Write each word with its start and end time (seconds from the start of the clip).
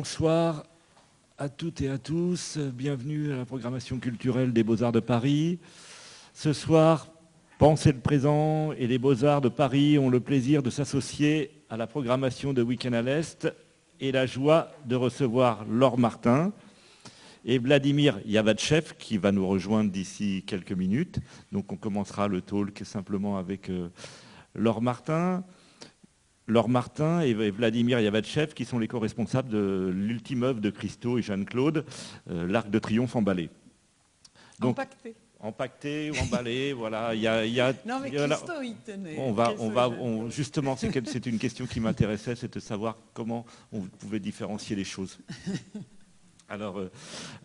Bonsoir 0.00 0.64
à 1.36 1.50
toutes 1.50 1.82
et 1.82 1.90
à 1.90 1.98
tous. 1.98 2.56
Bienvenue 2.56 3.34
à 3.34 3.36
la 3.36 3.44
programmation 3.44 3.98
culturelle 3.98 4.50
des 4.54 4.62
Beaux-Arts 4.62 4.92
de 4.92 5.00
Paris. 5.00 5.58
Ce 6.32 6.54
soir, 6.54 7.08
Pensez 7.58 7.92
le 7.92 8.00
présent 8.00 8.72
et 8.72 8.86
les 8.86 8.96
Beaux-Arts 8.96 9.42
de 9.42 9.50
Paris 9.50 9.98
ont 9.98 10.08
le 10.08 10.20
plaisir 10.20 10.62
de 10.62 10.70
s'associer 10.70 11.50
à 11.68 11.76
la 11.76 11.86
programmation 11.86 12.54
de 12.54 12.62
Week-end 12.62 12.94
à 12.94 13.02
l'Est 13.02 13.52
et 14.00 14.10
la 14.10 14.24
joie 14.24 14.70
de 14.86 14.96
recevoir 14.96 15.66
Laure 15.66 15.98
Martin 15.98 16.54
et 17.44 17.58
Vladimir 17.58 18.20
Yavatchev 18.24 18.94
qui 18.98 19.18
va 19.18 19.32
nous 19.32 19.46
rejoindre 19.46 19.90
d'ici 19.90 20.44
quelques 20.46 20.72
minutes. 20.72 21.18
Donc 21.52 21.70
on 21.72 21.76
commencera 21.76 22.26
le 22.26 22.40
talk 22.40 22.80
simplement 22.86 23.36
avec 23.36 23.68
euh, 23.68 23.90
Laure 24.54 24.80
Martin. 24.80 25.44
Laure 26.50 26.68
Martin 26.68 27.20
et 27.20 27.32
Vladimir 27.50 28.00
Yavatchev 28.00 28.54
qui 28.54 28.64
sont 28.64 28.78
les 28.78 28.88
co-responsables 28.88 29.48
de 29.48 29.90
l'ultime 29.94 30.42
œuvre 30.42 30.60
de 30.60 30.70
Christo 30.70 31.16
et 31.16 31.22
Jeanne-Claude, 31.22 31.84
euh, 32.30 32.46
l'Arc 32.46 32.68
de 32.70 32.78
Triomphe 32.78 33.14
emballé. 33.16 33.50
Donc, 34.58 34.72
Empaqueté. 34.72 35.14
Empaqueté 35.38 36.10
ou 36.10 36.16
emballé, 36.16 36.72
voilà. 36.76 37.14
Il 37.14 37.20
y 37.20 37.28
a, 37.28 37.72
non, 37.86 38.00
mais 38.00 38.10
Christo, 38.10 38.60
il 38.62 38.76
tenait. 38.84 39.16
On 39.18 39.32
va, 39.32 39.54
on 39.58 39.70
va, 39.70 39.90
justement, 40.28 40.76
c'est 40.76 41.26
une 41.26 41.38
question 41.38 41.66
qui 41.66 41.80
m'intéressait, 41.80 42.34
c'est 42.34 42.52
de 42.52 42.60
savoir 42.60 42.98
comment 43.14 43.46
on 43.72 43.82
pouvait 43.82 44.20
différencier 44.20 44.76
les 44.76 44.84
choses. 44.84 45.18
Alors, 46.50 46.80
euh, 46.80 46.90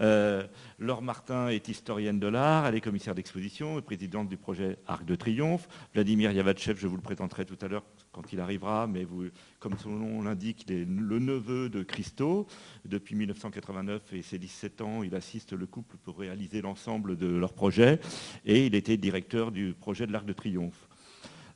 euh, 0.02 0.48
Laure 0.80 1.04
Martin 1.04 1.50
est 1.50 1.68
historienne 1.68 2.20
de 2.20 2.26
l'art, 2.26 2.66
elle 2.66 2.74
est 2.74 2.82
commissaire 2.82 3.14
d'exposition 3.14 3.78
et 3.78 3.84
présidente 3.84 4.28
du 4.28 4.36
projet 4.36 4.80
Arc 4.88 5.06
de 5.06 5.14
Triomphe. 5.14 5.70
Vladimir 5.94 6.32
Yavatchev, 6.32 6.80
je 6.80 6.88
vous 6.88 6.96
le 6.96 7.04
présenterai 7.04 7.46
tout 7.46 7.58
à 7.62 7.68
l'heure 7.68 7.84
quand 8.16 8.32
il 8.32 8.40
arrivera, 8.40 8.88
mais 8.88 9.04
vous, 9.04 9.26
comme 9.60 9.78
son 9.78 9.90
nom 9.90 10.22
l'indique, 10.22 10.64
il 10.68 10.74
est 10.74 10.86
le 10.86 11.20
neveu 11.20 11.68
de 11.68 11.84
Christo. 11.84 12.48
Depuis 12.86 13.14
1989 13.14 14.14
et 14.14 14.22
ses 14.22 14.40
17 14.40 14.80
ans, 14.80 15.04
il 15.04 15.14
assiste 15.16 15.52
le 15.52 15.66
couple 15.66 15.98
pour 15.98 16.18
réaliser 16.18 16.62
l'ensemble 16.62 17.18
de 17.18 17.28
leur 17.28 17.52
projet 17.52 18.00
et 18.46 18.66
il 18.66 18.74
était 18.74 18.96
directeur 18.96 19.52
du 19.52 19.74
projet 19.74 20.08
de 20.08 20.14
l'Arc 20.14 20.26
de 20.26 20.32
Triomphe. 20.32 20.88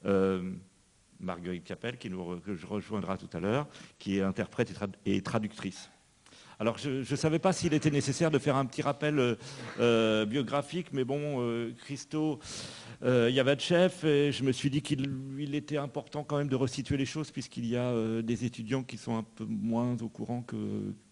Euh, 0.05 0.52
Marguerite 1.21 1.63
Capel, 1.63 1.97
qui 1.97 2.09
nous 2.09 2.41
rejoindra 2.67 3.17
tout 3.17 3.30
à 3.31 3.39
l'heure, 3.39 3.67
qui 3.97 4.17
est 4.17 4.21
interprète 4.21 4.73
et 5.05 5.21
traductrice. 5.21 5.89
Alors, 6.61 6.77
je 6.77 7.09
ne 7.09 7.15
savais 7.15 7.39
pas 7.39 7.53
s'il 7.53 7.73
était 7.73 7.89
nécessaire 7.89 8.31
de 8.31 8.37
faire 8.37 8.57
un 8.57 8.65
petit 8.65 8.81
rappel 8.81 9.17
euh, 9.17 9.35
euh, 9.80 10.25
biographique, 10.25 10.87
mais 10.91 11.05
bon, 11.05 11.37
euh, 11.39 11.71
Christo 11.85 12.39
Yavatchev, 13.02 14.05
et 14.05 14.31
je 14.31 14.44
me 14.44 14.52
suis 14.52 14.69
dit 14.69 14.81
qu'il 14.81 15.55
était 15.55 15.78
important 15.78 16.23
quand 16.23 16.38
même 16.38 16.50
de 16.50 16.55
resituer 16.55 16.97
les 16.97 17.05
choses, 17.05 17.31
puisqu'il 17.31 17.66
y 17.66 17.78
a 17.78 18.22
des 18.22 18.45
étudiants 18.45 18.83
qui 18.83 18.97
sont 18.97 19.16
un 19.16 19.23
peu 19.23 19.45
moins 19.45 19.95
au 20.02 20.09
courant 20.09 20.42
que, 20.42 20.55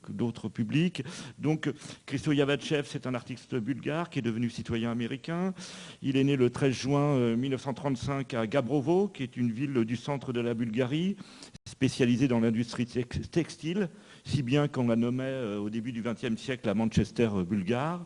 d'autres 0.10 0.48
publics. 0.48 1.04
Donc, 1.38 1.70
Christo 2.06 2.32
Yavatchev, 2.32 2.88
c'est 2.88 3.08
un 3.08 3.14
artiste 3.14 3.56
bulgare 3.56 4.10
qui 4.10 4.20
est 4.20 4.22
devenu 4.22 4.50
citoyen 4.50 4.90
américain. 4.90 5.54
Il 6.02 6.16
est 6.16 6.24
né 6.24 6.38
le 6.38 6.50
13 6.50 6.74
juin 6.74 7.36
1935 7.36 8.34
à 8.34 8.48
Gabrovo, 8.48 9.10
qui 9.10 9.24
est 9.24 9.36
une 9.36 9.52
ville 9.52 9.84
du 9.84 9.98
centre 9.98 10.32
de 10.32 10.40
la 10.40 10.54
Bulgarie, 10.54 11.18
spécialisée 11.66 12.30
dans 12.30 12.40
l'industrie 12.40 12.86
textile 12.86 13.90
si 14.28 14.44
bien 14.44 14.68
qu'on 14.68 14.88
la 14.88 14.96
nommait 14.96 15.24
euh, 15.24 15.58
au 15.58 15.70
début 15.70 15.92
du 15.92 16.04
XXe 16.04 16.40
siècle 16.40 16.68
à 16.68 16.74
Manchester 16.74 17.30
euh, 17.34 17.44
bulgare. 17.44 18.06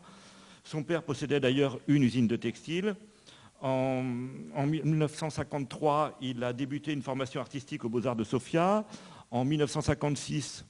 Son 0.64 0.84
père 0.84 1.02
possédait 1.02 1.40
d'ailleurs 1.40 1.80
une 1.88 2.04
usine 2.04 2.28
de 2.28 2.36
textile. 2.36 2.94
En, 3.62 4.02
1953, 4.66 6.18
il 6.20 6.42
a 6.44 6.52
débuté 6.52 6.92
une 6.92 7.02
formation 7.02 7.40
artistique 7.40 7.84
aux 7.84 7.88
Beaux-Arts 7.88 8.16
de 8.16 8.24
Sofia. 8.24 8.84
En 9.30 9.44
1956, 9.44 10.66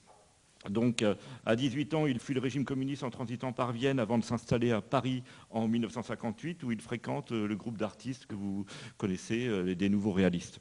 donc 0.71 1.03
euh, 1.03 1.15
à 1.45 1.57
18 1.57 1.95
ans, 1.95 2.07
il 2.07 2.21
fuit 2.21 2.35
le 2.35 2.41
régime 2.41 2.65
communiste 2.65 3.03
en 3.03 3.11
transitant 3.11 3.53
par 3.53 3.73
Vienne 3.73 3.99
avant 3.99 4.19
de 4.19 4.25
s'installer 4.25 4.71
à 4.71 4.81
Paris 4.81 5.25
en 5.51 5.67
1958, 5.67 6.63
où 6.63 6.71
il 6.71 6.81
fréquente 6.81 7.33
le 7.33 7.57
groupe 7.57 7.79
d'artistes 7.79 8.27
que 8.27 8.35
vous 8.35 8.67
connaissez, 8.99 9.75
des 9.75 9.89
Nouveaux 9.89 10.13
Réalistes. 10.13 10.61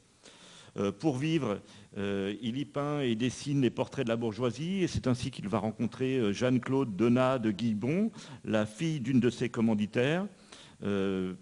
Pour 0.98 1.18
vivre, 1.18 1.60
euh, 1.98 2.34
il 2.40 2.56
y 2.56 2.64
peint 2.64 3.00
et 3.00 3.14
dessine 3.14 3.60
les 3.60 3.70
portraits 3.70 4.06
de 4.06 4.08
la 4.08 4.16
bourgeoisie 4.16 4.82
et 4.82 4.86
c'est 4.86 5.06
ainsi 5.06 5.30
qu'il 5.30 5.46
va 5.46 5.58
rencontrer 5.58 6.16
euh, 6.16 6.32
Jeanne-Claude 6.32 6.96
Donat 6.96 7.38
de 7.38 7.50
Guibon, 7.50 8.10
la 8.44 8.64
fille 8.64 9.00
d'une 9.00 9.20
de 9.20 9.28
ses 9.28 9.50
commanditaires. 9.50 10.26
Euh, 10.82 11.34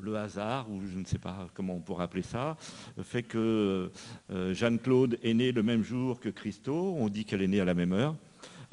le 0.00 0.16
hasard, 0.16 0.70
ou 0.70 0.80
je 0.86 0.98
ne 0.98 1.04
sais 1.04 1.18
pas 1.18 1.48
comment 1.54 1.74
on 1.74 1.80
pourrait 1.80 2.04
appeler 2.04 2.22
ça, 2.22 2.56
fait 3.02 3.22
que 3.22 3.90
Jeanne-Claude 4.30 5.18
est 5.22 5.34
née 5.34 5.52
le 5.52 5.62
même 5.62 5.82
jour 5.82 6.20
que 6.20 6.28
Christo. 6.28 6.94
On 6.98 7.08
dit 7.08 7.24
qu'elle 7.24 7.42
est 7.42 7.48
née 7.48 7.60
à 7.60 7.64
la 7.64 7.74
même 7.74 7.92
heure. 7.92 8.16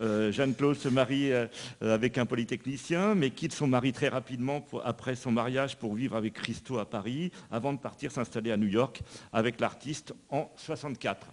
Euh, 0.02 0.32
Jeanne-Claude 0.32 0.78
se 0.78 0.88
marie 0.88 1.32
euh, 1.32 1.48
avec 1.82 2.18
un 2.18 2.26
polytechnicien, 2.26 3.16
mais 3.16 3.32
quitte 3.32 3.54
son 3.54 3.68
mari 3.68 3.92
très 3.92 4.08
rapidement 4.08 4.66
après 4.86 5.16
son 5.16 5.32
mariage 5.32 5.78
pour 5.78 5.94
vivre 5.94 6.16
avec 6.16 6.34
Christo 6.34 6.80
à 6.80 6.90
Paris, 6.90 7.32
avant 7.52 7.74
de 7.74 7.80
partir 7.80 8.12
s'installer 8.12 8.52
à 8.52 8.58
New 8.58 8.68
York 8.68 9.02
avec 9.34 9.60
l'artiste 9.60 10.14
en 10.30 10.50
64. 10.56 11.28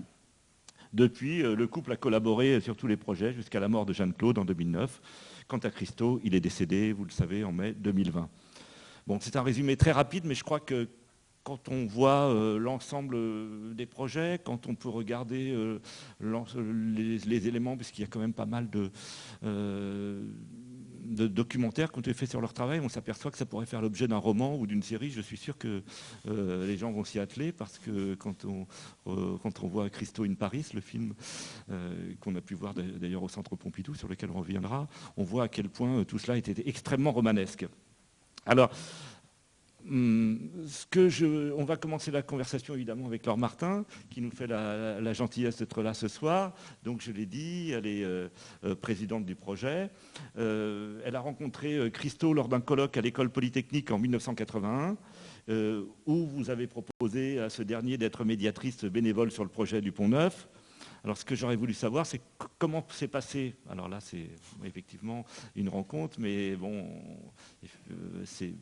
Depuis, 0.93 1.43
euh, 1.43 1.55
le 1.55 1.67
couple 1.67 1.93
a 1.93 1.97
collaboré 1.97 2.61
sur 2.61 2.77
tous 2.77 2.87
les 2.87 2.97
projets 2.97 3.33
jusqu'à 3.33 3.61
la 3.61 3.69
mort 3.69 3.87
de 3.87 3.93
Jeanne-Claude 3.93 4.39
en 4.39 4.45
2009. 4.45 5.01
Quant 5.47 5.59
à 5.59 5.71
Christo, 5.71 6.21
il 6.25 6.35
est 6.35 6.41
décédé, 6.41 6.93
vous 6.93 7.05
le 7.05 7.11
savez, 7.11 7.45
en 7.45 7.53
mai 7.53 7.73
2020. 7.73 8.29
C'est 9.21 9.37
un 9.37 9.43
résumé 9.43 9.77
très 9.77 9.93
rapide, 9.93 10.25
mais 10.25 10.35
je 10.35 10.45
crois 10.45 10.61
que 10.61 10.89
quand 11.47 11.69
on 11.69 11.87
voit 11.87 12.29
euh, 12.29 12.59
l'ensemble 12.59 13.15
euh, 13.15 13.73
des 13.73 13.87
projets, 13.87 14.41
quand 14.43 14.67
on 14.67 14.75
peut 14.75 14.89
regarder 14.89 15.53
euh, 15.53 15.79
les, 16.21 17.47
éléments, 17.47 17.77
puisqu'il 17.77 18.01
y 18.01 18.05
a 18.05 18.09
quand 18.09 18.19
même 18.19 18.33
pas 18.33 18.47
mal 18.47 18.69
de, 18.69 18.91
documentaires 21.29 21.93
qui 21.93 21.99
ont 21.99 22.01
été 22.01 22.15
faits 22.15 22.31
sur 22.31 22.41
leur 22.41 22.53
travail, 22.53 22.81
on 22.81 22.89
s'aperçoit 22.89 23.31
que 23.31 23.39
ça 23.39 23.47
pourrait 23.47 23.67
faire 23.67 23.81
l'objet 23.81 24.09
d'un 24.09 24.17
roman 24.17 24.59
ou 24.59 24.67
d'une 24.67 24.83
série. 24.83 25.11
Je 25.11 25.21
suis 25.21 25.37
sûr 25.37 25.57
que 25.57 25.85
les 26.27 26.77
gens 26.77 26.91
vont 26.91 27.05
s'y 27.05 27.21
atteler, 27.21 27.53
parce 27.53 27.79
que 27.79 28.15
quand 28.15 28.45
on, 28.45 28.67
quand 29.05 29.63
on 29.63 29.69
voit 29.69 29.89
Christo 29.89 30.25
in 30.25 30.35
Paris, 30.35 30.67
le 30.75 30.81
film 30.81 31.15
qu'on 32.21 32.35
a 32.35 32.41
pu 32.41 32.55
voir 32.55 32.75
d'ailleurs 32.75 33.23
au 33.23 33.29
Centre 33.29 33.55
Pompidou, 33.55 33.95
sur 33.95 34.09
lequel 34.09 34.31
on 34.31 34.41
reviendra, 34.41 34.89
on 35.17 35.23
voit 35.23 35.45
à 35.45 35.49
quel 35.49 35.69
point 35.69 36.03
tout 36.05 36.19
cela 36.19 36.37
était 36.37 36.69
extrêmement 36.69 37.13
romanesque. 37.13 37.67
Alors, 38.47 38.71
je, 39.89 41.53
on 41.53 41.65
va 41.65 41.77
commencer 41.77 42.11
la 42.11 42.23
conversation 42.23 42.75
évidemment 42.75 43.07
avec 43.07 43.27
Laure 43.27 43.39
Martin, 43.39 43.85
qui 44.11 44.21
nous 44.21 44.31
fait 44.31 44.47
la, 44.47 45.13
gentillesse 45.13 45.59
d'être 45.59 45.83
là 45.83 45.95
ce 45.95 46.09
soir. 46.09 46.55
Donc 46.83 47.01
je 47.01 47.13
l'ai 47.13 47.27
dit, 47.27 47.71
elle 47.73 47.87
est 47.87 48.05
euh, 48.05 48.29
euh, 48.65 48.75
présidente 48.75 49.25
du 49.25 49.35
projet. 49.35 49.91
Euh, 50.39 51.01
elle 51.05 51.17
a 51.17 51.21
rencontré 51.21 51.91
Christo 51.91 52.33
lors 52.33 52.49
d'un 52.49 52.61
colloque 52.61 52.97
à 52.97 53.01
l'école 53.01 53.31
polytechnique 53.31 53.91
en 53.91 53.99
1981, 53.99 54.97
où 56.07 56.27
vous 56.27 56.51
avez 56.51 56.67
proposé 56.67 57.39
à 57.39 57.51
ce 57.51 57.63
dernier 57.63 57.99
d'être 57.99 58.25
médiatrice 58.25 58.85
bénévole 58.85 59.31
sur 59.31 59.45
le 59.45 59.51
projet 59.51 59.81
du 59.81 59.93
Pont 59.93 60.09
Neuf. 60.09 60.49
Alors 61.07 61.17
ce 61.17 61.25
que 61.25 61.37
j'aurais 61.37 61.55
voulu 61.55 61.73
savoir, 61.73 62.05
c'est 62.05 62.21
comment 62.59 62.85
s'est 62.91 63.07
passé, 63.07 63.55
alors 63.71 63.89
là 63.89 64.01
c'est 64.01 64.29
effectivement 64.65 65.25
une 65.55 65.69
rencontre, 65.69 66.17
mais 66.19 66.57
bon, 66.57 67.01
euh, 67.93 68.25
c'est 68.25 68.53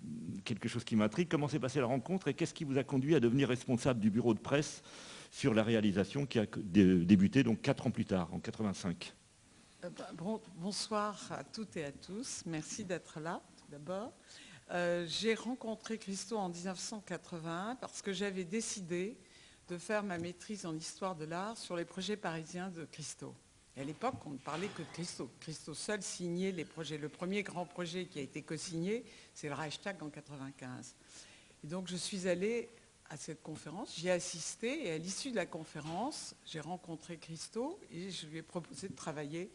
quelque 0.44 0.68
chose 0.68 0.84
qui 0.84 0.94
m'intrigue, 0.94 1.26
comment 1.30 1.48
s'est 1.48 1.58
passée 1.58 1.80
la 1.80 1.86
rencontre 1.86 2.28
et 2.28 2.34
qu'est-ce 2.34 2.52
qui 2.52 2.64
vous 2.64 2.76
a 2.76 2.84
conduit 2.84 3.14
à 3.14 3.20
devenir 3.20 3.48
responsable 3.48 3.98
du 3.98 4.10
bureau 4.10 4.34
de 4.34 4.40
presse 4.40 4.82
sur 5.30 5.54
la 5.54 5.62
réalisation 5.62 6.26
qui 6.26 6.38
a 6.38 6.44
débuté 6.54 7.44
donc 7.44 7.62
quatre 7.62 7.86
ans 7.86 7.90
plus 7.90 8.04
tard, 8.04 8.28
en 8.34 8.40
85 8.40 9.14
euh, 9.84 9.88
bah, 9.88 10.10
Bonsoir 10.56 11.18
à 11.30 11.44
toutes 11.44 11.78
et 11.78 11.84
à 11.86 11.92
tous, 11.92 12.42
merci 12.44 12.84
d'être 12.84 13.20
là 13.20 13.40
tout 13.56 13.70
d'abord. 13.70 14.12
Euh, 14.70 15.06
j'ai 15.08 15.34
rencontré 15.34 15.96
Christo 15.96 16.36
en 16.36 16.50
1981 16.50 17.76
parce 17.76 18.02
que 18.02 18.12
j'avais 18.12 18.44
décidé 18.44 19.16
de 19.68 19.78
faire 19.78 20.02
ma 20.02 20.18
maîtrise 20.18 20.66
en 20.66 20.76
histoire 20.76 21.14
de 21.16 21.24
l'art 21.24 21.56
sur 21.56 21.76
les 21.76 21.84
projets 21.84 22.16
parisiens 22.16 22.70
de 22.70 22.84
Christo. 22.84 23.34
Et 23.76 23.80
à 23.80 23.84
l'époque, 23.84 24.14
on 24.26 24.30
ne 24.30 24.38
parlait 24.38 24.68
que 24.68 24.82
de 24.82 24.88
Christo. 24.92 25.30
Christo 25.40 25.74
seul 25.74 26.02
signait 26.02 26.52
les 26.52 26.64
projets. 26.64 26.98
Le 26.98 27.08
premier 27.08 27.42
grand 27.42 27.66
projet 27.66 28.06
qui 28.06 28.18
a 28.18 28.22
été 28.22 28.42
co-signé, 28.42 29.04
c'est 29.32 29.48
le 29.48 29.54
Reichstag 29.54 30.02
en 30.02 30.10
95. 30.10 30.94
Et 31.64 31.66
donc 31.66 31.88
je 31.88 31.96
suis 31.96 32.28
allée 32.28 32.68
à 33.10 33.16
cette 33.16 33.42
conférence, 33.42 33.96
j'y 33.96 34.08
ai 34.08 34.12
assisté 34.12 34.86
et 34.86 34.92
à 34.92 34.98
l'issue 34.98 35.30
de 35.30 35.36
la 35.36 35.46
conférence, 35.46 36.34
j'ai 36.46 36.60
rencontré 36.60 37.18
Christo 37.18 37.78
et 37.90 38.10
je 38.10 38.26
lui 38.26 38.38
ai 38.38 38.42
proposé 38.42 38.88
de 38.88 38.94
travailler 38.94 39.50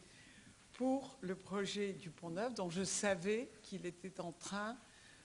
pour 0.74 1.18
le 1.22 1.36
projet 1.36 1.94
du 1.94 2.10
Pont 2.10 2.30
Neuf 2.30 2.54
dont 2.54 2.70
je 2.70 2.84
savais 2.84 3.50
qu'il 3.64 3.86
était 3.86 4.22
en 4.22 4.32
train 4.32 4.78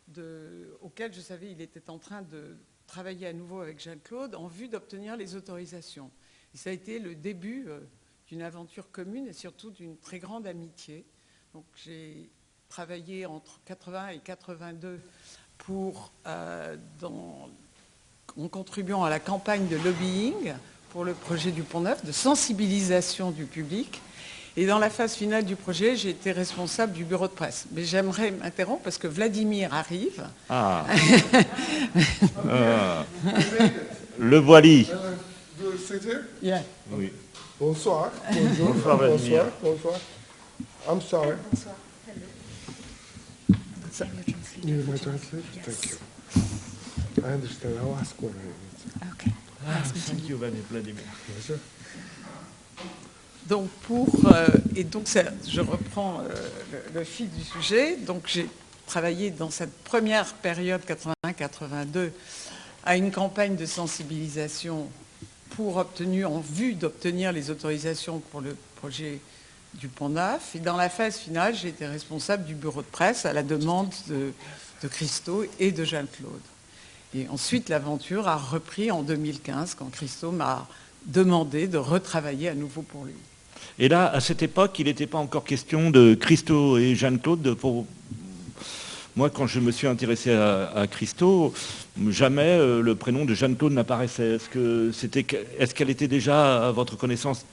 de, 0.09 0.77
auquel 0.81 1.13
je 1.13 1.21
savais 1.21 1.49
qu'il 1.49 1.61
était 1.61 1.91
en 1.91 1.99
train 1.99 2.23
de 2.23 2.57
travailler 2.87 3.27
à 3.27 3.33
nouveau 3.33 3.61
avec 3.61 3.83
Jean-Claude 3.83 4.35
en 4.35 4.47
vue 4.47 4.69
d'obtenir 4.69 5.17
les 5.17 5.37
autorisations. 5.37 6.11
Ça 6.55 6.71
a 6.71 6.73
été 6.73 6.99
le 6.99 7.15
début 7.15 7.67
euh, 7.69 7.81
d'une 8.29 8.43
aventure 8.43 8.91
commune 8.91 9.27
et 9.27 9.33
surtout 9.33 9.71
d'une 9.71 9.97
très 9.97 10.19
grande 10.19 10.47
amitié. 10.47 11.05
Donc 11.53 11.65
j'ai 11.85 12.31
travaillé 12.69 13.27
entre 13.27 13.61
80 13.65 14.09
et 14.09 14.19
82 14.19 15.01
pour, 15.59 16.13
euh, 16.27 16.77
en 17.03 18.49
contribuant 18.49 19.05
à 19.05 19.11
la 19.11 19.21
campagne 19.21 19.69
de 19.69 19.77
lobbying 19.77 20.55
pour 20.91 21.05
le 21.05 21.15
projet 21.15 21.51
du 21.51 21.63
Pont 21.63 21.81
Neuf, 21.81 22.05
de 22.05 22.13
sensibilisation 22.13 23.31
du 23.31 23.47
public. 23.47 24.01
Et 24.56 24.67
dans 24.67 24.79
la 24.79 24.89
phase 24.89 25.15
finale 25.15 25.45
du 25.45 25.56
projet, 25.56 25.97
j'ai 25.97 26.11
été 26.11 26.31
responsable 26.31 26.93
du 26.93 27.05
bureau 27.05 27.27
de 27.27 27.33
presse. 27.33 27.67
Mais 27.73 27.85
j'aimerais 27.85 28.31
m'interrompre 28.31 28.83
parce 28.85 28.99
que 28.99 29.09
Vladimir 29.09 29.75
arrive. 29.75 30.25
Ah. 30.49 30.87
Ah. 32.49 33.05
Le 34.19 34.39
voili. 34.39 34.89
Yeah. 36.41 36.62
Oui. 36.93 37.12
Bonsoir. 37.59 38.12
Bonjour. 38.33 38.75
Bonsoir, 38.75 38.97
Vladimir. 38.97 39.45
Bonsoir. 39.61 39.95
Bonsoir. 39.95 39.99
I'm 40.87 41.00
sorry. 41.00 41.37
You 44.62 44.77
need 44.77 44.89
my 44.89 44.97
translation? 44.97 45.43
Thank 45.62 45.91
you. 45.91 47.25
I 47.25 47.33
understand. 47.33 47.79
I'll 47.81 47.97
ask 48.00 48.15
when 48.21 48.33
I 48.33 48.45
need 48.45 49.12
Okay. 49.15 49.33
Ah, 49.67 49.83
thank 49.83 50.29
you, 50.29 50.37
Vladimir. 50.37 51.03
Pleasure. 51.27 51.59
Donc 53.49 53.69
pour 53.87 54.08
euh, 54.26 54.46
et 54.75 54.85
donc 54.85 55.06
je 55.06 55.61
reprends 55.61 56.20
euh, 56.20 56.81
le, 56.94 57.05
fil 57.05 57.29
du 57.31 57.43
sujet. 57.44 57.96
Donc 57.96 58.23
j'ai 58.26 58.49
travaillé 58.87 59.31
dans 59.31 59.50
cette 59.50 59.75
première 59.85 60.32
période 60.35 60.81
81-82 61.26 62.11
à 62.85 62.96
une 62.96 63.11
campagne 63.11 63.56
de 63.56 63.67
sensibilisation 63.67 64.88
pour 65.50 65.76
obtenir 65.76 66.31
en 66.31 66.41
vue 66.41 66.75
d'obtenir 66.75 67.32
les 67.32 67.50
autorisations 67.50 68.20
pour 68.31 68.41
le 68.41 68.56
projet 68.76 69.20
du 69.75 69.88
Pont 69.88 70.08
Neuf. 70.08 70.55
Et 70.56 70.61
dans 70.61 70.76
la 70.76 70.88
phase 70.88 71.17
finale, 71.19 71.55
j'ai 71.55 71.69
été 71.69 71.87
responsable 71.87 72.44
du 72.44 72.55
bureau 72.55 72.81
de 72.81 72.87
presse 72.87 73.26
à 73.26 73.35
la 73.35 73.43
demande 73.43 73.93
de, 74.08 74.32
de 74.82 74.88
Christo 74.88 75.44
et 75.61 75.70
de 75.70 75.85
Jeanne-Claude. 75.85 76.32
Et 77.14 77.29
ensuite, 77.29 77.69
l'aventure 77.69 78.26
a 78.26 78.37
repris 78.37 78.90
en 78.90 79.02
2015 79.02 79.75
quand 79.75 79.90
Christo 79.90 80.32
m'a 80.32 80.67
demandé 81.06 81.69
de 81.69 81.79
retravailler 81.79 82.49
à 82.49 82.55
nouveau 82.55 82.82
pour 82.82 83.05
lui. 83.05 83.14
Et 83.79 83.88
là, 83.88 84.09
à 84.09 84.21
cette 84.21 84.43
époque, 84.43 84.79
il 84.79 84.87
n'était 84.87 85.06
pas 85.06 85.19
encore 85.19 85.44
question 85.44 85.91
de 85.91 86.15
Christo 86.15 86.79
et 86.79 86.94
Jeanne-Claude. 86.94 87.55
Pour... 87.55 87.87
Moi, 89.17 89.31
quand 89.31 89.47
je 89.47 89.59
me 89.59 89.73
suis 89.73 89.88
intéressé 89.88 90.31
à, 90.32 90.71
à 90.75 90.87
Christo, 90.87 91.53
jamais 92.09 92.43
euh, 92.59 92.81
le 92.81 92.94
prénom 92.94 93.25
de 93.25 93.35
Jeanne-Claude 93.35 93.73
n'apparaissait. 93.73 94.37
Est-ce 94.37 95.75
qu'elle 95.75 95.91
était 95.91 96.09
déjà, 96.09 96.69
à 96.69 96.71
votre 96.71 96.97
connaissance, 96.97 97.44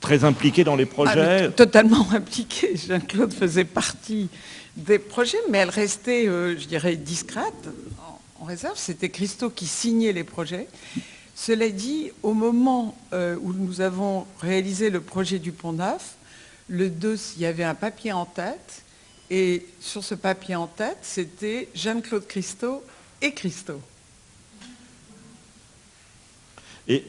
très 0.00 0.24
impliquée 0.24 0.64
dans 0.64 0.76
les 0.76 0.84
Ah, 0.84 0.94
projets 0.94 1.50
totalement 1.52 2.06
impliquée. 2.12 2.76
Jeanne-Claude 2.76 3.32
faisait 3.32 3.64
partie 3.64 4.28
des 4.76 4.98
projets, 4.98 5.38
mais 5.48 5.58
elle 5.58 5.70
restait, 5.70 6.26
euh, 6.26 6.58
je 6.58 6.66
dirais, 6.66 6.96
discrète, 6.96 7.68
en, 8.00 8.42
en 8.42 8.44
réserve. 8.44 8.76
C'était 8.76 9.10
Christo 9.10 9.48
qui 9.48 9.66
signait 9.66 10.12
les 10.12 10.24
projets. 10.24 10.66
Cela 11.34 11.68
dit, 11.68 12.10
au 12.22 12.32
moment 12.32 12.96
euh, 13.12 13.36
où 13.40 13.52
nous 13.52 13.80
avons 13.80 14.26
réalisé 14.40 14.90
le 14.90 15.00
projet 15.00 15.38
du 15.38 15.52
Pont 15.52 15.72
Neuf, 15.72 16.14
le 16.68 16.88
2, 16.88 17.18
il 17.36 17.42
y 17.42 17.46
avait 17.46 17.64
un 17.64 17.74
papier 17.74 18.12
en 18.12 18.24
tête, 18.24 18.82
et 19.30 19.66
sur 19.80 20.04
ce 20.04 20.14
papier 20.14 20.54
en 20.54 20.66
tête, 20.66 20.98
c'était 21.02 21.68
Jeanne-Claude 21.74 22.26
Christo 22.26 22.82
et 23.20 23.32
Christo. 23.32 23.80
Et 26.86 27.02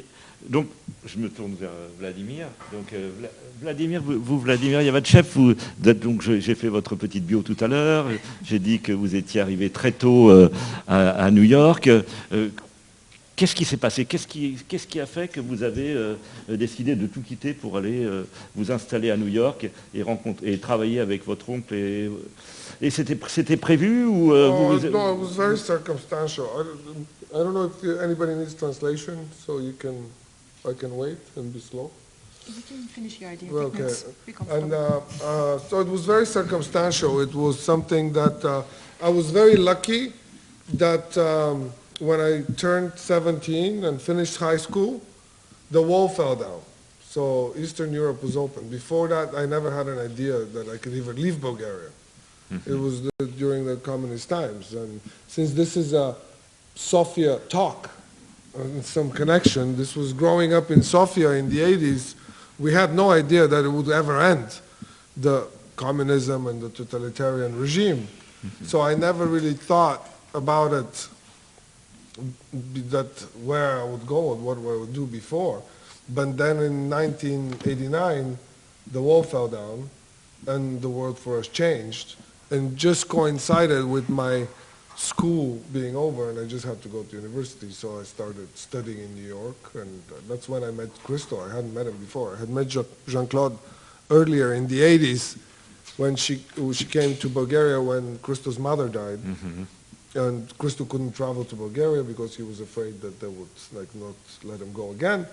donc, 0.50 0.68
je 1.06 1.18
me 1.18 1.30
tourne 1.30 1.56
vers 1.60 1.69
Vladimir. 2.00 2.48
Donc, 2.71 2.94
euh, 2.94 3.12
Vla- 3.21 3.30
Vladimir, 3.62 4.01
vous, 4.04 4.39
Vladimir 4.39 4.81
Yavachev, 4.81 5.28
vous 5.33 5.54
donc 5.80 6.21
j'ai 6.21 6.56
fait 6.56 6.68
votre 6.68 6.95
petite 6.95 7.25
bio 7.25 7.42
tout 7.42 7.57
à 7.60 7.68
l'heure. 7.68 8.07
J'ai 8.44 8.60
dit 8.60 8.80
que 8.80 8.92
vous 8.92 9.16
étiez 9.16 9.42
arrivé 9.42 9.69
très 9.69 9.92
tôt 9.92 10.30
euh, 10.30 10.50
à, 10.88 11.30
New 11.31 11.44
York. 11.44 11.89
Qu'est-ce 13.36 13.54
qui 13.56 13.66
s'est 13.66 13.76
passé 13.78 14.06
Qu'est-ce 14.06 14.28
qui, 14.28 15.00
a 15.00 15.06
fait 15.06 15.28
que 15.28 15.42
vous 15.42 15.64
avez 15.64 15.92
euh, 15.94 16.16
décidé 16.48 16.96
de 16.96 17.06
tout 17.06 17.22
quitter 17.22 17.54
pour 17.54 17.76
aller 17.76 18.06
euh, 18.06 18.24
vous 18.56 18.72
installer 18.72 19.12
à 19.12 19.18
New 19.18 19.28
York 19.28 19.70
et, 19.94 20.04
rencontrer, 20.04 20.54
et 20.54 20.58
travailler 20.58 21.02
avec 21.02 21.26
votre 21.26 21.50
oncle 21.50 21.74
Et, 21.74 22.10
et 22.82 22.90
c'était, 22.90 23.18
c'était 23.28 23.58
prévu 23.58 24.06
ou 24.06 24.34
euh, 24.34 24.50
Oh, 24.50 24.56
vous, 24.74 24.80
vous- 24.80 24.90
no, 24.90 25.14
it 25.16 25.20
was 25.20 25.36
very 25.36 25.58
circumstantial. 25.58 26.46
I 26.46 26.64
don't, 26.64 27.06
I 27.34 27.44
don't 27.44 27.54
know 27.54 27.66
if 27.66 27.84
you- 27.84 28.00
anybody 28.00 28.36
needs 28.36 28.56
translation, 28.56 29.16
so 29.46 29.60
you 29.60 29.74
can, 29.78 29.96
I 30.66 30.74
can 30.74 30.92
wait 30.96 31.18
and 31.36 31.52
be 31.54 31.60
slow. 31.60 31.92
You 32.48 32.54
can 32.70 32.88
finish 32.88 33.20
your 33.20 33.31
idea. 33.31 33.52
Well, 33.52 33.66
okay. 33.66 33.92
And 34.50 34.72
uh, 34.72 35.02
uh, 35.22 35.58
so 35.60 35.81
it 35.81 35.88
was 35.90 36.06
very 36.06 36.26
circumstantial. 36.26 37.20
It 37.20 37.34
was 37.34 37.60
something 37.60 38.14
that 38.14 38.46
uh, 38.46 38.62
I 39.04 39.10
was 39.10 39.30
very 39.31 39.58
lucky 39.58 40.14
that 40.76 41.18
um, 41.18 41.72
when 42.00 42.19
I 42.19 42.44
turned 42.56 42.97
17 42.97 43.83
and 43.86 44.01
finished 44.01 44.38
high 44.38 44.57
school, 44.57 45.01
the 45.71 45.81
wall 45.81 46.07
fell 46.07 46.36
down. 46.36 46.62
So 47.01 47.53
Eastern 47.57 47.94
Europe 47.94 48.21
was 48.21 48.36
open. 48.36 48.69
Before 48.69 49.07
that, 49.07 49.33
I 49.36 49.45
never 49.45 49.71
had 49.71 49.88
an 49.88 50.00
idea 50.00 50.44
that 50.44 50.68
I 50.68 50.77
could 50.77 50.94
even 50.94 51.15
leave 51.15 51.39
Bulgaria. 51.39 51.89
Mm-hmm. 52.51 52.71
It 52.71 52.77
was 52.77 53.03
the, 53.03 53.25
during 53.38 53.65
the 53.65 53.77
communist 53.77 54.30
times. 54.30 54.74
And 54.74 55.00
since 55.27 55.53
this 55.53 55.77
is 55.77 55.94
a 55.94 56.15
Sofia 56.75 57.39
talk, 57.50 57.89
uh, 58.57 58.62
and 58.62 58.86
some 58.86 59.12
connection, 59.12 59.75
this 59.77 59.95
was 59.95 60.13
growing 60.13 60.53
up 60.53 60.71
in 60.71 60.83
Sofia 60.83 61.31
in 61.31 61.50
the 61.50 61.59
80s, 61.59 62.15
we 62.59 62.74
had 62.74 62.94
no 62.94 63.12
idea 63.12 63.47
that 63.47 63.65
it 63.65 63.69
would 63.69 63.89
ever 63.89 64.21
end, 64.21 64.59
the 65.18 65.47
communism 65.75 66.47
and 66.47 66.62
the 66.62 66.69
totalitarian 66.69 67.57
regime. 67.57 68.07
Mm-hmm. 68.07 68.65
So 68.65 68.81
I 68.81 68.95
never 68.95 69.25
really 69.25 69.53
thought 69.53 70.07
about 70.33 70.74
it, 70.74 71.07
that 72.92 73.12
where 73.44 73.82
I 73.82 73.84
would 73.84 74.06
go 74.08 74.34
and 74.34 74.46
what 74.46 74.58
I 74.58 74.62
would 74.62 74.94
do 74.94 75.06
before. 75.06 75.62
But 76.10 76.38
then 76.38 76.60
in 76.60 76.90
1989, 76.90 78.38
the 78.92 79.02
wall 79.02 79.24
fell 79.24 79.48
down 79.48 79.90
and 80.48 80.82
the 80.82 80.90
world 80.90 81.18
for 81.18 81.40
us 81.40 81.48
changed. 81.48 82.16
And 82.52 82.78
just 82.78 83.10
coincided 83.10 83.86
with 83.86 84.08
my 84.08 84.48
school 84.96 85.60
being 85.74 85.96
over 85.96 86.30
and 86.30 86.40
I 86.40 86.46
just 86.46 86.64
had 86.64 86.82
to 86.84 86.88
go 86.88 87.04
to 87.04 87.16
university. 87.16 87.72
So 87.72 88.00
I 88.00 88.04
started 88.04 88.48
studying 88.56 89.00
in 89.00 89.16
New 89.16 89.28
York 89.28 89.76
and 89.76 90.02
that's 90.30 90.48
when 90.48 90.64
I 90.64 90.72
met 90.72 90.90
Christo. 91.04 91.42
I 91.44 91.54
hadn't 91.56 91.74
met 91.74 91.88
him 91.88 91.98
before. 91.98 92.36
I 92.36 92.40
had 92.40 92.50
met 92.50 92.68
Jean- 92.68 92.86
Jean-Claude 93.08 93.58
earlier 94.10 94.54
in 94.54 94.68
the 94.68 94.80
80s 94.80 95.38
when 95.98 96.16
she, 96.16 96.44
she 96.74 96.86
came 96.86 97.18
to 97.18 97.30
Bulgaria 97.30 97.81
when 97.81 98.19
Christo's 98.19 98.60
mother 98.60 98.88
died. 98.88 99.19
Mm-hmm. 99.19 99.64
And 100.16 100.57
Christo 100.57 100.86
couldn't 100.86 101.14
travel 101.14 101.44
to 101.45 101.56
Bulgaria 101.56 102.04
because 102.04 102.36
he 102.36 102.44
was 102.44 102.62
afraid 102.62 103.02
that 103.02 103.19
they 103.19 103.28
would 103.28 103.50
like 103.74 103.94
not 103.95 104.16
let 104.44 104.62
him 104.62 104.72
go 104.74 104.92
again. 104.92 105.28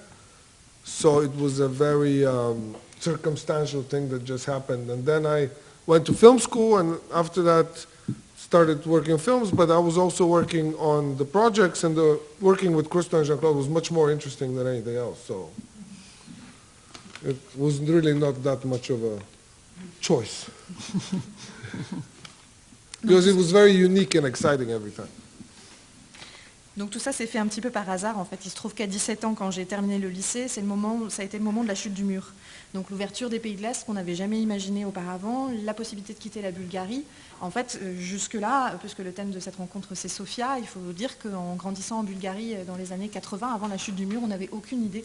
So 0.84 1.20
it 1.20 1.34
was 1.36 1.60
a 1.60 1.68
very 1.68 2.26
um, 2.26 2.76
circumstantial 2.98 3.82
thing 3.82 4.08
that 4.08 4.24
just 4.24 4.44
happened. 4.46 4.90
And 4.90 5.06
then 5.06 5.24
I 5.26 5.48
went 5.86 6.06
to 6.06 6.12
film 6.12 6.38
school, 6.38 6.78
and 6.78 6.98
after 7.14 7.42
that, 7.42 7.86
started 8.36 8.84
working 8.84 9.12
on 9.12 9.18
films. 9.18 9.50
But 9.52 9.70
I 9.70 9.78
was 9.78 9.96
also 9.96 10.26
working 10.26 10.74
on 10.74 11.16
the 11.16 11.24
projects, 11.24 11.84
and 11.84 11.94
the, 11.96 12.20
working 12.40 12.74
with 12.74 12.90
Christo 12.90 13.18
and 13.18 13.26
Jean-Claude 13.26 13.56
was 13.56 13.68
much 13.68 13.90
more 13.92 14.10
interesting 14.10 14.56
than 14.56 14.66
anything 14.66 14.96
else. 14.96 15.22
So 15.24 15.50
it 17.24 17.36
was 17.56 17.80
really 17.80 18.14
not 18.14 18.42
that 18.42 18.64
much 18.64 18.90
of 18.90 19.04
a 19.04 19.20
choice. 20.00 20.50
Donc 26.78 26.88
tout 26.88 26.98
ça 26.98 27.12
s'est 27.12 27.26
fait 27.26 27.38
un 27.38 27.46
petit 27.46 27.60
peu 27.60 27.68
par 27.68 27.88
hasard. 27.90 28.18
En 28.18 28.24
fait, 28.24 28.38
il 28.46 28.50
se 28.50 28.56
trouve 28.56 28.72
qu'à 28.72 28.86
17 28.86 29.24
ans, 29.24 29.34
quand 29.34 29.50
j'ai 29.50 29.66
terminé 29.66 29.98
le 29.98 30.08
lycée, 30.08 30.48
c'est 30.48 30.62
le 30.62 30.66
moment, 30.66 31.10
ça 31.10 31.20
a 31.20 31.24
été 31.24 31.36
le 31.36 31.44
moment 31.44 31.62
de 31.62 31.68
la 31.68 31.74
chute 31.74 31.92
du 31.92 32.04
mur. 32.04 32.32
Donc 32.72 32.88
l'ouverture 32.88 33.28
des 33.28 33.38
pays 33.38 33.56
de 33.56 33.60
l'Est 33.60 33.84
qu'on 33.84 33.92
n'avait 33.92 34.14
jamais 34.14 34.40
imaginé 34.40 34.86
auparavant, 34.86 35.50
la 35.64 35.74
possibilité 35.74 36.14
de 36.14 36.18
quitter 36.18 36.40
la 36.40 36.50
Bulgarie. 36.50 37.04
En 37.42 37.50
fait, 37.50 37.78
euh, 37.82 37.94
jusque-là, 37.98 38.74
puisque 38.80 39.00
le 39.00 39.12
thème 39.12 39.30
de 39.30 39.40
cette 39.40 39.56
rencontre 39.56 39.94
c'est 39.94 40.08
Sofia, 40.08 40.58
il 40.58 40.66
faut 40.66 40.92
dire 40.94 41.18
qu'en 41.18 41.56
grandissant 41.56 41.98
en 41.98 42.04
Bulgarie 42.04 42.54
euh, 42.54 42.64
dans 42.64 42.76
les 42.76 42.92
années 42.92 43.08
80, 43.08 43.52
avant 43.54 43.68
la 43.68 43.76
chute 43.76 43.94
du 43.96 44.06
mur, 44.06 44.20
on 44.24 44.28
n'avait 44.28 44.48
aucune 44.50 44.82
idée 44.82 45.04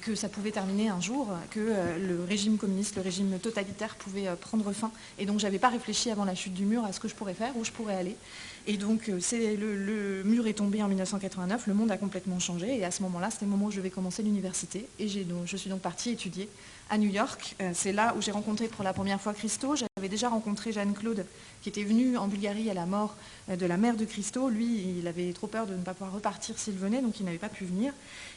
que 0.00 0.14
ça 0.14 0.28
pouvait 0.28 0.50
terminer 0.50 0.88
un 0.88 1.00
jour, 1.00 1.28
que 1.50 1.60
euh, 1.60 1.98
le 1.98 2.24
régime 2.24 2.56
communiste, 2.56 2.96
le 2.96 3.02
régime 3.02 3.38
totalitaire 3.38 3.94
pouvait 3.96 4.28
euh, 4.28 4.36
prendre 4.36 4.72
fin. 4.72 4.90
Et 5.18 5.26
donc 5.26 5.38
j'avais 5.38 5.58
pas 5.58 5.68
réfléchi 5.68 6.10
avant 6.10 6.24
la 6.24 6.34
chute 6.34 6.54
du 6.54 6.64
mur 6.64 6.84
à 6.84 6.92
ce 6.92 7.00
que 7.00 7.08
je 7.08 7.14
pourrais 7.14 7.34
faire, 7.34 7.56
où 7.56 7.64
je 7.64 7.70
pourrais 7.70 7.94
aller. 7.94 8.16
Et 8.66 8.76
donc 8.76 9.08
euh, 9.08 9.20
le, 9.32 9.76
le 9.76 10.24
mur 10.24 10.46
est 10.46 10.54
tombé 10.54 10.82
en 10.82 10.88
1989, 10.88 11.66
le 11.66 11.74
monde 11.74 11.90
a 11.90 11.98
complètement 11.98 12.38
changé. 12.38 12.78
Et 12.78 12.84
à 12.84 12.90
ce 12.90 13.02
moment-là, 13.02 13.30
c'était 13.30 13.44
le 13.44 13.50
moment 13.50 13.66
où 13.66 13.70
je 13.70 13.80
vais 13.80 13.90
commencer 13.90 14.22
l'université. 14.22 14.88
Et 14.98 15.08
donc, 15.24 15.42
je 15.46 15.56
suis 15.56 15.70
donc 15.70 15.80
partie 15.80 16.10
étudier 16.10 16.48
à 16.90 16.98
New 16.98 17.10
York. 17.10 17.56
C'est 17.74 17.92
là 17.92 18.14
où 18.16 18.22
j'ai 18.22 18.32
rencontré 18.32 18.68
pour 18.68 18.84
la 18.84 18.92
première 18.92 19.20
fois 19.20 19.32
Christo. 19.32 19.74
J'avais 20.02 20.10
déjà 20.10 20.30
rencontré 20.30 20.72
Jeanne-Claude, 20.72 21.24
qui 21.62 21.68
était 21.68 21.84
venue 21.84 22.16
en 22.16 22.26
Bulgarie 22.26 22.68
à 22.68 22.74
la 22.74 22.86
mort 22.86 23.14
euh, 23.48 23.54
de 23.54 23.66
la 23.66 23.76
mère 23.76 23.96
de 23.96 24.04
Christo. 24.04 24.48
Lui, 24.48 24.96
il 24.98 25.06
avait 25.06 25.32
trop 25.32 25.46
peur 25.46 25.64
de 25.64 25.74
ne 25.74 25.82
pas 25.84 25.92
pouvoir 25.92 26.12
repartir 26.12 26.58
s'il 26.58 26.74
venait, 26.74 27.00
donc 27.00 27.20
il 27.20 27.24
n'avait 27.24 27.38
pas 27.38 27.48
pu 27.48 27.64
venir. 27.64 27.92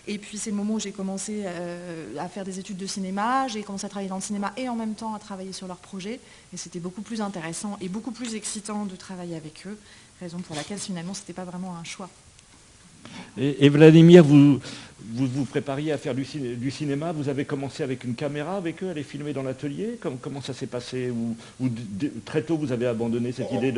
Et 0.06 0.20
puis 0.20 0.38
c'est 0.38 0.52
le 0.52 0.56
moment 0.56 0.76
où 0.76 0.80
j'ai 0.80 0.92
commencé 0.92 1.42
euh, 1.44 2.16
à 2.20 2.30
faire 2.30 2.46
des 2.46 2.60
études 2.60 2.78
de 2.78 2.86
cinéma, 2.86 3.48
j'ai 3.48 3.64
commencé 3.64 3.88
à 3.88 3.90
travailler 3.90 4.10
dans 4.10 4.18
le 4.18 4.22
cinéma 4.22 4.54
et 4.58 4.70
en 4.70 4.76
même 4.76 4.94
temps 4.94 5.16
à 5.16 5.18
travailler 5.18 5.54
sur 5.54 5.68
leurs 5.68 5.78
projets. 5.78 6.20
Et 6.54 6.58
c'était 6.58 6.80
beaucoup 6.80 7.02
plus 7.02 7.20
intéressant 7.20 7.80
et 7.82 7.90
beaucoup 7.90 8.12
plus 8.12 8.36
excitant 8.36 8.86
de 8.86 8.96
travailler 8.96 9.36
avec 9.36 9.66
eux, 9.66 9.80
raison 10.22 10.38
pour 10.38 10.56
laquelle 10.56 10.78
finalement 10.78 11.16
c'était 11.16 11.34
pas 11.34 11.46
vraiment 11.46 11.76
un 11.78 11.84
choix. 11.84 12.12
Et 13.38 13.70
Vladimir, 13.70 14.24
vous, 14.24 14.60
vous 15.14 15.28
vous 15.28 15.46
prépariez 15.46 15.92
à 15.92 15.98
faire 15.98 16.16
du, 16.16 16.26
cinéma, 16.72 17.12
vous 17.12 17.30
avez 17.30 17.46
commencé 17.46 17.84
avec 17.84 18.04
une 18.04 18.16
caméra 18.16 18.58
avec 18.58 18.84
eux, 18.84 18.90
à 18.90 18.94
les 18.94 19.04
filmer 19.04 19.34
dans 19.34 19.44
l'atelier 19.44 20.00
comment, 20.00 20.42
ça 20.42 20.54
s'est 20.54 20.68
passé 20.68 21.12
ou, 21.12 21.36
très 22.26 22.42
tôt 22.42 22.58
vous 22.58 22.72
avez 22.72 22.88
abandonné 22.88 23.32
cette 23.32 23.52
idée 23.52 23.74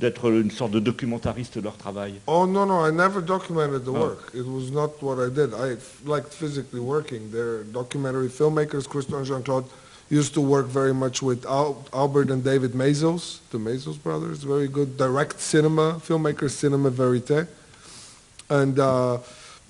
d'être 0.00 0.30
une 0.30 0.50
sorte 0.50 0.72
de 0.72 0.80
documentariste 0.80 1.58
de 1.58 1.64
leur 1.64 1.76
travail? 1.76 2.14
Oh 2.26 2.46
no, 2.46 2.64
no, 2.64 2.86
I 2.86 2.92
never 2.92 3.20
documented 3.20 3.84
the 3.84 3.88
oh. 3.88 4.08
work. 4.08 4.30
It 4.34 4.46
was 4.46 4.70
not 4.70 5.02
what 5.02 5.18
I 5.18 5.28
did. 5.28 5.52
I 5.54 5.76
liked 6.06 6.32
physically 6.32 6.80
working. 6.80 7.30
They're 7.30 7.64
documentary 7.64 8.28
filmmakers, 8.28 8.88
Christo 8.88 9.18
and 9.18 9.26
Jean-Claude 9.26 9.66
used 10.12 10.34
to 10.34 10.42
work 10.42 10.66
very 10.66 10.92
much 10.92 11.22
with 11.22 11.46
Al 11.46 11.84
Albert 11.92 12.30
and 12.30 12.44
David 12.44 12.72
Mazos, 12.72 13.38
the 13.50 13.58
Mazos 13.58 13.96
brothers, 14.02 14.42
very 14.42 14.68
good 14.68 14.98
direct 14.98 15.40
cinema, 15.40 16.00
filmmakers, 16.04 16.50
cinema 16.50 16.90
verite. 16.90 17.46
And 18.50 18.78
uh, 18.78 19.18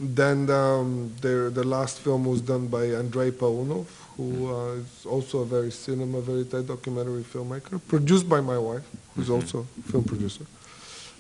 then 0.03 0.51
um, 0.51 1.13
their, 1.21 1.49
the 1.51 1.65
last 1.65 2.01
film 2.01 2.25
was 2.25 2.41
done 2.41 2.67
by 2.67 2.87
Andrei 2.87 3.31
Paunov, 3.31 3.87
who 4.17 4.53
uh, 4.53 4.75
is 4.75 5.07
also 5.07 5.41
a 5.41 5.47
very 5.47 5.71
cinema 5.71 6.21
verite 6.21 6.67
documentary 6.67 7.23
filmmaker, 7.23 7.81
produced 7.87 8.29
by 8.29 8.41
my 8.41 8.59
wife, 8.59 8.83
who's 9.15 9.29
mm 9.29 9.35
-hmm. 9.35 9.43
also 9.43 9.59
a 9.61 9.91
film 9.91 10.05
producer. 10.05 10.45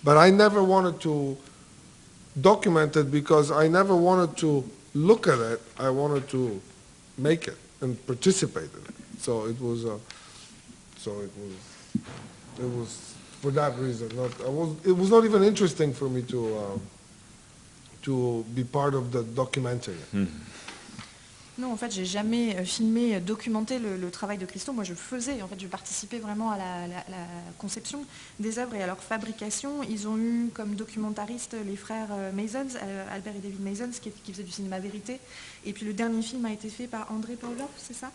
But 0.02 0.16
I 0.16 0.30
never 0.30 0.62
wanted 0.62 1.00
to 1.00 1.36
document 2.40 2.96
it 2.96 3.10
because 3.10 3.52
I 3.64 3.68
never 3.68 3.94
wanted 3.94 4.36
to 4.38 4.64
look 4.94 5.26
at 5.28 5.38
it. 5.38 5.60
I 5.78 5.90
wanted 5.90 6.28
to 6.28 6.60
make 7.16 7.42
it 7.46 7.58
and 7.80 7.96
participate 8.06 8.70
in 8.78 8.84
it. 8.90 8.94
So 9.18 9.46
it 9.46 9.60
was, 9.60 9.84
uh, 9.84 9.98
so 10.96 11.10
it 11.26 11.32
was, 11.40 11.54
it 12.58 12.70
was 12.78 13.14
for 13.40 13.52
that 13.52 13.78
reason. 13.78 14.08
Not, 14.16 14.32
I 14.40 14.48
was, 14.48 14.68
it 14.84 14.96
was 14.96 15.08
not 15.10 15.24
even 15.24 15.42
interesting 15.42 15.94
for 15.94 16.08
me 16.08 16.22
to. 16.22 16.38
Um, 16.58 16.80
part. 18.64 18.90
Hmm. 20.12 20.26
Non, 21.58 21.70
en 21.70 21.76
fait, 21.76 21.90
j'ai 21.90 22.06
jamais 22.06 22.56
euh, 22.56 22.64
filmé, 22.64 23.16
euh, 23.16 23.20
documenté 23.20 23.78
le, 23.78 24.10
travail 24.10 24.38
de 24.38 24.46
Christo. 24.46 24.72
Moi, 24.72 24.84
je 24.84 24.94
faisais, 24.94 25.42
en 25.42 25.48
fait, 25.48 25.60
je 25.60 25.66
participais 25.66 26.18
vraiment 26.18 26.50
à 26.50 26.56
la, 26.56 27.04
conception 27.58 28.04
des 28.40 28.58
œuvres 28.58 28.74
et 28.74 28.82
à 28.82 28.86
leur 28.86 29.02
fabrication. 29.02 29.82
Ils 29.82 30.08
ont 30.08 30.16
eu 30.16 30.48
comme 30.54 30.74
documentaristes 30.74 31.54
les 31.66 31.76
frères 31.76 32.08
euh, 32.10 32.32
Masons, 32.32 32.78
Albert 33.10 33.36
et 33.36 33.40
David 33.40 33.60
Masons, 33.60 34.00
qui, 34.00 34.32
faisaient 34.32 34.42
du 34.42 34.50
cinéma 34.50 34.78
vérité. 34.78 35.20
Et 35.66 35.72
puis 35.72 35.84
le 35.84 35.92
dernier 35.92 36.22
film 36.22 36.44
a 36.46 36.52
été 36.52 36.70
fait 36.70 36.86
par 36.86 37.12
André 37.12 37.36
Pavlov, 37.36 37.68
c'est 37.76 37.94
ça? 37.94 38.10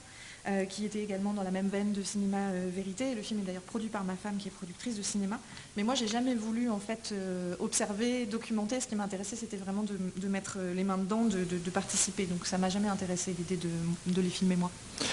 Euh, 0.49 0.63
qui 0.63 0.85
était 0.85 1.03
également 1.03 1.33
dans 1.33 1.43
la 1.43 1.51
même 1.51 1.67
veine 1.67 1.91
de 1.91 2.01
cinéma 2.01 2.37
euh, 2.37 2.69
vérité. 2.73 3.13
Le 3.13 3.21
film 3.21 3.41
est 3.41 3.43
d'ailleurs 3.43 3.63
produit 3.63 3.89
par 3.89 4.05
ma 4.05 4.15
femme 4.15 4.37
qui 4.39 4.47
est 4.47 4.51
productrice 4.51 4.95
de 4.95 5.01
cinéma. 5.01 5.41
Mais 5.75 5.83
moi, 5.83 5.93
j'ai 5.93 6.07
jamais 6.07 6.35
voulu 6.35 6.69
en 6.69 6.79
fait 6.79 7.09
euh, 7.11 7.53
observer, 7.59 8.25
documenter. 8.25 8.79
Ce 8.79 8.87
qui 8.87 8.95
m'intéressait, 8.95 9.35
c'était 9.35 9.57
vraiment 9.57 9.83
de, 9.83 10.27
mettre 10.29 10.57
les 10.73 10.85
mains 10.85 10.97
dedans, 10.97 11.25
de, 11.25 11.69
participer. 11.69 12.27
Donc 12.27 12.45
ça 12.45 12.57
m'a 12.57 12.69
jamais 12.69 12.87
intéressé 12.87 13.35
l'idée 13.37 13.59
de, 13.61 14.21
les 14.21 14.29
filmer 14.29 14.55
moi. 14.55 14.71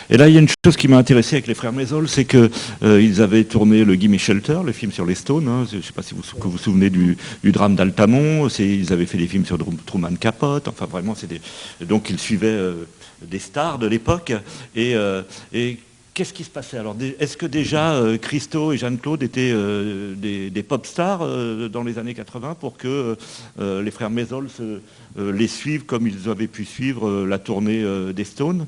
Et 0.09 0.17
là, 0.17 0.29
il 0.29 0.35
y 0.35 0.37
a 0.37 0.41
une 0.41 0.49
chose 0.65 0.77
qui 0.77 0.87
m'a 0.87 0.99
intéressé 0.99 1.35
avec 1.35 1.49
les 1.49 1.55
frères 1.55 1.73
Mézol, 1.73 2.09
c'est 2.09 2.27
qu'ils 2.27 3.21
avaient 3.21 3.43
tourné 3.43 3.85
le 3.85 3.95
Gimme 3.95 4.19
Shelter, 4.19 4.61
le 4.65 4.71
film 4.71 4.93
sur 4.93 5.05
les 5.05 5.17
Stones. 5.17 5.49
Hein. 5.49 5.67
Je 5.69 5.79
ne 5.79 5.83
sais 5.83 5.93
pas 5.93 6.03
si 6.03 6.15
vous 6.15 6.23
vous, 6.23 6.51
vous 6.51 6.59
souvenez 6.59 6.91
du, 6.91 7.17
drame 7.43 7.75
d'Altamont. 7.75 8.47
Ils 8.61 8.93
avaient 8.93 9.07
fait 9.07 9.19
des 9.19 9.27
films 9.27 9.47
sur 9.47 9.59
Truman 9.85 10.15
Capote. 10.15 10.69
Enfin, 10.69 10.87
vraiment, 10.87 11.17
c'était 11.17 11.41
donc 11.81 12.09
ils 12.09 12.21
suivaient 12.21 12.57
des 13.23 13.39
stars 13.39 13.79
de 13.79 13.87
l'époque. 13.87 14.33
Et, 14.75 14.95
euh, 14.95 15.23
et 15.53 15.79
qu'est-ce 16.13 16.33
qui 16.33 16.45
se 16.45 16.51
passait 16.51 16.79
alors 16.79 16.97
Est-ce 17.19 17.37
que 17.37 17.47
déjà 17.47 17.95
euh, 17.95 18.19
Christo 18.19 18.73
et 18.73 18.79
Jeanne-Claude 18.79 19.23
étaient 19.23 19.53
euh, 19.53 20.15
des, 20.15 20.63
pop 20.63 20.87
stars 20.87 21.27
dans 21.69 21.83
les 21.83 21.99
années 21.99 22.15
80 22.15 22.55
pour 22.55 22.77
que 22.77 23.17
les 23.59 23.91
frères 23.91 24.11
Mézol 24.11 24.49
les 25.17 25.49
suivent 25.49 25.85
comme 25.85 26.07
ils 26.07 26.29
avaient 26.29 26.47
pu 26.47 26.65
suivre 26.65 27.25
la 27.27 27.39
tournée 27.39 27.85
des 28.13 28.25
Stones? 28.25 28.67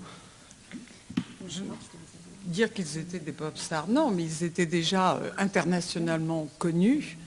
Dire 2.46 2.72
qu'ils 2.72 2.98
étaient 2.98 3.18
des 3.18 3.32
pop 3.32 3.56
stars, 3.58 3.88
non, 3.88 4.10
mais 4.10 4.22
ils 4.22 4.44
étaient 4.44 4.66
déjà 4.66 5.20
internationalement 5.36 6.48
connus. 6.58 7.18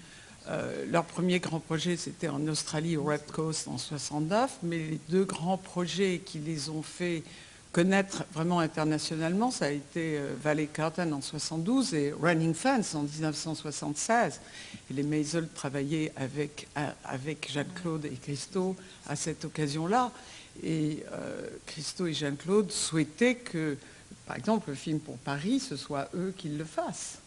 Euh, 0.49 0.85
leur 0.89 1.05
premier 1.05 1.39
grand 1.39 1.59
projet, 1.59 1.95
c'était 1.95 2.27
en 2.27 2.47
Australie, 2.47 2.97
au 2.97 3.03
Red 3.03 3.25
Coast, 3.31 3.67
en 3.67 3.77
69, 3.77 4.59
mais 4.63 4.77
les 4.77 4.99
deux 5.09 5.23
grands 5.23 5.57
projets 5.57 6.21
qui 6.25 6.39
les 6.39 6.69
ont 6.69 6.81
fait 6.81 7.23
connaître 7.71 8.23
vraiment 8.33 8.59
internationalement, 8.59 9.51
ça 9.51 9.65
a 9.65 9.69
été 9.69 10.17
euh, 10.17 10.33
Valley 10.41 10.65
Curtain 10.65 11.11
en 11.11 11.21
72 11.21 11.93
et 11.93 12.13
Running 12.19 12.55
Fence 12.55 12.95
en 12.95 13.03
1976. 13.03 14.41
Et 14.89 14.93
les 14.95 15.03
Maisel 15.03 15.47
travaillaient 15.49 16.11
avec, 16.15 16.67
avec 17.05 17.51
Jeanne-Claude 17.51 18.05
et 18.05 18.15
Christo 18.15 18.75
à 19.07 19.15
cette 19.15 19.45
occasion-là. 19.45 20.11
Et 20.63 21.03
euh, 21.13 21.47
Christo 21.67 22.07
et 22.07 22.13
Jeanne-Claude 22.13 22.71
souhaitaient 22.71 23.35
que, 23.35 23.77
par 24.25 24.35
exemple, 24.37 24.69
le 24.69 24.75
film 24.75 24.99
pour 24.99 25.19
Paris, 25.19 25.59
ce 25.59 25.75
soit 25.75 26.09
eux 26.15 26.33
qui 26.35 26.49
le 26.49 26.65
fassent 26.65 27.19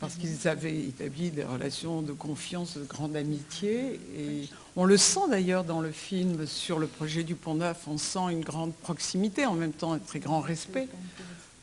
parce 0.00 0.16
qu'ils 0.16 0.48
avaient 0.48 0.78
établi 0.78 1.30
des 1.30 1.44
relations 1.44 2.02
de 2.02 2.12
confiance, 2.12 2.76
de 2.76 2.84
grande 2.84 3.16
amitié. 3.16 4.00
Et 4.16 4.48
on 4.76 4.84
le 4.84 4.96
sent 4.96 5.28
d'ailleurs 5.30 5.64
dans 5.64 5.80
le 5.80 5.90
film 5.90 6.46
sur 6.46 6.78
le 6.78 6.86
projet 6.86 7.22
du 7.22 7.34
Pont 7.34 7.54
Neuf, 7.54 7.84
on 7.86 7.98
sent 7.98 8.30
une 8.30 8.42
grande 8.42 8.74
proximité, 8.74 9.46
en 9.46 9.54
même 9.54 9.72
temps 9.72 9.92
un 9.92 9.98
très 9.98 10.18
grand 10.18 10.40
respect 10.40 10.88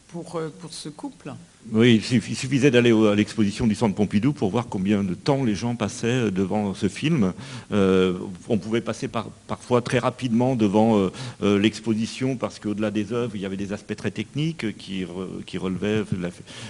pour, 0.08 0.38
euh, 0.38 0.50
pour 0.60 0.74
ce 0.74 0.90
couple. 0.90 1.34
Oui, 1.74 2.02
il 2.12 2.36
suffisait 2.36 2.72
d'aller 2.72 2.92
à 2.92 3.14
l'exposition 3.14 3.68
du 3.68 3.76
Centre 3.76 3.94
Pompidou 3.94 4.32
pour 4.32 4.50
voir 4.50 4.68
combien 4.70 5.04
de 5.04 5.14
temps 5.14 5.44
les 5.44 5.56
gens 5.56 5.76
passaient 5.76 6.08
euh, 6.08 6.32
devant 6.32 6.74
ce 6.74 6.88
film. 6.88 7.34
Euh, 7.74 8.14
on 8.48 8.58
pouvait 8.58 8.80
passer 8.80 9.10
parfois 9.48 9.82
très 9.82 10.00
rapidement 10.00 10.56
devant 10.56 11.10
l'exposition 11.42 12.36
parce 12.38 12.60
qu'au-delà 12.60 12.92
des 12.92 13.12
œuvres, 13.12 13.36
il 13.36 13.42
y 13.42 13.46
avait 13.46 13.58
des 13.58 13.74
aspects 13.74 13.96
très 13.96 14.12
techniques 14.12 14.78
qui, 14.78 15.06
relevaient 15.06 16.04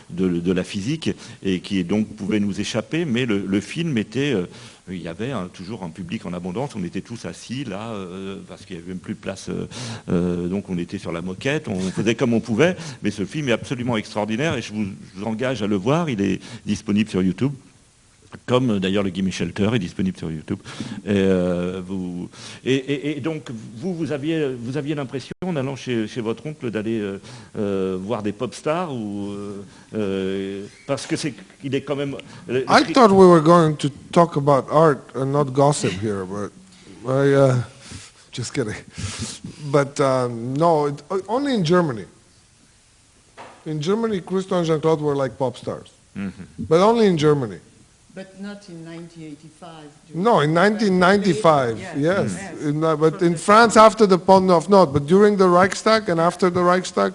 de 0.09 0.51
la, 0.51 0.63
physique 0.63 1.11
et 1.43 1.59
qui 1.59 1.83
donc 1.83 2.07
pouvaient 2.15 2.39
nous 2.39 2.59
échapper, 2.59 3.05
mais 3.05 3.25
le 3.25 3.61
film 3.61 3.97
était 3.97 4.35
il 4.89 5.01
y 5.01 5.07
avait 5.07 5.31
toujours 5.53 5.83
un 5.83 5.89
public 5.89 6.25
en 6.25 6.33
abondance. 6.33 6.75
On 6.75 6.83
était 6.83 7.01
tous 7.01 7.25
assis 7.25 7.63
là, 7.63 7.89
euh, 7.91 8.37
parce 8.47 8.65
qu'il 8.65 8.77
n'y 8.77 8.81
avait 8.81 8.89
même 8.89 8.99
plus 8.99 9.15
de 9.15 9.19
place. 9.19 9.49
Euh, 9.49 9.67
euh, 10.09 10.47
donc 10.47 10.69
on 10.69 10.77
était 10.77 10.97
sur 10.97 11.11
la 11.11 11.21
moquette, 11.21 11.67
on 11.67 11.79
faisait 11.79 12.15
comme 12.15 12.33
on 12.33 12.39
pouvait. 12.39 12.75
Mais 13.03 13.11
ce 13.11 13.25
film 13.25 13.49
est 13.49 13.53
absolument 13.53 13.97
extraordinaire 13.97 14.55
et 14.55 14.61
je 14.61 14.73
vous 14.73 14.86
engage 15.23 15.61
à 15.61 15.67
le 15.67 15.75
voir. 15.75 16.09
Il 16.09 16.21
est 16.21 16.39
disponible 16.65 17.09
sur 17.09 17.21
YouTube 17.21 17.51
comme 18.45 18.79
d'ailleurs 18.79 19.03
le 19.03 19.09
Gimme 19.09 19.31
Shelter 19.31 19.69
est 19.73 19.79
disponible 19.79 20.17
sur 20.17 20.31
YouTube. 20.31 20.59
Et, 21.05 21.09
euh, 21.15 21.81
vous, 21.85 22.29
et, 22.65 23.19
donc, 23.21 23.49
vous, 23.75 23.93
vous 23.93 24.11
aviez, 24.11 24.53
vous 24.53 24.77
aviez 24.77 24.95
l'impression, 24.95 25.33
en 25.45 25.55
allant 25.55 25.75
chez, 25.75 26.07
chez 26.07 26.21
votre 26.21 26.45
oncle, 26.45 26.69
d'aller 26.71 26.99
euh, 26.99 27.19
euh, 27.57 27.97
voir 27.99 28.23
des 28.23 28.33
pop 28.33 28.53
stars 28.53 28.93
ou, 28.93 29.33
Parce 30.85 31.05
que 31.05 31.15
c'est 31.15 31.33
qu'il 31.61 31.73
est 31.75 31.81
quand 31.81 31.95
même... 31.95 32.15
I 32.49 32.83
thought 32.93 33.11
we 33.11 33.27
were 33.27 33.41
going 33.41 33.75
to 33.75 33.89
talk 34.11 34.37
about 34.37 34.65
art 34.71 34.99
and 35.15 35.27
not 35.27 35.45
gossip 35.45 35.91
here, 36.01 36.25
but 36.25 36.51
I, 37.07 37.33
uh, 37.33 37.55
just 38.31 38.53
kidding. 38.53 38.75
But 39.71 39.99
um, 39.99 40.53
no, 40.53 40.87
it, 40.87 41.03
only 41.27 41.53
in 41.53 41.63
Germany. 41.63 42.05
In 43.67 43.81
Germany, 43.81 44.21
Christo 44.21 44.55
and 44.57 44.65
Jean-Claude 44.65 45.01
were 45.01 45.15
like 45.15 45.37
pop 45.37 45.57
stars. 45.57 45.91
Mm 46.15 46.31
-hmm. 46.31 46.45
But 46.57 46.79
only 46.79 47.05
in 47.05 47.17
Germany. 47.17 47.59
But 48.15 48.39
not 48.39 48.67
in 48.69 48.83
1985. 48.83 49.89
No, 50.13 50.41
in 50.41 50.53
1995, 50.53 51.77
yes. 51.77 51.95
yes. 51.97 52.31
yes. 52.31 52.61
In, 52.61 52.83
uh, 52.83 52.95
but 52.95 53.21
in 53.21 53.37
France, 53.37 53.79
after 53.79 54.07
the 54.07 54.17
Pont 54.17 54.45
Neuf, 54.45 54.67
not. 54.67 54.91
But 54.91 55.05
during 55.07 55.37
the 55.37 55.47
Reichstag 55.47 56.09
and 56.09 56.19
after 56.19 56.51
the 56.51 56.63
Reichstag, 56.63 57.13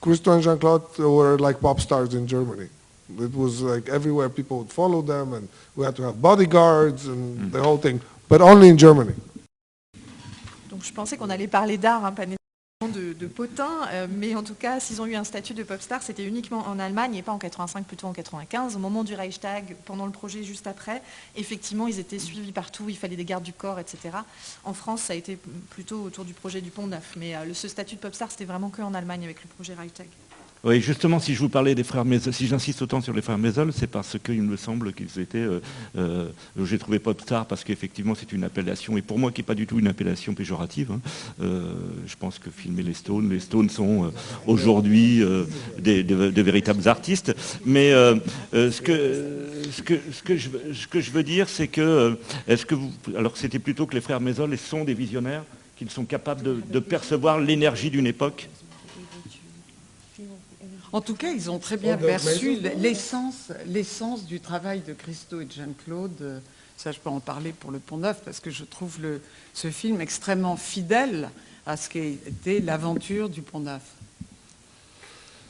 Christo 0.00 0.32
and 0.32 0.42
Jean-Claude 0.42 0.84
were 0.98 1.38
like 1.38 1.60
pop 1.60 1.80
stars 1.80 2.12
in 2.12 2.26
Germany. 2.26 2.68
It 3.18 3.34
was 3.34 3.60
like 3.60 3.90
everywhere 3.90 4.28
people 4.28 4.56
would 4.58 4.72
follow 4.72 5.02
them, 5.02 5.32
and 5.32 5.48
we 5.76 5.84
had 5.84 5.96
to 5.96 6.02
have 6.02 6.20
bodyguards 6.20 7.06
and 7.06 7.38
mm. 7.38 7.52
the 7.52 7.62
whole 7.62 7.78
thing, 7.78 8.00
but 8.28 8.40
only 8.40 8.68
in 8.68 8.76
Germany. 8.76 9.14
Donc 10.68 10.82
je 10.82 10.92
pensais 10.92 11.16
qu'on 11.16 11.30
allait 11.30 11.46
parler 11.46 11.78
d'art, 11.78 12.04
hein, 12.04 12.12
pas 12.12 12.26
de, 12.88 13.12
de 13.12 13.26
potins, 13.26 13.88
euh, 13.92 14.06
mais 14.10 14.34
en 14.34 14.42
tout 14.42 14.54
cas, 14.54 14.80
s'ils 14.80 15.00
ont 15.00 15.06
eu 15.06 15.14
un 15.14 15.24
statut 15.24 15.54
de 15.54 15.62
pop 15.62 15.80
star, 15.80 16.02
c'était 16.02 16.24
uniquement 16.24 16.66
en 16.66 16.78
Allemagne 16.78 17.14
et 17.14 17.22
pas 17.22 17.32
en 17.32 17.38
85, 17.38 17.86
plutôt 17.86 18.06
en 18.06 18.12
95. 18.12 18.76
Au 18.76 18.78
moment 18.78 19.04
du 19.04 19.14
Reichstag, 19.14 19.76
pendant 19.84 20.06
le 20.06 20.12
projet 20.12 20.42
juste 20.42 20.66
après, 20.66 21.02
effectivement, 21.36 21.86
ils 21.86 21.98
étaient 21.98 22.18
suivis 22.18 22.52
partout, 22.52 22.88
il 22.88 22.96
fallait 22.96 23.16
des 23.16 23.24
gardes 23.24 23.44
du 23.44 23.52
corps, 23.52 23.78
etc. 23.78 24.18
En 24.64 24.74
France, 24.74 25.02
ça 25.02 25.12
a 25.12 25.16
été 25.16 25.38
plutôt 25.70 26.02
autour 26.02 26.24
du 26.24 26.34
projet 26.34 26.60
du 26.60 26.70
Pont 26.70 26.86
Neuf, 26.86 27.14
mais 27.16 27.34
euh, 27.36 27.54
ce 27.54 27.68
statut 27.68 27.96
de 27.96 28.00
pop 28.00 28.14
star, 28.14 28.30
c'était 28.30 28.44
vraiment 28.44 28.70
que 28.70 28.82
en 28.82 28.94
Allemagne 28.94 29.24
avec 29.24 29.42
le 29.42 29.48
projet 29.48 29.74
Reichstag. 29.74 30.08
Oui, 30.64 30.80
justement, 30.80 31.20
si 31.20 31.34
je 31.34 31.40
vous 31.40 31.50
parlais 31.50 31.74
des 31.74 31.84
frères 31.84 32.06
Mézol, 32.06 32.32
si 32.32 32.46
j'insiste 32.46 32.80
autant 32.80 33.02
sur 33.02 33.12
les 33.12 33.20
frères 33.20 33.36
Mézol, 33.36 33.70
c'est 33.70 33.86
parce 33.86 34.16
qu'il 34.18 34.40
me 34.40 34.56
semble 34.56 34.94
qu'ils 34.94 35.20
étaient... 35.20 35.36
Euh, 35.36 35.60
euh, 35.98 36.28
j'ai 36.64 36.78
trouvé 36.78 36.98
pop 36.98 37.20
star 37.20 37.44
parce 37.44 37.64
qu'effectivement 37.64 38.14
c'est 38.14 38.32
une 38.32 38.44
appellation, 38.44 38.96
et 38.96 39.02
pour 39.02 39.18
moi 39.18 39.30
qui 39.30 39.42
n'est 39.42 39.46
pas 39.46 39.54
du 39.54 39.66
tout 39.66 39.78
une 39.78 39.88
appellation 39.88 40.32
péjorative, 40.32 40.90
hein, 40.90 41.00
euh, 41.42 41.74
je 42.06 42.16
pense 42.16 42.38
que 42.38 42.48
filmer 42.48 42.82
les 42.82 42.94
Stones, 42.94 43.28
les 43.28 43.40
Stones 43.40 43.68
sont 43.68 44.10
aujourd'hui 44.46 45.22
des, 45.78 46.02
véritables 46.02 46.88
artistes, 46.88 47.34
mais 47.66 47.90
ce, 47.90 48.80
que, 48.80 49.34
ce, 49.70 49.82
que, 49.82 49.94
ce, 50.08 50.86
que 50.86 51.00
je, 51.00 51.10
veux 51.10 51.24
dire, 51.24 51.50
c'est 51.50 51.68
que... 51.68 52.16
Est-ce 52.48 52.64
que 52.64 52.74
vous... 52.74 52.90
Alors 53.18 53.36
c'était 53.36 53.58
plutôt 53.58 53.84
que 53.84 53.94
les 53.94 54.00
frères 54.00 54.20
Mézol 54.20 54.56
sont 54.56 54.84
des 54.84 54.94
visionnaires 54.94 55.44
qu'ils 55.76 55.90
sont 55.90 56.04
capables 56.04 56.42
de, 56.42 56.56
de 56.70 56.78
percevoir 56.78 57.38
l'énergie 57.38 57.90
d'une 57.90 58.06
époque? 58.06 58.48
En 60.94 61.00
tout 61.00 61.16
cas, 61.16 61.32
ils 61.32 61.50
ont 61.50 61.58
très 61.58 61.76
bien 61.76 61.98
Oh, 62.00 62.06
perçu 62.06 62.56
mais- 62.62 62.76
l'essence, 62.76 63.50
l'essence 63.66 64.26
du 64.26 64.38
travail 64.38 64.80
de 64.86 64.92
Christo 64.92 65.40
et 65.40 65.44
de 65.44 65.50
Jeanne-Claude. 65.50 66.40
Ça, 66.76 66.92
je 66.92 67.00
peux 67.00 67.10
en 67.10 67.18
parler 67.18 67.50
pour 67.52 67.72
Le 67.72 67.80
Pont 67.80 67.96
Neuf, 67.96 68.20
parce 68.24 68.38
que 68.38 68.48
je 68.52 68.62
trouve 68.62 69.00
le- 69.02 69.20
ce 69.54 69.72
film 69.72 70.00
extrêmement 70.00 70.56
fidèle 70.56 71.30
à 71.66 71.76
ce 71.76 71.88
qu'était 71.88 72.60
l'aventure 72.60 73.28
du 73.28 73.42
Pont 73.42 73.58
Neuf. 73.58 73.82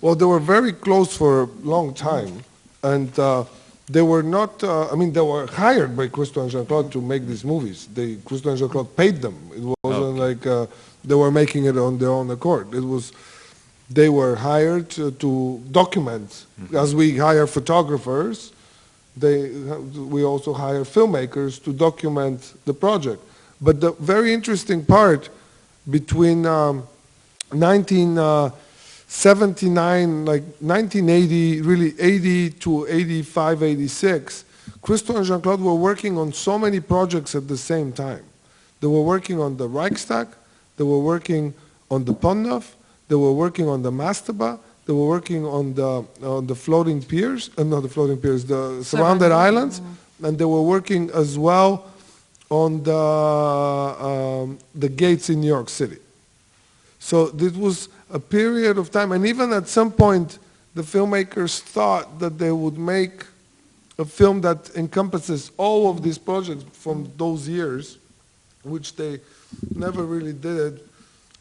Well, 0.01 0.17
they 0.17 0.25
were 0.27 0.41
very 0.41 0.73
close 0.75 1.15
for 1.15 1.43
a 1.43 1.49
long 1.63 1.93
time, 1.93 2.41
and 2.83 3.09
uh, 3.19 3.45
they 3.93 4.01
were 4.01 4.23
not. 4.23 4.63
Uh, 4.63 4.89
I 4.91 4.97
mean, 4.97 5.13
they 5.13 5.21
were 5.21 5.47
hired 5.47 5.95
by 5.95 6.09
Christo 6.09 6.41
and 6.41 6.49
Jean-Claude 6.49 6.91
to 6.93 7.03
make 7.03 7.27
these 7.27 7.45
movies. 7.45 7.87
They, 7.95 8.17
Christo 8.25 8.49
and 8.49 8.57
Jean-Claude 8.59 8.97
paid 8.97 9.21
them. 9.21 9.35
It 9.55 9.63
wasn't 9.85 10.17
like 10.19 10.47
uh, 10.47 10.67
they 11.07 11.15
were 11.15 11.31
making 11.31 11.67
it 11.67 11.77
on 11.77 11.99
their 11.99 12.09
own 12.11 12.31
accord. 12.31 12.73
It 12.75 12.83
was 12.83 13.13
they 13.91 14.09
were 14.09 14.37
hired 14.37 14.89
to, 14.91 15.11
to 15.13 15.63
document, 15.71 16.47
as 16.75 16.95
we 16.95 17.19
hire 17.19 17.47
photographers. 17.47 18.53
They, 19.17 19.51
we 19.51 20.25
also 20.25 20.53
hire 20.53 20.85
filmmakers 20.85 21.63
to 21.65 21.73
document 21.73 22.55
the 22.65 22.75
project. 22.75 23.23
But 23.61 23.81
the 23.81 23.93
very 23.93 24.35
interesting 24.35 24.85
part 24.85 25.29
between 25.89 26.45
um, 26.47 26.89
1979, 27.51 30.25
like 30.25 30.43
1980, 30.61 31.61
really 31.61 31.95
80 32.01 32.51
to 32.51 32.87
85, 32.89 33.63
86, 33.63 34.45
Christo 34.83 35.17
and 35.17 35.25
Jean-Claude 35.25 35.61
were 35.61 35.75
working 35.75 36.19
on 36.19 36.33
so 36.33 36.59
many 36.59 36.81
projects 36.81 37.35
at 37.35 37.49
the 37.49 37.57
same 37.57 37.93
time. 37.93 38.25
They 38.81 38.89
were 38.89 39.03
working 39.03 39.41
on 39.41 39.57
the 39.57 39.69
Reichstag, 39.69 40.29
they 40.77 40.85
were 40.85 40.99
working 40.99 41.55
on 41.91 42.05
the 42.05 42.13
Pont 42.13 42.41
Neuf, 42.41 42.77
they 43.09 43.15
were 43.15 43.33
working 43.33 43.69
on 43.69 43.83
the 43.83 43.91
Mastaba, 43.91 44.59
they 44.87 44.93
were 44.93 45.07
working 45.07 45.45
on 45.47 45.75
the, 45.75 46.05
on 46.23 46.47
the 46.47 46.55
floating 46.55 47.03
piers, 47.03 47.51
uh, 47.57 47.63
not 47.63 47.81
the 47.81 47.89
floating 47.89 48.19
piers, 48.19 48.45
the 48.45 48.83
surrounded 48.85 49.33
islands, 49.33 49.81
and 50.23 50.39
they 50.39 50.45
were 50.45 50.63
working 50.63 51.11
as 51.11 51.39
well 51.39 51.91
on 52.51 52.83
the, 52.83 52.95
um, 52.95 54.59
the 54.75 54.89
gates 54.89 55.31
in 55.31 55.41
New 55.41 55.47
York 55.47 55.69
City. 55.69 55.97
So 56.99 57.27
this 57.27 57.55
was 57.55 57.89
a 58.11 58.19
period 58.19 58.79
of 58.79 58.91
time, 58.91 59.13
and 59.13 59.27
even 59.27 59.53
at 59.53 59.69
some 59.69 59.91
point, 59.91 60.39
the 60.75 60.83
filmmakers 60.83 61.61
thought 61.61 62.19
that 62.19 62.39
they 62.39 62.53
would 62.53 62.79
make 62.79 63.25
a 63.99 64.05
film 64.05 64.41
that 64.41 64.75
encompasses 64.77 65.51
all 65.57 65.91
of 65.91 66.03
these 66.03 66.19
projects 66.19 66.65
from 66.73 67.11
those 67.17 67.49
years, 67.49 67.99
which 68.63 68.97
they 68.97 69.21
never 69.75 70.05
really 70.05 70.33
did. 70.33 70.81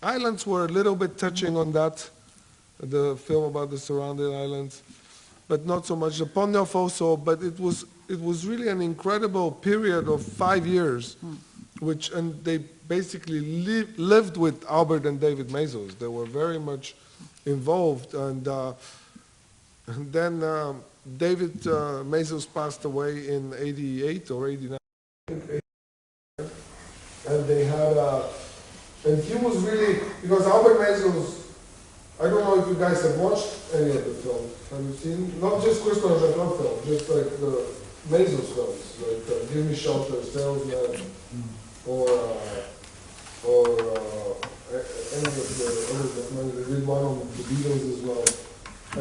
Islands 0.03 0.45
were 0.45 0.65
a 0.65 0.67
little 0.67 0.95
bit 0.95 1.17
touching 1.17 1.55
on 1.55 1.71
that, 1.71 2.09
the 2.79 3.15
film 3.15 3.45
about 3.45 3.69
the 3.69 3.77
surrounding 3.77 4.35
islands, 4.35 4.83
but 5.47 5.65
not 5.65 5.85
so 5.85 5.95
much. 5.95 6.17
The 6.17 6.25
Pont 6.25 6.51
Neuf 6.51 6.75
also, 6.75 7.15
but 7.15 7.41
it 7.41 7.59
was 7.59 7.85
it 8.09 8.19
was 8.19 8.45
really 8.45 8.67
an 8.67 8.81
incredible 8.81 9.51
period 9.51 10.09
of 10.09 10.21
five 10.21 10.67
years, 10.67 11.15
which 11.79 12.11
and 12.11 12.43
they 12.43 12.57
basically 12.87 13.39
li- 13.39 13.87
lived 13.97 14.35
with 14.37 14.65
Albert 14.69 15.05
and 15.05 15.19
David 15.19 15.47
Mazos. 15.47 15.97
They 15.97 16.07
were 16.07 16.25
very 16.25 16.59
much 16.59 16.95
involved, 17.45 18.13
and, 18.13 18.47
uh, 18.47 18.73
and 19.87 20.11
then 20.11 20.43
um, 20.43 20.83
David 21.17 21.65
uh, 21.65 22.03
Mazos 22.03 22.45
passed 22.53 22.83
away 22.83 23.29
in 23.29 23.53
'88 23.57 24.31
or 24.31 24.49
'89 24.49 24.77
and 27.25 27.47
they 27.47 27.63
had 27.63 27.97
uh, 27.97 28.23
and 29.05 29.23
he 29.23 29.35
was 29.35 29.57
really 29.63 29.99
because 30.21 30.47
Albert 30.47 30.79
Mazos. 30.79 31.39
I 32.21 32.29
don't 32.29 32.43
know 32.43 32.61
if 32.61 32.67
you 32.67 32.75
guys 32.75 33.01
have 33.01 33.17
watched 33.17 33.49
any 33.73 33.89
of 33.89 34.05
the 34.05 34.13
films. 34.13 34.53
Have 34.69 34.81
you 34.83 34.93
seen 34.93 35.39
not 35.41 35.61
just 35.63 35.83
Christo 35.83 36.13
and 36.13 36.19
Jacques 36.21 36.57
films, 36.61 36.85
just 36.85 37.09
like 37.09 37.29
the 37.41 37.65
Mazos 38.09 38.53
films, 38.53 38.97
like 39.01 39.23
uh, 39.27 39.53
Give 39.53 39.65
Me 39.65 39.75
Shelter, 39.75 40.21
Salesman, 40.23 41.01
or 41.87 42.07
uh, 42.09 43.47
or 43.47 43.65
uh, 43.67 44.33
any 44.71 45.27
of 45.27 45.35
the 45.35 45.65
others 45.91 46.13
that 46.15 46.31
might- 46.35 46.55
they 46.55 46.73
did 46.75 46.87
one 46.87 47.03
on 47.03 47.19
the 47.19 47.43
Beatles 47.43 47.93
as 47.93 48.01
well. 48.01 48.25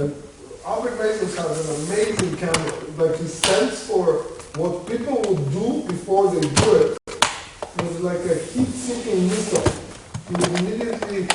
And 0.03 0.23
Albert 0.67 0.99
Mazos 0.99 1.37
has 1.37 1.69
an 1.69 1.87
amazing 1.87 2.37
camera. 2.37 2.73
Like 2.97 3.17
his 3.19 3.35
sense 3.35 3.87
for 3.87 4.15
what 4.57 4.87
people 4.87 5.17
would 5.29 5.53
do 5.53 5.85
before 5.87 6.31
they 6.35 6.41
do 6.41 6.75
it 6.77 6.99
was 7.83 8.01
like 8.01 8.19
a 8.21 8.35
heat-seeking 8.35 9.29
missile. 9.29 9.71
He 10.33 10.38
would 10.38 10.61
immediately 10.61 11.29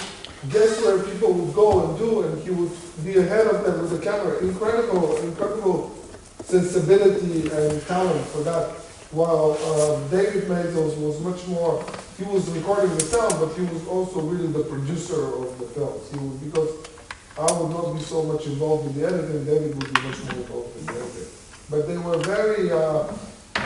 guess 0.50 0.82
where 0.82 0.98
people 1.04 1.32
would 1.32 1.54
go 1.54 1.86
and 1.86 2.00
do, 2.00 2.24
and 2.24 2.42
he 2.42 2.50
would 2.50 2.72
be 3.06 3.18
ahead 3.18 3.46
of 3.46 3.64
them 3.64 3.80
with 3.82 3.92
the 3.92 4.00
camera. 4.00 4.40
Incredible, 4.40 5.18
incredible 5.18 5.96
sensibility 6.42 7.48
and 7.52 7.80
talent 7.84 8.26
for 8.30 8.42
that. 8.42 8.72
While 9.12 9.56
uh, 9.62 10.00
David 10.10 10.46
Mazos 10.46 10.98
was 10.98 11.22
much 11.22 11.46
more, 11.46 11.86
he 12.18 12.24
was 12.24 12.50
recording 12.50 12.90
the 12.96 13.02
sound, 13.02 13.36
but 13.40 13.54
he 13.54 13.62
was 13.72 13.88
also 13.88 14.20
really 14.22 14.48
the 14.48 14.64
producer 14.64 15.28
of 15.44 15.60
the 15.60 15.68
films. 15.68 16.10
He 16.12 16.18
would, 16.18 16.44
because 16.44 16.72
I 17.38 17.52
would 17.54 17.70
not 17.70 17.94
be 17.94 18.02
so 18.02 18.24
much 18.24 18.48
involved 18.48 18.88
in 18.88 19.00
the 19.00 19.08
editing, 19.08 19.46
David 19.46 19.76
would 19.76 19.94
be 19.94 20.02
much 20.02 20.24
more 20.24 20.42
involved 20.42 20.76
in 20.76 20.86
the 20.88 20.94
editing. 20.94 21.28
But 21.70 21.88
they 21.88 21.98
were 22.00 22.18
very, 22.18 22.72
uh, 22.72 23.14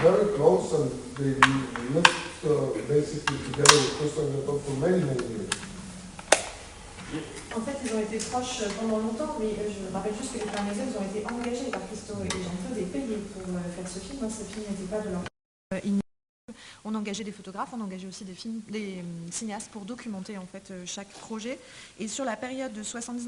very 0.02 0.34
close, 0.36 0.74
and 0.74 0.90
they 1.18 1.34
lived 1.94 2.10
uh, 2.46 2.50
basically 2.88 3.38
together 3.50 3.76
with 3.78 3.98
Christian 4.00 4.32
Jacob 4.34 4.62
for 4.62 4.76
many, 4.82 5.04
many 5.04 5.26
years. 5.30 5.50
En 7.56 7.60
fait, 7.62 7.76
ils 7.84 7.94
ont 7.94 8.00
été 8.00 8.18
proches 8.18 8.64
pendant 8.80 8.98
longtemps, 9.00 9.36
mais 9.40 9.48
euh, 9.48 9.70
je 9.70 9.86
me 9.86 9.94
rappelle 9.94 10.14
juste 10.16 10.32
que 10.32 10.38
les 10.40 10.64
Maisel 10.70 10.88
ont 10.98 11.04
été 11.04 11.26
engagés 11.28 11.70
par 11.70 11.82
Christo 11.88 12.14
et 12.24 12.30
Jean-Claude 12.30 12.78
et 12.80 12.86
payés 12.86 13.18
pour 13.34 13.42
euh, 13.54 13.60
faire 13.76 13.88
ce 13.88 14.00
film. 14.00 14.20
hein. 14.24 14.30
Ce 14.30 14.44
film 14.46 14.66
n'était 14.70 14.90
pas 14.90 15.02
de 15.02 15.10
leur... 15.10 15.22
Euh, 15.74 15.80
On 16.86 16.96
engageait 16.96 17.26
des 17.26 17.34
photographes, 17.34 17.70
on 17.78 17.82
engageait 17.82 18.08
aussi 18.08 18.24
des, 18.24 18.34
films, 18.34 18.62
des 18.70 19.04
cinéastes 19.30 19.70
pour 19.72 19.84
documenter 19.84 20.38
en 20.38 20.46
fait 20.46 20.74
chaque 20.86 21.10
projet. 21.10 21.60
Et 22.00 22.08
sur 22.08 22.24
la 22.26 22.36
période 22.38 22.74
de 22.74 22.82
79-80 22.82 23.28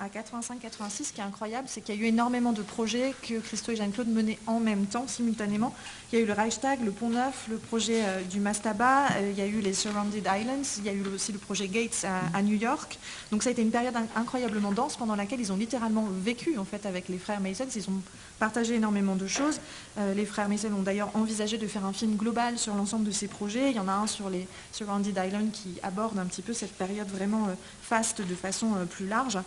à 0.00 0.08
85-86, 0.08 1.04
ce 1.04 1.12
qui 1.12 1.20
est 1.20 1.24
incroyable, 1.24 1.68
c'est 1.68 1.82
qu'il 1.82 1.94
y 1.94 1.98
a 1.98 2.00
eu 2.02 2.06
énormément 2.06 2.52
de 2.52 2.62
projets 2.62 3.14
que 3.22 3.38
Christo 3.38 3.72
et 3.72 3.76
Jeanne-Claude 3.76 4.08
menaient 4.08 4.38
en 4.46 4.60
même 4.60 4.86
temps, 4.86 5.06
simultanément. 5.06 5.74
Il 6.12 6.18
y 6.18 6.22
a 6.22 6.24
eu 6.24 6.26
le 6.26 6.32
Reichstag, 6.32 6.80
le 6.84 6.90
Pont 6.90 7.10
Neuf, 7.10 7.46
le 7.48 7.56
projet 7.56 8.02
euh, 8.04 8.20
du 8.22 8.40
Mastaba, 8.40 9.12
euh, 9.12 9.30
il 9.30 9.38
y 9.38 9.42
a 9.42 9.46
eu 9.46 9.60
les 9.60 9.72
Surrounded 9.72 10.26
Islands, 10.26 10.78
il 10.78 10.84
y 10.84 10.88
a 10.88 10.92
eu 10.92 11.04
aussi 11.14 11.30
le 11.30 11.38
projet 11.38 11.68
Gates 11.68 12.04
à, 12.34 12.42
New 12.42 12.56
York. 12.56 12.98
Donc 13.30 13.44
ça 13.44 13.50
a 13.50 13.52
été 13.52 13.62
une 13.62 13.70
période 13.70 13.94
in- 13.94 14.08
incroyablement 14.16 14.72
dense 14.72 14.96
pendant 14.96 15.14
laquelle 15.14 15.38
ils 15.40 15.52
ont 15.52 15.56
littéralement 15.56 16.08
vécu 16.10 16.58
en 16.58 16.64
fait 16.64 16.84
avec 16.84 17.08
les 17.08 17.18
frères 17.18 17.40
Mason. 17.40 17.64
Ils 17.76 17.88
ont 17.88 18.02
partagé 18.40 18.74
énormément 18.74 19.14
de 19.14 19.28
choses. 19.28 19.60
Euh, 19.98 20.12
les 20.14 20.26
frères 20.26 20.48
Mason 20.48 20.72
ont 20.72 20.82
d'ailleurs 20.82 21.10
envisagé 21.14 21.58
de 21.58 21.66
faire 21.68 21.84
un 21.84 21.92
film 21.92 22.16
global 22.16 22.58
sur 22.58 22.74
l'ensemble 22.74 23.04
de 23.04 23.12
ces 23.12 23.28
projets. 23.28 23.70
Il 23.70 23.76
y 23.76 23.80
en 23.80 23.86
a 23.86 23.92
un 23.92 24.08
sur 24.08 24.30
les 24.30 24.48
Surrounded 24.72 25.16
Islands 25.16 25.50
qui 25.52 25.78
aborde 25.84 26.18
un 26.18 26.24
petit 26.26 26.42
peu 26.42 26.54
cette 26.54 26.72
période 26.72 27.06
vraiment 27.08 27.46
faste 27.82 28.20
de 28.20 28.34
façon 28.34 28.70
plus 28.90 29.06
large. 29.06 29.38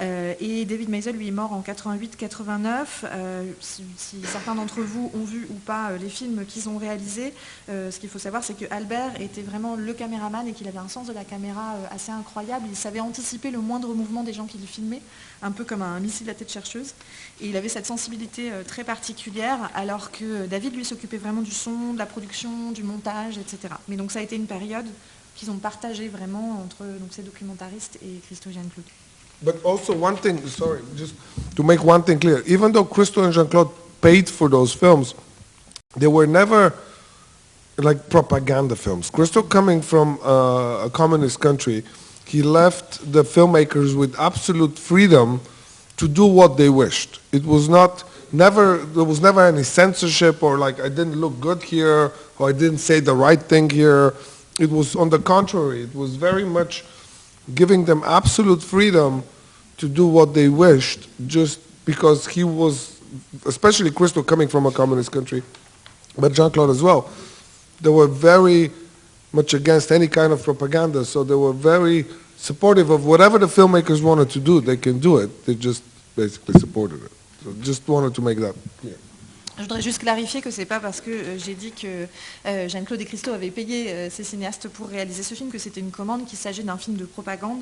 Et 0.00 0.64
David 0.64 0.88
Maisel, 0.88 1.16
lui, 1.16 1.28
est 1.28 1.32
mort 1.32 1.52
en 1.52 1.62
88-89. 1.62 2.86
Euh, 3.04 3.44
si, 3.60 3.84
certains 4.24 4.54
d'entre 4.54 4.80
vous 4.82 5.10
ont 5.14 5.24
vu 5.24 5.46
ou 5.50 5.54
pas 5.54 5.92
les 5.92 6.09
films 6.10 6.44
qu'ils 6.46 6.68
ont 6.68 6.76
réalisés, 6.76 7.32
euh, 7.68 7.90
ce 7.90 7.98
qu'il 7.98 8.08
faut 8.08 8.18
savoir, 8.18 8.44
c'est 8.44 8.54
que 8.54 8.66
Albert 8.70 9.20
était 9.20 9.42
vraiment 9.42 9.76
le 9.76 9.92
caméraman 9.94 10.46
et 10.46 10.52
qu'il 10.52 10.68
avait 10.68 10.78
un 10.78 10.88
sens 10.88 11.06
de 11.06 11.12
la 11.12 11.24
caméra 11.24 11.74
euh, 11.74 11.94
assez 11.94 12.12
incroyable. 12.12 12.66
Il 12.68 12.76
savait 12.76 13.00
anticiper 13.00 13.50
le 13.50 13.58
moindre 13.58 13.94
mouvement 13.94 14.22
des 14.22 14.32
gens 14.32 14.46
qui 14.46 14.58
le 14.58 14.66
filmaient, 14.66 15.02
un 15.42 15.50
peu 15.50 15.64
comme 15.64 15.82
un 15.82 15.98
missile 16.00 16.28
à 16.28 16.34
tête 16.34 16.52
chercheuse. 16.52 16.94
Et 17.40 17.48
il 17.48 17.56
avait 17.56 17.68
cette 17.68 17.86
sensibilité 17.86 18.52
euh, 18.52 18.62
très 18.62 18.84
particulière, 18.84 19.70
alors 19.74 20.10
que 20.10 20.46
David, 20.46 20.74
lui, 20.74 20.84
s'occupait 20.84 21.18
vraiment 21.18 21.42
du 21.42 21.52
son, 21.52 21.94
de 21.94 21.98
la 21.98 22.06
production, 22.06 22.72
du 22.72 22.82
montage, 22.82 23.38
etc. 23.38 23.74
Mais 23.88 23.96
donc 23.96 24.12
ça 24.12 24.18
a 24.18 24.22
été 24.22 24.36
une 24.36 24.46
période 24.46 24.86
qu'ils 25.36 25.50
ont 25.50 25.58
partagée 25.58 26.08
vraiment 26.08 26.62
entre 26.64 26.84
donc, 26.98 27.08
ces 27.12 27.22
documentaristes 27.22 27.98
et 28.02 28.20
Christo 28.26 28.50
Jeanne-Claude. 28.50 28.84
But 29.42 29.64
also 29.64 29.94
one 29.94 30.16
thing, 30.16 30.46
sorry, 30.46 30.80
just 30.96 31.14
to 31.56 31.62
make 31.62 31.82
one 31.82 32.02
thing 32.02 32.18
clear, 32.18 32.42
even 32.46 32.72
though 32.72 32.84
Christo 32.84 33.22
and 33.22 33.32
Jean-Claude 33.32 33.70
paid 34.02 34.28
for 34.28 34.50
those 34.50 34.74
films, 34.74 35.14
they 35.96 36.06
were 36.06 36.26
never 36.26 36.72
like 37.76 38.08
propaganda 38.10 38.76
films. 38.76 39.10
Christo 39.10 39.42
coming 39.42 39.82
from 39.82 40.18
uh, 40.22 40.86
a 40.86 40.90
communist 40.90 41.40
country, 41.40 41.82
he 42.26 42.42
left 42.42 43.12
the 43.12 43.22
filmmakers 43.24 43.96
with 43.96 44.18
absolute 44.18 44.78
freedom 44.78 45.40
to 45.96 46.06
do 46.06 46.26
what 46.26 46.56
they 46.56 46.68
wished. 46.68 47.20
It 47.32 47.44
was 47.44 47.68
not 47.68 48.04
never 48.32 48.76
there 48.78 49.04
was 49.04 49.20
never 49.20 49.44
any 49.44 49.64
censorship 49.64 50.42
or 50.42 50.58
like 50.58 50.78
I 50.78 50.88
didn't 50.88 51.16
look 51.16 51.40
good 51.40 51.62
here 51.62 52.12
or 52.38 52.48
I 52.48 52.52
didn't 52.52 52.78
say 52.78 53.00
the 53.00 53.14
right 53.14 53.42
thing 53.42 53.68
here. 53.68 54.14
It 54.60 54.70
was 54.70 54.94
on 54.94 55.10
the 55.10 55.18
contrary. 55.18 55.82
It 55.82 55.94
was 55.94 56.14
very 56.14 56.44
much 56.44 56.84
giving 57.54 57.84
them 57.84 58.02
absolute 58.04 58.62
freedom 58.62 59.24
to 59.78 59.88
do 59.88 60.06
what 60.06 60.34
they 60.34 60.48
wished 60.48 61.08
just 61.26 61.58
because 61.84 62.28
he 62.28 62.44
was 62.44 63.00
especially 63.44 63.90
Christo 63.90 64.22
coming 64.22 64.46
from 64.46 64.66
a 64.66 64.70
communist 64.70 65.10
country 65.10 65.42
but 66.18 66.32
Jean-Claude 66.32 66.70
as 66.70 66.82
well 66.82 67.10
they 67.80 67.90
were 67.90 68.06
very 68.06 68.70
much 69.32 69.54
against 69.54 69.92
any 69.92 70.08
kind 70.08 70.32
of 70.32 70.42
propaganda, 70.42 71.04
so 71.04 71.24
they 71.24 71.34
were 71.34 71.52
very 71.52 72.04
supportive 72.36 72.90
of 72.90 73.06
whatever 73.06 73.38
the 73.38 73.46
filmmakers 73.46 74.02
wanted 74.02 74.30
to 74.30 74.40
do. 74.40 74.60
They 74.60 74.76
can 74.76 74.98
do 74.98 75.18
it. 75.18 75.46
They 75.46 75.54
just 75.54 75.82
basically 76.16 76.58
supported 76.58 77.02
it. 77.04 77.12
So 77.44 77.52
just 77.60 77.86
wanted 77.88 78.14
to 78.14 78.22
make 78.22 78.38
that 78.38 78.54
clear. 78.80 78.96
Je 79.56 79.64
voudrais 79.64 79.82
juste 79.82 79.98
clarifier 79.98 80.40
que 80.40 80.50
c'est 80.50 80.64
pas 80.64 80.80
parce 80.80 81.02
que 81.02 81.10
euh, 81.10 81.38
j'ai 81.38 81.52
dit 81.52 81.70
que 81.70 82.06
euh, 82.46 82.66
Jeanne-Claude 82.66 83.02
et 83.02 83.04
Christo 83.04 83.30
avaient 83.30 83.50
payé 83.50 83.90
euh, 83.90 84.08
ces 84.08 84.24
cinéastes 84.24 84.68
pour 84.68 84.88
réaliser 84.88 85.22
ce 85.22 85.34
film 85.34 85.50
que 85.50 85.58
c'était 85.58 85.80
une 85.80 85.90
commande, 85.90 86.24
qu'il 86.24 86.38
s'agit 86.38 86.64
d'un 86.64 86.78
film 86.78 86.96
de 86.96 87.04
propagande. 87.04 87.60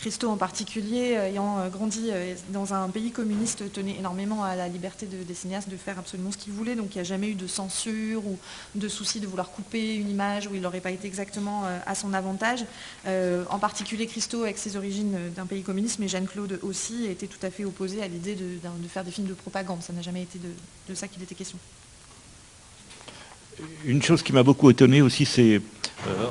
Christo 0.00 0.30
en 0.30 0.38
particulier, 0.38 1.16
euh, 1.18 1.28
ayant 1.28 1.58
euh, 1.58 1.68
grandi 1.68 2.08
euh, 2.10 2.34
dans 2.48 2.72
un 2.72 2.88
pays 2.88 3.10
communiste, 3.10 3.70
tenait 3.70 3.96
énormément 3.98 4.42
à 4.42 4.56
la 4.56 4.66
liberté 4.66 5.04
de- 5.04 5.22
des 5.22 5.34
cinéastes 5.34 5.68
de 5.68 5.76
faire 5.76 5.98
absolument 5.98 6.32
ce 6.32 6.38
qu'ils 6.38 6.54
voulaient. 6.54 6.74
Donc 6.74 6.94
il 6.94 6.98
n'y 6.98 7.02
a 7.02 7.04
jamais 7.04 7.28
eu 7.28 7.34
de 7.34 7.46
censure 7.46 8.26
ou 8.26 8.38
de 8.74 8.88
souci 8.88 9.20
de 9.20 9.26
vouloir 9.26 9.50
couper 9.50 9.96
une 9.96 10.08
image 10.08 10.46
où 10.46 10.54
il 10.54 10.62
n'aurait 10.62 10.80
pas 10.80 10.90
été 10.90 11.06
exactement 11.06 11.64
à 11.86 11.94
son 11.94 12.14
avantage. 12.14 12.64
En 13.06 13.58
particulier 13.58 14.06
Christo, 14.06 14.42
avec 14.42 14.56
ses 14.58 14.76
origines 14.76 15.16
d'un 15.36 15.46
pays 15.46 15.62
communiste, 15.62 15.98
mais 15.98 16.08
Jeanne-Claude 16.08 16.60
aussi, 16.62 17.06
était 17.06 17.26
tout 17.26 17.44
à 17.44 17.50
fait 17.50 17.64
opposée 17.64 18.02
à 18.02 18.08
l'idée 18.08 18.34
de, 18.34 18.58
faire 18.88 19.04
des 19.04 19.10
films 19.10 19.26
de 19.26 19.34
propagande. 19.34 19.82
Ça 19.82 19.92
n'a 19.92 20.02
jamais 20.02 20.22
été 20.22 20.38
de 20.88 20.94
ça 20.94 21.08
qu'il 21.08 21.22
était 21.22 21.34
question. 21.34 21.58
Une 23.84 24.02
chose 24.02 24.22
qui 24.22 24.32
m'a 24.32 24.42
beaucoup 24.42 24.70
étonné 24.70 25.02
aussi, 25.02 25.24
c'est 25.24 25.60
euh, 26.06 26.26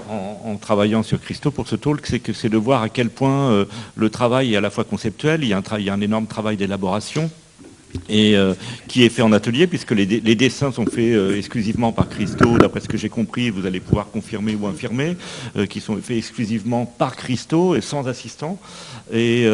en, 0.46 0.56
travaillant 0.58 1.04
sur 1.04 1.22
Christo 1.22 1.52
pour 1.52 1.68
ce 1.68 1.76
talk, 1.76 2.06
c'est 2.06 2.20
que 2.20 2.34
c'est 2.34 2.50
de 2.50 2.58
voir 2.58 2.82
à 2.82 2.90
quel 2.90 3.10
point 3.10 3.52
euh, 3.52 3.66
le 3.96 4.10
travail 4.10 4.54
est 4.54 4.58
à 4.58 4.62
la 4.62 4.70
fois 4.70 4.84
conceptuel, 4.84 5.44
il 5.44 5.50
y 5.50 5.54
a 5.54 5.94
un 5.94 6.02
énorme 6.02 6.28
travail 6.28 6.58
d'élaboration 6.58 7.30
et 8.08 8.36
euh, 8.36 8.54
qui 8.88 9.04
est 9.04 9.10
fait 9.10 9.22
en 9.22 9.32
atelier 9.32 9.68
puisque 9.68 9.92
les, 9.92 10.06
dessins 10.06 10.72
sont 10.72 10.86
faits 10.86 11.14
euh, 11.14 11.38
exclusivement 11.38 11.92
par 11.92 12.10
Christo, 12.10 12.58
d'après 12.58 12.80
ce 12.82 12.88
que 12.88 12.98
j'ai 12.98 13.10
compris, 13.10 13.50
vous 13.50 13.66
allez 13.66 13.80
pouvoir 13.80 14.10
confirmer 14.10 14.56
ou 14.56 14.68
infirmer, 14.68 15.16
euh, 15.56 15.66
qui 15.66 15.80
sont 15.80 15.98
faits 15.98 16.18
exclusivement 16.18 16.86
par 16.86 17.16
Christo 17.16 17.76
et 17.76 17.82
sans 17.82 18.08
assistant. 18.08 18.60
Et 19.12 19.48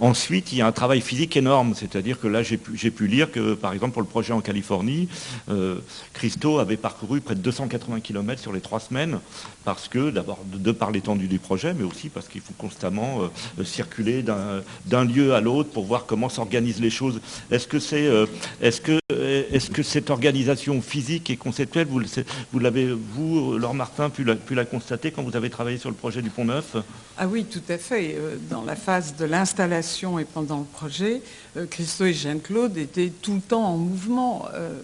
ensuite, 0.00 0.52
il 0.52 0.58
y 0.58 0.62
a 0.62 0.66
un 0.66 0.72
travail 0.72 1.02
physique 1.02 1.36
énorme, 1.36 1.74
c'est-à-dire 1.76 2.18
que 2.18 2.26
là, 2.26 2.42
j'ai 2.42 2.56
pu, 2.56 3.06
lire 3.06 3.30
que, 3.30 3.52
par 3.52 3.74
exemple, 3.74 3.92
pour 3.92 4.00
le 4.00 4.08
projet 4.08 4.32
en 4.32 4.40
Californie, 4.40 5.08
Christo 6.14 6.58
avait 6.58 6.78
parcouru 6.78 7.20
près 7.20 7.34
de 7.34 7.40
280 7.40 8.00
km 8.00 8.40
sur 8.40 8.52
les 8.52 8.62
trois 8.62 8.80
semaines, 8.80 9.18
parce 9.66 9.88
que, 9.88 10.08
d'abord, 10.10 10.38
de, 10.46 10.72
par 10.72 10.90
l'étendue 10.90 11.26
du 11.26 11.38
projet, 11.38 11.74
mais 11.74 11.84
aussi 11.84 12.08
parce 12.08 12.28
qu'il 12.28 12.40
faut 12.40 12.54
constamment 12.56 13.30
circuler 13.62 14.24
d'un 14.86 15.04
lieu 15.04 15.34
à 15.34 15.42
l'autre 15.42 15.68
pour 15.68 15.84
voir 15.84 16.06
comment 16.06 16.30
s'organisent 16.30 16.80
les 16.80 16.90
choses. 16.90 17.20
Que, 17.74 17.80
c'est, 17.80 18.06
euh, 18.06 18.26
est-ce 18.62 18.80
que, 18.80 19.00
est-ce 19.10 19.70
que 19.70 19.82
cette 19.82 20.10
organisation 20.10 20.80
physique 20.80 21.28
et 21.30 21.36
conceptuelle, 21.36 21.88
vous, 21.88 22.00
vous 22.52 22.58
l'avez, 22.60 22.92
vous, 22.92 23.58
Laure 23.58 23.74
Martin, 23.74 24.10
pu 24.10 24.24
la, 24.24 24.64
constater 24.64 25.10
quand 25.10 25.22
vous 25.22 25.34
avez 25.34 25.50
travaillé 25.50 25.78
sur 25.78 25.90
le 25.90 25.96
projet 25.96 26.22
du 26.22 26.30
Pont 26.30 26.44
Neuf? 26.44 26.76
Ah 27.18 27.26
oui, 27.26 27.44
tout 27.44 27.62
à 27.68 27.78
fait. 27.78 28.14
Euh, 28.16 28.36
Dans 28.48 28.62
la 28.62 28.76
phase 28.76 29.16
de 29.16 29.24
l'installation 29.24 30.20
et 30.20 30.24
pendant 30.24 30.58
le 30.58 30.64
projet, 30.64 31.20
euh, 31.56 31.66
Christo 31.66 32.04
et 32.04 32.14
Jeanne-Claude 32.14 32.76
étaient 32.78 33.10
tout 33.10 33.34
le 33.34 33.40
temps 33.40 33.64
en 33.64 33.76
mouvement. 33.76 34.46
Euh, 34.54 34.80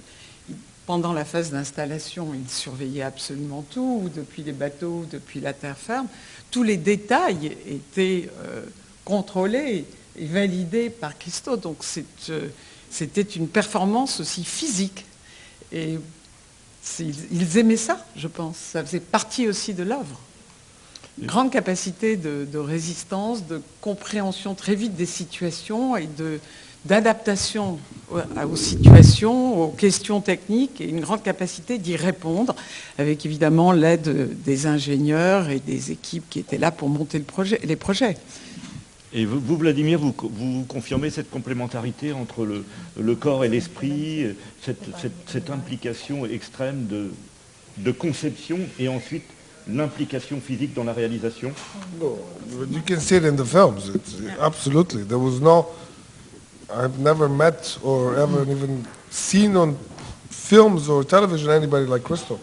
Pendant 0.87 1.12
la 1.12 1.24
phase 1.24 1.53
d'installation, 1.53 2.35
ils 2.35 2.50
surveillaient 2.50 3.03
absolument 3.03 3.64
tout, 3.70 4.11
depuis 4.16 4.42
les 4.42 4.53
bateaux, 4.53 5.07
depuis 5.09 5.38
la 5.38 5.53
terre 5.53 5.79
ferme. 5.79 6.09
Tous 6.50 6.64
les 6.64 6.76
détails 6.76 7.57
étaient 7.68 8.29
euh, 8.44 8.64
contrôlés 9.05 9.85
et 10.18 10.26
validés 10.26 10.90
par 10.90 11.16
Christo. 11.16 11.57
Donc 11.57 11.76
c'est, 11.83 12.31
euh, 12.31 12.48
c'était 12.90 13.22
une 13.22 13.48
performance 13.48 14.20
aussi 14.20 14.44
physique. 14.44 15.05
Et 15.72 15.98
ils 16.98 17.59
aimaient 17.59 17.76
ça, 17.76 18.05
je 18.16 18.29
pense. 18.29 18.57
Ça 18.57 18.85
faisait 18.85 19.00
partie 19.00 19.48
aussi 19.48 19.74
de 19.74 19.83
l'œuvre 19.83 20.20
grande 21.22 21.50
capacité 21.50 22.16
de, 22.16 22.46
de 22.50 22.59
résistance, 22.59 23.46
de 23.46 23.61
compréhension 23.81 24.55
très 24.55 24.74
vite 24.74 24.94
des 24.94 25.07
situations 25.07 25.96
et 25.96 26.09
d'adaptation 26.85 27.79
aux, 28.11 28.18
aux 28.50 28.57
situations, 28.57 29.62
aux 29.62 29.68
questions 29.68 30.20
techniques 30.20 30.81
et 30.81 30.88
une 30.88 31.00
grande 31.00 31.22
capacité 31.22 31.79
d'y 31.79 31.96
répondre 31.96 32.55
avec 32.98 33.26
évidemment 33.26 33.72
l'aide 33.72 34.42
des 34.42 34.66
ingénieurs 34.66 35.50
et 35.50 35.61
des 35.61 35.90
équipes 35.90 36.24
qui 36.31 36.38
étaient 36.38 36.59
là 36.59 36.70
pour 36.70 36.88
monter 36.88 37.18
le 37.18 37.24
projet, 37.24 37.61
les 37.64 37.76
projets. 37.76 38.16
Et 39.12 39.24
vous, 39.24 39.56
Vladimir, 39.56 39.98
vous, 39.98 40.64
confirmez 40.68 41.10
cette 41.10 41.30
complémentarité 41.30 42.12
entre 42.12 42.46
le, 42.46 43.14
corps 43.16 43.44
et 43.44 43.48
l'esprit, 43.48 44.36
cette, 44.62 45.50
implication 45.50 46.26
extrême 46.26 46.86
de, 46.86 47.92
conception 47.92 48.58
et 48.78 48.88
ensuite 48.88 49.24
l'implication 49.68 50.40
physique 50.40 50.74
dans 50.74 50.84
la 50.84 50.92
réalisation 50.92 51.52
No, 52.00 52.18
you 52.70 52.80
can 52.86 53.00
see 53.00 53.16
it 53.16 53.24
in 53.24 53.36
the 53.36 53.44
films. 53.44 53.90
It's, 53.94 54.16
absolutely. 54.40 55.02
There 55.02 55.18
was 55.18 55.40
no, 55.40 55.66
I've 56.72 56.98
never 57.00 57.28
met 57.28 57.78
or 57.82 58.16
ever 58.16 58.42
even 58.42 58.84
seen 59.10 59.56
on 59.56 59.76
films 60.30 60.88
or 60.88 61.04
television 61.04 61.50
anybody 61.50 61.86
like 61.86 62.04
Crystal. 62.04 62.38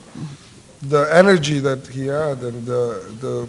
The 0.82 1.08
energy 1.14 1.60
that 1.60 1.88
he 1.88 2.08
had 2.08 2.42
the, 2.42 3.48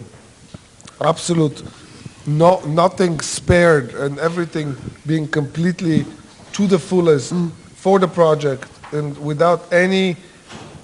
no, 2.25 2.59
nothing 2.65 3.19
spared 3.21 3.93
and 3.95 4.19
everything 4.19 4.75
being 5.05 5.27
completely 5.27 6.05
to 6.53 6.67
the 6.67 6.79
fullest 6.79 7.33
for 7.75 7.99
the 7.99 8.07
project 8.07 8.65
and 8.91 9.17
without 9.17 9.71
any, 9.71 10.17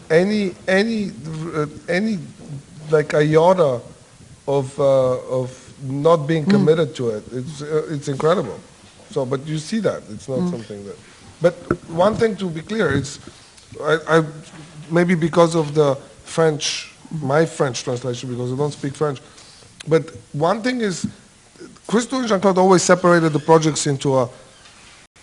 any, 0.10 0.56
any, 0.68 1.12
uh, 1.54 1.66
any 1.90 2.20
like 2.92 3.14
iota 3.14 3.82
of 4.48 4.80
uh, 4.80 5.18
of 5.40 5.62
not 5.84 6.28
being 6.28 6.46
committed 6.46 6.96
to 6.96 7.10
it. 7.10 7.24
It's 7.32 7.62
uh, 7.62 7.88
it's 7.90 8.08
incredible. 8.08 8.60
So, 9.12 9.26
but 9.26 9.46
you 9.48 9.58
see 9.58 9.80
that 9.80 10.04
it's 10.10 10.28
not 10.28 10.50
something 10.50 10.86
that. 10.86 10.98
But 11.42 11.54
one 11.90 12.16
thing 12.16 12.36
to 12.38 12.50
be 12.50 12.62
clear, 12.62 12.94
it's 12.94 13.20
I, 13.82 13.98
I 14.20 14.24
maybe 14.90 15.16
because 15.16 15.56
of 15.56 15.74
the 15.74 15.96
French, 16.24 16.94
my 17.22 17.46
French 17.46 17.84
translation 17.84 18.30
because 18.30 18.54
I 18.54 18.56
don't 18.56 18.72
speak 18.72 18.94
French. 18.94 19.20
But 19.88 20.10
one 20.34 20.62
thing 20.62 20.82
is, 20.82 21.08
Christo 21.88 22.20
and 22.20 22.28
Jean-Claude 22.28 22.58
always 22.58 22.82
separated 22.82 23.34
the 23.34 23.40
projects 23.40 23.88
into 23.88 24.18
a 24.18 24.30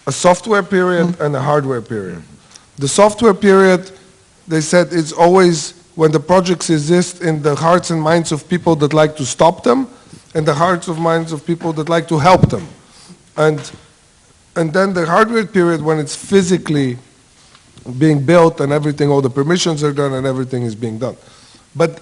a 0.07 0.13
software 0.13 0.63
period 0.63 1.07
mm-hmm. 1.07 1.23
and 1.23 1.37
a 1.37 1.41
hardware 1.41 1.81
period. 1.81 2.19
Mm-hmm. 2.19 2.83
The 2.83 2.89
software 2.89 3.35
period, 3.35 3.91
they 4.49 4.61
said, 4.61 4.89
it's 4.93 5.13
always 5.13 5.75
when 5.95 6.11
the 6.11 6.21
projects 6.21 6.71
exist 6.71 7.23
in 7.23 7.43
the 7.43 7.55
hearts 7.55 7.91
and 7.91 8.01
minds 8.01 8.33
of 8.33 8.49
people 8.49 8.75
that 8.77 8.93
like 8.93 9.15
to 9.17 9.25
stop 9.25 9.63
them, 9.63 9.87
and 10.35 10.47
the 10.47 10.55
hearts 10.55 10.89
of 10.89 10.99
minds 10.99 11.33
of 11.33 11.47
people 11.47 11.73
that 11.75 11.89
like 11.89 12.09
to 12.09 12.19
help 12.19 12.49
them. 12.49 12.67
And, 13.37 13.61
and 14.57 14.73
then 14.73 14.95
the 14.95 15.07
hardware 15.07 15.47
period, 15.47 15.83
when 15.83 15.99
it's 15.99 16.17
physically 16.17 16.99
being 17.99 18.25
built 18.25 18.61
and 18.61 18.73
everything, 18.73 19.11
all 19.11 19.21
the 19.21 19.31
permissions 19.31 19.85
are 19.85 19.93
done 19.93 20.15
and 20.15 20.27
everything 20.27 20.63
is 20.63 20.75
being 20.75 20.99
done. 20.99 21.17
But 21.77 22.01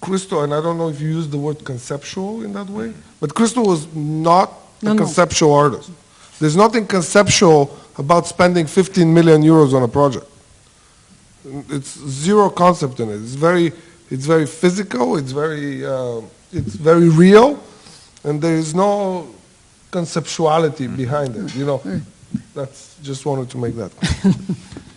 Crystal, 0.00 0.42
and 0.42 0.52
I 0.54 0.60
don't 0.60 0.78
know 0.78 0.88
if 0.88 1.00
you 1.00 1.08
use 1.08 1.28
the 1.28 1.38
word 1.38 1.64
conceptual 1.64 2.42
in 2.44 2.52
that 2.52 2.68
way, 2.68 2.92
but 3.20 3.34
Crystal 3.34 3.64
was 3.64 3.86
not 3.94 4.52
No, 4.82 4.92
a 4.92 4.94
no. 4.94 5.02
conceptual 5.04 5.52
artist. 5.54 5.90
There's 6.38 6.56
nothing 6.56 6.86
conceptual 6.86 7.76
about 7.96 8.26
spending 8.26 8.66
15 8.66 9.12
million 9.12 9.42
euros 9.42 9.74
on 9.74 9.82
a 9.82 9.88
project. 9.88 10.26
It's 11.70 11.98
zero 11.98 12.48
concept 12.50 13.00
in 13.00 13.08
it. 13.08 13.16
It's 13.16 13.34
very, 13.34 13.72
it's 14.10 14.26
very 14.26 14.46
physical. 14.46 15.16
It's 15.16 15.32
very, 15.32 15.84
uh, 15.84 16.20
it's 16.52 16.74
very 16.76 17.08
real, 17.08 17.58
and 18.24 18.40
there 18.40 18.54
is 18.56 18.74
no 18.74 19.26
conceptuality 19.90 20.94
behind 20.96 21.34
it. 21.36 21.54
You 21.56 21.66
know, 21.66 21.82
that's 22.54 22.96
just 23.02 23.26
wanted 23.26 23.50
to 23.50 23.58
make 23.58 23.74
that. 23.76 23.90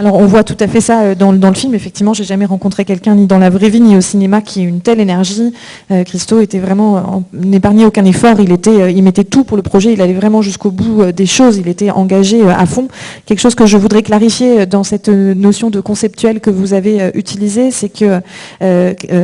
Alors 0.00 0.14
on 0.14 0.26
voit 0.26 0.44
tout 0.44 0.56
à 0.60 0.68
fait 0.68 0.80
ça 0.80 1.00
euh, 1.00 1.14
dans, 1.16 1.32
le- 1.32 1.40
film. 1.54 1.74
Effectivement, 1.74 2.14
j'ai 2.14 2.22
jamais 2.22 2.44
rencontré 2.44 2.84
quelqu'un 2.84 3.16
ni 3.16 3.26
dans 3.26 3.38
la 3.38 3.50
vraie 3.50 3.68
vie 3.68 3.80
ni 3.80 3.96
au 3.96 4.00
cinéma 4.00 4.42
qui 4.42 4.60
ait 4.60 4.64
une 4.64 4.80
telle 4.80 5.00
énergie. 5.00 5.52
Euh, 5.90 6.04
Christo 6.04 6.38
était 6.40 6.60
vraiment 6.60 6.92
en- 6.94 7.24
n'épargnait 7.32 7.84
aucun 7.84 8.04
effort. 8.04 8.36
Euh, 8.38 8.90
il 8.92 9.02
mettait 9.02 9.24
tout 9.24 9.42
pour 9.42 9.56
le 9.56 9.64
projet. 9.64 9.92
Il 9.92 10.00
allait 10.00 10.12
vraiment 10.14 10.40
jusqu'au 10.40 10.70
bout 10.70 11.10
des 11.10 11.26
choses. 11.26 11.56
Il 11.56 11.66
était 11.66 11.90
engagé 11.90 12.48
à 12.48 12.64
fond. 12.64 12.86
Quelque 13.26 13.40
chose 13.40 13.56
que 13.56 13.66
je 13.66 13.76
voudrais 13.76 14.02
clarifier 14.04 14.66
dans 14.66 14.84
cette 14.84 15.08
notion 15.08 15.68
de 15.68 15.80
conceptuel 15.80 16.38
que 16.38 16.50
vous 16.50 16.74
avez 16.74 17.10
utilisée, 17.14 17.72
c'est 17.72 17.88
que 17.88 18.20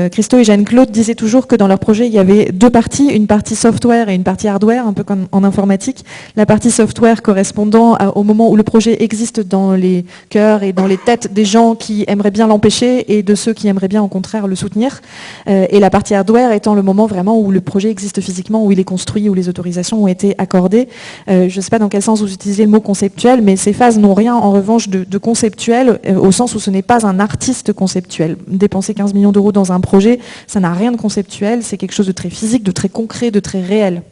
Christo 0.09 0.39
et 0.39 0.45
Jeanne-Claude 0.45 0.91
disaient 0.91 1.15
toujours 1.15 1.47
que 1.47 1.55
dans 1.55 1.69
leur 1.69 1.79
projet 1.79 2.07
il 2.09 2.13
y 2.13 2.19
avait 2.19 2.51
deux 2.53 2.71
parties, 2.71 3.07
une 3.11 3.29
partie 3.29 3.55
software 3.55 4.09
et 4.09 4.15
une 4.17 4.25
partie 4.25 4.49
hardware, 4.49 4.89
un 4.89 4.93
peu 4.93 5.05
comme 5.05 5.27
en 5.31 5.45
informatique. 5.45 6.05
La 6.35 6.47
partie 6.47 6.73
software 6.73 7.23
correspondant 7.23 7.97
au 8.17 8.25
moment 8.25 8.51
où 8.51 8.57
le 8.57 8.65
projet 8.65 9.05
existe 9.05 9.41
dans 9.41 9.73
les 9.75 10.05
cœurs 10.31 10.63
est 10.64 10.72
dans 10.72 10.87
les 10.87 10.96
têtes 10.96 11.33
des 11.33 11.44
gens 11.44 11.74
qui 11.74 12.05
aimeraient 12.09 12.31
bien 12.31 12.46
l'empêcher 12.46 13.16
et 13.16 13.22
de 13.22 13.35
ceux 13.35 13.53
qui 13.53 13.68
aimeraient 13.68 13.88
bien 13.88 14.03
au 14.03 14.09
contraire 14.09 14.46
le 14.46 14.57
soutenir. 14.57 15.00
Euh, 15.48 15.66
et 15.70 15.81
la 15.81 15.90
partie 15.90 16.14
hardware 16.14 16.53
étant 16.53 16.74
le 16.74 16.83
moment 16.83 17.07
vraiment 17.07 17.38
où 17.38 17.50
le 17.50 17.61
projet 17.61 17.90
existe 17.90 18.20
physiquement, 18.20 18.64
où 18.64 18.72
il 18.72 18.81
est 18.81 18.85
construit, 18.85 19.29
où 19.29 19.35
les 19.35 19.48
autorisations 19.48 20.03
ont 20.03 20.09
été 20.09 20.35
accordées. 20.38 20.88
Euh, 21.29 21.48
je 21.48 21.57
ne 21.57 21.62
sais 21.62 21.70
pas 21.70 21.79
dans 21.79 21.88
quel 21.88 22.03
sens 22.03 22.20
vous 22.20 22.33
utilisez 22.33 22.64
le 22.64 22.70
mot 22.70 22.81
conceptuel, 22.81 23.42
mais 23.42 23.57
ces 23.57 23.72
phases 23.72 23.98
n'ont 23.98 24.14
rien 24.14 24.35
en 24.35 24.50
revanche 24.53 24.88
de, 24.88 25.18
conceptuel, 25.18 26.00
euh, 26.07 26.16
au 26.16 26.33
sens 26.33 26.55
où 26.55 26.59
ce 26.59 26.70
n'est 26.70 26.83
pas 26.83 27.07
un 27.07 27.20
artiste 27.20 27.72
conceptuel. 27.72 28.37
Dépenser 28.48 28.94
15 28.94 29.14
millions 29.14 29.33
d'euros 29.33 29.53
dans 29.53 29.72
un 29.72 29.81
projet, 29.81 30.18
ça 30.46 30.61
n'a 30.61 30.72
rien 30.72 30.92
de 30.92 30.96
conceptuel, 30.96 31.62
c'est 31.62 31.77
quelque 31.77 31.94
chose 31.94 32.07
de 32.07 32.12
très 32.12 32.31
physique, 32.31 32.62
de 32.62 32.72
très 32.72 32.88
concret, 32.88 33.31
de 33.31 33.40
très 33.40 33.62
réel. 33.62 34.03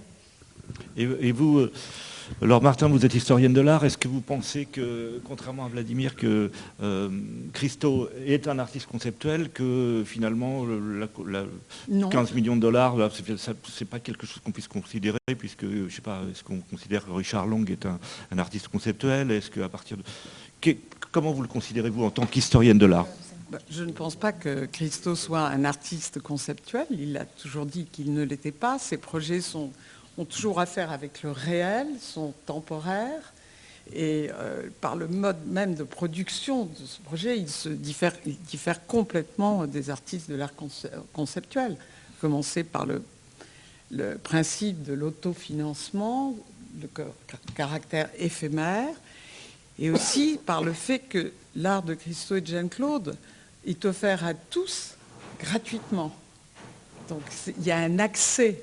Et, 0.96 1.08
et 1.20 1.32
vous, 1.32 1.66
Laure 2.40 2.62
Martin, 2.62 2.88
vous 2.88 3.04
êtes 3.06 3.14
historienne 3.14 3.52
de 3.52 3.60
l'art. 3.60 3.84
Est-ce 3.84 3.96
que 3.98 4.08
vous 4.08 4.20
pensez 4.20 4.64
que, 4.66 5.20
contrairement 5.24 5.64
à 5.64 5.68
Vladimir, 5.68 6.16
que 6.16 6.50
euh, 6.82 7.08
Christo 7.52 8.08
est 8.26 8.48
un 8.48 8.58
artiste 8.58 8.86
conceptuel, 8.86 9.50
que 9.50 10.02
finalement, 10.04 10.64
le- 10.64 10.98
la- 11.00 11.08
la- 11.40 11.44
Non. 11.88 12.08
15 12.08 12.32
millions 12.34 12.56
de 12.56 12.60
dollars, 12.60 12.96
c'est- 13.12 13.84
pas 13.84 14.00
quelque 14.00 14.26
chose 14.26 14.40
qu'on 14.44 14.50
puisse 14.50 14.66
considérer, 14.68 15.18
puisque, 15.38 15.64
je 15.64 15.88
sais 15.94 16.00
pas, 16.02 16.20
est-ce 16.32 16.42
qu'on 16.42 16.58
considère 16.60 17.04
que 17.04 17.12
Richard 17.12 17.46
Long 17.46 17.64
est 17.66 17.86
un, 17.86 17.98
un 18.32 18.38
artiste 18.38 18.68
conceptuel? 18.68 19.30
Est-ce 19.30 19.50
qu'à 19.50 19.68
partir 19.68 19.96
de... 19.96 20.02
Que- 20.60 20.76
comment 21.12 21.32
vous 21.32 21.42
le 21.42 21.48
considérez-vous 21.48 22.02
en 22.04 22.10
tant 22.10 22.26
qu'historienne 22.26 22.78
de 22.78 22.86
l'art? 22.86 23.06
Bah, 23.52 23.58
Je 23.70 23.84
ne 23.84 23.92
pense 23.92 24.16
pas 24.16 24.32
que 24.32 24.64
Christo 24.66 25.14
soit 25.14 25.46
un 25.46 25.64
artiste 25.64 26.20
conceptuel. 26.20 26.86
Il 26.90 27.16
a 27.18 27.24
toujours 27.24 27.66
dit 27.66 27.84
qu'il 27.84 28.12
ne 28.14 28.24
l'était 28.24 28.50
pas. 28.52 28.78
Ses 28.80 28.96
projets 28.96 29.40
sont- 29.42 29.70
ont 30.18 30.25
toujours 30.25 30.61
affaire 30.61 30.92
avec 30.92 31.22
le 31.22 31.31
réel, 31.31 31.87
sont 32.01 32.33
temporaires. 32.46 33.33
Et 33.92 34.31
euh, 34.33 34.68
par 34.81 34.94
le 34.94 35.09
mode 35.09 35.44
même 35.46 35.75
de 35.75 35.83
production 35.83 36.66
de 36.66 36.87
ce 36.87 37.01
projet, 37.01 37.38
il 37.38 37.51
se 37.51 37.68
complètement 38.87 39.66
des 39.66 39.90
artistes 39.90 40.31
de 40.31 40.37
l'art 40.37 40.55
conce- 40.55 40.87
conceptuel. 41.12 41.77
Commencer 42.20 42.62
par 42.62 42.87
le, 42.87 43.03
principe 44.22 44.83
de 44.85 44.92
l'autofinancement, 44.92 46.37
le 46.81 46.88
ca- 46.96 47.38
caractère 47.57 48.09
éphémère, 48.18 48.94
et 49.79 49.90
aussi 49.90 50.38
par 50.44 50.62
le 50.62 50.72
fait 50.72 51.01
que 51.01 51.33
l'art 51.57 51.83
de 51.83 51.94
Christo 51.94 52.37
et 52.37 52.40
de 52.40 52.46
Jeanne-Claude 52.46 53.16
est 53.66 53.85
offert 53.85 54.25
à 54.25 54.35
tous 54.35 54.94
gratuitement. 55.40 56.14
Donc 57.09 57.22
il 57.59 57.64
y 57.64 57.72
a 57.72 57.79
un 57.79 57.98
accès 57.98 58.62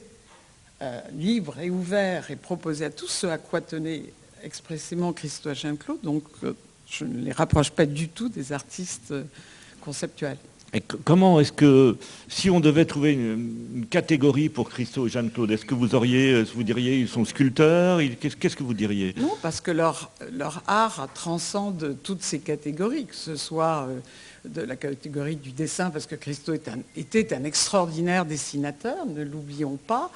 euh, 0.81 1.01
libre 1.17 1.59
et 1.59 1.69
ouvert 1.69 2.31
et 2.31 2.35
proposé 2.35 2.85
à 2.85 2.89
tous, 2.89 3.07
ce 3.09 3.27
à 3.27 3.37
quoi 3.37 3.61
tenait 3.61 4.03
expressément 4.43 5.11
Christo 5.13 5.49
et 5.49 5.55
Jeanne-Claude. 5.55 5.99
Donc 6.03 6.23
euh, 6.43 6.53
je 6.89 7.03
ne 7.05 7.23
les 7.23 7.31
rapproche 7.31 7.71
pas 7.71 7.85
du 7.85 8.07
tout 8.09 8.29
des 8.29 8.53
artistes 8.53 9.11
euh, 9.11 9.23
conceptuels. 9.81 10.37
Et 10.71 10.81
comment 10.81 11.39
est-ce 11.39 11.51
que, 11.51 11.97
si 12.27 12.51
on 12.51 12.59
devait 12.59 12.85
trouver 12.85 13.13
une, 13.13 13.55
une 13.75 13.85
catégorie 13.87 14.49
pour 14.49 14.69
Christo 14.69 15.07
et 15.07 15.09
Jeanne-Claude, 15.09 15.49
est-ce 15.49 15.65
que 15.65 15.73
vous 15.73 15.95
auriez, 15.95 16.43
vous 16.43 16.61
diriez, 16.61 16.99
ils 16.99 17.07
sont 17.07 17.25
sculpteurs 17.25 17.99
Qu'est-ce 18.19 18.55
que 18.55 18.61
vous 18.61 18.75
diriez? 18.75 19.15
Non, 19.17 19.35
parce 19.41 19.61
que 19.61 19.71
leur, 19.71 20.11
leur 20.31 20.61
art 20.67 21.09
transcende 21.15 21.97
toutes 22.03 22.21
ces 22.21 22.37
catégories, 22.37 23.05
que 23.05 23.15
ce 23.15 23.35
soit 23.35 23.87
de 24.45 24.61
la 24.61 24.75
catégorie 24.75 25.37
du 25.37 25.53
dessin, 25.53 25.89
parce 25.89 26.05
que 26.05 26.13
Christo 26.15 26.53
est 26.53 26.67
un- 26.67 26.77
était 26.95 27.33
un 27.33 27.45
extraordinaire 27.45 28.25
dessinateur, 28.25 29.07
ne 29.07 29.23
l'oublions 29.23 29.77
pas, 29.87 30.11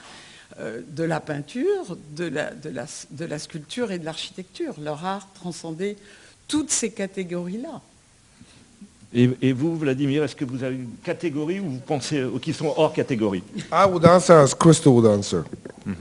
de 0.60 1.04
la 1.04 1.20
peinture, 1.20 1.98
de 2.16 2.26
la, 2.26 2.52
de, 2.52 2.70
la, 2.70 2.86
de 3.12 3.26
la 3.26 3.40
sculpture 3.40 3.92
et 3.92 4.00
de 4.00 4.06
l'architecture. 4.06 4.76
Leur 4.82 5.04
art 5.04 5.28
transcendait 5.34 5.98
toutes 6.48 6.70
ces 6.70 6.92
catégories-là. 6.92 7.82
et, 9.14 9.30
et 9.42 9.54
vous, 9.54 9.78
Vladimir, 9.78 10.24
est-ce 10.24 10.36
que 10.36 10.46
vous 10.46 10.64
avez 10.64 10.76
une 10.76 10.96
catégorie 11.04 11.60
où 11.60 11.70
vous 11.70 11.80
pensez, 11.80 12.18
euh, 12.18 12.40
qui 12.42 12.52
sont 12.54 12.74
hors 12.76 12.94
catégorie? 12.94 13.44
I 13.72 13.86
would 13.88 14.06
answer 14.06 14.34
as 14.34 14.54
Crystal 14.56 14.94
would 14.94 15.06
answer. 15.06 15.44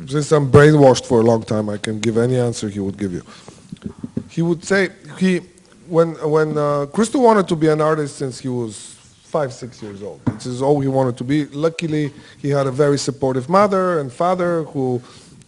Since 0.09 0.33
I'm 0.33 0.51
brainwashed 0.51 1.07
for 1.07 1.21
a 1.21 1.25
long 1.25 1.45
time, 1.45 1.69
I 1.69 1.77
can 1.77 1.99
give 2.01 2.17
any 2.17 2.39
answer 2.39 2.69
he 2.69 2.79
would 2.79 2.97
give 2.97 3.13
you. 3.13 3.23
He 4.31 4.41
would 4.41 4.65
say 4.65 4.91
he 5.19 5.41
when 5.89 6.15
when 6.23 6.57
uh, 6.57 6.87
Crystal 6.87 7.21
wanted 7.21 7.49
to 7.49 7.57
be 7.57 7.69
an 7.69 7.81
artist 7.81 8.17
since 8.17 8.39
he 8.39 8.49
was 8.49 8.92
five 9.33 9.51
six 9.51 9.83
years 9.83 10.03
old. 10.03 10.21
This 10.27 10.45
is 10.45 10.61
all 10.61 10.79
he 10.81 10.89
wanted 10.89 11.17
to 11.17 11.25
be. 11.25 11.47
Luckily, 11.47 12.13
he 12.43 12.51
had 12.51 12.67
a 12.67 12.71
very 12.71 12.99
supportive 12.99 13.49
mother 13.49 13.99
and 14.01 14.13
father 14.13 14.65
who 14.65 15.01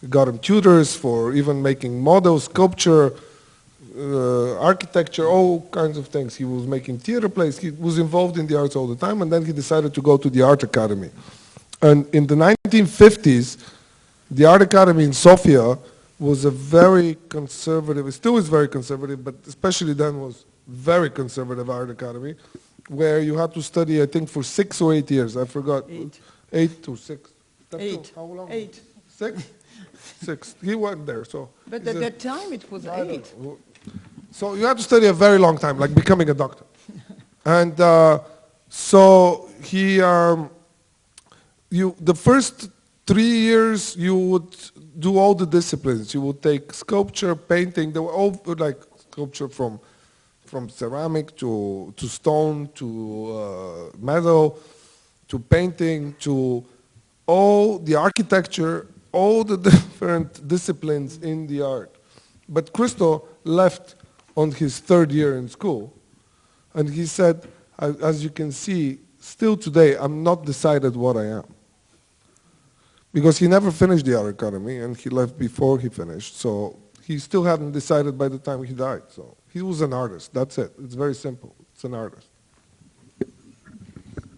got 0.09 0.27
him 0.27 0.39
tutors 0.39 0.97
for 0.97 1.35
even 1.35 1.61
making 1.61 1.93
models, 2.01 2.45
sculpture, 2.45 3.13
uh, 3.97 4.59
architecture, 4.59 5.27
all 5.27 5.69
kinds 5.71 5.99
of 5.99 6.09
things. 6.09 6.35
He 6.35 6.47
was 6.47 6.67
making 6.67 6.99
theater 7.01 7.29
plays. 7.29 7.59
He 7.59 7.73
was 7.73 7.99
involved 7.99 8.39
in 8.39 8.47
the 8.47 8.57
arts 8.59 8.75
all 8.75 8.87
the 8.87 9.01
time, 9.07 9.21
and 9.21 9.31
then 9.31 9.45
he 9.45 9.53
decided 9.53 9.93
to 9.93 10.01
go 10.01 10.17
to 10.17 10.31
the 10.31 10.41
art 10.41 10.63
academy. 10.63 11.11
And 11.83 11.99
in 12.15 12.27
the 12.27 12.37
1950s, 12.37 13.47
the 14.31 14.47
art 14.47 14.63
academy 14.63 15.05
in 15.05 15.13
Sofia 15.13 15.77
was 16.19 16.47
a 16.47 16.51
very 16.51 17.19
conservative, 17.29 18.07
it 18.07 18.13
still 18.13 18.39
is 18.39 18.49
very 18.49 18.69
conservative, 18.69 19.23
but 19.23 19.35
especially 19.47 19.93
then 19.93 20.21
was 20.21 20.47
very 20.67 21.11
conservative 21.11 21.69
art 21.69 21.91
academy, 21.91 22.35
where 22.89 23.21
you 23.21 23.37
had 23.37 23.53
to 23.55 23.63
study, 23.63 24.03
I 24.03 24.07
think, 24.07 24.29
for 24.29 24.43
six 24.43 24.81
or 24.81 24.93
eight 24.95 25.11
years. 25.11 25.37
I 25.37 25.45
forgot. 25.45 25.85
Eight. 25.89 26.21
Eight 26.53 26.89
or 26.89 26.97
six. 26.97 27.33
That's 27.71 27.83
Eight. 27.83 28.13
How 28.15 28.25
long? 28.25 28.51
Eight. 28.51 28.81
Six? 29.09 29.43
six. 30.23 30.55
He 30.63 30.75
went 30.75 31.07
there, 31.07 31.25
so. 31.25 31.51
But 31.67 31.87
at 31.87 32.01
that 32.01 32.19
time, 32.19 32.53
it 32.53 32.71
was 32.71 32.87
eight. 32.87 33.39
know. 33.39 33.59
So 34.31 34.55
you 34.55 34.67
had 34.67 34.77
to 34.79 34.83
study 34.83 35.07
a 35.07 35.13
very 35.13 35.39
long 35.39 35.59
time, 35.59 35.79
like 35.79 35.95
becoming 35.95 36.29
a 36.31 36.35
doctor. 36.35 36.65
and 37.45 37.81
uh, 37.81 38.19
so 38.69 39.49
he, 39.63 40.01
um, 40.03 40.51
you, 41.71 41.95
the 42.01 42.15
first 42.15 42.71
three 43.07 43.23
years, 43.49 43.97
you 43.97 44.17
would 44.17 44.57
do 44.99 45.19
all 45.19 45.35
the 45.35 45.47
disciplines. 45.47 46.15
You 46.15 46.21
would 46.23 46.43
take 46.43 46.73
sculpture, 46.73 47.35
painting. 47.35 47.93
They 47.93 48.01
were 48.01 48.13
all 48.13 48.41
like 48.59 48.81
sculpture 48.97 49.49
from, 49.49 49.79
from 50.55 50.69
ceramic 50.69 51.35
to, 51.35 51.93
to 51.97 52.07
stone 52.07 52.69
to 52.77 52.89
uh, 53.37 53.97
metal 53.99 54.57
to 55.27 55.37
painting 55.37 56.15
to 56.21 56.65
all 57.27 57.81
the 57.81 57.97
architecture, 57.97 58.87
all 59.11 59.43
the 59.43 59.57
different 59.71 60.47
disciplines 60.47 61.19
in 61.19 61.49
the 61.49 61.61
art. 61.61 61.93
But 62.49 62.73
Christo 62.73 63.27
left 63.43 63.97
on 64.37 64.53
his 64.53 64.79
third 64.79 65.11
year 65.11 65.39
in 65.39 65.49
school, 65.49 65.93
and 66.73 66.89
he 66.89 67.07
said, 67.07 67.49
as 67.81 68.23
you 68.23 68.31
can 68.31 68.53
see, 68.53 69.01
still 69.19 69.57
today, 69.57 69.97
I'm 69.97 70.23
not 70.23 70.45
decided 70.45 70.95
what 70.95 71.17
I 71.17 71.27
am. 71.41 71.49
Because 73.13 73.39
he 73.39 73.49
never 73.49 73.73
finished 73.73 74.07
the 74.07 74.17
art 74.17 74.29
academy, 74.29 74.79
and 74.79 74.97
he 74.97 75.11
left 75.11 75.37
before 75.37 75.81
he 75.81 75.89
finished, 75.89 76.39
so 76.39 76.79
he 77.03 77.19
still 77.19 77.43
hadn't 77.43 77.73
decided 77.73 78.17
by 78.17 78.29
the 78.29 78.39
time 78.39 78.63
he 78.63 78.73
died. 78.73 79.03
So 79.09 79.37
he 79.55 79.63
was 79.63 79.81
an 79.83 79.93
artist, 79.93 80.35
that's 80.35 80.59
it. 80.59 80.73
It's 80.83 80.97
very 80.97 81.15
simple. 81.15 81.55
It's 81.73 81.85
an 81.85 81.95
artist. 81.95 82.29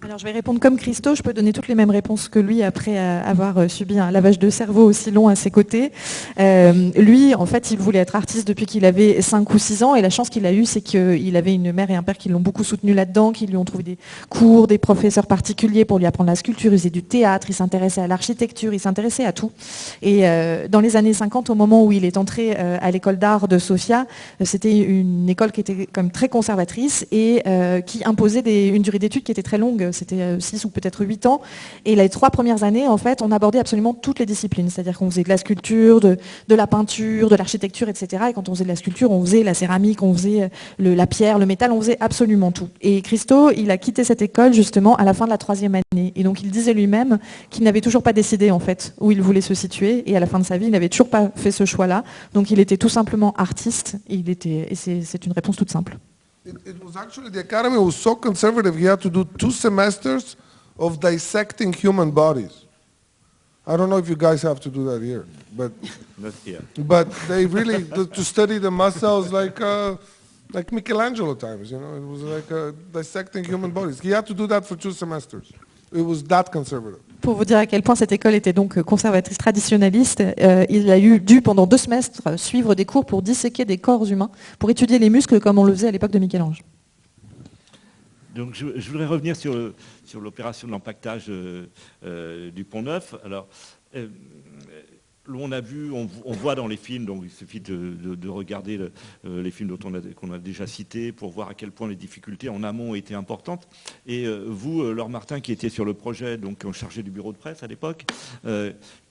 Alors 0.06 0.18
je 0.18 0.24
vais 0.24 0.30
répondre 0.30 0.60
comme 0.60 0.76
Christo, 0.76 1.16
je 1.16 1.22
peux 1.22 1.32
donner 1.32 1.52
toutes 1.52 1.66
les 1.66 1.74
mêmes 1.74 1.90
réponses 1.90 2.28
que 2.28 2.38
lui 2.38 2.62
après 2.62 2.96
euh, 2.96 3.20
avoir 3.24 3.58
euh, 3.58 3.66
subi 3.66 3.98
un 3.98 4.12
lavage 4.12 4.38
de 4.38 4.50
cerveau 4.50 4.84
aussi 4.84 5.10
long 5.10 5.26
à 5.26 5.34
ses 5.34 5.50
côtés. 5.50 5.90
Euh, 6.38 6.92
lui, 6.96 7.34
en 7.34 7.44
fait, 7.44 7.72
il 7.72 7.78
voulait 7.78 7.98
être 7.98 8.14
artiste 8.14 8.46
depuis 8.46 8.66
qu'il 8.66 8.84
avait 8.84 9.20
5 9.20 9.52
ou 9.52 9.58
6 9.58 9.82
ans 9.82 9.96
et 9.96 10.02
la 10.02 10.10
chance 10.10 10.30
qu'il 10.30 10.46
a 10.46 10.52
eue, 10.52 10.64
c'est 10.64 10.80
qu'il 10.80 11.36
avait 11.36 11.54
une 11.54 11.72
mère 11.72 11.90
et 11.90 11.96
un 11.96 12.04
père 12.04 12.16
qui 12.18 12.28
l'ont 12.28 12.38
beaucoup 12.38 12.62
soutenu 12.62 12.94
là-dedans, 12.94 13.32
qui 13.32 13.48
lui 13.48 13.56
ont 13.56 13.64
trouvé 13.64 13.82
des 13.82 13.98
cours, 14.28 14.68
des 14.68 14.78
professeurs 14.78 15.26
particuliers 15.26 15.84
pour 15.84 15.98
lui 15.98 16.06
apprendre 16.06 16.30
la 16.30 16.36
sculpture, 16.36 16.72
il 16.72 16.78
faisait 16.78 16.90
du 16.90 17.02
théâtre, 17.02 17.48
il 17.50 17.54
s'intéressait 17.54 18.02
à 18.02 18.06
l'architecture, 18.06 18.72
il 18.72 18.78
s'intéressait 18.78 19.24
à 19.24 19.32
tout. 19.32 19.50
Et 20.02 20.22
dans 20.68 20.80
les 20.80 20.94
années 20.94 21.14
50, 21.14 21.50
au 21.50 21.56
moment 21.56 21.84
où 21.84 21.90
il 21.90 22.04
est 22.04 22.16
entré 22.16 22.54
à 22.54 22.90
l'école 22.92 23.18
d'art 23.18 23.48
de 23.48 23.58
Sofia, 23.58 24.06
c'était 24.44 24.78
une 24.78 25.28
école 25.28 25.50
qui 25.50 25.62
était 25.62 25.88
très 26.12 26.28
conservatrice 26.28 27.08
et 27.10 27.42
qui 27.86 28.04
imposait 28.04 28.68
une 28.68 28.82
durée 28.82 29.00
d'études 29.00 29.24
qui 29.24 29.32
était 29.32 29.42
très 29.42 29.58
longue, 29.58 29.90
c'était 29.96 30.40
6 30.40 30.64
ou 30.64 30.70
peut-être 30.70 31.04
8 31.04 31.26
ans. 31.26 31.40
Et 31.84 31.96
les 31.96 32.08
trois 32.08 32.30
premières 32.30 32.62
années, 32.62 32.86
en 32.88 32.96
fait, 32.96 33.22
on 33.22 33.32
abordait 33.32 33.58
absolument 33.58 33.94
toutes 33.94 34.18
les 34.18 34.26
disciplines, 34.26 34.70
c'est-à-dire 34.70 34.98
qu'on 34.98 35.10
faisait 35.10 35.22
de 35.22 35.28
la 35.28 35.36
sculpture, 35.36 36.00
de, 36.00 36.18
la 36.48 36.66
peinture, 36.66 37.28
de 37.28 37.36
l'architecture, 37.36 37.88
etc. 37.88 38.24
Et 38.30 38.32
quand 38.32 38.48
on 38.48 38.54
faisait 38.54 38.64
de 38.64 38.68
la 38.68 38.76
sculpture, 38.76 39.10
on 39.10 39.24
faisait 39.24 39.42
la 39.42 39.54
céramique, 39.54 40.02
on 40.02 40.14
faisait 40.14 40.44
euh, 40.44 40.94
la 40.94 41.06
pierre, 41.06 41.38
le 41.38 41.46
métal, 41.46 41.72
on 41.72 41.80
faisait 41.80 41.96
absolument 42.00 42.52
tout. 42.52 42.68
Et 42.80 43.02
Christo, 43.02 43.50
il 43.50 43.70
a 43.70 43.78
quitté 43.78 44.04
cette 44.04 44.22
école 44.22 44.52
justement 44.52 44.96
à 44.96 45.04
la 45.04 45.14
fin 45.14 45.24
de 45.24 45.30
la 45.30 45.38
troisième 45.38 45.74
année. 45.74 46.12
Et 46.16 46.22
donc 46.22 46.42
il 46.42 46.50
disait 46.50 46.74
lui-même 46.74 47.18
qu'il 47.50 47.64
n'avait 47.64 47.80
toujours 47.80 48.02
pas 48.02 48.12
décidé 48.12 48.50
en 48.50 48.58
fait 48.58 48.94
où 49.00 49.10
il 49.10 49.22
voulait 49.22 49.40
se 49.40 49.54
situer. 49.54 50.08
Et 50.10 50.16
à 50.16 50.20
la 50.20 50.26
fin 50.26 50.38
de 50.38 50.44
sa 50.44 50.58
vie, 50.58 50.66
il 50.66 50.72
n'avait 50.72 50.88
toujours 50.88 51.08
pas 51.08 51.30
fait 51.34 51.50
ce 51.50 51.64
choix-là. 51.64 52.04
Donc 52.34 52.50
il 52.50 52.60
était 52.60 52.76
tout 52.76 52.88
simplement 52.88 53.32
artiste. 53.36 53.96
Et, 54.08 54.16
il 54.16 54.30
était, 54.30 54.68
et 54.70 54.74
c'est 54.74 55.26
une 55.26 55.32
réponse 55.32 55.56
toute 55.56 55.70
simple. 55.70 55.98
It, 56.46 56.56
it 56.64 56.84
was 56.84 56.96
actually, 56.96 57.30
the 57.30 57.40
academy 57.40 57.76
was 57.76 57.96
so 57.96 58.14
conservative, 58.14 58.76
he 58.76 58.84
had 58.84 59.00
to 59.02 59.10
do 59.10 59.24
two 59.36 59.50
semesters 59.50 60.36
of 60.78 61.00
dissecting 61.00 61.72
human 61.72 62.12
bodies. 62.12 62.64
I 63.66 63.76
don't 63.76 63.90
know 63.90 63.96
if 63.96 64.08
you 64.08 64.14
guys 64.14 64.42
have 64.42 64.60
to 64.60 64.70
do 64.70 64.84
that 64.90 65.02
here, 65.02 65.26
but, 65.56 65.72
here. 66.44 66.62
but 66.78 67.10
they 67.26 67.46
really, 67.46 67.82
to 67.96 68.06
to 68.06 68.22
study 68.22 68.58
the 68.58 68.70
muscles, 68.70 69.32
like, 69.32 69.60
uh, 69.60 69.96
like 70.52 70.70
Michelangelo 70.70 71.34
times, 71.34 71.72
you 71.72 71.80
know, 71.80 71.96
it 71.96 72.06
was 72.14 72.22
like 72.22 72.48
uh, 72.52 72.70
dissecting 72.92 73.42
human 73.42 73.72
bodies. 73.72 73.98
He 73.98 74.10
had 74.10 74.24
to 74.28 74.34
do 74.34 74.46
that 74.46 74.64
for 74.64 74.76
two 74.76 74.92
semesters. 74.92 75.52
It 75.92 76.02
was 76.02 76.22
that 76.24 76.52
conservative. 76.52 77.02
Pour 77.20 77.34
vous 77.34 77.44
dire 77.44 77.58
à 77.58 77.66
quel 77.66 77.82
point 77.82 77.94
cette 77.94 78.12
école 78.12 78.34
était 78.34 78.52
donc 78.52 78.80
conservatrice 78.82 79.38
traditionnaliste, 79.38 80.22
euh, 80.40 80.64
il 80.68 80.90
a 80.90 80.98
eu 80.98 81.20
dû 81.20 81.40
pendant 81.42 81.66
deux 81.66 81.76
semestres 81.76 82.38
suivre 82.38 82.74
des 82.74 82.84
cours 82.84 83.06
pour 83.06 83.22
disséquer 83.22 83.64
des 83.64 83.78
corps 83.78 84.06
humains, 84.06 84.30
pour 84.58 84.70
étudier 84.70 84.98
les 84.98 85.10
muscles 85.10 85.40
comme 85.40 85.58
on 85.58 85.64
le 85.64 85.72
faisait 85.72 85.88
à 85.88 85.90
l'époque 85.90 86.12
de 86.12 86.18
Michel-Ange. 86.18 86.62
Donc 88.36 88.54
je, 88.54 88.90
voudrais 88.90 89.06
revenir 89.06 89.34
sur, 89.34 89.72
l'opération 90.20 90.68
de 90.68 90.72
l'empaquetage 90.72 91.26
euh, 91.30 91.66
euh, 92.04 92.50
du 92.50 92.64
Pont 92.64 92.82
Neuf. 92.82 93.14
Alors, 93.24 93.48
euh, 93.94 94.08
on 95.34 95.52
a 95.52 95.60
vu, 95.60 95.90
on, 95.92 96.06
voit 96.32 96.54
dans 96.54 96.66
les 96.66 96.76
films, 96.76 97.04
donc 97.06 97.22
il 97.24 97.30
suffit 97.30 97.60
de, 97.60 97.94
de- 97.94 98.14
de 98.14 98.28
regarder 98.28 98.78
euh, 99.24 99.42
les 99.42 99.50
films 99.50 99.68
dont 99.70 99.78
on 99.84 99.94
a, 99.94 100.00
qu'on 100.00 100.30
a 100.32 100.38
déjà 100.38 100.66
cités 100.66 101.12
pour 101.12 101.30
voir 101.30 101.48
à 101.48 101.54
quel 101.54 101.70
point 101.72 101.88
les 101.88 101.96
difficultés 101.96 102.48
en 102.48 102.62
amont 102.62 102.94
étaient 102.94 103.14
importantes. 103.14 103.68
Et 104.06 104.26
euh, 104.26 104.44
vous, 104.48 104.82
euh, 104.82 104.92
Laure 104.92 105.08
Martin, 105.08 105.40
qui 105.40 105.52
était 105.52 105.68
sur 105.68 105.84
le 105.84 105.94
projet, 105.94 106.36
donc 106.36 106.70
chargé 106.72 107.02
du 107.02 107.10
bureau 107.10 107.32
de 107.32 107.38
presse 107.38 107.62
à 107.62 107.66
l'époque, 107.66 108.04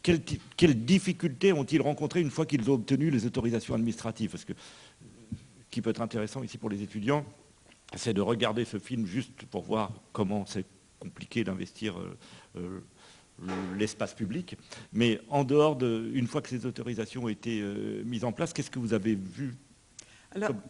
quelles, 0.01 0.21
quelles 0.56 0.86
difficultés 0.86 1.51
ont-ils 1.54 1.82
rencontrées 1.82 2.21
une 2.21 2.30
fois 2.30 2.45
qu'ils 2.45 2.69
ont 2.69 2.75
obtenu 2.75 3.10
les 3.10 3.25
autorisations 3.25 3.73
administratives? 3.73 4.32
Parce 4.32 4.45
que, 4.45 4.54
euh, 4.54 5.36
qui 5.71 5.82
peut 5.82 5.89
être 5.89 6.01
intéressant 6.01 6.43
ici 6.43 6.58
pour 6.58 6.69
les 6.69 6.82
étudiants, 6.84 7.25
c'est 7.95 8.13
de 8.13 8.21
regarder 8.21 8.65
ce 8.65 8.80
film 8.80 9.06
juste 9.06 9.45
pour 9.51 9.63
voir 9.63 9.91
comment 10.13 10.45
c'est 10.45 10.65
compliqué 10.99 11.43
d'investir 11.43 11.95
l'espace 13.78 14.13
public. 14.13 14.58
Mais 14.93 15.19
en 15.30 15.43
dehors 15.43 15.76
de, 15.76 16.10
une 16.13 16.28
fois 16.28 16.41
que 16.41 16.50
ces 16.50 16.65
autorisations 16.65 17.24
ont 17.26 17.30
été 17.30 17.62
euh, 17.62 18.04
mises 18.06 18.24
en 18.24 18.32
place, 18.32 18.54
qu'est-ce 18.54 18.71
que 18.71 18.80
vous 18.80 18.93
avez 18.93 19.15
vu 19.15 19.56
Alors, 20.32 20.50
Comme- 20.50 20.62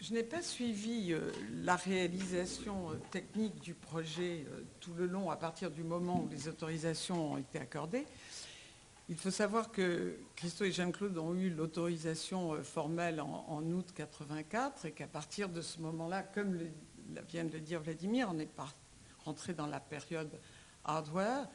je 0.00 0.14
n'ai 0.14 0.22
pas 0.22 0.40
suivi 0.42 1.12
euh, 1.12 1.30
la 1.62 1.76
réalisation 1.76 2.90
euh, 2.90 2.94
technique 3.10 3.60
du 3.60 3.74
projet 3.74 4.46
tout 4.80 4.94
le 4.94 5.06
long 5.06 5.30
à 5.30 5.36
partir 5.36 5.70
du 5.70 5.82
moment 5.82 6.22
où 6.24 6.28
les 6.30 6.48
autorisations 6.48 7.32
ont 7.32 7.36
été 7.38 7.58
accordées. 7.58 8.06
Il 9.08 9.16
faut 9.16 9.30
savoir 9.32 9.72
que 9.72 10.14
Christo 10.36 10.64
et 10.64 10.70
Jeanne-Claude 10.72 11.18
ont 11.18 11.34
eu 11.34 11.50
l'autorisation 11.50 12.62
formelle 12.62 13.20
en, 13.20 13.44
en 13.48 13.62
août 13.72 13.88
84 13.94 14.86
et 14.86 14.92
qu'à 14.92 15.08
partir 15.08 15.48
de 15.48 15.60
ce 15.62 15.80
moment-là, 15.80 16.22
comme 16.22 16.54
le- 16.54 16.70
vient 17.28 17.44
de 17.44 17.52
le 17.52 17.60
dire 17.60 17.80
Vladimir, 17.82 18.28
on 18.30 18.34
n'est 18.34 18.46
pas 18.46 18.68
rentré 19.24 19.52
dans 19.52 19.66
la 19.66 19.80
période 19.80 20.30
hardware 20.84 21.48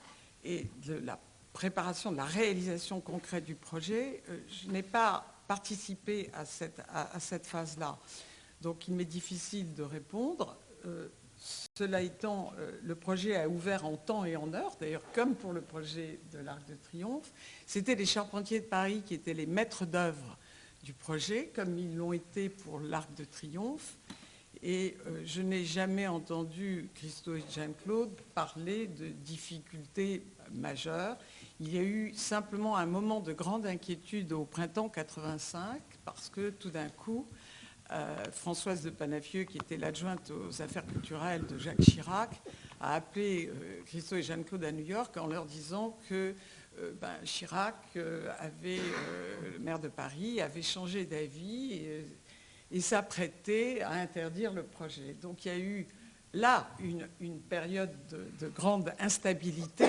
et 0.45 0.67
de 0.85 0.93
la 0.93 1.19
préparation, 1.55 2.11
de 2.11 2.17
la 2.17 2.25
réalisation 2.25 2.99
concrète 2.99 3.45
du 3.45 3.55
projet. 3.55 4.21
euh, 4.29 4.39
Je 4.47 4.69
n'ai 4.69 4.83
pas 4.83 5.25
participé 5.47 6.29
à 6.33 6.43
cette, 6.45 7.47
phase-là. 7.47 7.97
Donc 8.61 8.87
il 8.87 8.95
m'est 8.95 9.05
difficile 9.05 9.73
de 9.73 9.83
répondre. 9.83 10.57
Euh, 10.85 11.07
cela 11.77 12.01
étant, 12.01 12.51
euh, 12.57 12.71
le 12.83 12.95
projet 12.95 13.35
a 13.35 13.47
ouvert 13.47 13.85
en 13.85 13.95
temps 13.95 14.25
et 14.25 14.35
en 14.35 14.53
heure, 14.53 14.75
d'ailleurs 14.79 15.03
comme 15.13 15.35
pour 15.35 15.53
le 15.53 15.61
projet 15.61 16.19
de 16.31 16.39
l'Arc 16.39 16.67
de 16.67 16.75
Triomphe. 16.75 17.31
C'était 17.65 17.95
les 17.95 18.05
charpentiers 18.05 18.59
de 18.59 18.65
Paris 18.65 19.03
qui 19.05 19.13
étaient 19.13 19.33
les 19.33 19.45
maîtres 19.45 19.85
d'œuvre 19.85 20.37
du 20.83 20.93
projet, 20.93 21.51
comme 21.55 21.77
ils 21.77 21.95
l'ont 21.95 22.13
été 22.13 22.49
pour 22.49 22.79
l'Arc 22.79 23.13
de 23.15 23.23
Triomphe. 23.23 23.97
Et 24.63 24.97
je 25.25 25.41
n'ai 25.41 25.63
jamais 25.63 26.07
entendu 26.07 26.89
Christo 26.95 27.35
et 27.35 27.43
Jeanne-Claude 27.53 28.09
parler 28.33 28.87
de 28.87 29.09
difficultés 29.09 30.23
Il 31.59 31.73
y 31.73 31.77
a 31.77 31.83
eu 31.83 32.13
simplement 32.13 32.75
un 32.77 32.85
moment 32.85 33.21
de 33.21 33.33
grande 33.33 33.65
inquiétude 33.65 34.33
au 34.33 34.45
printemps 34.45 34.89
85, 34.89 35.81
parce 36.03 36.29
que 36.29 36.49
tout 36.49 36.69
d'un 36.69 36.89
coup, 36.89 37.25
euh, 37.91 38.15
Françoise 38.31 38.81
de 38.81 38.89
Panafieux, 38.89 39.43
qui 39.43 39.57
était 39.57 39.77
l'adjointe 39.77 40.31
aux 40.31 40.61
affaires 40.61 40.85
culturelles 40.87 41.45
de 41.45 41.57
Jacques 41.57 41.81
Chirac, 41.81 42.41
a 42.81 42.95
appelé 42.95 43.47
euh, 43.47 43.81
Christo 43.85 44.15
et 44.15 44.23
Jeanne-Claude 44.23 44.63
à 44.63 44.71
New 44.71 44.85
York 44.85 45.15
en 45.17 45.27
leur 45.27 45.45
disant 45.45 45.97
que 46.09 46.33
euh, 46.79 46.93
ben, 46.99 47.13
Chirac 47.23 47.75
avait, 48.39 48.79
le 49.53 49.59
maire 49.59 49.79
de 49.79 49.87
Paris, 49.87 50.41
avait 50.41 50.63
changé 50.63 51.05
d'avis 51.05 51.73
et, 51.73 52.05
et 52.71 52.81
s'apprêtait 52.81 53.81
à 53.81 53.91
interdire 53.91 54.51
le 54.51 54.63
projet. 54.63 55.15
Donc 55.21 55.45
il 55.45 55.47
y 55.49 55.51
a 55.51 55.59
eu 55.59 55.87
là 56.35 56.67
une, 56.79 57.39
période 57.39 57.91
de, 58.11 58.27
de 58.39 58.49
grande 58.49 58.93
instabilité, 58.99 59.85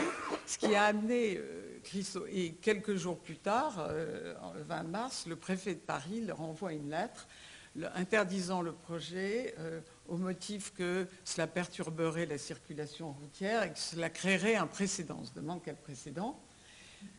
ce 0.46 0.56
qui 0.59 0.74
a 0.74 0.85
amené 0.85 1.37
euh, 1.37 1.78
Christo. 1.82 2.24
Et 2.30 2.52
quelques 2.54 2.94
jours 2.96 3.18
plus 3.18 3.37
tard, 3.37 3.87
euh, 3.90 4.35
le 4.56 4.62
20 4.62 4.82
mars, 4.85 5.26
le 5.26 5.37
préfet 5.37 5.74
de 5.74 5.80
Paris 5.80 6.22
leur 6.22 6.40
envoie 6.40 6.72
une 6.72 6.88
lettre 6.90 7.26
le- 7.74 7.88
interdisant 7.96 8.62
le 8.62 8.72
projet 8.72 9.54
euh, 9.59 9.80
au 10.09 10.16
motif 10.16 10.72
que 10.72 11.06
cela 11.24 11.46
perturberait 11.48 12.26
la 12.26 12.38
circulation 12.38 13.12
routière 13.12 13.64
et 13.64 13.72
que 13.72 13.78
cela 13.78 14.09
créerait 14.09 14.54
un 14.54 14.68
précédent. 14.68 15.18
On 15.20 15.24
se 15.24 15.35
demande 15.35 15.61
quel 15.64 15.76
précédent. 15.76 16.40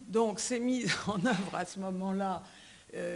Donc 0.07 0.39
c'est 0.39 0.59
mis 0.59 0.85
en 1.07 1.23
œuvre 1.25 1.53
à 1.55 1.65
ce 1.65 1.79
moment-là. 1.79 2.43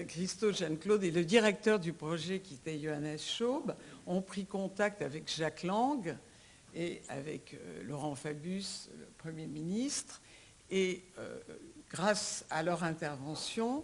Christo 0.09 0.51
Jeanne-Claude 0.51 1.01
et 1.05 1.11
le 1.11 1.23
directeur 1.23 1.79
du 1.79 1.93
projet, 1.93 2.41
qui 2.41 2.55
était 2.55 2.77
Johannes 2.77 3.17
Schaub, 3.17 3.73
ont 4.07 4.21
pris 4.21 4.45
contact 4.45 5.01
avec 5.01 5.29
Jacques 5.33 5.63
Lang 5.63 6.15
et 6.73 7.01
avec 7.09 7.53
euh, 7.53 7.83
Laurent 7.83 8.15
Fabius, 8.15 8.89
le 8.97 9.05
Premier 9.17 9.47
ministre. 9.47 10.21
Et 10.69 11.03
euh, 11.17 11.39
grâce 11.89 12.45
à 12.49 12.63
leur 12.63 12.83
intervention, 12.83 13.83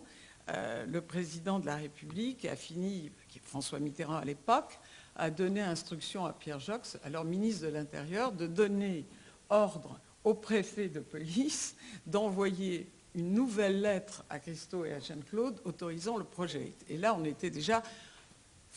euh, 0.50 0.86
le 0.86 1.02
président 1.02 1.60
de 1.60 1.66
la 1.66 1.76
République 1.76 2.46
a 2.46 2.56
fini, 2.56 3.12
qui 3.28 3.40
est 3.40 3.42
François 3.42 3.80
Mitterrand 3.80 4.16
à 4.16 4.26
l'époque, 4.26 4.80
a 5.18 5.30
donné 5.30 5.62
instruction 5.62 6.26
à 6.26 6.34
Pierre 6.34 6.60
Jox, 6.60 6.98
alors 7.04 7.26
ministre 7.26 7.66
de 7.66 7.72
l'Intérieur, 7.72 8.32
de 8.32 8.48
donner 8.48 9.06
ordre 9.50 10.00
au 10.24 10.34
préfet 10.34 10.90
de 10.90 11.00
police 11.00 11.76
d'envoyer 12.06 12.90
une 13.16 13.34
nouvelle 13.34 13.82
lettre 13.82 14.24
à 14.30 14.40
Christo 14.40 14.86
et 14.86 14.94
à 14.94 15.00
Jeanne-Claude 15.00 15.60
autorisant 15.66 16.18
le 16.18 16.24
projet. 16.24 16.74
Et 16.88 16.98
là, 16.98 17.16
on 17.16 17.26
était 17.26 17.50
déjà 17.50 17.82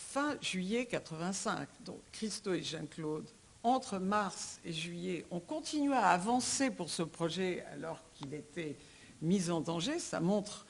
fin 0.01 0.37
juillet 0.41 0.87
85. 0.87 1.69
Donc 1.85 2.01
Christo 2.13 2.53
et 2.53 2.63
Jeanne-Claude, 2.63 3.29
entre 3.63 3.99
mars 3.99 4.59
et 4.65 4.73
juillet, 4.73 5.25
ont 5.31 5.41
continué 5.41 5.95
à 5.95 6.09
avancer 6.09 6.71
pour 6.71 6.89
ce 6.91 7.03
projet 7.03 7.65
alors 7.73 8.01
qu'il 8.15 8.33
était 8.35 8.77
mis 9.23 9.51
en 9.51 9.61
danger. 9.61 9.99
Ça 9.99 10.21
montre 10.21 10.67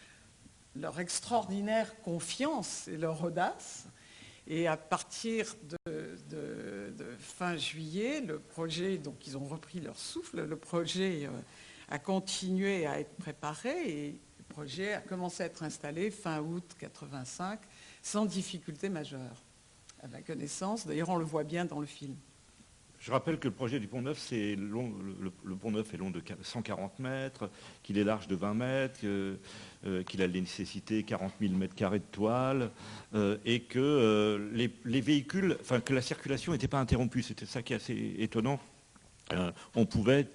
leur 0.76 0.98
extraordinaire 1.00 2.00
confiance 2.02 2.88
et 2.88 2.96
leur 2.96 3.22
audace. 3.24 3.86
Et 4.46 4.66
à 4.66 4.76
partir 4.76 5.54
de, 5.86 6.16
de- 6.30 6.92
de 6.96 7.06
fin 7.18 7.56
juillet, 7.56 8.20
le 8.20 8.38
projet, 8.40 8.98
donc 8.98 9.26
ils 9.26 9.36
ont 9.36 9.44
repris 9.44 9.80
leur 9.80 9.96
souffle, 9.98 10.42
le 10.44 10.56
projet 10.56 11.26
euh, 11.26 11.30
a 11.88 11.98
continué 12.00 12.86
à 12.86 12.98
être 12.98 13.14
préparé 13.16 13.88
et 13.90 14.20
le 14.38 14.44
projet 14.54 14.94
a 14.94 15.00
commencé 15.00 15.44
à 15.44 15.46
être 15.46 15.62
installé 15.62 16.10
fin 16.10 16.40
août 16.40 16.64
85 16.80 17.60
sans 18.02 18.24
difficulté 18.24 18.88
majeure, 18.88 19.44
à 20.02 20.08
ma 20.08 20.22
connaissance. 20.22 20.86
D'ailleurs, 20.86 21.10
on 21.10 21.16
le 21.16 21.24
voit 21.24 21.44
bien 21.44 21.64
dans 21.64 21.80
le 21.80 21.86
film. 21.86 22.16
Je 23.00 23.10
rappelle 23.12 23.38
que 23.38 23.48
le 23.48 23.54
projet 23.54 23.80
du 23.80 23.86
Pont 23.86 24.02
Neuf, 24.02 24.18
c'est 24.18 24.56
le, 24.56 25.56
Pont 25.56 25.70
Neuf 25.70 25.94
est 25.94 25.96
long 25.96 26.10
de 26.10 26.22
140 26.42 26.98
mètres, 26.98 27.50
qu'il 27.82 27.96
est 27.96 28.04
large 28.04 28.28
de 28.28 28.36
20 28.36 28.54
mètres, 28.54 29.00
euh, 29.04 29.38
qu'il 30.06 30.20
a 30.20 30.28
nécessité 30.28 31.02
40 31.02 31.32
000 31.40 31.54
mètres 31.54 31.74
carrés 31.74 32.00
de 32.00 32.04
toile, 32.12 32.70
euh, 33.14 33.38
et 33.46 33.60
que 33.60 33.78
euh, 33.78 34.50
les, 34.52 34.70
les 34.84 35.00
véhicules, 35.00 35.56
enfin 35.62 35.80
que 35.80 35.94
la 35.94 36.02
circulation 36.02 36.52
n'était 36.52 36.68
pas 36.68 36.78
interrompue. 36.78 37.22
C'était 37.22 37.46
ça 37.46 37.62
qui 37.62 37.72
est 37.72 37.76
assez 37.76 38.16
étonnant. 38.18 38.60
On 39.76 39.86
pouvait, 39.86 40.26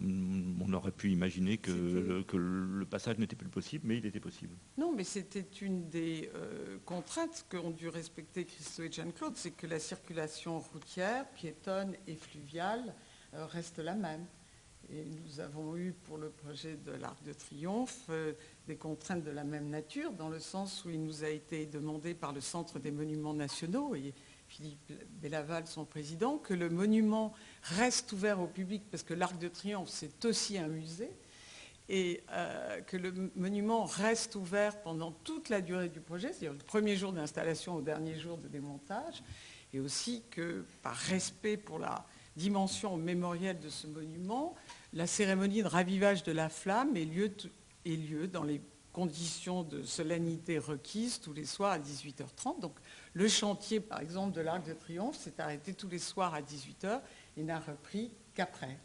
on 0.00 0.72
aurait 0.72 0.92
pu 0.92 1.10
imaginer 1.10 1.58
que, 1.58 1.70
le, 1.70 2.22
que 2.22 2.36
le 2.36 2.86
passage 2.86 3.18
n'était 3.18 3.36
plus 3.36 3.48
possible, 3.48 3.86
mais 3.86 3.98
il 3.98 4.06
était 4.06 4.20
possible. 4.20 4.56
Non, 4.78 4.92
mais 4.94 5.04
c'était 5.04 5.46
une 5.60 5.88
des 5.88 6.30
euh, 6.34 6.78
contraintes 6.84 7.44
qu'ont 7.50 7.70
dû 7.70 7.88
respecter 7.88 8.44
Christo 8.44 8.82
et 8.82 8.92
Jeanne-Claude, 8.92 9.36
c'est 9.36 9.50
que 9.50 9.66
la 9.66 9.78
circulation 9.78 10.58
routière, 10.58 11.28
piétonne 11.30 11.94
et 12.06 12.14
fluviale 12.14 12.94
euh, 13.34 13.46
reste 13.46 13.78
la 13.78 13.94
même. 13.94 14.24
Et 14.92 15.04
nous 15.04 15.38
avons 15.40 15.76
eu 15.76 15.92
pour 15.92 16.18
le 16.18 16.30
projet 16.30 16.76
de 16.76 16.92
l'Arc 16.92 17.22
de 17.22 17.32
Triomphe 17.32 18.06
euh, 18.08 18.32
des 18.66 18.76
contraintes 18.76 19.22
de 19.22 19.30
la 19.30 19.44
même 19.44 19.68
nature, 19.68 20.12
dans 20.12 20.28
le 20.28 20.40
sens 20.40 20.84
où 20.84 20.90
il 20.90 21.02
nous 21.02 21.24
a 21.24 21.28
été 21.28 21.66
demandé 21.66 22.14
par 22.14 22.32
le 22.32 22.40
Centre 22.40 22.78
des 22.78 22.90
Monuments 22.90 23.34
Nationaux 23.34 23.94
et 23.94 24.14
Philippe 24.48 24.92
Bellaval, 25.22 25.66
son 25.66 25.84
président, 25.84 26.38
que 26.38 26.54
le 26.54 26.70
monument 26.70 27.32
reste 27.62 28.12
ouvert 28.12 28.40
au 28.40 28.46
public, 28.46 28.82
parce 28.90 29.02
que 29.02 29.14
l'Arc 29.14 29.38
de 29.38 29.48
Triomphe, 29.48 29.88
c'est 29.88 30.24
aussi 30.24 30.58
un 30.58 30.68
musée, 30.68 31.10
et 31.88 32.22
euh, 32.30 32.80
que 32.82 32.96
le 32.96 33.32
monument 33.34 33.84
reste 33.84 34.36
ouvert 34.36 34.80
pendant 34.82 35.10
toute 35.10 35.48
la 35.48 35.60
durée 35.60 35.88
du 35.88 36.00
projet, 36.00 36.28
c'est-à-dire 36.28 36.54
du 36.54 36.64
premier 36.64 36.96
jour 36.96 37.12
d'installation 37.12 37.74
au 37.74 37.82
dernier 37.82 38.18
jour 38.18 38.38
de 38.38 38.48
démontage, 38.48 39.22
et 39.72 39.80
aussi 39.80 40.22
que 40.30 40.64
par 40.82 40.94
respect 40.94 41.56
pour 41.56 41.78
la 41.78 42.06
dimension 42.36 42.96
mémorielle 42.96 43.58
de 43.58 43.68
ce 43.68 43.86
monument, 43.86 44.54
la 44.92 45.06
cérémonie 45.06 45.62
de 45.62 45.68
ravivage 45.68 46.22
de 46.22 46.32
la 46.32 46.48
flamme 46.48 46.96
ait 46.96 47.04
lieu, 47.04 47.32
lieu 47.84 48.28
dans 48.28 48.44
les 48.44 48.60
conditions 48.92 49.62
de 49.62 49.82
solennité 49.82 50.58
requises 50.58 51.20
tous 51.20 51.32
les 51.32 51.44
soirs 51.44 51.72
à 51.72 51.78
18h30. 51.78 52.60
Donc 52.60 52.76
le 53.14 53.28
chantier, 53.28 53.80
par 53.80 54.00
exemple, 54.00 54.34
de 54.34 54.40
l'Arc 54.40 54.66
de 54.66 54.72
Triomphe 54.72 55.16
s'est 55.16 55.40
arrêté 55.40 55.74
tous 55.74 55.88
les 55.88 55.98
soirs 55.98 56.34
à 56.34 56.40
18h 56.40 57.00
et 57.36 57.42
n'a 57.42 57.58
repris 57.58 58.10
qu'après. 58.34 58.78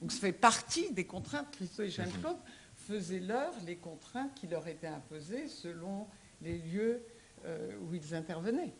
Donc 0.00 0.12
ça 0.12 0.20
fait 0.20 0.32
partie 0.32 0.92
des 0.92 1.04
contraintes. 1.04 1.50
Christo 1.52 1.82
et 1.82 1.90
Jeanne-Claude 1.90 2.36
faisaient 2.76 3.20
leur 3.20 3.52
les 3.66 3.76
contraintes 3.76 4.34
qui 4.34 4.46
leur 4.46 4.66
étaient 4.68 4.86
imposées 4.86 5.48
selon 5.48 6.06
les 6.40 6.58
lieux 6.58 7.02
euh, 7.44 7.70
où 7.82 7.94
ils 7.94 8.14
intervenaient. 8.14 8.72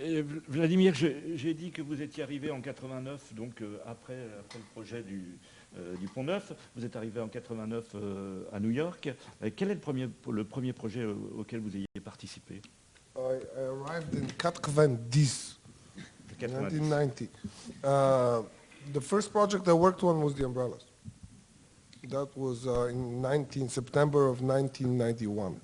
Et 0.00 0.22
Vladimir, 0.22 0.94
j'ai 0.94 1.52
dit 1.54 1.70
que 1.70 1.82
vous 1.82 2.00
étiez 2.00 2.22
arrivé 2.22 2.50
en 2.50 2.62
89, 2.62 3.34
donc 3.34 3.60
euh, 3.60 3.76
après, 3.84 4.16
après 4.40 4.58
le 4.58 4.64
projet 4.72 5.02
du, 5.02 5.38
euh, 5.76 5.94
du 5.96 6.06
Pont 6.06 6.24
Neuf. 6.24 6.52
Vous 6.74 6.86
êtes 6.86 6.96
arrivé 6.96 7.20
en 7.20 7.28
89 7.28 7.88
euh, 7.94 8.44
à 8.50 8.60
New 8.60 8.70
York. 8.70 9.12
Euh, 9.42 9.50
quel 9.54 9.70
est 9.70 9.74
le 9.74 9.80
premier, 9.80 10.08
le 10.30 10.44
premier 10.44 10.72
projet 10.72 11.00
euh, 11.02 11.14
auquel 11.36 11.60
vous 11.60 11.76
ayez 11.76 11.86
participé? 12.02 12.62
I, 13.14 13.18
I 13.18 13.60
arrived 13.60 14.14
in 14.14 14.26
90, 14.38 14.56
Le 14.56 14.72
90. 15.02 15.60
1990. 16.42 17.28
Uh, 17.82 18.42
the 18.92 19.00
first 19.00 19.32
project 19.32 19.68
I 19.68 19.72
worked 19.72 20.02
on 20.02 20.20
was 20.22 20.34
the 20.34 20.44
umbrellas. 20.44 20.84
That 22.08 22.28
was 22.36 22.66
uh, 22.66 22.88
in 22.88 23.22
19, 23.22 23.68
September 23.68 24.28
of 24.28 24.42
1991. 24.42 25.60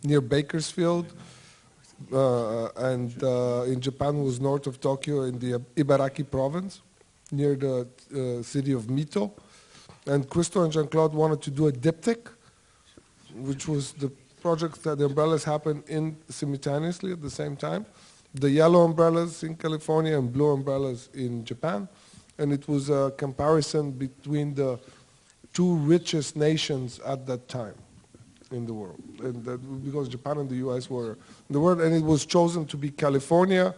near 0.03 0.21
Bakersfield, 0.21 1.13
uh, 2.13 2.69
and 2.75 3.23
uh, 3.23 3.63
in 3.63 3.81
Japan 3.81 4.21
was 4.21 4.39
north 4.39 4.67
of 4.67 4.79
Tokyo 4.79 5.23
in 5.23 5.39
the 5.39 5.59
Ibaraki 5.75 6.29
province, 6.29 6.81
near 7.31 7.55
the 7.55 7.87
uh, 8.13 8.43
city 8.43 8.71
of 8.71 8.83
Mito. 8.83 9.31
And 10.05 10.29
Christo 10.29 10.63
and 10.63 10.71
Jean-Claude 10.71 11.13
wanted 11.13 11.41
to 11.43 11.51
do 11.51 11.67
a 11.67 11.71
diptych, 11.71 12.29
which 13.35 13.67
was 13.67 13.91
the 13.93 14.11
project 14.41 14.83
that 14.83 14.97
the 14.97 15.05
umbrellas 15.05 15.43
happened 15.43 15.83
in 15.87 16.17
simultaneously 16.29 17.11
at 17.11 17.21
the 17.21 17.29
same 17.29 17.55
time. 17.55 17.85
The 18.33 18.49
yellow 18.49 18.85
umbrellas 18.85 19.43
in 19.43 19.55
California 19.55 20.17
and 20.17 20.31
blue 20.31 20.51
umbrellas 20.51 21.09
in 21.13 21.45
Japan. 21.45 21.87
And 22.37 22.53
it 22.53 22.67
was 22.67 22.89
a 22.89 23.13
comparison 23.17 23.91
between 23.91 24.55
the 24.55 24.79
two 25.53 25.75
richest 25.75 26.35
nations 26.35 26.99
at 27.05 27.25
that 27.27 27.47
time 27.49 27.75
in 28.51 28.65
the 28.65 28.73
world. 28.73 29.01
And 29.19 29.43
that, 29.45 29.57
because 29.83 30.07
Japan 30.07 30.37
and 30.37 30.49
the 30.49 30.55
US 30.67 30.89
were 30.89 31.11
in 31.11 31.53
the 31.53 31.59
world, 31.59 31.81
and 31.81 31.93
it 31.93 32.03
was 32.03 32.25
chosen 32.25 32.65
to 32.67 32.77
be 32.77 32.89
California 32.89 33.75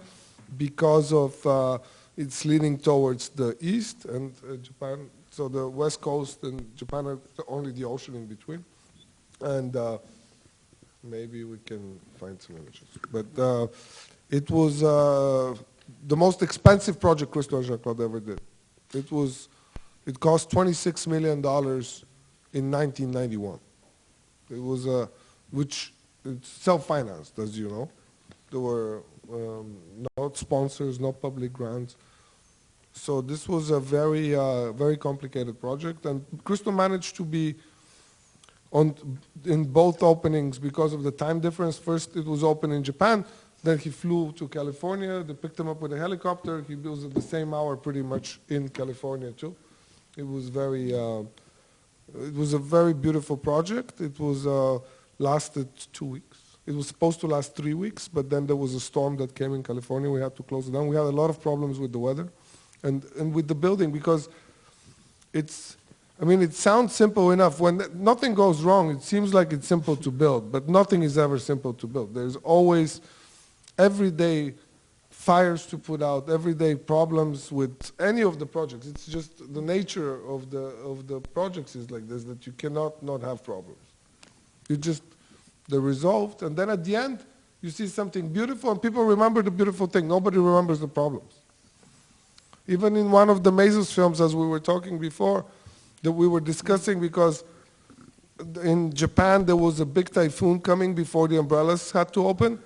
because 0.57 1.11
of 1.11 1.45
uh, 1.45 1.79
it's 2.21 2.45
leaning 2.45 2.77
towards 2.77 3.29
the 3.29 3.57
east, 3.59 4.05
and 4.05 4.33
uh, 4.47 4.55
Japan, 4.57 5.09
so 5.31 5.47
the 5.47 5.67
west 5.67 5.99
coast 6.01 6.43
and 6.43 6.57
Japan 6.75 7.07
are 7.07 7.19
only 7.47 7.71
the 7.71 7.85
ocean 7.85 8.13
in 8.15 8.25
between. 8.27 8.63
And 9.41 9.75
uh, 9.75 9.97
maybe 11.03 11.43
we 11.43 11.57
can 11.65 11.99
find 12.19 12.39
some 12.39 12.57
images. 12.57 12.87
But 13.11 13.29
uh, 13.37 13.67
it 14.29 14.49
was 14.51 14.83
uh, 14.83 15.55
the 16.07 16.15
most 16.15 16.43
expensive 16.43 16.99
project 16.99 17.31
Christo 17.31 17.57
and 17.57 17.65
Jean-Claude 17.65 18.01
ever 18.01 18.19
did. 18.19 18.39
It 18.93 19.11
was, 19.11 19.49
it 20.05 20.19
cost 20.19 20.51
$26 20.51 21.07
million 21.07 21.39
in 21.39 22.71
1991. 22.71 23.59
It 24.51 24.61
was 24.61 24.85
a, 24.85 25.09
which 25.49 25.93
it's 26.23 26.49
self-financed, 26.49 27.39
as 27.39 27.57
you 27.57 27.67
know. 27.67 27.89
There 28.51 28.59
were 28.59 29.01
um, 29.33 29.77
no 30.17 30.31
sponsors, 30.35 30.99
no 30.99 31.13
public 31.13 31.51
grants. 31.53 31.95
So 32.93 33.21
this 33.21 33.47
was 33.47 33.69
a 33.69 33.79
very, 33.79 34.35
uh, 34.35 34.71
very 34.73 34.97
complicated 34.97 35.59
project, 35.59 36.05
and 36.05 36.25
Crystal 36.43 36.71
managed 36.71 37.15
to 37.15 37.23
be 37.23 37.55
on 38.71 38.95
in 39.45 39.65
both 39.65 40.01
openings 40.03 40.59
because 40.59 40.93
of 40.93 41.03
the 41.03 41.11
time 41.11 41.39
difference. 41.39 41.77
First, 41.77 42.15
it 42.15 42.25
was 42.25 42.43
open 42.43 42.71
in 42.71 42.83
Japan. 42.83 43.25
Then 43.63 43.77
he 43.77 43.89
flew 43.89 44.31
to 44.33 44.47
California. 44.47 45.23
They 45.23 45.33
picked 45.33 45.59
him 45.59 45.67
up 45.67 45.81
with 45.81 45.93
a 45.93 45.97
helicopter. 45.97 46.63
He 46.67 46.75
was 46.75 47.05
at 47.05 47.13
the 47.13 47.21
same 47.21 47.53
hour, 47.53 47.75
pretty 47.77 48.01
much 48.01 48.39
in 48.49 48.69
California 48.69 49.31
too. 49.31 49.55
It 50.17 50.27
was 50.27 50.49
very. 50.49 50.93
Uh, 50.93 51.23
it 52.13 52.33
was 52.33 52.53
a 52.53 52.59
very 52.59 52.93
beautiful 52.93 53.37
project. 53.37 54.01
It 54.01 54.19
was 54.19 54.45
uh, 54.45 54.79
lasted 55.17 55.69
two 55.93 56.05
weeks. 56.05 56.37
It 56.65 56.75
was 56.75 56.87
supposed 56.87 57.19
to 57.21 57.27
last 57.27 57.55
three 57.55 57.73
weeks, 57.73 58.07
but 58.07 58.29
then 58.29 58.45
there 58.45 58.55
was 58.55 58.75
a 58.75 58.79
storm 58.79 59.15
that 59.17 59.33
came 59.33 59.53
in 59.53 59.63
California. 59.63 60.09
We 60.09 60.21
had 60.21 60.35
to 60.35 60.43
close 60.43 60.67
it 60.67 60.71
down. 60.71 60.87
We 60.87 60.95
had 60.95 61.05
a 61.05 61.17
lot 61.21 61.29
of 61.29 61.41
problems 61.41 61.79
with 61.79 61.91
the 61.91 61.99
weather, 61.99 62.27
and 62.83 63.03
and 63.17 63.33
with 63.33 63.47
the 63.47 63.55
building 63.55 63.91
because 63.91 64.29
it's. 65.33 65.77
I 66.19 66.23
mean, 66.23 66.43
it 66.43 66.53
sounds 66.53 66.93
simple 66.93 67.31
enough. 67.31 67.59
When 67.59 67.81
nothing 67.95 68.35
goes 68.35 68.61
wrong, 68.61 68.91
it 68.91 69.01
seems 69.01 69.33
like 69.33 69.51
it's 69.51 69.65
simple 69.67 69.95
to 69.95 70.11
build, 70.11 70.51
but 70.51 70.69
nothing 70.69 71.01
is 71.01 71.17
ever 71.17 71.39
simple 71.39 71.73
to 71.73 71.87
build. 71.87 72.13
There's 72.13 72.35
always 72.35 73.01
everyday 73.79 74.53
fires 75.09 75.65
to 75.67 75.77
put 75.77 76.01
out, 76.01 76.29
everyday 76.29 76.75
problems 76.75 77.51
with 77.51 77.91
any 77.99 78.21
of 78.21 78.39
the 78.39 78.45
projects. 78.45 78.87
It's 78.87 79.05
just 79.05 79.53
the 79.53 79.61
nature 79.61 80.23
of 80.27 80.49
the 80.49 80.65
of 80.91 81.07
the 81.07 81.21
projects 81.21 81.75
is 81.75 81.91
like 81.91 82.07
this 82.07 82.23
that 82.23 82.45
you 82.47 82.53
cannot 82.53 83.01
not 83.03 83.21
have 83.21 83.43
problems. 83.43 83.85
You 84.69 84.77
just 84.77 85.03
they're 85.69 85.79
resolved, 85.79 86.43
and 86.43 86.55
then 86.55 86.69
at 86.69 86.83
the 86.83 86.95
end 86.95 87.19
you 87.61 87.69
see 87.69 87.87
something 87.87 88.29
beautiful, 88.29 88.71
and 88.71 88.81
people 88.81 89.03
remember 89.03 89.43
the 89.43 89.51
beautiful 89.51 89.85
thing. 89.85 90.07
Nobody 90.07 90.37
remembers 90.37 90.79
the 90.79 90.87
problems. 90.87 91.40
Even 92.71 92.95
in 92.95 93.11
one 93.11 93.29
of 93.29 93.43
the 93.43 93.51
Mazes 93.51 93.91
films, 93.91 94.21
as 94.21 94.33
we 94.33 94.47
were 94.47 94.59
talking 94.59 94.97
before, 94.97 95.43
that 96.03 96.11
we 96.13 96.25
were 96.25 96.39
discussing 96.39 97.01
because 97.01 97.43
in 98.63 98.93
Japan 98.93 99.43
there 99.45 99.57
was 99.57 99.81
a 99.81 99.85
big 99.85 100.09
typhoon 100.09 100.61
coming 100.61 100.95
before 100.95 101.27
the 101.27 101.37
umbrellas 101.37 101.91
had 101.91 102.13
to 102.13 102.25
open, 102.25 102.59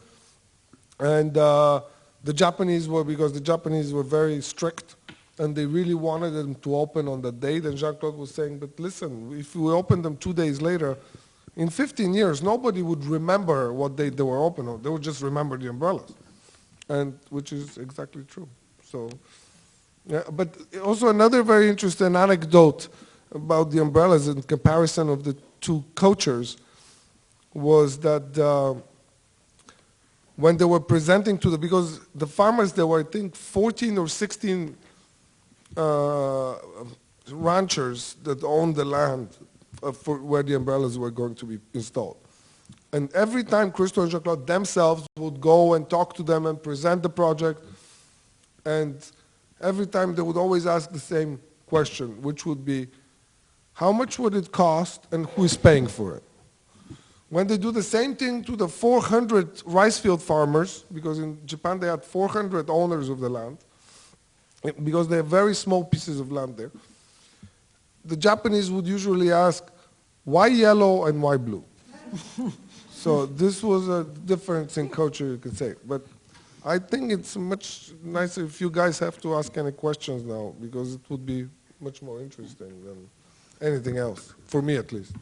and 1.00 1.36
uh, 1.36 1.82
the 2.24 2.34
Japanese 2.34 2.88
were 2.88 3.04
because 3.04 3.34
the 3.34 3.40
Japanese 3.40 3.94
were 3.94 4.04
very 4.04 4.42
strict, 4.42 4.96
and 5.40 5.56
they 5.56 5.66
really 5.66 5.96
wanted 5.96 6.32
them 6.32 6.54
to 6.54 6.76
open 6.76 7.08
on 7.08 7.24
that 7.24 7.40
date. 7.40 7.66
And 7.66 7.76
Jean-Claude 7.76 8.16
was 8.16 8.30
saying, 8.30 8.60
"But 8.60 8.80
listen, 8.80 9.36
if 9.36 9.56
we 9.56 9.72
open 9.72 10.04
them 10.04 10.18
two 10.18 10.34
days 10.34 10.62
later, 10.62 10.98
in 11.56 11.70
15 11.70 12.14
years 12.14 12.44
nobody 12.44 12.84
would 12.84 13.04
remember 13.06 13.74
what 13.74 13.96
date 13.96 14.18
they 14.18 14.24
were 14.24 14.44
open 14.44 14.68
on. 14.68 14.84
They 14.84 14.90
would 14.92 15.02
just 15.02 15.24
remember 15.24 15.58
the 15.58 15.70
umbrellas," 15.70 16.14
and 16.90 17.18
which 17.32 17.52
is 17.52 17.80
exactly 17.80 18.24
true. 18.24 18.48
So. 18.84 19.10
Yeah, 20.08 20.22
but 20.32 20.56
also 20.84 21.10
another 21.10 21.42
very 21.42 21.68
interesting 21.68 22.16
anecdote 22.16 22.90
about 23.34 23.72
the 23.72 23.82
umbrellas 23.82 24.28
in 24.28 24.42
comparison 24.44 25.10
of 25.10 25.24
the 25.24 25.36
two 25.62 25.84
cultures 25.96 26.58
was 27.54 27.98
that 28.00 28.38
uh, 28.38 28.76
when 30.36 30.58
they 30.58 30.66
were 30.66 30.80
presenting 30.80 31.38
to 31.40 31.50
the, 31.50 31.58
because 31.58 32.02
the 32.14 32.28
farmers, 32.28 32.74
there 32.74 32.86
were 32.86 33.00
I 33.00 33.04
think 33.04 33.36
14 33.36 33.98
or 33.98 34.08
16 34.08 34.78
uh, 35.76 36.56
ranchers 37.32 38.16
that 38.24 38.44
owned 38.44 38.76
the 38.76 38.86
land 38.86 39.30
uh, 39.82 39.92
for 39.92 40.22
where 40.22 40.44
the 40.44 40.56
umbrellas 40.56 41.00
were 41.00 41.12
going 41.12 41.36
to 41.36 41.46
be 41.46 41.60
installed. 41.74 42.18
And 42.94 43.12
every 43.14 43.44
time 43.44 43.72
Christo 43.72 44.04
and 44.04 44.12
Jean-Claude 44.12 44.46
themselves 44.46 45.08
would 45.18 45.42
go 45.42 45.74
and 45.74 45.90
talk 45.90 46.14
to 46.16 46.24
them 46.24 46.46
and 46.46 46.62
present 46.62 47.02
the 47.04 47.10
project, 47.10 47.62
and 48.66 48.96
every 49.62 49.88
time 49.88 50.16
they 50.16 50.22
would 50.22 50.38
always 50.38 50.66
ask 50.66 50.92
the 50.92 51.00
same 51.00 51.40
question, 51.66 52.22
which 52.22 52.46
would 52.46 52.64
be, 52.64 52.88
how 53.74 53.92
much 53.92 54.18
would 54.20 54.34
it 54.36 54.52
cost 54.52 55.08
and 55.12 55.26
who 55.28 55.44
is 55.44 55.58
paying 55.58 55.88
for 55.88 56.16
it? 56.16 56.24
When 57.30 57.48
they 57.48 57.58
do 57.58 57.72
the 57.72 57.84
same 57.84 58.16
thing 58.16 58.44
to 58.44 58.56
the 58.56 58.68
400 58.68 59.64
rice 59.66 60.00
field 60.00 60.22
farmers, 60.22 60.86
because 60.94 61.20
in 61.20 61.46
Japan 61.46 61.80
they 61.80 61.88
had 61.88 62.04
400 62.04 62.70
owners 62.70 63.10
of 63.10 63.20
the 63.20 63.30
land, 63.30 63.58
because 64.84 65.08
they 65.08 65.18
have 65.18 65.28
very 65.28 65.54
small 65.54 65.84
pieces 65.84 66.20
of 66.20 66.32
land 66.32 66.56
there, 66.56 66.72
the 68.06 68.16
Japanese 68.16 68.70
would 68.70 68.88
usually 68.88 69.32
ask, 69.32 69.64
why 70.24 70.48
yellow 70.48 71.06
and 71.06 71.22
why 71.22 71.38
blue? 71.38 71.64
so 72.92 73.26
this 73.26 73.64
was 73.64 73.90
a 73.90 74.04
difference 74.04 74.78
in 74.78 74.90
culture, 74.90 75.28
you 75.28 75.38
could 75.38 75.58
say. 75.58 75.74
But 75.86 76.06
I 76.68 76.80
think 76.80 77.12
it's 77.12 77.38
much 77.38 77.92
nicer 78.04 78.44
if 78.44 78.60
you 78.60 78.72
guys 78.72 78.98
have 78.98 79.22
to 79.22 79.36
ask 79.36 79.56
any 79.56 79.72
questions 79.72 80.24
now 80.24 80.56
because 80.60 80.96
it 80.96 81.02
would 81.10 81.24
be 81.24 81.48
much 81.80 82.02
more 82.02 82.20
interesting 82.20 82.84
than 82.84 83.08
anything 83.62 83.98
else, 83.98 84.34
for 84.46 84.64
me 84.64 84.76
at 84.78 84.92
least. 84.92 85.14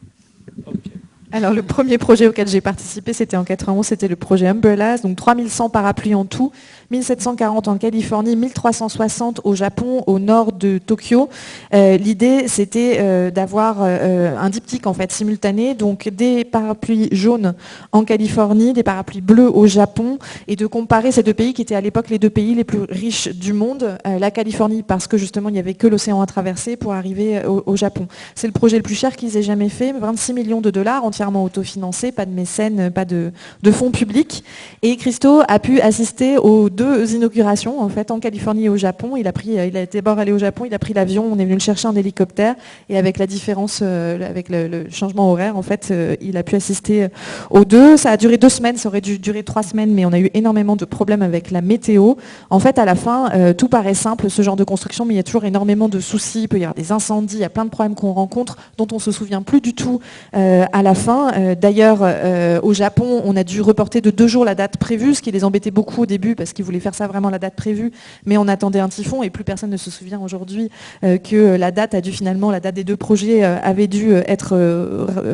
Alors 1.34 1.52
le 1.52 1.64
premier 1.64 1.98
projet 1.98 2.28
auquel 2.28 2.46
j'ai 2.46 2.60
participé, 2.60 3.12
c'était 3.12 3.36
en 3.36 3.42
91, 3.42 3.84
c'était 3.84 4.06
le 4.06 4.14
projet 4.14 4.46
Umbrellas, 4.46 4.98
donc 4.98 5.16
3100 5.16 5.68
parapluies 5.68 6.14
en 6.14 6.24
tout, 6.24 6.52
1740 6.92 7.66
en 7.66 7.76
Californie, 7.76 8.36
1360 8.36 9.40
au 9.42 9.56
Japon, 9.56 10.04
au 10.06 10.20
nord 10.20 10.52
de 10.52 10.78
Tokyo. 10.78 11.28
Euh, 11.74 11.96
l'idée, 11.96 12.46
c'était 12.46 12.98
euh, 13.00 13.32
d'avoir 13.32 13.78
euh, 13.80 14.36
un 14.38 14.48
diptyque 14.48 14.86
en 14.86 14.94
fait 14.94 15.10
simultané, 15.10 15.74
donc 15.74 16.08
des 16.08 16.44
parapluies 16.44 17.08
jaunes 17.10 17.54
en 17.90 18.04
Californie, 18.04 18.72
des 18.72 18.84
parapluies 18.84 19.20
bleus 19.20 19.50
au 19.52 19.66
Japon, 19.66 20.20
et 20.46 20.54
de 20.54 20.68
comparer 20.68 21.10
ces 21.10 21.24
deux 21.24 21.34
pays 21.34 21.52
qui 21.52 21.62
étaient 21.62 21.74
à 21.74 21.80
l'époque 21.80 22.10
les 22.10 22.20
deux 22.20 22.30
pays 22.30 22.54
les 22.54 22.62
plus 22.62 22.82
riches 22.88 23.26
du 23.26 23.54
monde. 23.54 23.98
la 24.04 24.30
Californie 24.30 24.84
parce 24.84 25.08
que 25.08 25.18
justement 25.18 25.48
il 25.48 25.54
n'y 25.54 25.58
avait 25.58 25.74
que 25.74 25.88
l'océan 25.88 26.20
à 26.20 26.26
traverser 26.26 26.76
pour 26.76 26.92
arriver 26.92 27.42
au, 27.44 27.74
Japon. 27.74 28.06
C'est 28.36 28.46
le 28.46 28.52
projet 28.52 28.76
le 28.76 28.84
plus 28.84 28.94
cher 28.94 29.16
qu'ils 29.16 29.36
aient 29.36 29.42
jamais 29.42 29.68
fait, 29.68 29.92
26 29.92 30.32
millions 30.32 30.60
de 30.60 30.70
dollars 30.70 31.04
entièrement 31.04 31.23
autofinancé, 31.32 32.12
pas 32.12 32.26
de 32.26 32.32
mécènes, 32.32 32.90
pas 32.90 33.04
de, 33.04 33.32
fonds 33.72 33.90
publics. 33.90 34.44
Et 34.82 34.96
Christo 34.96 35.42
a 35.48 35.58
pu 35.58 35.80
assister 35.80 36.38
aux 36.38 36.70
deux 36.70 37.14
inaugurations, 37.14 37.80
en 37.80 37.88
fait, 37.88 38.10
en 38.10 38.20
Californie 38.20 38.66
et 38.66 38.68
au 38.68 38.76
Japon. 38.76 39.16
Il 39.16 39.26
a 39.26 39.32
pris, 39.32 39.56
il 39.68 39.76
a 39.76 39.86
d'abord 39.86 40.18
allé 40.18 40.32
au 40.32 40.38
Japon, 40.38 40.64
il 40.66 40.74
a 40.74 40.78
pris 40.78 40.92
l'avion, 40.92 41.24
on 41.30 41.38
est 41.38 41.44
venu 41.44 41.54
le 41.54 41.60
chercher 41.60 41.88
en 41.88 41.96
hélicoptère, 41.96 42.54
et 42.88 42.98
avec 42.98 43.18
la 43.18 43.26
différence, 43.26 43.80
euh, 43.82 44.28
avec 44.28 44.48
le, 44.48 44.86
changement 44.90 45.30
horaire, 45.30 45.56
en 45.56 45.62
fait, 45.62 45.88
euh, 45.90 46.16
il 46.20 46.36
a 46.36 46.42
pu 46.42 46.56
assister 46.56 47.08
aux 47.50 47.64
deux. 47.64 47.96
Ça 47.96 48.10
a 48.10 48.16
duré 48.16 48.36
deux 48.36 48.48
semaines, 48.48 48.76
ça 48.76 48.88
aurait 48.88 49.00
dû 49.00 49.18
durer 49.18 49.42
trois 49.42 49.62
semaines, 49.62 49.92
mais 49.92 50.04
on 50.04 50.12
a 50.12 50.18
eu 50.18 50.30
énormément 50.34 50.76
de 50.76 50.84
problèmes 50.84 51.22
avec 51.22 51.50
la 51.50 51.62
météo. 51.62 52.14
En 52.50 52.58
fait, 52.58 52.78
à 52.78 52.84
la 52.84 52.94
fin, 52.94 53.30
euh, 53.34 53.52
tout 53.52 53.68
paraît 53.68 53.94
simple, 53.94 54.28
ce 54.30 54.42
genre 54.42 54.56
de 54.56 54.64
construction, 54.64 55.04
mais 55.04 55.14
il 55.14 55.16
y 55.16 55.20
a 55.20 55.24
toujours 55.24 55.44
énormément 55.44 55.88
de 55.88 56.00
soucis, 56.00 56.42
il 56.42 56.48
peut 56.48 56.58
y 56.58 56.64
avoir 56.64 56.74
des 56.74 56.92
incendies, 56.92 57.36
il 57.36 57.40
y 57.40 57.44
a 57.44 57.50
plein 57.50 57.64
de 57.64 57.70
problèmes 57.70 57.94
qu'on 57.94 58.12
rencontre, 58.12 58.56
dont 58.76 58.86
on 58.92 58.98
se 58.98 59.10
souvient 59.10 59.42
plus 59.42 59.60
du 59.60 59.74
tout 59.74 60.00
à 60.32 60.82
la 60.82 60.94
fin. 60.94 61.13
Euh, 61.14 61.54
d'ailleurs, 61.54 61.98
euh, 62.02 62.60
au 62.62 62.72
Japon, 62.72 63.22
on 63.24 63.36
a 63.36 63.44
dû 63.44 63.60
reporter 63.60 64.00
de 64.00 64.10
deux 64.10 64.26
jours 64.26 64.44
la 64.44 64.54
date 64.54 64.76
prévue, 64.76 65.14
ce 65.14 65.22
qui 65.22 65.30
les 65.30 65.44
embêtait 65.44 65.70
beaucoup 65.70 66.02
au 66.02 66.06
début 66.06 66.34
parce 66.34 66.52
qu'ils 66.52 66.64
voulaient 66.64 66.80
faire 66.80 66.94
ça 66.94 67.06
vraiment 67.06 67.30
la 67.30 67.38
date 67.38 67.54
prévue, 67.54 67.92
mais 68.26 68.36
on 68.36 68.48
attendait 68.48 68.80
un 68.80 68.88
typhon 68.88 69.22
et 69.22 69.30
plus 69.30 69.44
personne 69.44 69.70
ne 69.70 69.76
se 69.76 69.90
souvient 69.90 70.20
aujourd'hui 70.20 70.70
euh, 71.02 71.18
que 71.18 71.56
la 71.56 71.70
date 71.70 71.94
a 71.94 72.00
dû 72.00 72.12
finalement, 72.12 72.50
la 72.50 72.60
date 72.60 72.74
des 72.74 72.84
deux 72.84 72.96
projets 72.96 73.44
avait 73.44 73.86
dû 73.86 74.14
être 74.14 74.56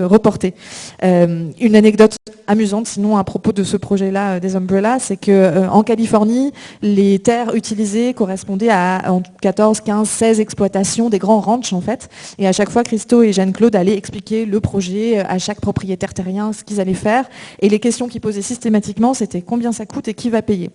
reportée. 0.04 0.54
une 1.02 1.76
anecdote 1.76 2.16
amusante, 2.46 2.86
sinon 2.86 3.16
à 3.16 3.24
propos 3.24 3.52
de 3.52 3.62
ce 3.62 3.76
projet-là 3.76 4.40
des 4.40 4.56
Umbrellas, 4.56 5.00
c'est 5.00 5.16
que 5.16 5.68
en 5.68 5.82
Californie, 5.82 6.52
les 6.82 7.18
terres 7.18 7.54
utilisées 7.54 8.14
correspondaient 8.14 8.70
à 8.70 9.02
14, 9.42 9.80
15, 9.80 10.08
16 10.08 10.40
exploitations 10.40 11.10
des 11.10 11.18
grands 11.18 11.40
ranchs 11.40 11.72
en 11.72 11.80
fait, 11.80 12.08
et 12.38 12.46
à 12.46 12.52
chaque 12.52 12.70
fois, 12.70 12.82
Christo 12.82 13.22
et 13.22 13.32
Jeanne-Claude 13.32 13.76
allaient 13.76 13.96
expliquer 13.96 14.46
le 14.46 14.60
projet 14.60 15.18
à 15.18 15.38
chaque 15.38 15.59
propriétaire 15.60 15.80
propriétaires 15.80 16.14
terriens, 16.14 16.52
ce 16.52 16.64
qu'ils 16.64 16.80
allaient 16.80 16.94
faire. 16.94 17.28
Et 17.60 17.68
les 17.68 17.78
questions 17.78 18.08
qu'ils 18.08 18.20
posaient 18.20 18.42
systématiquement, 18.42 19.14
c'était 19.14 19.40
combien 19.40 19.72
ça 19.72 19.86
coûte 19.86 20.08
et 20.08 20.14
qui 20.14 20.30
va 20.30 20.42
payer. 20.42 20.70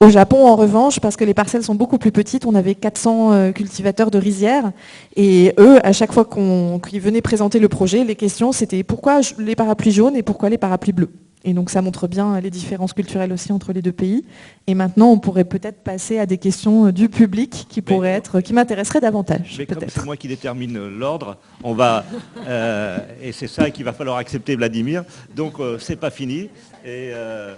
Au 0.00 0.10
Japon, 0.10 0.46
en 0.46 0.54
revanche, 0.54 1.00
parce 1.00 1.16
que 1.16 1.24
les 1.24 1.34
parcelles 1.34 1.64
sont 1.64 1.74
beaucoup 1.74 1.98
plus 1.98 2.12
petites, 2.12 2.46
on 2.46 2.54
avait 2.54 2.76
400 2.76 3.32
euh, 3.32 3.52
cultivateurs 3.52 4.12
de 4.12 4.18
rizières. 4.18 4.70
Et 5.16 5.52
eux, 5.58 5.84
à 5.84 5.92
chaque 5.92 6.12
fois 6.12 6.24
qu'ils 6.24 7.00
venaient 7.00 7.20
présenter 7.20 7.58
le 7.58 7.68
projet, 7.68 8.04
les 8.04 8.14
questions, 8.14 8.52
c'était 8.52 8.84
pourquoi 8.84 9.20
les 9.38 9.56
parapluies 9.56 9.90
jaunes 9.90 10.14
et 10.14 10.22
pourquoi 10.22 10.50
les 10.50 10.58
parapluies 10.58 10.92
bleus 10.92 11.10
et 11.44 11.54
donc 11.54 11.70
ça 11.70 11.82
montre 11.82 12.08
bien 12.08 12.40
les 12.40 12.50
différences 12.50 12.92
culturelles 12.92 13.32
aussi 13.32 13.52
entre 13.52 13.72
les 13.72 13.82
deux 13.82 13.92
pays. 13.92 14.24
Et 14.66 14.74
maintenant, 14.74 15.10
on 15.10 15.18
pourrait 15.18 15.44
peut-être 15.44 15.82
passer 15.82 16.18
à 16.18 16.26
des 16.26 16.38
questions 16.38 16.90
du 16.90 17.08
public 17.08 17.66
qui 17.68 17.80
pourraient 17.80 18.10
être, 18.10 18.40
qui 18.40 18.52
m'intéresseraient 18.52 19.00
davantage. 19.00 19.56
Mais 19.58 19.66
comme 19.66 19.84
c'est 19.88 20.04
moi 20.04 20.16
qui 20.16 20.28
détermine 20.28 20.88
l'ordre, 20.88 21.38
on 21.62 21.74
va 21.74 22.04
euh, 22.46 22.98
et 23.22 23.32
c'est 23.32 23.46
ça 23.46 23.70
qu'il 23.70 23.84
va 23.84 23.92
falloir 23.92 24.16
accepter, 24.16 24.56
Vladimir. 24.56 25.04
Donc 25.34 25.60
euh, 25.60 25.78
c'est 25.78 25.96
pas 25.96 26.10
fini. 26.10 26.50
Et, 26.84 27.10
euh, 27.12 27.54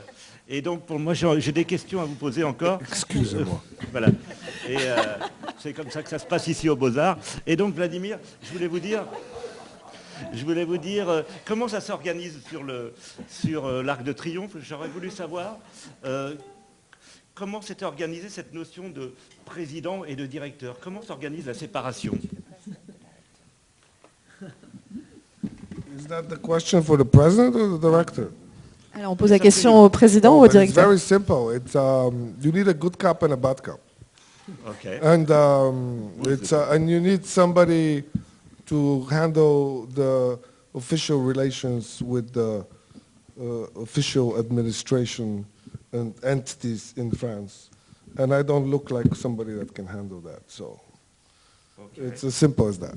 et 0.49 0.62
donc 0.62 0.83
pour 0.83 0.99
moi, 0.99 1.14
j'ai 1.14 1.53
des 1.53 1.64
questions 1.64 2.01
à 2.01 2.05
vous 2.05 2.14
poser 2.14 2.45
encore. 2.45 2.81
Excusez-moi. 2.83 3.62
voilà. 3.93 4.09
Et 4.68 4.76
c'est 5.59 5.72
comme 5.72 5.91
ça 5.91 6.03
que 6.03 6.09
ça 6.09 6.18
se 6.18 6.26
passe 6.26 6.47
ici 6.49 6.68
au 6.68 6.76
Beaux 6.76 6.97
Arts. 6.99 7.18
Et 7.47 7.57
donc 7.57 7.74
Vladimir, 7.74 8.18
je 8.43 8.53
voulais 8.53 8.66
vous 8.66 8.81
dire. 8.81 9.05
Je 10.32 10.44
voulais 10.44 10.64
vous 10.64 10.78
dire 10.78 11.08
euh, 11.08 11.22
comment 11.44 11.68
ça 11.68 11.80
s'organise 11.80 12.40
sur 12.48 12.62
le 12.62 12.92
sur 13.28 13.66
euh, 13.66 13.82
l'Arc 13.82 14.02
de 14.02 14.12
Triomphe? 14.12 14.56
J'aurais 14.62 14.88
voulu 14.88 15.10
savoir 15.10 15.58
euh, 16.04 16.34
comment 17.34 17.62
s'était 17.62 17.84
organisée 17.84 18.28
cette 18.28 18.52
notion 18.54 18.88
de 18.88 19.12
président 19.44 20.04
et 20.04 20.16
de 20.16 20.26
directeur? 20.26 20.78
Comment 20.80 21.02
s'organise 21.02 21.46
la 21.46 21.54
séparation? 21.54 22.18
Is 25.98 26.06
that 26.08 26.22
the 26.22 26.40
question 26.40 26.82
for 26.82 26.96
the 26.96 27.04
president 27.04 27.54
or 27.54 27.78
the 27.78 27.80
director? 27.80 28.30
Alors 28.94 29.12
on 29.12 29.16
pose 29.16 29.30
la 29.30 29.38
question 29.38 29.84
au 29.84 29.88
président 29.88 30.38
ou 30.38 30.44
au 30.44 30.48
directeur. 30.48 30.84
It's 30.84 30.88
very 30.88 30.98
simple. 30.98 31.54
It's 31.54 31.74
um, 31.74 32.34
you 32.42 32.50
need 32.52 32.68
a 32.68 32.74
good 32.74 32.96
cop 32.96 33.22
and 33.22 33.32
a 33.32 33.36
bad 33.36 33.62
cop. 33.62 33.80
Okay. 34.66 34.98
And 35.02 35.30
um, 35.30 36.10
it's 36.26 36.52
uh, 36.52 36.70
and 36.72 36.88
you 36.88 37.00
need 37.00 37.24
somebody 37.24 38.04
to 38.70 39.04
handle 39.10 39.86
the 39.94 40.38
official 40.74 41.18
relations 41.20 42.00
with 42.00 42.32
the 42.32 42.64
uh, 43.40 43.66
official 43.82 44.38
administration 44.38 45.44
and 45.92 46.14
entities 46.22 46.94
in 46.96 47.10
France. 47.10 47.70
And 48.16 48.32
I 48.32 48.42
don't 48.42 48.70
look 48.70 48.90
like 48.92 49.14
somebody 49.16 49.54
that 49.54 49.74
can 49.74 49.86
handle 49.86 50.20
that. 50.20 50.42
So 50.46 50.80
okay. 51.78 52.02
it's 52.02 52.22
as 52.22 52.34
simple 52.34 52.68
as 52.68 52.78
that. 52.78 52.94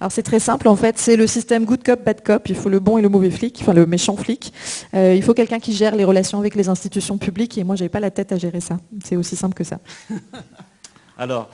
Alors 0.00 0.12
c'est 0.12 0.22
très 0.22 0.38
simple 0.38 0.68
en 0.68 0.76
fait, 0.76 0.96
c'est 0.96 1.16
le 1.16 1.26
système 1.26 1.64
good 1.64 1.82
cop, 1.82 2.04
bad 2.04 2.22
cop. 2.22 2.48
Il 2.48 2.54
faut 2.54 2.68
le 2.68 2.78
bon 2.78 2.98
et 2.98 3.02
le 3.02 3.08
mauvais 3.08 3.30
flic, 3.30 3.58
enfin 3.60 3.74
le 3.74 3.84
méchant 3.84 4.16
flic. 4.16 4.52
Euh, 4.94 5.14
il 5.14 5.22
faut 5.22 5.34
quelqu'un 5.34 5.58
qui 5.58 5.72
gère 5.72 5.96
les 5.96 6.04
relations 6.04 6.38
avec 6.38 6.54
les 6.54 6.68
institutions 6.68 7.18
publiques 7.18 7.58
et 7.58 7.64
moi 7.64 7.74
j'avais 7.74 7.88
pas 7.88 8.00
la 8.00 8.12
tête 8.12 8.30
à 8.32 8.38
gérer 8.38 8.60
ça. 8.60 8.78
C'est 9.04 9.16
aussi 9.16 9.34
simple 9.34 9.54
que 9.54 9.64
ça. 9.64 9.78
Alors, 11.18 11.50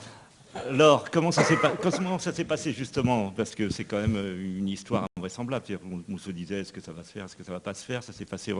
alors, 0.55 1.09
comment 1.11 1.31
ça 1.31 1.43
s'est 1.43 2.45
passé 2.45 2.71
justement? 2.71 3.31
Parce 3.31 3.55
que 3.55 3.69
c'est 3.69 3.83
quand 3.83 3.99
même 3.99 4.15
euh, 4.15 4.57
une 4.57 4.69
histoire 4.69 5.07
invraisemblable. 5.17 5.65
On, 6.09 6.17
se 6.17 6.31
disait 6.31 6.61
est-ce 6.61 6.71
que 6.71 6.81
ça 6.81 6.93
va 6.93 7.03
se 7.03 7.11
faire, 7.11 7.25
est-ce 7.25 7.35
que 7.35 7.43
ça 7.43 7.51
va 7.51 7.59
pas 7.59 7.73
se 7.73 7.85
faire? 7.85 8.03
Ça 8.03 8.13
s'est 8.13 8.25
passé 8.25 8.53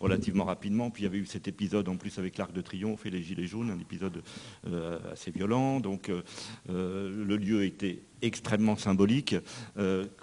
relativement 0.00 0.44
rapidement. 0.44 0.90
Puis 0.90 1.02
il 1.02 1.06
y 1.06 1.08
avait 1.08 1.18
eu 1.18 1.26
cet 1.26 1.48
épisode 1.48 1.88
en 1.88 1.96
plus 1.96 2.18
avec 2.18 2.38
l'Arc 2.38 2.52
de 2.52 2.62
Triomphe 2.62 3.04
et 3.04 3.10
les 3.10 3.22
Gilets 3.22 3.46
jaunes, 3.46 3.70
un 3.70 3.78
épisode 3.78 4.22
euh, 4.66 4.98
assez 5.12 5.30
violent. 5.30 5.80
Donc 5.80 6.10
euh, 6.10 6.22
le 6.68 7.36
lieu 7.36 7.64
était 7.64 8.02
extrêmement 8.22 8.76
symbolique. 8.76 9.34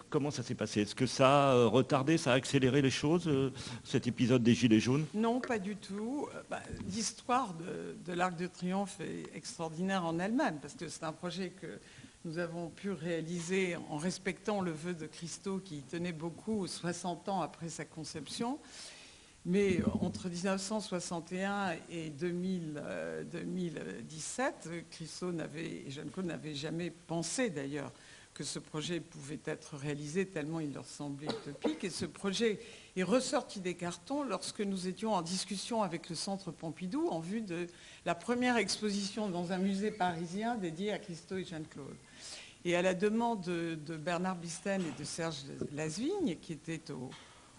Comment 0.09 0.31
ça 0.31 0.43
s'est 0.43 0.55
passé? 0.55 0.81
Est-ce 0.81 0.95
que 0.95 1.05
ça 1.05 1.51
a 1.51 1.65
retardé, 1.65 2.17
ça 2.17 2.31
a 2.31 2.35
accéléré 2.35 2.81
les 2.81 2.89
choses, 2.89 3.27
euh, 3.27 3.51
cet 3.83 4.07
épisode 4.07 4.43
des 4.43 4.53
Gilets 4.53 4.79
jaunes? 4.79 5.05
Non, 5.13 5.39
pas 5.39 5.59
du 5.59 5.75
tout. 5.75 6.27
Euh, 6.33 6.41
bah, 6.49 6.61
l'histoire 6.87 7.53
de, 7.53 8.13
l'Arc 8.13 8.35
de 8.35 8.47
Triomphe 8.47 8.99
est 9.01 9.35
extraordinaire 9.35 10.05
en 10.05 10.19
elle-même, 10.19 10.59
parce 10.59 10.73
que 10.73 10.89
c'est 10.89 11.03
un 11.03 11.13
projet 11.13 11.51
que 11.51 11.79
nous 12.25 12.37
avons 12.37 12.69
pu 12.69 12.91
réaliser 12.91 13.77
en 13.89 13.97
respectant 13.97 14.61
le 14.61 14.71
vœu 14.71 14.93
de 14.93 15.07
Christo 15.07 15.59
qui 15.59 15.83
tenait 15.83 16.11
beaucoup 16.11 16.67
60 16.67 17.29
ans 17.29 17.41
après 17.41 17.69
sa 17.69 17.85
conception. 17.85 18.59
Mais 19.45 19.79
entre 20.01 20.27
1961 20.27 21.77
et 21.89 22.09
2017, 22.09 24.67
euh, 24.67 24.81
Christo 24.91 25.31
n'avait, 25.31 25.85
et 25.87 25.89
Jeanne-Claude 25.89 26.25
n'avaient 26.25 26.55
jamais 26.55 26.91
pensé 26.91 27.49
d'ailleurs 27.49 27.93
que 28.39 28.45
ce 28.45 28.59
projet 28.59 29.01
pouvait 29.01 29.41
être 29.43 29.75
réalisé 29.75 30.25
tellement 30.25 30.61
il 30.61 30.71
leur 30.73 30.85
semblait 30.85 31.27
utopique. 31.27 31.83
Et 31.83 31.89
ce 31.89 32.05
projet 32.05 32.57
est 32.95 33.03
ressorti 33.03 33.59
des 33.59 33.73
cartons 33.73 34.23
lorsque 34.23 34.61
nous 34.61 34.87
étions 34.87 35.13
en 35.13 35.21
discussion 35.21 35.83
avec 35.83 36.07
le 36.07 36.15
Centre 36.15 36.49
Pompidou 36.49 37.09
en 37.09 37.19
vue 37.19 37.41
de 37.41 37.67
la 38.05 38.15
première 38.15 38.55
exposition 38.55 39.27
dans 39.27 39.51
un 39.51 39.57
musée 39.57 39.91
parisien 39.91 40.55
dédié 40.55 40.93
à 40.93 40.99
Christo 40.99 41.35
et 41.35 41.43
Jeanne-Claude. 41.43 41.97
Et 42.63 42.77
à 42.77 42.81
la 42.81 42.93
demande 42.93 43.41
de, 43.41 43.97
Bernard 43.97 44.37
Bisten 44.37 44.81
et 44.83 44.97
de 44.97 45.03
Serge 45.03 45.43
Lasvigne, 45.73 46.37
qui 46.41 46.53
étaient 46.53 46.91
au, 46.91 47.09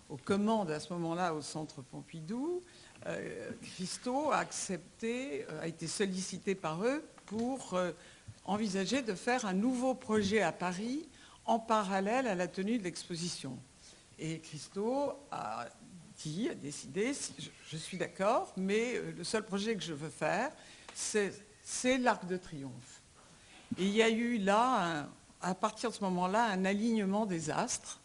aux 0.08 0.16
commandes 0.16 0.70
à 0.70 0.80
ce 0.80 0.94
moment-là 0.94 1.34
au 1.34 1.42
Centre 1.42 1.82
Pompidou, 1.82 2.62
euh, 3.06 3.50
Christo 3.74 4.30
a 4.30 4.38
accepté, 4.38 5.44
euh, 5.50 5.60
a 5.60 5.66
été 5.66 5.86
sollicité 5.86 6.54
par 6.54 6.82
eux 6.86 7.04
pour 7.26 7.74
euh, 7.74 7.92
envisager 8.50 9.02
de 9.02 9.14
faire 9.14 9.46
un 9.46 9.52
nouveau 9.52 9.94
projet 9.94 10.42
à 10.42 10.50
Paris 10.50 11.08
en 11.46 11.60
parallèle 11.60 12.26
à 12.26 12.34
la 12.34 12.48
tenue 12.48 12.78
de 12.78 12.82
l'exposition. 12.82 13.56
Et 14.18 14.40
Christo 14.40 15.12
a 15.30 15.68
dit, 16.22 16.48
a 16.48 16.54
décidé, 16.54 17.12
je, 17.70 17.76
suis 17.76 17.96
d'accord, 17.96 18.52
mais 18.56 19.00
le 19.16 19.24
seul 19.24 19.44
projet 19.44 19.76
que 19.76 19.82
je 19.82 19.94
veux 19.94 20.10
faire, 20.10 20.50
c'est 20.94 21.98
l'Arc 21.98 22.26
de 22.26 22.36
Triomphe. 22.36 23.02
Et 23.78 23.84
il 23.84 23.94
y 23.94 24.02
a 24.02 24.10
eu 24.10 24.38
là, 24.38 25.08
à 25.40 25.54
partir 25.54 25.90
de 25.90 25.94
ce 25.94 26.02
moment-là, 26.02 26.46
un 26.46 26.64
alignement 26.64 27.26
des 27.26 27.50
astres 27.50 28.00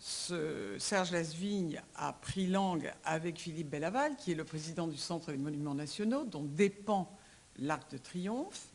ce- 0.00 0.76
Serge 0.78 1.12
Lasvigne 1.12 1.80
a 1.94 2.12
pris 2.12 2.48
langue 2.48 2.92
avec 3.04 3.38
Philippe 3.38 3.70
Bellaval, 3.70 4.16
qui 4.16 4.32
est 4.32 4.34
le 4.34 4.44
président 4.44 4.88
du 4.88 4.96
Centre 4.96 5.30
des 5.30 5.38
Monuments 5.38 5.74
Nationaux, 5.74 6.24
dont 6.24 6.44
dépend 6.44 7.16
l'Arc 7.58 7.90
de 7.92 7.98
Triomphe. 7.98 8.68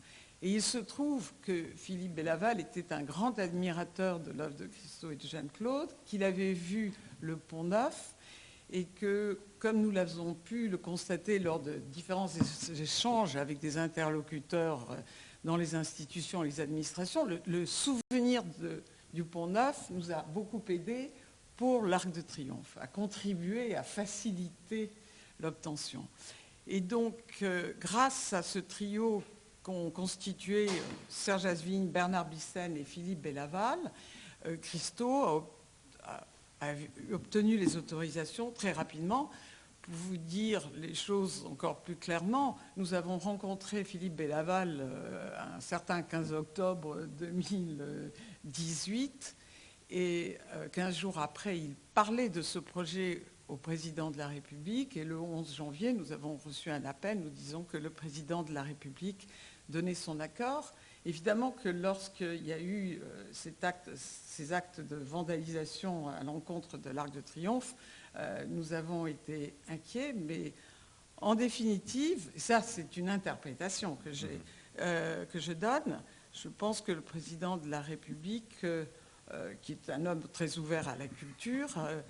Et 0.44 0.50
il 0.50 0.62
se 0.62 0.76
trouve 0.76 1.32
que 1.40 1.64
Philippe 1.74 2.16
Bellaval 2.16 2.60
était 2.60 2.92
un 2.92 3.02
grand 3.02 3.38
admirateur 3.38 4.20
de 4.20 4.30
l'œuvre 4.30 4.54
de 4.56 4.66
Christo 4.66 5.10
et 5.10 5.16
de 5.16 5.26
Jeanne-Claude, 5.26 5.88
qu'il 6.04 6.22
avait 6.22 6.52
vu 6.52 6.92
le 7.22 7.38
Pont 7.38 7.64
Neuf, 7.64 8.14
et 8.70 8.84
que, 8.84 9.40
comme 9.58 9.80
nous 9.80 9.90
l'avons 9.90 10.34
pu 10.34 10.68
le 10.68 10.76
constater 10.76 11.38
lors 11.38 11.60
de 11.60 11.76
différents 11.90 12.28
échanges 12.78 13.36
avec 13.36 13.58
des 13.58 13.78
interlocuteurs 13.78 14.90
euh, 14.90 14.96
dans 15.44 15.56
les 15.56 15.74
institutions 15.76 16.44
et 16.44 16.48
les 16.48 16.60
administrations, 16.60 17.26
le, 17.46 17.64
souvenir 17.64 18.44
du 19.14 19.24
Pont 19.24 19.46
Neuf 19.46 19.88
nous 19.88 20.12
a 20.12 20.24
beaucoup 20.24 20.62
aidé 20.68 21.10
pour 21.56 21.86
l'Arc 21.86 22.12
de 22.12 22.20
Triomphe, 22.20 22.76
à 22.82 22.86
contribuer, 22.86 23.76
à 23.76 23.82
faciliter 23.82 24.90
l'obtention. 25.40 26.06
Et 26.66 26.82
donc, 26.82 27.16
euh, 27.40 27.72
grâce 27.80 28.34
à 28.34 28.42
ce 28.42 28.58
trio 28.58 29.22
qu'ont 29.64 29.90
constitué 29.90 30.68
euh, 30.68 30.72
Serge 31.08 31.46
Asvigne, 31.46 31.88
Bernard 31.88 32.28
Bissen 32.28 32.76
et 32.76 32.84
Philippe 32.84 33.22
Bellaval, 33.22 33.80
euh, 34.46 34.56
Christo 34.58 35.50
a, 36.04 36.24
obtenu 37.12 37.58
les 37.58 37.76
autorisations 37.76 38.52
très 38.52 38.72
rapidement. 38.72 39.28
Pour 39.82 39.94
vous 39.94 40.16
dire 40.16 40.70
les 40.76 40.94
choses 40.94 41.44
encore 41.50 41.82
plus 41.82 41.96
clairement, 41.96 42.56
nous 42.76 42.94
avons 42.94 43.18
rencontré 43.18 43.82
Philippe 43.84 44.16
Bellaval 44.16 44.78
euh, 44.80 45.56
un 45.56 45.60
certain 45.60 46.02
15 46.02 46.32
octobre 46.32 47.06
2018 47.18 49.36
et 49.90 50.38
euh, 50.54 50.68
15 50.68 50.96
jours 50.96 51.18
après, 51.18 51.58
il 51.58 51.74
parlait 51.94 52.28
de 52.28 52.42
ce 52.42 52.58
projet 52.58 53.22
au 53.48 53.56
président 53.56 54.10
de 54.10 54.18
la 54.18 54.28
République. 54.28 54.96
Et 54.96 55.04
le 55.04 55.20
11 55.20 55.54
janvier, 55.54 55.92
nous 55.92 56.12
avons 56.12 56.36
reçu 56.36 56.70
un 56.70 56.84
appel. 56.84 57.20
Nous 57.20 57.30
disant 57.30 57.62
que 57.62 57.76
le 57.76 57.90
président 57.90 58.42
de 58.42 58.52
la 58.52 58.62
République 58.62 59.28
donnait 59.68 59.94
son 59.94 60.20
accord. 60.20 60.72
Évidemment 61.06 61.50
que 61.52 61.68
lorsqu'il 61.68 62.44
y 62.46 62.52
a 62.52 62.58
eu 62.60 62.98
euh, 63.02 63.24
cet 63.32 63.62
acte- 63.64 63.90
ces 63.94 64.52
actes 64.52 64.80
de 64.80 64.96
vandalisation 64.96 66.08
à 66.08 66.22
l'encontre 66.24 66.78
de 66.78 66.90
l'Arc 66.90 67.10
de 67.12 67.20
Triomphe, 67.20 67.74
euh, 68.16 68.44
nous 68.48 68.72
avons 68.72 69.06
été 69.06 69.54
inquiets, 69.68 70.12
mais 70.14 70.52
en 71.20 71.34
définitive, 71.34 72.30
et 72.34 72.38
ça 72.40 72.62
c'est 72.62 72.96
une 72.96 73.08
interprétation 73.08 73.96
que, 73.96 74.12
j'ai, 74.12 74.40
euh, 74.80 75.24
que 75.26 75.38
je 75.38 75.52
donne, 75.52 76.00
je 76.32 76.48
pense 76.48 76.80
que 76.80 76.92
le 76.92 77.00
président 77.02 77.56
de 77.56 77.68
la 77.68 77.80
République, 77.80 78.56
euh, 78.64 78.84
qui 79.62 79.72
est 79.72 79.90
un 79.90 80.04
homme 80.06 80.22
très 80.32 80.58
ouvert 80.58 80.88
à 80.88 80.96
la 80.96 81.06
culture, 81.08 81.68
euh, 81.78 82.00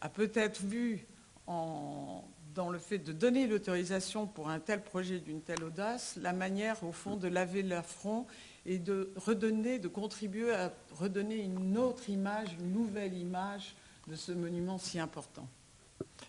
a 0.00 0.08
peut-être 0.08 0.62
vu 0.62 1.06
en- 1.46 2.24
dans 2.54 2.70
le 2.70 2.78
fait 2.78 2.98
de 2.98 3.12
donner 3.12 3.46
l'autorisation 3.46 4.26
pour 4.26 4.48
un 4.48 4.60
tel 4.60 4.82
projet 4.82 5.18
d'une 5.18 5.40
telle 5.40 5.64
audace, 5.64 6.18
la 6.22 6.32
manière 6.32 6.82
au 6.84 6.92
fond 6.92 7.16
de 7.16 7.28
laver 7.28 7.62
l'affront 7.62 8.26
et 8.66 8.78
de 8.78 9.10
redonner, 9.16 9.78
de 9.78 9.88
contribuer 9.88 10.52
à 10.54 10.72
redonner 10.92 11.36
une 11.42 11.76
autre 11.76 12.08
image, 12.08 12.48
une 12.60 12.72
nouvelle 12.72 13.14
image 13.14 13.74
de 14.08 14.14
ce 14.14 14.32
monument 14.32 14.78
si 14.78 14.98
important. 14.98 15.48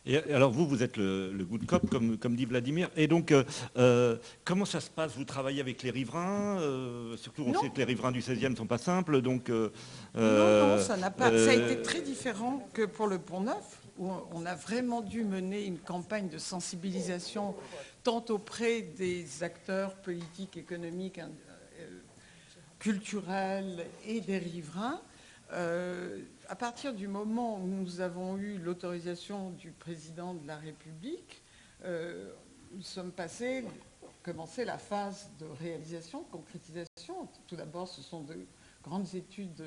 Et 0.06 0.18
alors 0.32 0.52
vous, 0.52 0.68
vous 0.68 0.84
êtes 0.84 0.98
le, 0.98 1.32
le 1.32 1.46
good 1.46 1.66
cop, 1.66 1.90
comme, 1.90 2.18
comme 2.18 2.36
dit 2.36 2.46
Vladimir. 2.46 2.90
Et 2.96 3.08
donc, 3.08 3.32
euh, 3.32 3.44
euh, 3.78 4.18
comment 4.44 4.66
ça 4.66 4.80
se 4.80 4.90
passe? 4.90 5.16
Vous 5.16 5.24
travaillez 5.26 5.62
avec 5.62 5.82
les 5.84 5.90
riverains 5.90 6.60
euh, 6.60 7.18
Surtout, 7.18 7.44
on 7.48 7.52
Non. 7.52 7.62
sait 7.62 7.70
que 7.70 7.78
les 7.78 7.84
riverains 7.86 8.12
du 8.12 8.20
16e 8.22 8.50
ne 8.50 8.56
sont 8.56 8.68
pas 8.68 8.78
simples. 8.78 9.22
Donc, 9.22 9.50
euh, 9.50 9.70
non, 10.16 10.76
non, 10.76 10.82
ça 10.82 10.96
n'a 10.98 11.10
pas. 11.10 11.30
Ça 11.32 11.52
a 11.52 11.54
été 11.54 11.82
très 11.82 12.02
différent 12.02 12.68
que 12.74 12.86
pour 12.86 13.08
le 13.08 13.18
Pont 13.18 13.42
Neuf, 13.42 13.82
où 13.98 14.12
on 14.32 14.46
a 14.46 14.56
vraiment 14.56 15.02
dû 15.02 15.24
mener 15.24 15.66
une 15.66 15.80
campagne 15.80 16.28
de 16.28 16.38
sensibilisation 16.38 17.56
tant 18.04 18.24
auprès 18.30 18.82
des 18.82 19.44
acteurs 19.44 19.96
politiques, 19.96 20.58
économiques, 20.58 21.20
euh, 21.20 22.00
culturels 22.80 23.88
et 24.06 24.22
des 24.22 24.38
riverains. 24.38 25.02
Euh, 25.52 26.22
à 26.48 26.56
partir 26.56 26.94
du 26.94 27.08
moment 27.08 27.58
où 27.58 27.66
nous 27.66 28.02
avons 28.02 28.38
eu 28.38 28.58
l'autorisation 28.58 29.52
du 29.52 29.72
président 29.72 30.34
de 30.34 30.46
la 30.46 30.58
République, 30.58 31.42
euh, 31.84 32.32
nous 32.74 32.82
sommes 32.82 33.12
passés, 33.12 33.64
commencé 34.24 34.66
la 34.66 34.78
phase 34.78 35.30
de 35.40 35.46
réalisation, 35.46 36.22
de 36.22 36.28
concrétisation. 36.32 37.28
Tout 37.48 37.56
d'abord, 37.56 37.88
ce 37.88 38.02
sont 38.02 38.22
de 38.22 38.36
grandes 38.84 39.16
études, 39.16 39.64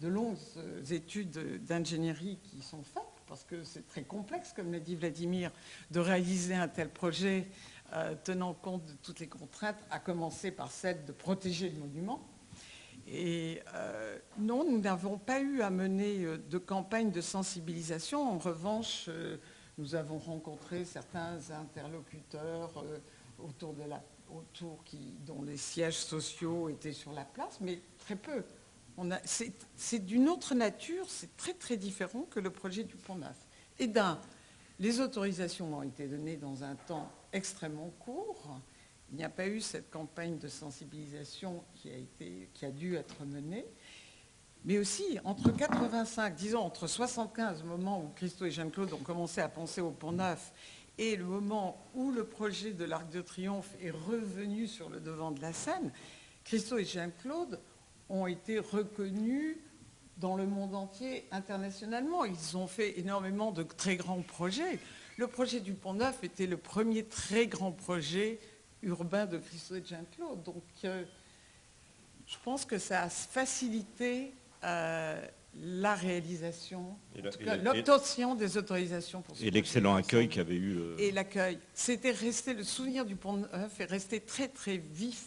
de, 0.00 0.08
longues 0.08 0.36
études 0.90 1.64
d'ingénierie 1.64 2.38
qui 2.42 2.60
sont 2.60 2.82
faites, 2.82 3.02
parce 3.26 3.44
que 3.44 3.62
c'est 3.64 3.86
très 3.86 4.02
complexe, 4.02 4.52
comme 4.52 4.72
l'a 4.72 4.80
dit 4.80 4.96
Vladimir, 4.96 5.50
de 5.90 6.00
réaliser 6.00 6.54
un 6.54 6.68
tel 6.68 6.90
projet 6.90 7.46
euh, 7.92 8.14
tenant 8.24 8.54
compte 8.54 8.84
de 8.86 8.92
toutes 9.02 9.20
les 9.20 9.28
contraintes, 9.28 9.78
à 9.90 9.98
commencer 9.98 10.50
par 10.50 10.70
celle 10.70 11.04
de 11.04 11.12
protéger 11.12 11.70
le 11.70 11.78
monument. 11.78 12.26
Et 13.06 13.60
euh, 13.74 14.18
non, 14.38 14.64
nous 14.68 14.80
n'avons 14.80 15.18
pas 15.18 15.40
eu 15.40 15.60
à 15.60 15.70
mener 15.70 16.24
euh, 16.24 16.38
de 16.38 16.58
campagne 16.58 17.10
de 17.10 17.20
sensibilisation. 17.20 18.22
En 18.26 18.38
revanche, 18.38 19.10
nous 19.78 19.94
avons 19.94 20.18
rencontré 20.18 20.84
certains 20.84 21.38
interlocuteurs 21.50 22.84
autour 23.38 23.74
de 23.74 23.82
la, 23.84 24.02
autour 24.32 24.82
dont 25.26 25.42
les 25.42 25.56
sièges 25.56 25.98
sociaux 25.98 26.68
étaient 26.68 26.92
sur 26.92 27.12
la 27.12 27.24
place, 27.24 27.58
mais 27.60 27.80
très 27.98 28.16
peu. 28.16 28.44
C'est 29.24 30.04
d'une 30.04 30.28
autre 30.28 30.54
nature, 30.54 31.06
c'est 31.08 31.36
très 31.36 31.54
très 31.54 31.76
différent 31.76 32.22
que 32.30 32.40
le 32.40 32.50
projet 32.50 32.84
du 32.84 32.96
Pont 32.96 33.16
Neuf. 33.16 33.36
Et 33.78 33.86
d'un, 33.86 34.20
les 34.78 35.00
autorisations 35.00 35.76
ont 35.76 35.82
été 35.82 36.06
données 36.06 36.36
dans 36.36 36.64
un 36.64 36.74
temps 36.74 37.10
extrêmement 37.32 37.90
court. 38.00 38.60
Il 39.10 39.16
n'y 39.16 39.24
a 39.24 39.28
pas 39.28 39.46
eu 39.46 39.60
cette 39.60 39.90
campagne 39.90 40.38
de 40.38 40.48
sensibilisation 40.48 41.64
qui 41.74 42.64
a, 42.64 42.70
dû 42.70 42.96
être 42.96 43.24
menée. 43.24 43.66
Mais 44.64 44.78
aussi, 44.78 45.18
entre 45.24 45.50
85, 45.50 46.34
disons 46.34 46.60
entre 46.60 46.86
75, 46.86 47.62
le 47.62 47.68
moment 47.68 48.02
où 48.02 48.08
Christo 48.16 48.46
et 48.46 48.50
Jeanne-Claude 48.50 48.92
ont 48.92 48.98
commencé 48.98 49.40
à 49.40 49.48
penser 49.48 49.80
au 49.80 49.90
Pont 49.90 50.12
Neuf, 50.12 50.52
et 50.96 51.16
le 51.16 51.24
moment 51.24 51.84
où 51.94 52.12
le 52.12 52.24
projet 52.24 52.72
de 52.72 52.84
l'Arc 52.84 53.10
de 53.10 53.20
Triomphe 53.20 53.74
est 53.82 53.90
revenu 53.90 54.66
sur 54.66 54.88
le 54.88 55.00
devant 55.00 55.32
de 55.32 55.40
la 55.40 55.52
scène, 55.52 55.92
Christo 56.44 56.78
et 56.78 56.84
Jeanne-Claude 56.84 57.60
ont 58.08 58.26
été 58.26 58.58
reconnus 58.58 59.56
dans 60.18 60.36
le 60.36 60.46
monde 60.46 60.74
entier 60.74 61.26
internationalement. 61.32 62.24
Ils 62.24 62.56
ont 62.56 62.66
fait 62.66 62.98
énormément 62.98 63.50
de 63.52 63.62
très 63.62 63.96
grands 63.96 64.22
projets. 64.22 64.78
Le 65.16 65.26
projet 65.26 65.60
du 65.60 65.72
Pont 65.74 65.94
Neuf 65.94 66.22
était 66.22 66.46
le 66.46 66.56
premier 66.56 67.04
très 67.04 67.46
grand 67.46 67.72
projet 67.72 68.38
urbain 68.82 69.26
de 69.26 69.38
Christo 69.38 69.76
et 69.76 69.80
de 69.80 69.86
Jeanne-Claude. 69.86 70.42
Donc, 70.42 70.62
euh, 70.84 71.04
je 72.26 72.36
pense 72.44 72.64
que 72.64 72.78
ça 72.78 73.02
a 73.02 73.08
facilité 73.08 74.32
euh, 74.64 75.20
la 75.56 75.94
réalisation, 75.94 76.96
l'obtention 77.62 78.34
des 78.34 78.56
autorisations 78.56 79.22
pour 79.22 79.36
ce 79.36 79.44
et 79.44 79.50
l'excellent 79.50 79.94
accueil 79.94 80.28
qu'il 80.28 80.40
avait 80.40 80.56
eu. 80.56 80.76
euh, 80.76 80.96
Et 80.98 81.10
l'accueil. 81.12 81.58
C'était 81.74 82.10
resté, 82.10 82.54
le 82.54 82.64
souvenir 82.64 83.04
du 83.04 83.14
Pont 83.16 83.34
Neuf 83.34 83.80
est 83.80 83.84
resté 83.84 84.20
très 84.20 84.48
très 84.48 84.76
vif. 84.78 85.26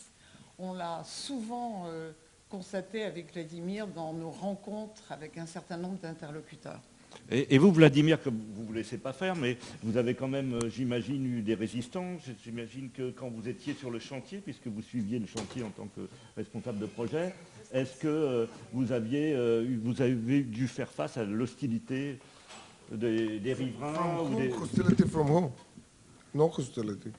On 0.59 0.73
l'a 0.73 1.03
souvent 1.05 1.85
constaté 2.49 3.03
avec 3.03 3.33
Vladimir 3.33 3.87
dans 3.87 4.13
nos 4.13 4.29
rencontres 4.29 5.11
avec 5.11 5.37
un 5.37 5.45
certain 5.45 5.77
nombre 5.77 5.99
d'interlocuteurs. 5.99 6.81
Et, 7.31 7.55
et 7.55 7.57
vous, 7.57 7.71
Vladimir, 7.71 8.21
comme 8.21 8.37
vous 8.53 8.61
ne 8.61 8.67
vous 8.67 8.73
laissez 8.73 8.97
pas 8.97 9.11
faire, 9.13 9.35
mais 9.35 9.57
vous 9.81 9.97
avez 9.97 10.13
quand 10.13 10.27
même, 10.27 10.53
euh, 10.53 10.69
j'imagine, 10.69 11.25
eu 11.25 11.41
des 11.41 11.55
résistants. 11.55 12.17
J'imagine 12.43 12.89
que 12.91 13.11
quand 13.11 13.29
vous 13.29 13.47
étiez 13.49 13.73
sur 13.73 13.89
le 13.89 13.99
chantier, 13.99 14.39
puisque 14.39 14.67
vous 14.67 14.81
suiviez 14.81 15.17
le 15.19 15.25
chantier 15.25 15.63
en 15.63 15.69
tant 15.69 15.87
que 15.95 16.01
responsable 16.35 16.79
de 16.79 16.85
projet, 16.85 17.33
est-ce 17.73 17.97
que 17.97 18.07
euh, 18.07 18.45
vous, 18.71 18.91
aviez, 18.91 19.33
euh, 19.33 19.63
eu- 19.63 19.77
vous 19.83 20.01
avez 20.01 20.41
dû 20.43 20.67
faire 20.67 20.89
face 20.91 21.17
à 21.17 21.23
l'hostilité 21.23 22.19
des, 22.91 23.39
des 23.39 23.53
riverains 23.53 23.93
From 23.93 24.33
ou 24.33 24.39
des- 24.39 24.49
who? 24.49 24.63
Hostility? 24.63 25.03
From 25.07 25.29
who? 25.29 25.51
No 26.35 26.51
hostility. 26.55 27.09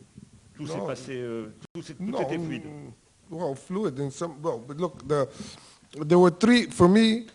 Tout 0.54 0.66
s'est 0.66 0.76
Non. 0.78 0.86
passé, 0.86 1.12
euh, 1.16 1.46
tout, 1.74 1.82
s'est- 1.82 1.94
tout 1.94 2.16
était 2.22 2.38
fluide. 2.38 2.62
Well, 3.30 3.54
fluid 3.54 3.98
in 3.98 4.10
some, 4.10 4.40
well, 4.42 4.58
but 4.58 4.78
look, 4.78 5.06
the, 5.06 5.28
there 6.00 6.18
were 6.18 6.30
three, 6.30 6.66
for 6.66 6.88
me, 6.88 7.26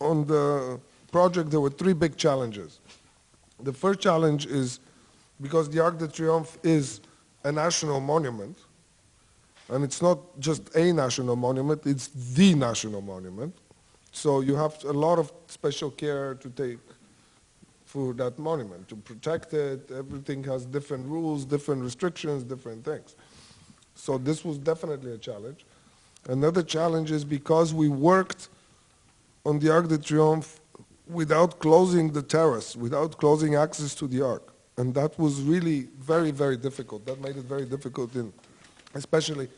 on 0.00 0.26
the 0.26 0.80
project, 1.10 1.50
there 1.50 1.60
were 1.60 1.70
three 1.70 1.92
big 1.92 2.16
challenges. 2.16 2.80
The 3.62 3.72
first 3.72 4.00
challenge 4.00 4.46
is 4.46 4.80
because 5.40 5.68
the 5.70 5.80
Arc 5.80 5.98
de 5.98 6.08
Triomphe 6.08 6.58
is 6.62 7.00
a 7.44 7.52
national 7.52 8.00
monument, 8.00 8.56
and 9.68 9.84
it's 9.84 10.00
not 10.00 10.18
just 10.38 10.74
a 10.76 10.92
national 10.92 11.36
monument, 11.36 11.86
it's 11.86 12.08
the 12.08 12.54
national 12.54 13.02
monument. 13.02 13.54
So 14.12 14.40
you 14.40 14.54
have 14.56 14.82
a 14.84 14.92
lot 14.92 15.18
of 15.18 15.32
special 15.48 15.90
care 15.90 16.34
to 16.36 16.48
take 16.50 16.78
for 17.84 18.12
that 18.14 18.38
monument, 18.38 18.88
to 18.88 18.96
protect 18.96 19.52
it. 19.54 19.90
Everything 19.90 20.42
has 20.44 20.66
different 20.66 21.06
rules, 21.06 21.44
different 21.44 21.82
restrictions, 21.82 22.42
different 22.42 22.84
things. 22.84 23.14
So 23.96 24.18
this 24.18 24.44
was 24.44 24.58
definitely 24.58 25.12
a 25.12 25.18
challenge. 25.18 25.64
Another 26.28 26.62
challenge 26.62 27.10
is 27.10 27.24
because 27.24 27.74
we 27.74 27.88
worked 27.88 28.48
on 29.44 29.58
the 29.58 29.72
Arc 29.72 29.88
de 29.88 29.98
Triomphe 29.98 30.60
without 31.08 31.58
closing 31.58 32.12
the 32.12 32.22
terrace, 32.22 32.76
without 32.76 33.16
closing 33.16 33.54
access 33.54 33.94
to 33.94 34.06
the 34.06 34.22
Arc. 34.22 34.52
And 34.76 34.94
that 34.94 35.18
was 35.18 35.40
really 35.40 35.88
very, 35.98 36.30
very 36.30 36.56
difficult. 36.56 37.06
That 37.06 37.20
made 37.20 37.36
it 37.36 37.44
very 37.44 37.64
difficult, 37.64 38.14
in, 38.14 38.32
especially 38.94 39.48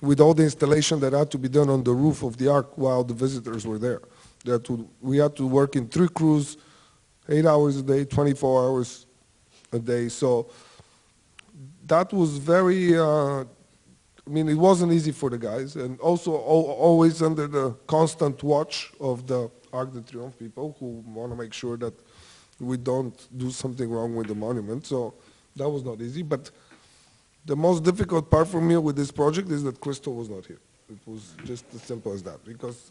with 0.00 0.20
all 0.20 0.32
the 0.32 0.44
installation 0.44 0.98
that 1.00 1.12
had 1.12 1.30
to 1.32 1.38
be 1.38 1.48
done 1.48 1.68
on 1.68 1.84
the 1.84 1.92
roof 1.92 2.22
of 2.22 2.36
the 2.36 2.48
Arc 2.48 2.76
while 2.78 3.04
the 3.04 3.14
visitors 3.14 3.66
were 3.66 3.78
there. 3.78 4.00
To, 4.44 4.88
we 5.02 5.18
had 5.18 5.36
to 5.36 5.46
work 5.46 5.76
in 5.76 5.88
three 5.88 6.08
crews, 6.08 6.56
eight 7.28 7.44
hours 7.44 7.78
a 7.78 7.82
day, 7.82 8.04
24 8.04 8.64
hours 8.64 9.06
a 9.72 9.78
day. 9.78 10.08
So 10.08 10.48
that 11.86 12.12
was 12.12 12.38
very, 12.38 12.96
uh, 12.96 13.44
I 14.26 14.30
mean, 14.30 14.48
it 14.48 14.54
wasn't 14.54 14.92
easy 14.92 15.12
for 15.12 15.30
the 15.30 15.38
guys, 15.38 15.76
and 15.76 16.00
also 16.00 16.32
al- 16.32 16.72
always 16.88 17.22
under 17.22 17.46
the 17.46 17.70
constant 17.86 18.42
watch 18.42 18.92
of 19.00 19.26
the 19.26 19.50
Arc 19.72 19.92
de 19.92 20.00
Triomphe 20.00 20.36
people 20.38 20.76
who 20.80 21.04
want 21.06 21.30
to 21.30 21.36
make 21.36 21.52
sure 21.52 21.76
that 21.76 21.94
we 22.58 22.76
don't 22.76 23.16
do 23.38 23.50
something 23.50 23.88
wrong 23.88 24.16
with 24.16 24.26
the 24.26 24.34
monument. 24.34 24.86
So 24.86 25.14
that 25.54 25.68
was 25.68 25.84
not 25.84 26.00
easy. 26.00 26.22
But 26.22 26.50
the 27.44 27.54
most 27.54 27.84
difficult 27.84 28.30
part 28.30 28.48
for 28.48 28.60
me 28.60 28.76
with 28.76 28.96
this 28.96 29.12
project 29.12 29.50
is 29.50 29.62
that 29.62 29.80
Crystal 29.80 30.14
was 30.14 30.28
not 30.28 30.44
here. 30.46 30.60
It 30.88 30.98
was 31.06 31.34
just 31.44 31.64
as 31.74 31.82
simple 31.82 32.12
as 32.12 32.22
that 32.24 32.44
because 32.44 32.90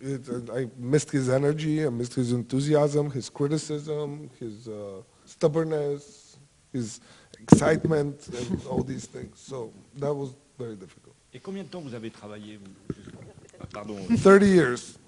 it, 0.00 0.28
I 0.52 0.68
missed 0.78 1.10
his 1.10 1.28
energy, 1.28 1.84
I 1.84 1.90
missed 1.90 2.14
his 2.14 2.32
enthusiasm, 2.32 3.10
his 3.10 3.28
criticism, 3.28 4.30
his 4.38 4.68
uh, 4.68 5.02
stubbornness, 5.24 6.36
his 6.72 7.00
excitement, 7.40 8.28
and 8.28 8.66
all 8.66 8.82
these 8.82 9.06
things. 9.06 9.38
So 9.38 9.72
that 9.96 10.12
was 10.12 10.34
very 10.60 10.76
difficult. 10.76 11.14
Et 11.32 11.38
combien 11.40 11.62
de 11.62 11.68
temps 11.68 11.80
vous 11.80 11.94
avez 11.94 12.10
travaillé 12.10 12.58
vous 12.58 12.94
Pardon. 13.72 13.96
30 14.16 14.42
years. 14.42 14.98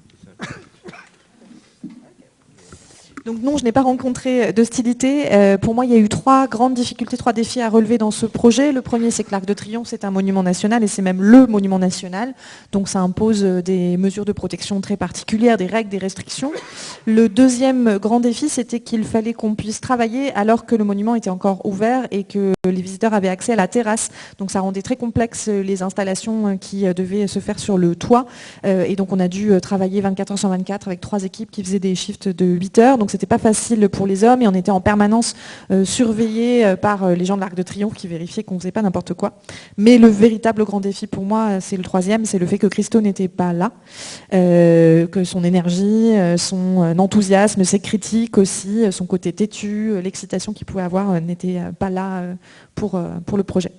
Donc 3.24 3.40
non, 3.40 3.56
je 3.56 3.62
n'ai 3.62 3.70
pas 3.70 3.82
rencontré 3.82 4.52
d'hostilité. 4.52 5.32
Euh, 5.32 5.56
pour 5.56 5.76
moi, 5.76 5.84
il 5.84 5.92
y 5.92 5.94
a 5.94 5.98
eu 5.98 6.08
trois 6.08 6.48
grandes 6.48 6.74
difficultés, 6.74 7.16
trois 7.16 7.32
défis 7.32 7.60
à 7.60 7.68
relever 7.68 7.96
dans 7.96 8.10
ce 8.10 8.26
projet. 8.26 8.72
Le 8.72 8.82
premier, 8.82 9.12
c'est 9.12 9.22
que 9.22 9.30
l'Arc 9.30 9.44
de 9.44 9.54
Triomphe, 9.54 9.86
c'est 9.86 10.04
un 10.04 10.10
monument 10.10 10.42
national 10.42 10.82
et 10.82 10.88
c'est 10.88 11.02
même 11.02 11.22
le 11.22 11.46
monument 11.46 11.78
national. 11.78 12.34
Donc 12.72 12.88
ça 12.88 12.98
impose 12.98 13.44
euh, 13.44 13.62
des 13.62 13.96
mesures 13.96 14.24
de 14.24 14.32
protection 14.32 14.80
très 14.80 14.96
particulières, 14.96 15.56
des 15.56 15.66
règles, 15.66 15.88
des 15.88 15.98
restrictions. 15.98 16.50
Le 17.06 17.28
deuxième 17.28 17.98
grand 17.98 18.18
défi, 18.18 18.48
c'était 18.48 18.80
qu'il 18.80 19.04
fallait 19.04 19.34
qu'on 19.34 19.54
puisse 19.54 19.80
travailler 19.80 20.32
alors 20.34 20.66
que 20.66 20.74
le 20.74 20.82
monument 20.82 21.14
était 21.14 21.30
encore 21.30 21.64
ouvert 21.64 22.08
et 22.10 22.24
que 22.24 22.52
les 22.64 22.82
visiteurs 22.82 23.14
avaient 23.14 23.28
accès 23.28 23.52
à 23.52 23.56
la 23.56 23.68
terrasse. 23.68 24.10
Donc 24.38 24.50
ça 24.50 24.58
rendait 24.58 24.82
très 24.82 24.96
complexe 24.96 25.46
euh, 25.48 25.62
les 25.62 25.84
installations 25.84 26.58
qui 26.58 26.92
devaient 26.92 27.28
se 27.28 27.38
faire 27.38 27.60
sur 27.60 27.78
le 27.78 27.94
toit. 27.94 28.26
Et 28.64 28.96
donc 28.96 29.12
on 29.12 29.20
a 29.20 29.28
dû 29.28 29.52
travailler 29.60 30.00
24 30.00 30.32
heures 30.32 30.38
sur 30.38 30.48
24 30.48 30.88
avec 30.88 31.00
trois 31.00 31.22
équipes 31.24 31.50
qui 31.50 31.62
faisaient 31.62 31.78
des 31.78 31.94
shifts 31.94 32.28
de 32.28 32.44
8 32.46 32.78
heures. 32.78 32.98
C'était 33.12 33.26
pas 33.26 33.36
facile 33.36 33.90
pour 33.90 34.06
les 34.06 34.24
hommes 34.24 34.40
et 34.40 34.48
on 34.48 34.54
était 34.54 34.70
en 34.70 34.80
permanence 34.80 35.34
euh, 35.70 35.84
surveillés 35.84 36.64
euh, 36.64 36.76
par 36.76 37.04
euh, 37.04 37.14
les 37.14 37.26
gens 37.26 37.36
de 37.36 37.42
l'Arc 37.42 37.54
de 37.54 37.62
Triomphe 37.62 37.92
qui 37.92 38.08
vérifiaient 38.08 38.42
qu'on 38.42 38.58
faisait 38.58 38.72
pas 38.72 38.80
n'importe 38.80 39.12
quoi. 39.12 39.38
Mais 39.76 39.98
le 39.98 40.08
véritable 40.08 40.64
grand 40.64 40.80
défi 40.80 41.06
pour 41.06 41.24
moi, 41.24 41.60
c'est 41.60 41.76
le 41.76 41.82
troisième, 41.82 42.24
c'est 42.24 42.38
le 42.38 42.46
fait 42.46 42.56
que 42.56 42.66
Christo 42.66 43.02
n'était 43.02 43.28
pas 43.28 43.52
là, 43.52 43.72
que 44.30 45.24
son 45.24 45.44
énergie, 45.44 46.12
son 46.38 46.94
enthousiasme, 46.98 47.64
ses 47.64 47.80
critiques 47.80 48.38
aussi, 48.38 48.90
son 48.90 49.04
côté 49.04 49.32
têtu, 49.32 50.00
l'excitation 50.00 50.54
qu'il 50.54 50.64
pouvait 50.64 50.82
avoir 50.82 51.20
n'était 51.20 51.60
pas 51.78 51.90
là 51.90 52.22
pour, 52.74 53.00
pour 53.26 53.36
le 53.36 53.44
projet. 53.44 53.72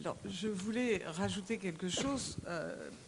Alors, 0.00 0.16
je 0.28 0.48
voulais 0.48 1.02
rajouter 1.18 1.56
quelque 1.56 1.88
chose. 1.88 2.36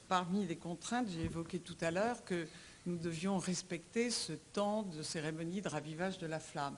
parmi 0.08 0.46
les 0.46 0.56
contraintes, 0.56 1.08
j'ai 1.14 1.24
évoqué 1.24 1.58
tout 1.58 1.76
à 1.82 1.90
l'heure 1.90 2.24
que 2.24 2.46
nous 2.86 2.96
devions 2.96 3.38
respecter 3.38 4.10
ce 4.10 4.32
temps 4.32 4.82
de 4.82 5.02
cérémonie 5.02 5.60
de 5.60 5.68
ravivage 5.68 6.18
de 6.18 6.26
la 6.26 6.40
flamme. 6.40 6.76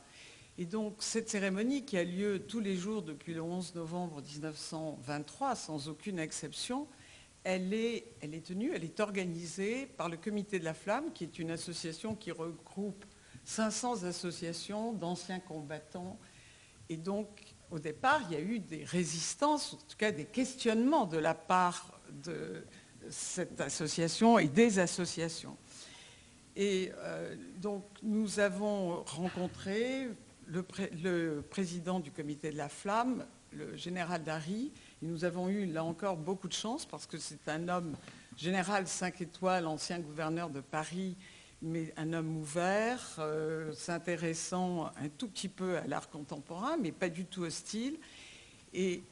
Et 0.56 0.66
donc, 0.66 0.96
cette 1.00 1.28
cérémonie 1.28 1.84
qui 1.84 1.96
a 1.96 2.04
lieu 2.04 2.40
tous 2.46 2.60
les 2.60 2.76
jours 2.76 3.02
depuis 3.02 3.34
le 3.34 3.42
11 3.42 3.74
novembre 3.74 4.22
1923, 4.22 5.56
sans 5.56 5.88
aucune 5.88 6.18
exception, 6.18 6.86
elle 7.42 7.74
est, 7.74 8.06
tenue, 8.44 8.72
elle 8.72 8.84
est 8.84 9.00
organisée 9.00 9.86
par 9.86 10.08
le 10.08 10.16
Comité 10.16 10.58
de 10.58 10.64
la 10.64 10.74
Flamme, 10.74 11.12
qui 11.12 11.24
est 11.24 11.38
une 11.38 11.50
association 11.50 12.14
qui 12.14 12.30
regroupe 12.30 13.04
500 13.44 14.04
associations 14.04 14.92
d'anciens 14.92 15.40
combattants. 15.40 16.18
Et 16.88 16.96
donc, 16.96 17.28
au 17.70 17.78
départ, 17.78 18.22
il 18.28 18.34
y 18.34 18.36
a 18.36 18.40
eu 18.40 18.60
des 18.60 18.84
résistances, 18.84 19.74
en 19.74 19.76
tout 19.76 19.96
cas 19.98 20.12
des 20.12 20.24
questionnements 20.24 21.06
de 21.06 21.18
la 21.18 21.34
part 21.34 22.00
de 22.24 22.64
cette 23.10 23.60
association 23.60 24.38
et 24.38 24.48
des 24.48 24.78
associations. 24.78 25.56
Et 26.56 26.92
euh, 26.98 27.34
donc, 27.60 27.84
nous 28.02 28.38
avons 28.40 29.02
rencontré 29.04 30.08
le, 30.46 30.62
pré- 30.62 30.90
le 31.02 31.42
président 31.48 31.98
du 32.00 32.10
comité 32.10 32.50
de 32.52 32.56
la 32.56 32.68
flamme, 32.68 33.24
le 33.52 33.76
général 33.76 34.22
Dari, 34.22 34.70
et 35.02 35.06
nous 35.06 35.24
avons 35.24 35.48
eu 35.48 35.66
là 35.66 35.84
encore 35.84 36.16
beaucoup 36.16 36.48
de 36.48 36.52
chance 36.52 36.86
parce 36.86 37.06
que 37.06 37.18
c'est 37.18 37.48
un 37.48 37.68
homme 37.68 37.96
général 38.36 38.86
5 38.86 39.20
étoiles, 39.20 39.66
ancien 39.66 39.98
gouverneur 39.98 40.50
de 40.50 40.60
Paris, 40.60 41.16
mais 41.62 41.92
un 41.96 42.12
homme 42.12 42.36
ouvert, 42.36 43.16
euh, 43.18 43.72
s'intéressant 43.72 44.86
un 45.00 45.08
tout 45.08 45.28
petit 45.28 45.48
peu 45.48 45.78
à 45.78 45.86
l'art 45.86 46.08
contemporain, 46.10 46.76
mais 46.80 46.92
pas 46.92 47.08
du 47.08 47.24
tout 47.24 47.42
hostile. 47.42 47.96
Et 48.72 49.02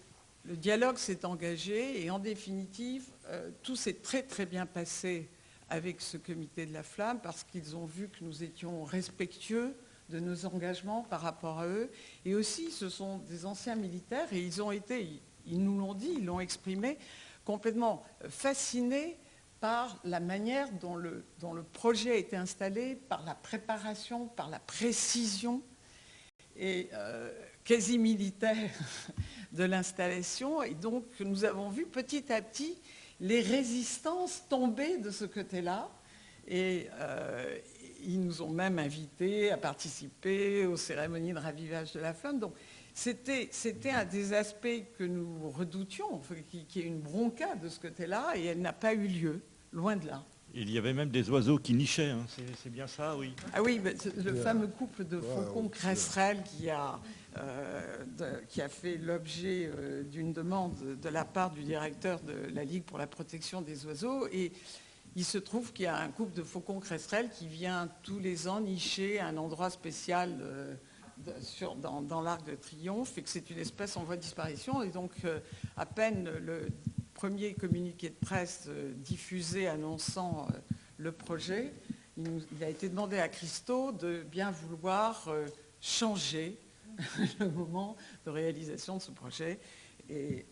le 0.45 0.57
dialogue 0.57 0.97
s'est 0.99 1.24
engagé 1.24 2.05
et 2.05 2.11
en 2.11 2.18
définitive, 2.18 3.05
euh, 3.28 3.51
tout 3.62 3.76
s'est 3.76 3.95
très 3.95 4.22
très 4.22 4.45
bien 4.45 4.66
passé 4.66 5.28
avec 5.73 6.03
ce 6.03 6.18
comité 6.18 6.66
de 6.66 6.75
la 6.75 6.83
flamme 6.83 7.18
parce 7.23 7.45
qu'ils 7.45 7.77
ont 7.77 7.87
vu 7.87 8.09
que 8.09 8.23
nous 8.23 8.43
étions 8.43 8.85
respectueux 8.85 9.75
de 10.11 10.20
nos 10.20 10.45
engagements 10.45 11.03
par 11.03 11.23
rapport 11.23 11.61
à 11.61 11.66
eux. 11.66 11.91
Et 12.27 12.35
aussi, 12.35 12.70
ce 12.70 12.91
sont 12.91 13.18
des 13.20 13.47
anciens 13.47 13.75
militaires 13.75 14.31
et 14.33 14.41
ils 14.41 14.62
ont 14.62 14.70
été, 14.70 15.23
ils 15.47 15.64
nous 15.64 15.79
l'ont 15.79 15.95
dit, 15.95 16.16
ils 16.18 16.27
l'ont 16.27 16.41
exprimé, 16.41 16.99
complètement 17.47 18.05
fascinés 18.29 19.16
par 19.61 19.99
la 20.05 20.20
manière 20.20 20.70
dont 20.73 20.95
le, 20.95 21.25
projet 21.73 22.11
a 22.11 22.16
été 22.16 22.37
installé, 22.37 22.95
par 22.95 23.25
la 23.25 23.35
préparation, 23.35 24.27
par 24.27 24.51
la 24.51 24.59
précision 24.59 25.62
et 26.55 26.91
euh, 26.93 27.33
quasi 27.64 27.99
militaire 27.99 28.70
de 29.53 29.64
l'installation. 29.64 30.62
Et 30.62 30.75
donc, 30.75 31.07
nous 31.20 31.47
avons 31.47 31.70
vu 31.70 31.87
petit 31.87 32.31
à 32.31 32.43
petit 32.43 32.77
les 33.23 33.41
résistances 33.41 34.43
tomber 34.49 34.99
de 34.99 35.11
ce 35.11 35.25
côté-là. 35.25 35.89
Et 36.47 36.89
euh, 37.01 37.57
ils 38.05 38.20
nous 38.20 38.43
ont 38.43 38.51
même 38.51 38.81
invités 38.81 39.53
à 39.53 39.57
participer 39.57 40.66
aux 40.66 40.77
cérémonies 40.77 41.33
de 41.33 41.39
ravivage 41.39 41.93
de 41.93 42.01
la 42.01 42.12
flamme. 42.12 42.41
Donc, 42.41 42.53
c'était, 42.93 43.49
un 43.91 44.05
des 44.05 44.35
aspects 44.35 44.83
que 44.99 45.05
nous 45.05 45.49
redoutions, 45.51 46.20
qui, 46.51 46.64
qui 46.66 46.81
est 46.81 46.85
une 46.85 47.01
bronca 47.01 47.55
de 47.55 47.68
ce 47.68 47.79
côté-là, 47.81 48.33
et 48.37 48.45
elle 48.47 48.61
n'a 48.61 48.73
pas 48.73 48.93
eu 48.93 49.07
lieu, 49.07 49.41
loin 49.73 49.97
de 49.97 50.09
là. 50.09 50.25
Il 50.53 50.68
y 50.68 50.77
avait 50.77 50.93
même 50.93 51.09
des 51.09 51.31
oiseaux 51.31 51.59
qui 51.59 51.73
nichaient, 51.73 52.11
hein. 52.11 52.27
c'est 52.62 52.70
bien 52.70 52.87
ça, 52.87 53.16
oui. 53.16 53.35
Ah 53.55 53.62
oui, 53.62 53.81
mais 53.83 53.95
c'est 53.99 54.14
le 54.16 54.35
fameux 54.35 54.66
couple 54.66 55.05
de 55.05 55.18
faucons 55.18 55.62
on- 55.64 55.68
cresserelles 55.68 56.43
qui 56.43 56.68
a, 56.68 56.99
de- 57.37 58.45
qui 58.49 58.61
a 58.61 58.68
fait 58.68 58.97
l'objet 58.97 59.70
euh, 59.72 60.03
d'une 60.03 60.33
demande 60.33 60.74
de 61.01 61.09
la 61.09 61.24
part 61.24 61.51
du 61.51 61.62
directeur 61.62 62.20
de 62.20 62.35
la 62.55 62.64
Ligue 62.64 62.85
pour 62.85 62.99
la 62.99 63.07
protection 63.07 63.62
des 63.62 63.87
oiseaux. 63.87 64.26
Et 64.33 64.53
il 65.16 65.24
se 65.24 65.39
trouve 65.39 65.72
qu'il 65.72 65.85
y 65.85 65.89
a 65.89 65.99
un 65.99 66.09
couple 66.09 66.35
de 66.35 66.43
faucons 66.43 66.80
cresserelles 66.80 67.30
qui 67.30 67.47
vient 67.47 67.89
tous 68.03 68.18
les 68.18 68.49
ans 68.49 68.61
nicher 68.61 69.20
un 69.20 69.37
endroit 69.37 69.70
spécial 69.70 70.39
euh, 70.41 70.74
dans, 71.80 72.20
l'Arc 72.20 72.47
de 72.47 72.55
Triomphe 72.55 73.16
et 73.18 73.22
que 73.22 73.28
c'est 73.28 73.51
une 73.51 73.59
espèce 73.59 73.97
en 73.97 74.05
voie 74.05 74.16
de 74.16 74.22
disparition. 74.22 74.83
Et 74.83 74.91
donc, 74.91 75.12
euh, 75.24 75.39
à 75.76 75.87
peine 75.87 76.30
le 76.39 76.68
premier 77.14 77.55
communiqué 77.55 78.09
de 78.09 78.14
presse 78.14 78.64
euh, 78.68 78.93
diffusé 78.97 79.68
annonçant 79.68 80.49
euh, 80.51 80.59
le 80.99 81.12
projet, 81.12 81.72
il, 82.16 82.43
il 82.57 82.64
a 82.64 82.68
été 82.68 82.89
demandé 82.89 83.18
à 83.18 83.28
Christo 83.28 83.93
de 83.93 84.22
bien 84.22 84.51
vouloir 84.51 85.28
euh, 85.28 85.47
changer 85.80 86.59
le 87.40 87.51
moment 87.51 87.97
de 88.24 88.30
réalisation 88.30 88.97
de 88.97 89.03
ce 89.03 89.11
projet. 89.11 89.61
Et 90.09 90.47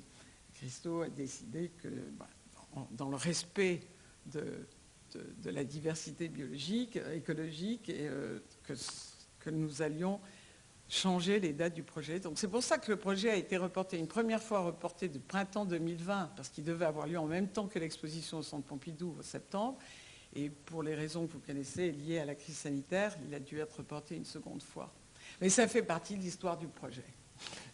Christo 0.54 1.02
a 1.02 1.08
décidé 1.08 1.70
que, 1.82 1.88
bah, 1.88 2.28
dans 2.92 3.08
le 3.08 3.16
respect 3.16 3.82
de, 4.26 4.66
la 5.44 5.64
diversité 5.64 6.28
biologique, 6.28 6.98
écologique, 7.14 7.88
et 7.88 8.08
euh, 8.08 8.38
que 9.40 9.50
nous 9.50 9.82
allions 9.82 10.20
changer 10.90 11.38
les 11.38 11.52
dates 11.52 11.74
du 11.74 11.84
projet. 11.84 12.18
Donc 12.18 12.36
c'est 12.36 12.48
pour 12.48 12.62
ça 12.62 12.78
que 12.78 12.90
le 12.90 12.96
projet 12.96 13.30
a 13.30 13.36
été 13.36 13.56
reporté 13.56 13.96
une 13.96 14.08
première 14.08 14.42
fois 14.42 14.60
reporté 14.60 15.08
de 15.08 15.18
printemps 15.18 15.64
2020 15.64 16.32
parce 16.34 16.48
qu'il 16.48 16.64
devait 16.64 16.84
avoir 16.84 17.06
lieu 17.06 17.18
en 17.18 17.26
même 17.26 17.48
temps 17.48 17.68
que 17.68 17.78
l'exposition 17.78 18.38
au 18.38 18.42
Centre 18.42 18.66
Pompidou 18.66 19.16
en 19.18 19.22
septembre. 19.22 19.78
Et 20.34 20.50
pour 20.50 20.82
les 20.82 20.94
raisons 20.94 21.26
que 21.26 21.32
vous 21.32 21.40
connaissez 21.40 21.92
liées 21.92 22.18
à 22.18 22.24
la 22.24 22.34
crise 22.34 22.56
sanitaire, 22.56 23.16
il 23.26 23.34
a 23.34 23.40
dû 23.40 23.58
être 23.58 23.78
reporté 23.78 24.16
une 24.16 24.24
seconde 24.24 24.62
fois. 24.62 24.92
Mais 25.40 25.48
ça 25.48 25.66
fait 25.66 25.82
partie 25.82 26.16
de 26.16 26.20
l'histoire 26.22 26.56
du 26.56 26.66
projet. 26.66 27.04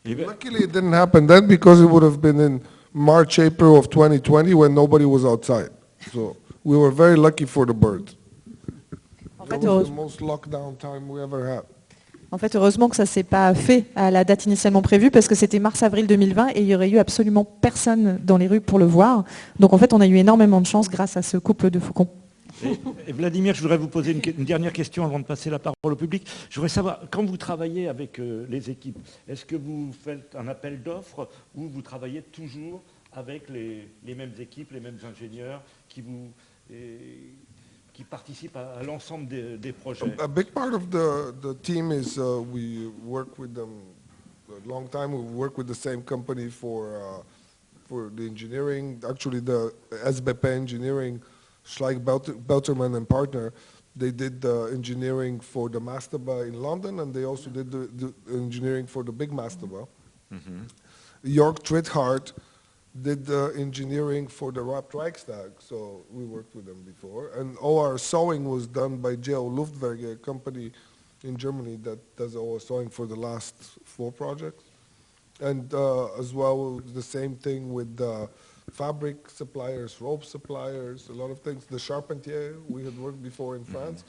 Et 0.04 0.14
ben, 0.14 0.26
Luckily, 0.26 0.64
it 0.64 0.72
didn't 0.72 0.94
happen 0.94 1.26
then 1.26 1.46
because 1.46 1.80
it 1.80 1.86
would 1.90 2.04
have 2.04 2.18
been 2.20 2.38
in 2.40 2.60
March, 2.92 3.38
April 3.38 3.76
of 3.76 3.88
2020 3.88 4.54
when 4.54 4.72
nobody 4.74 5.04
was 5.04 5.24
outside. 5.24 5.70
So 6.12 6.36
we 6.64 6.76
were 6.76 6.92
very 6.94 7.16
lucky 7.16 7.44
for 7.46 7.66
the 7.66 7.72
birds. 7.74 8.16
En 9.38 9.44
That 9.46 9.50
fait, 9.50 9.56
was 9.56 9.60
the 9.60 9.66
heureusement, 9.66 10.02
most 10.02 10.20
lockdown 10.20 10.76
time 10.78 11.08
we 11.10 11.20
ever 11.22 11.44
had. 11.48 11.64
en 12.32 12.38
fait, 12.38 12.54
heureusement 12.56 12.88
que 12.88 12.96
ça 12.96 13.06
s'est 13.06 13.22
pas 13.22 13.54
fait 13.54 13.86
à 13.96 14.10
la 14.10 14.24
date 14.24 14.46
initialement 14.46 14.82
prévue 14.82 15.10
parce 15.10 15.26
que 15.28 15.34
c'était 15.34 15.58
mars-avril 15.60 16.06
2020 16.06 16.48
et 16.54 16.60
il 16.60 16.66
y 16.66 16.74
aurait 16.74 16.90
eu 16.90 16.98
absolument 16.98 17.44
personne 17.44 18.18
dans 18.22 18.36
les 18.36 18.46
rues 18.48 18.60
pour 18.60 18.78
le 18.78 18.84
voir. 18.84 19.24
Donc 19.58 19.72
en 19.72 19.78
fait, 19.78 19.92
on 19.92 20.00
a 20.00 20.06
eu 20.06 20.16
énormément 20.16 20.60
de 20.60 20.66
chance 20.66 20.88
grâce 20.88 21.16
à 21.16 21.22
ce 21.22 21.36
couple 21.36 21.70
de 21.70 21.78
faucons. 21.78 22.08
Vladimir, 23.08 23.54
je 23.54 23.62
voudrais 23.62 23.76
vous 23.76 23.88
poser 23.88 24.12
une, 24.12 24.44
dernière 24.44 24.72
question 24.72 25.04
avant 25.04 25.18
de 25.18 25.24
passer 25.24 25.50
la 25.50 25.58
parole 25.58 25.92
au 25.92 25.96
public. 25.96 26.26
Je 26.48 26.56
voudrais 26.56 26.68
savoir, 26.68 27.00
quand 27.10 27.24
vous 27.24 27.36
travaillez 27.36 27.88
avec 27.88 28.18
euh, 28.18 28.46
les 28.48 28.70
équipes, 28.70 28.98
est-ce 29.28 29.44
que 29.44 29.56
vous 29.56 29.92
faites 29.92 30.34
un 30.34 30.48
appel 30.48 30.82
d'offres 30.82 31.28
ou 31.54 31.68
vous 31.68 31.82
travaillez 31.82 32.22
toujours 32.22 32.82
avec 33.12 33.48
les, 33.48 33.88
mêmes 34.14 34.32
équipes, 34.38 34.72
les 34.72 34.80
mêmes 34.80 34.98
ingénieurs 35.04 35.62
qui, 35.88 36.02
vous, 36.02 36.30
participent 38.10 38.56
à, 38.56 38.82
l'ensemble 38.82 39.26
des, 39.58 39.72
projets? 39.72 40.14
A 40.18 40.28
big 40.28 40.46
part 40.52 40.74
of 40.74 40.90
team 41.62 41.92
is 41.92 42.18
uh, 42.18 42.40
we 42.40 42.90
work 43.04 43.38
with 43.38 43.54
them 43.54 43.70
a 44.50 44.68
long 44.68 44.88
time. 44.88 45.12
We 45.12 45.22
work 45.22 45.58
with 45.58 45.66
the 45.66 45.74
same 45.74 46.02
company 46.02 46.48
for, 46.48 46.96
uh, 46.96 47.22
the 47.88 48.26
engineering. 48.26 49.00
Actually, 49.08 49.40
the 49.40 49.72
SBP 49.90 50.44
Engineering, 50.44 51.20
Schleich 51.66 52.02
Belter- 52.04 52.40
Belterman 52.40 52.96
and 52.96 53.08
partner, 53.08 53.52
they 53.94 54.10
did 54.10 54.40
the 54.40 54.64
engineering 54.72 55.40
for 55.40 55.68
the 55.68 55.80
mastaba 55.80 56.46
in 56.46 56.54
London, 56.62 57.00
and 57.00 57.12
they 57.14 57.24
also 57.24 57.50
did 57.50 57.70
the, 57.70 57.78
the 58.02 58.14
engineering 58.32 58.86
for 58.86 59.02
the 59.02 59.12
big 59.12 59.30
mastaba. 59.30 59.86
York 61.22 61.62
Trithart 61.64 62.32
did 63.02 63.26
the 63.26 63.52
engineering 63.56 64.26
for 64.28 64.52
the 64.52 64.62
Rapt 64.62 64.94
Reichstag, 64.94 65.52
so 65.58 66.04
we 66.10 66.24
worked 66.24 66.54
with 66.54 66.66
them 66.66 66.82
before. 66.82 67.30
And 67.38 67.56
all 67.58 67.78
our 67.78 67.98
sewing 67.98 68.44
was 68.48 68.66
done 68.66 68.98
by 68.98 69.16
JO 69.16 69.48
Luftwerke, 69.50 70.12
a 70.12 70.16
company 70.16 70.72
in 71.24 71.36
Germany 71.36 71.76
that 71.82 71.98
does 72.16 72.36
all 72.36 72.54
our 72.54 72.60
sewing 72.60 72.88
for 72.88 73.06
the 73.06 73.16
last 73.16 73.54
four 73.84 74.12
projects. 74.12 74.64
And 75.40 75.72
uh, 75.74 76.14
as 76.14 76.32
well, 76.32 76.80
the 76.94 77.02
same 77.02 77.34
thing 77.36 77.72
with 77.72 78.00
uh, 78.00 78.26
fabric 78.70 79.30
suppliers, 79.30 80.00
rope 80.00 80.24
suppliers, 80.24 81.08
a 81.08 81.12
lot 81.12 81.30
of 81.30 81.40
things. 81.40 81.64
The 81.64 81.78
Charpentier, 81.78 82.56
we 82.68 82.84
had 82.84 82.98
worked 82.98 83.22
before 83.22 83.56
in 83.56 83.64
France. 83.64 84.04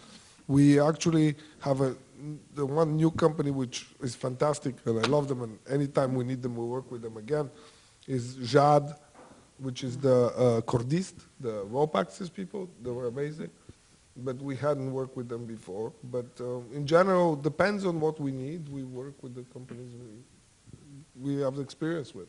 We 0.47 0.79
actually 0.79 1.35
have 1.59 1.81
a, 1.81 1.95
the 2.55 2.65
one 2.65 2.95
new 2.95 3.11
company 3.11 3.51
which 3.51 3.87
is 4.01 4.15
fantastic, 4.15 4.75
and 4.85 4.99
I 5.03 5.07
love 5.07 5.27
them, 5.27 5.43
and 5.43 5.59
anytime 5.69 6.15
we 6.15 6.23
need 6.23 6.41
them, 6.41 6.55
we 6.55 6.65
work 6.65 6.89
with 6.89 7.01
them 7.01 7.17
again, 7.17 7.49
is 8.07 8.35
Jad, 8.35 8.95
which 9.59 9.83
is 9.83 9.97
the 9.97 10.27
uh, 10.27 10.61
cordiste, 10.61 11.25
the 11.39 11.63
rope 11.65 11.95
access 11.95 12.29
people. 12.29 12.69
They 12.81 12.91
were 12.91 13.07
amazing, 13.07 13.49
but 14.15 14.37
we 14.37 14.55
hadn't 14.55 14.91
worked 14.91 15.17
with 15.17 15.27
them 15.27 15.45
before. 15.45 15.91
But 16.05 16.27
um, 16.39 16.65
in 16.73 16.87
general, 16.87 17.35
depends 17.35 17.85
on 17.85 17.99
what 17.99 18.19
we 18.19 18.31
need. 18.31 18.69
We 18.69 18.83
work 18.83 19.21
with 19.21 19.35
the 19.35 19.43
companies 19.53 19.93
we, 19.95 21.35
we 21.35 21.41
have 21.41 21.59
experience 21.59 22.15
with. 22.15 22.27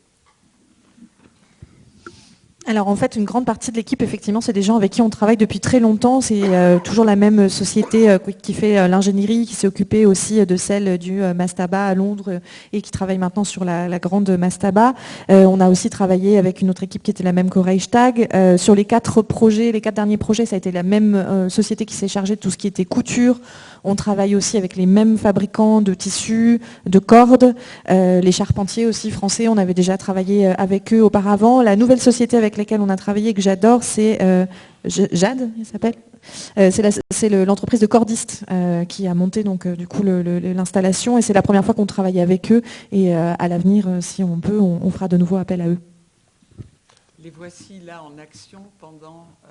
Alors 2.69 2.89
en 2.89 2.97
fait, 2.97 3.17
une 3.17 3.25
grande 3.25 3.47
partie 3.47 3.71
de 3.71 3.77
l'équipe, 3.77 4.03
effectivement, 4.03 4.43
c'est 4.43 4.53
des 4.53 4.61
gens 4.61 4.77
avec 4.77 4.93
qui 4.93 5.01
on 5.01 5.09
travaille 5.09 5.39
depuis 5.39 5.59
très 5.59 5.81
longtemps. 5.81 6.21
C'est 6.21 6.43
euh, 6.43 6.79
toujours 6.79 7.07
la 7.07 7.17
même 7.17 7.49
société 7.49 8.11
euh, 8.11 8.19
qui 8.19 8.53
fait 8.53 8.77
euh, 8.77 8.89
l'ingénierie, 8.89 9.47
qui 9.47 9.55
s'est 9.55 9.67
occupée 9.67 10.05
aussi 10.05 10.45
de 10.45 10.57
celle 10.57 10.99
du 10.99 11.23
euh, 11.23 11.33
Mastaba 11.33 11.87
à 11.87 11.95
Londres 11.95 12.27
euh, 12.29 12.41
et 12.75 12.83
qui 12.83 12.91
travaille 12.91 13.17
maintenant 13.17 13.45
sur 13.45 13.65
la, 13.65 13.99
grande 13.99 14.29
Mastaba. 14.29 14.93
Euh, 15.31 15.47
on 15.47 15.61
a 15.61 15.71
aussi 15.71 15.89
travaillé 15.89 16.37
avec 16.37 16.61
une 16.61 16.69
autre 16.69 16.83
équipe 16.83 17.03
qui 17.03 17.11
était 17.11 17.25
la 17.25 17.33
même 17.33 17.49
qu'au 17.49 17.63
Reichstag. 17.63 18.29
Euh, 18.35 18.59
sur 18.59 18.75
les 18.75 18.85
quatre 18.85 19.23
projets, 19.23 19.73
les 19.73 19.81
quatre 19.81 19.95
derniers 19.95 20.19
projets, 20.19 20.45
ça 20.45 20.57
a 20.57 20.59
été 20.59 20.71
la 20.71 20.83
même 20.83 21.15
euh, 21.15 21.49
société 21.49 21.87
qui 21.87 21.95
s'est 21.95 22.07
chargée 22.07 22.37
de 22.37 22.41
tout 22.41 22.51
ce 22.51 22.59
qui 22.59 22.67
était 22.67 22.85
couture. 22.85 23.41
On 23.83 23.95
travaille 23.95 24.35
aussi 24.35 24.59
avec 24.59 24.77
les 24.77 24.85
mêmes 24.85 25.17
fabricants 25.17 25.81
de 25.81 25.95
tissus, 25.95 26.61
de 26.85 26.99
cordes. 26.99 27.55
Euh, 27.91 28.21
les 28.21 28.33
charpentiers 28.33 28.85
aussi 28.85 29.11
français, 29.11 29.49
on 29.49 29.57
avait 29.57 29.73
déjà 29.73 29.97
travaillé 29.97 30.49
euh, 30.49 30.55
avec 30.59 30.93
eux 30.93 31.03
auparavant. 31.03 31.63
La 31.63 31.75
nouvelle 31.75 32.01
société 32.01 32.37
avec 32.37 32.58
laquelle 32.59 32.81
on 32.81 32.89
a 32.89 32.97
travaillé, 32.97 33.33
que 33.35 33.41
j'adore, 33.41 33.83
c'est 33.83 34.23
euh, 34.23 34.45
Jade, 34.85 35.51
il 35.57 35.65
s'appelle. 35.65 35.95
Euh, 36.59 36.71
c'est 36.71 36.83
la- 36.83 36.91
c'est 37.11 37.29
le- 37.29 37.45
l'entreprise 37.45 37.81
de 37.81 37.87
cordistes 37.87 38.45
euh, 38.51 38.85
qui 38.85 39.07
a 39.07 39.15
monté 39.15 39.45
donc 39.45 39.67
euh, 39.67 39.77
du 39.77 39.87
coup 39.87 40.03
l'installation 40.03 41.17
et 41.17 41.23
c'est 41.23 41.33
la 41.33 41.43
première 41.43 41.65
fois 41.65 41.75
qu'on 41.75 41.87
travaille 41.87 42.21
avec 42.21 42.51
eux 42.53 42.63
et 42.93 43.15
euh, 43.17 43.35
à 43.39 43.49
l'avenir, 43.49 43.89
si 44.01 44.23
on 44.25 44.39
peut, 44.41 44.59
on, 44.61 44.81
on 44.85 44.91
fera 44.91 45.09
de 45.09 45.17
nouveau 45.17 45.37
appel 45.37 45.61
à 45.61 45.69
eux. 45.69 45.79
Les 47.23 47.31
voici 47.31 47.81
là 47.81 48.03
en 48.05 48.19
action 48.19 48.61
pendant 48.79 49.27
euh, 49.47 49.49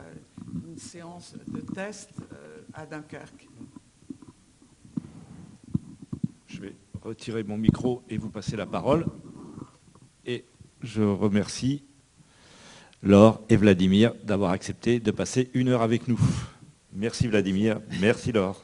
une 0.69 0.77
séance 0.77 1.33
de 1.47 1.59
test 1.73 2.09
euh, 2.33 2.57
à 2.73 2.85
Dunkerque. 2.85 3.47
Je 6.47 6.61
vais 6.61 6.73
retirer 7.01 7.43
mon 7.43 7.57
micro 7.57 8.01
et 8.09 8.17
vous 8.17 8.29
passer 8.29 8.55
la 8.55 8.65
parole. 8.65 9.05
Et 10.25 10.45
je 10.81 11.01
remercie 11.03 11.83
Laure 13.03 13.41
et 13.49 13.55
Vladimir 13.57 14.13
d'avoir 14.23 14.51
accepté 14.51 14.99
de 14.99 15.11
passer 15.11 15.51
une 15.53 15.69
heure 15.69 15.83
avec 15.83 16.07
nous. 16.07 16.19
Merci 16.93 17.27
Vladimir, 17.27 17.79
merci 18.01 18.31
Laure. 18.31 18.63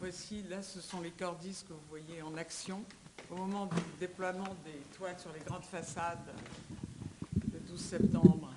Voici, 0.00 0.42
là, 0.48 0.62
ce 0.62 0.80
sont 0.80 1.02
les 1.02 1.10
cordistes 1.10 1.68
que 1.68 1.74
vous 1.74 1.78
voyez 1.90 2.22
en 2.22 2.34
action 2.36 2.82
au 3.30 3.36
moment 3.36 3.66
du 3.66 3.76
déploiement 4.00 4.56
des 4.64 4.80
toits 4.96 5.16
sur 5.18 5.30
les 5.32 5.40
grandes 5.40 5.64
façades 5.64 6.18
le 7.52 7.60
12 7.68 7.78
septembre. 7.78 8.49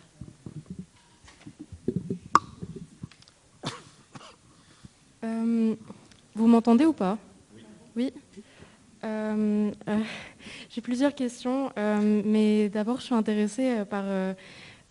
Euh, 5.24 5.76
vous 6.36 6.48
m'entendez 6.48 6.86
ou 6.86 6.94
pas? 6.94 7.18
Oui. 7.96 8.12
Euh, 9.04 9.72
euh, 9.88 10.00
J'ai 10.70 10.82
plusieurs 10.82 11.16
questions, 11.16 11.72
mais 11.78 12.70
d'abord 12.70 13.00
je 13.00 13.06
suis 13.06 13.16
intéressée 13.16 13.84
par 13.90 14.06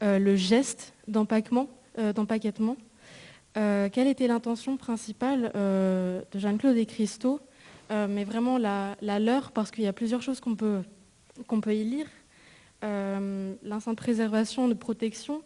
le 0.01 0.37
geste 0.37 0.95
d'empaquement, 1.09 1.68
quelle 3.55 4.07
était 4.09 4.26
l'intention 4.26 4.76
principale 4.76 5.51
de 5.55 6.39
Jeanne-Claude 6.39 6.76
et 6.76 6.87
Christo, 6.87 7.41
mais 7.91 8.24
vraiment 8.24 8.59
la, 8.59 8.97
leur, 9.18 9.53
parce 9.53 9.70
qu'il 9.70 9.85
y 9.85 9.89
a 9.89 9.93
plusieurs 9.93 10.22
choses 10.22 10.41
qu'on 10.41 10.55
peut, 10.55 10.83
peut 11.62 11.74
y 11.74 11.85
lire. 11.85 12.07
L'instinct 12.83 13.93
de 13.93 13.97
préservation, 13.97 14.68
de 14.68 14.74
protection, 14.74 15.43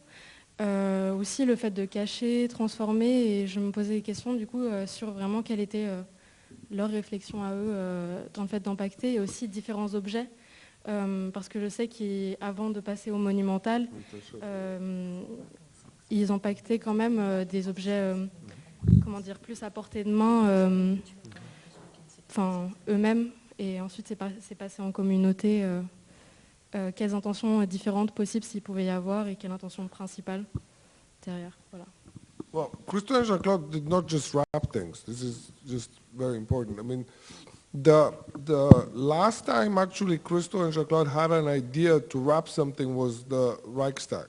euh, 0.61 1.15
aussi 1.15 1.45
le 1.45 1.55
fait 1.57 1.71
de 1.71 1.85
cacher, 1.85 2.49
transformer, 2.49 3.41
et 3.41 3.47
je 3.47 3.61
me 3.61 3.71
posais 3.71 3.95
des 3.95 4.03
questions 4.03 4.35
du 4.35 4.47
coup 4.47 4.63
euh, 4.63 4.87
sur 4.87 5.11
vraiment 5.11 5.43
quelle 5.43 5.61
était 5.61 5.87
euh, 5.87 6.03
leur 6.71 6.89
réflexion 6.91 7.43
à 7.43 7.53
eux 7.53 7.75
dans 8.35 8.43
le 8.43 8.49
fait 8.49 8.61
d'impacter, 8.61 9.15
et 9.15 9.21
aussi 9.21 9.49
différents 9.49 9.95
objets, 9.95 10.29
parce 10.85 11.49
que 11.49 11.61
je 11.61 11.69
sais 11.69 11.89
qu'avant 11.89 12.71
de 12.71 12.81
passer 12.81 13.11
au 13.11 13.19
monumental, 13.19 13.89
ils 16.11 16.31
impactaient 16.33 16.79
quand 16.79 16.95
même 16.95 17.45
des 17.45 17.69
objets, 17.69 18.15
comment 19.05 19.21
dire, 19.21 19.39
plus 19.39 19.63
à 19.63 19.71
portée 19.71 20.05
de 20.05 20.11
main, 20.11 20.97
enfin 22.31 22.69
eux-mêmes, 22.89 23.31
et 23.59 23.81
ensuite 23.81 24.09
c'est 24.09 24.17
pas- 24.17 24.31
c'est 24.41 24.55
passé 24.57 24.83
en 24.83 24.91
communauté. 24.93 25.65
Euh, 26.77 26.93
quelles 26.95 27.15
intentions 27.15 27.65
différentes 27.65 28.13
possibles 28.13 28.45
s'il 28.45 28.63
pouvait 28.63 28.85
y 28.85 28.91
avoir 28.91 29.27
et 29.29 29.37
quelle 29.37 29.53
intention 29.53 29.89
principale 29.89 30.45
derrière. 31.25 31.57
Voilà. 31.73 31.87
Well, 32.53 32.71
Christo 32.87 33.15
and 33.15 33.25
Jean-Claude 33.25 33.71
did 33.71 33.89
not 33.89 34.09
just 34.09 34.33
wrap 34.35 34.73
things. 34.73 35.03
This 35.03 35.23
is 35.23 35.53
just 35.67 35.91
very 36.17 36.37
important. 36.37 36.79
I 36.79 36.83
mean, 36.83 37.05
the, 37.75 38.13
the 38.45 38.89
last 38.95 39.45
time 39.45 39.77
actually 39.79 40.19
Christo 40.19 40.63
and 40.63 40.73
Jean-Claude 40.73 41.09
had 41.09 41.33
an 41.33 41.49
idea 41.49 42.01
to 42.01 42.19
wrap 42.19 42.49
something 42.49 42.95
was 42.95 43.25
the 43.25 43.59
Reichstag. 43.65 44.29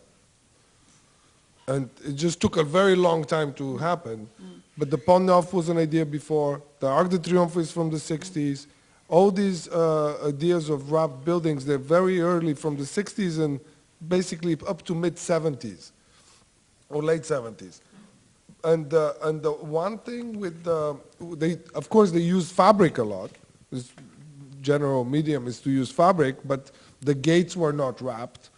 And 1.68 1.90
it 2.06 2.16
just 2.16 2.40
took 2.40 2.58
a 2.58 2.64
very 2.64 2.96
long 2.96 3.26
time 3.26 3.54
to 3.56 3.78
happen. 3.78 4.30
But 4.78 4.90
the 4.90 4.98
Pont 4.98 5.26
Neuf 5.26 5.54
was 5.54 5.70
an 5.70 5.78
idea 5.78 6.06
before. 6.06 6.62
The 6.80 6.88
Arc 6.88 7.10
de 7.10 7.18
Triomphe 7.18 7.58
is 7.58 7.72
from 7.72 7.90
the 7.90 7.98
60s. 7.98 8.68
All 9.10 9.32
these 9.32 9.70
uh, 9.70 10.18
ideas 10.28 10.70
of 10.70 10.92
wrapped 10.92 11.24
buildings, 11.24 11.66
they're 11.66 11.78
very 11.78 12.20
early 12.20 12.54
from 12.54 12.76
the 12.76 12.84
60s 12.84 13.44
and 13.44 13.60
basically 14.08 14.58
up 14.68 14.84
to 14.84 14.94
mid-70s 14.94 15.92
or 16.90 17.02
late 17.02 17.22
70s. 17.22 17.80
And, 18.64 18.94
uh, 18.94 19.14
and 19.24 19.42
the 19.42 19.52
one 19.52 19.98
thing 20.00 20.40
with 20.40 20.64
the, 20.64 20.98
they, 21.38 21.58
of 21.74 21.90
course, 21.90 22.12
they 22.12 22.20
use 22.20 22.52
fabric 22.52 22.98
a 22.98 23.04
lot. 23.04 23.32
This 23.72 23.92
general 24.62 25.06
medium 25.06 25.48
is 25.48 25.60
to 25.62 25.70
use 25.70 25.90
fabric, 25.90 26.36
but 26.46 26.72
the 27.02 27.14
gates 27.14 27.56
were 27.56 27.72
not 27.74 28.02
wrapped. 28.02 28.50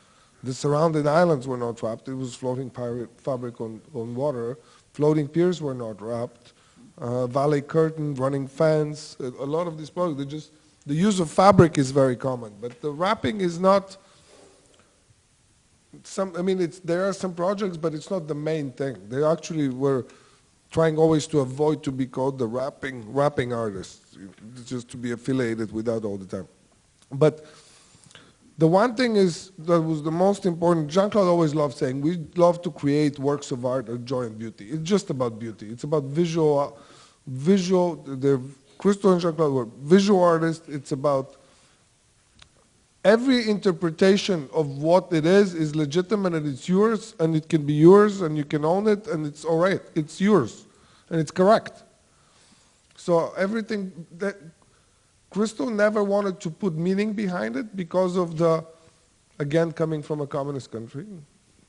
The 0.44 0.54
surrounding 0.54 1.08
islands 1.08 1.48
were 1.48 1.58
not 1.58 1.84
wrapped. 1.84 2.08
It 2.08 2.16
was 2.16 2.34
floating 2.34 2.70
pirate 2.70 3.10
fabric 3.20 3.60
on, 3.62 3.82
on 3.94 4.16
water. 4.16 4.58
Floating 4.94 5.28
piers 5.28 5.62
were 5.62 5.74
not 5.74 6.02
wrapped. 6.02 6.54
Uh, 7.00 7.28
Valley 7.28 7.62
Curtain, 7.62 8.16
Running 8.16 8.48
fans, 8.48 9.18
a, 9.20 9.26
a 9.26 9.46
lot 9.46 9.68
of 9.68 9.78
these 9.78 9.90
products, 9.90 10.18
they 10.20 10.26
just, 10.26 10.52
the 10.86 10.94
use 10.94 11.20
of 11.20 11.30
fabric 11.30 11.78
is 11.78 11.92
very 11.92 12.16
common, 12.16 12.54
but 12.60 12.82
the 12.82 12.92
wrapping 12.92 13.42
is 13.42 13.60
not, 13.60 13.98
some, 16.04 16.36
I 16.38 16.42
mean, 16.42 16.62
it's, 16.62 16.80
there 16.80 17.08
are 17.08 17.14
some 17.14 17.34
projects, 17.34 17.78
but 17.78 17.94
it's 17.94 18.10
not 18.10 18.28
the 18.28 18.36
main 18.36 18.72
thing. 18.72 18.98
They 19.10 19.24
actually 19.24 19.70
were 19.70 20.06
trying 20.72 20.98
always 20.98 21.26
to 21.28 21.40
avoid 21.40 21.84
to 21.84 21.92
be 21.92 22.06
called 22.06 22.38
the 22.38 22.46
wrapping, 22.46 23.12
wrapping 23.12 23.54
artists, 23.54 24.18
just 24.66 24.88
to 24.90 24.98
be 24.98 25.12
affiliated 25.12 25.72
with 25.72 25.86
that 25.86 26.06
all 26.06 26.18
the 26.18 26.26
time. 26.26 26.48
But 27.12 27.44
the 28.60 28.68
one 28.68 28.94
thing 28.94 29.16
is 29.16 29.52
that 29.60 29.82
was 29.82 30.04
the 30.04 30.12
most 30.12 30.46
important, 30.46 30.90
Jean-Claude 30.90 31.28
always 31.28 31.56
loved 31.56 31.78
saying, 31.78 32.02
we 32.02 32.24
love 32.36 32.62
to 32.62 32.72
create 32.72 33.18
works 33.18 33.52
of 33.52 33.66
art 33.66 33.90
of 33.90 34.06
joy 34.06 34.24
and 34.24 34.38
beauty. 34.38 34.70
It's 34.70 34.84
just 34.84 35.10
about 35.10 35.40
beauty. 35.40 35.72
It's 35.72 35.86
about 35.86 36.04
visual, 36.04 36.78
visual, 37.28 37.96
the 37.96 38.42
Christo 38.78 39.12
and 39.12 39.22
Jean-Claude 39.22 39.54
were 39.54 39.68
visual 39.82 40.24
artists. 40.24 40.68
It's 40.70 40.92
about 40.92 41.36
every 43.04 43.50
interpretation 43.50 44.50
of 44.54 44.78
what 44.78 45.12
it 45.12 45.26
is 45.26 45.54
is 45.54 45.76
legitimate 45.76 46.34
and 46.34 46.48
it's 46.48 46.68
yours 46.68 47.16
and 47.20 47.36
it 47.36 47.48
can 47.50 47.66
be 47.66 47.74
yours 47.74 48.22
and 48.22 48.38
you 48.38 48.44
can 48.44 48.66
own 48.66 48.88
it 48.88 49.08
and 49.08 49.26
it's 49.26 49.46
all 49.46 49.58
right. 49.58 49.82
It's 49.96 50.20
yours 50.20 50.66
and 51.10 51.20
it's 51.20 51.32
correct. 51.32 51.84
So 52.96 53.34
everything 53.38 54.06
that 54.18 54.36
Christo 55.30 55.70
never 55.70 56.04
wanted 56.04 56.40
to 56.42 56.50
put 56.50 56.76
meaning 56.76 57.14
behind 57.14 57.56
it 57.56 57.76
because 57.76 58.18
of 58.18 58.38
the, 58.38 58.66
again, 59.38 59.72
coming 59.72 60.02
from 60.02 60.22
a 60.22 60.28
communist 60.28 60.72
country, 60.72 61.06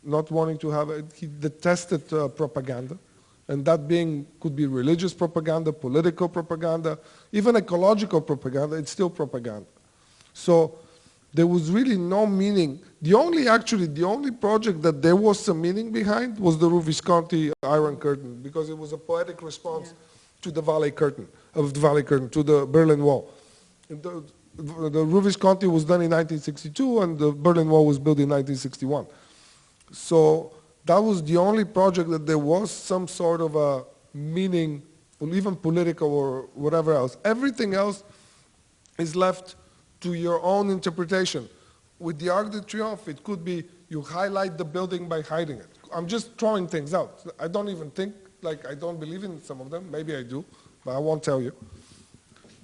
not 0.02 0.30
wanting 0.30 0.58
to 0.58 0.70
have 0.70 0.90
it. 0.90 1.12
He 1.14 1.26
detested 1.26 2.12
uh, 2.12 2.28
propaganda. 2.28 2.98
And 3.50 3.64
that 3.64 3.88
being, 3.88 4.28
could 4.38 4.54
be 4.54 4.66
religious 4.66 5.12
propaganda, 5.12 5.72
political 5.72 6.28
propaganda, 6.28 6.96
even 7.32 7.56
ecological 7.56 8.20
propaganda, 8.20 8.76
it's 8.76 8.92
still 8.92 9.10
propaganda. 9.10 9.66
So 10.32 10.78
there 11.34 11.48
was 11.48 11.68
really 11.68 11.98
no 11.98 12.26
meaning. 12.26 12.80
The 13.02 13.14
only, 13.14 13.48
actually, 13.48 13.86
the 13.86 14.04
only 14.04 14.30
project 14.30 14.82
that 14.82 15.02
there 15.02 15.16
was 15.16 15.40
some 15.40 15.60
meaning 15.60 15.90
behind 15.90 16.38
was 16.38 16.58
the 16.58 16.68
Rue 16.68 16.80
Visconti 16.80 17.52
Iron 17.64 17.96
Curtain, 17.96 18.40
because 18.40 18.70
it 18.70 18.78
was 18.78 18.92
a 18.92 18.98
poetic 18.98 19.42
response 19.42 19.88
yeah. 19.88 20.42
to 20.42 20.52
the 20.52 20.62
Valley 20.62 20.92
Curtain, 20.92 21.26
of 21.54 21.74
the 21.74 21.80
Valley 21.80 22.04
Curtain, 22.04 22.28
to 22.28 22.44
the 22.44 22.66
Berlin 22.66 23.02
Wall. 23.02 23.32
The, 23.88 24.22
the 24.54 25.04
Rue 25.04 25.22
Visconti 25.22 25.66
was 25.66 25.84
done 25.84 26.02
in 26.02 26.10
1962, 26.12 27.00
and 27.00 27.18
the 27.18 27.32
Berlin 27.32 27.68
Wall 27.68 27.84
was 27.84 27.98
built 27.98 28.20
in 28.20 28.28
1961. 28.28 29.08
So 29.90 30.52
that 30.84 30.98
was 30.98 31.22
the 31.22 31.36
only 31.36 31.64
project 31.64 32.10
that 32.10 32.26
there 32.26 32.38
was 32.38 32.70
some 32.70 33.06
sort 33.06 33.40
of 33.40 33.54
a 33.56 33.84
meaning, 34.14 34.82
even 35.20 35.54
political 35.54 36.12
or 36.12 36.48
whatever 36.54 36.94
else. 36.94 37.16
Everything 37.24 37.74
else 37.74 38.02
is 38.98 39.14
left 39.14 39.56
to 40.00 40.14
your 40.14 40.42
own 40.42 40.70
interpretation. 40.70 41.48
With 41.98 42.18
the 42.18 42.30
Arc 42.30 42.50
de 42.50 42.60
Triomphe, 42.60 43.08
it 43.08 43.22
could 43.22 43.44
be 43.44 43.64
you 43.88 44.00
highlight 44.00 44.56
the 44.56 44.64
building 44.64 45.08
by 45.08 45.20
hiding 45.20 45.58
it. 45.58 45.68
I'm 45.92 46.06
just 46.06 46.38
throwing 46.38 46.66
things 46.66 46.94
out. 46.94 47.24
I 47.38 47.48
don't 47.48 47.68
even 47.68 47.90
think, 47.90 48.14
like 48.40 48.66
I 48.66 48.74
don't 48.74 48.98
believe 48.98 49.24
in 49.24 49.42
some 49.42 49.60
of 49.60 49.70
them. 49.70 49.90
Maybe 49.90 50.14
I 50.16 50.22
do, 50.22 50.44
but 50.84 50.92
I 50.96 50.98
won't 50.98 51.22
tell 51.22 51.42
you. 51.42 51.52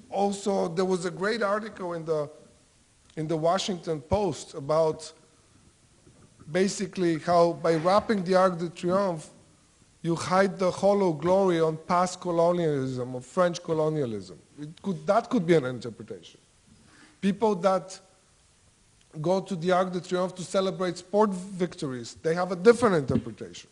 Also, 0.08 0.68
there 0.68 0.84
was 0.84 1.04
a 1.04 1.10
great 1.10 1.42
article 1.42 1.92
in 1.94 2.04
the, 2.04 2.30
in 3.16 3.26
the 3.26 3.36
Washington 3.36 4.00
Post 4.00 4.54
about 4.54 5.12
basically 6.50 7.18
how 7.18 7.54
by 7.54 7.74
wrapping 7.74 8.24
the 8.24 8.34
Arc 8.34 8.58
de 8.58 8.68
Triomphe, 8.68 9.28
you 10.02 10.14
hide 10.14 10.58
the 10.58 10.70
hollow 10.70 11.12
glory 11.12 11.60
on 11.60 11.76
past 11.76 12.20
colonialism, 12.20 13.14
of 13.14 13.24
French 13.24 13.62
colonialism. 13.62 14.38
Could, 14.82 15.06
that 15.06 15.28
could 15.28 15.46
be 15.46 15.54
an 15.54 15.64
interpretation. 15.64 16.40
People 17.20 17.56
that 17.56 17.98
go 19.20 19.40
to 19.40 19.56
the 19.56 19.72
Arc 19.72 19.92
de 19.92 20.00
Triomphe 20.00 20.36
to 20.36 20.42
celebrate 20.42 20.98
sport 20.98 21.30
victories, 21.30 22.16
they 22.22 22.34
have 22.34 22.52
a 22.52 22.56
different 22.56 22.94
interpretation. 22.96 23.68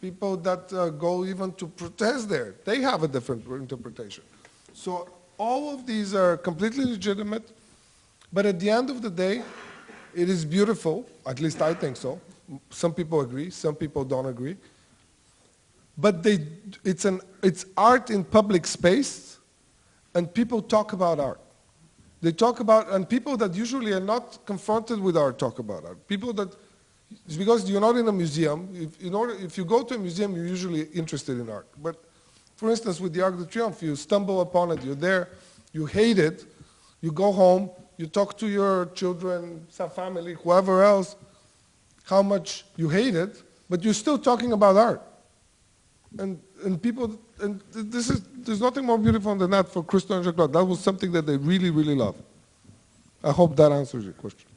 People 0.00 0.36
that 0.36 0.72
uh, 0.72 0.90
go 0.90 1.24
even 1.24 1.52
to 1.54 1.66
protest 1.66 2.28
there, 2.28 2.54
they 2.64 2.80
have 2.82 3.02
a 3.02 3.08
different 3.08 3.44
interpretation. 3.46 4.22
So 4.72 5.08
all 5.38 5.74
of 5.74 5.86
these 5.86 6.14
are 6.14 6.36
completely 6.36 6.84
legitimate, 6.84 7.50
but 8.32 8.46
at 8.46 8.60
the 8.60 8.70
end 8.70 8.90
of 8.90 9.02
the 9.02 9.10
day, 9.10 9.42
it 10.16 10.30
is 10.30 10.44
beautiful, 10.44 11.06
at 11.26 11.40
least 11.40 11.60
I 11.60 11.74
think 11.74 11.96
so. 11.96 12.18
Some 12.70 12.94
people 12.94 13.20
agree, 13.20 13.50
some 13.50 13.74
people 13.74 14.04
don't 14.04 14.26
agree. 14.26 14.56
But 15.98 16.22
they, 16.22 16.46
it's, 16.84 17.04
an, 17.04 17.20
it's 17.42 17.66
art 17.76 18.10
in 18.10 18.24
public 18.24 18.66
space, 18.66 19.38
and 20.14 20.32
people 20.32 20.62
talk 20.62 20.94
about 20.94 21.20
art. 21.20 21.40
They 22.22 22.32
talk 22.32 22.60
about, 22.60 22.90
and 22.90 23.06
people 23.08 23.36
that 23.36 23.54
usually 23.54 23.92
are 23.92 24.00
not 24.00 24.38
confronted 24.46 25.00
with 25.00 25.16
art 25.16 25.38
talk 25.38 25.58
about 25.58 25.84
art. 25.84 26.08
People 26.08 26.32
that, 26.32 26.56
it's 27.26 27.36
because 27.36 27.68
you're 27.68 27.80
not 27.80 27.96
in 27.96 28.08
a 28.08 28.12
museum, 28.12 28.68
if, 28.72 29.00
in 29.02 29.14
order, 29.14 29.34
if 29.34 29.58
you 29.58 29.64
go 29.66 29.82
to 29.82 29.94
a 29.94 29.98
museum, 29.98 30.34
you're 30.34 30.46
usually 30.46 30.84
interested 30.94 31.38
in 31.38 31.50
art. 31.50 31.66
But 31.82 32.02
for 32.56 32.70
instance, 32.70 33.00
with 33.00 33.12
the 33.12 33.20
Arc 33.20 33.38
de 33.38 33.44
Triomphe, 33.44 33.82
you 33.82 33.96
stumble 33.96 34.40
upon 34.40 34.70
it, 34.70 34.82
you're 34.82 34.94
there, 34.94 35.28
you 35.72 35.84
hate 35.84 36.18
it, 36.18 36.46
you 37.02 37.12
go 37.12 37.32
home, 37.32 37.70
you 37.96 38.06
talk 38.06 38.36
to 38.38 38.46
your 38.46 38.86
children, 38.94 39.66
some 39.70 39.90
family, 39.90 40.34
whoever 40.34 40.82
else, 40.82 41.16
how 42.04 42.22
much 42.22 42.64
you 42.76 42.88
hate 42.88 43.14
it, 43.14 43.42
but 43.68 43.82
you're 43.82 43.94
still 43.94 44.18
talking 44.18 44.52
about 44.52 44.76
art. 44.76 45.02
And, 46.18 46.40
and 46.64 46.80
people, 46.80 47.18
and 47.40 47.60
this 47.72 48.10
is, 48.10 48.22
there's 48.36 48.60
nothing 48.60 48.84
more 48.84 48.98
beautiful 48.98 49.34
than 49.34 49.50
that 49.50 49.68
for 49.68 49.82
Christo 49.82 50.14
and 50.14 50.24
Jacques 50.24 50.52
That 50.52 50.64
was 50.64 50.80
something 50.80 51.12
that 51.12 51.26
they 51.26 51.36
really, 51.36 51.70
really 51.70 51.94
love. 51.94 52.16
I 53.22 53.32
hope 53.32 53.56
that 53.56 53.72
answers 53.72 54.04
your 54.04 54.14
question. 54.14 54.48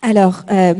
Alors, 0.00 0.44
euh, 0.48 0.74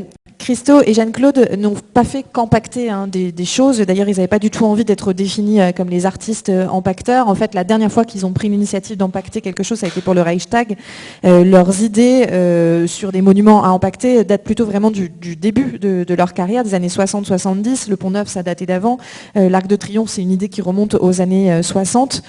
Christo 0.49 0.81
et 0.87 0.95
Jeanne-Claude 0.95 1.59
n'ont 1.59 1.75
pas 1.75 2.05
fait 2.05 2.23
qu'empacter 2.23 2.89
hein, 2.89 3.07
des, 3.07 3.45
choses. 3.45 3.81
D'ailleurs, 3.81 4.09
ils 4.09 4.17
n'avaient 4.17 4.29
pas 4.29 4.39
du 4.39 4.49
tout 4.49 4.65
envie 4.65 4.87
d'être 4.87 5.13
définis 5.13 5.61
euh, 5.61 5.73
comme 5.73 5.91
les 5.91 6.07
artistes 6.07 6.49
euh, 6.49 6.67
empacteurs. 6.69 7.29
En 7.29 7.35
fait, 7.35 7.53
la 7.55 7.65
dernière 7.65 7.93
fois 7.93 8.07
qu'ils 8.07 8.25
ont 8.25 8.33
pris 8.33 8.49
l'initiative 8.49 8.97
d'empacter 8.97 9.43
quelque 9.43 9.63
chose, 9.63 9.81
ça 9.81 9.85
a 9.85 9.91
été 9.91 10.01
pour 10.01 10.15
le 10.15 10.23
Reichstag. 10.23 10.79
Euh, 11.27 11.45
leurs 11.45 11.83
idées 11.83 12.87
sur 12.87 13.13
des 13.13 13.21
monuments 13.21 13.63
à 13.63 13.69
empacter 13.69 14.25
datent 14.25 14.43
plutôt 14.43 14.65
vraiment 14.65 14.91
du, 14.91 15.11
début 15.37 15.79
de, 15.79 16.15
leur 16.15 16.33
carrière, 16.33 16.65
des 16.65 16.73
années 16.73 16.89
60-70. 16.89 17.91
Le 17.91 17.97
Pont 17.97 18.13
Neuf, 18.13 18.29
ça 18.29 18.43
datait 18.43 18.65
d'avant. 18.65 18.97
L'Arc 19.35 19.67
de 19.67 19.77
Triomphe, 19.77 20.09
c'est 20.09 20.23
une 20.23 20.31
idée 20.31 20.49
qui 20.49 20.63
remonte 20.63 20.95
aux 20.95 21.21
années 21.21 21.63
60. 21.63 22.23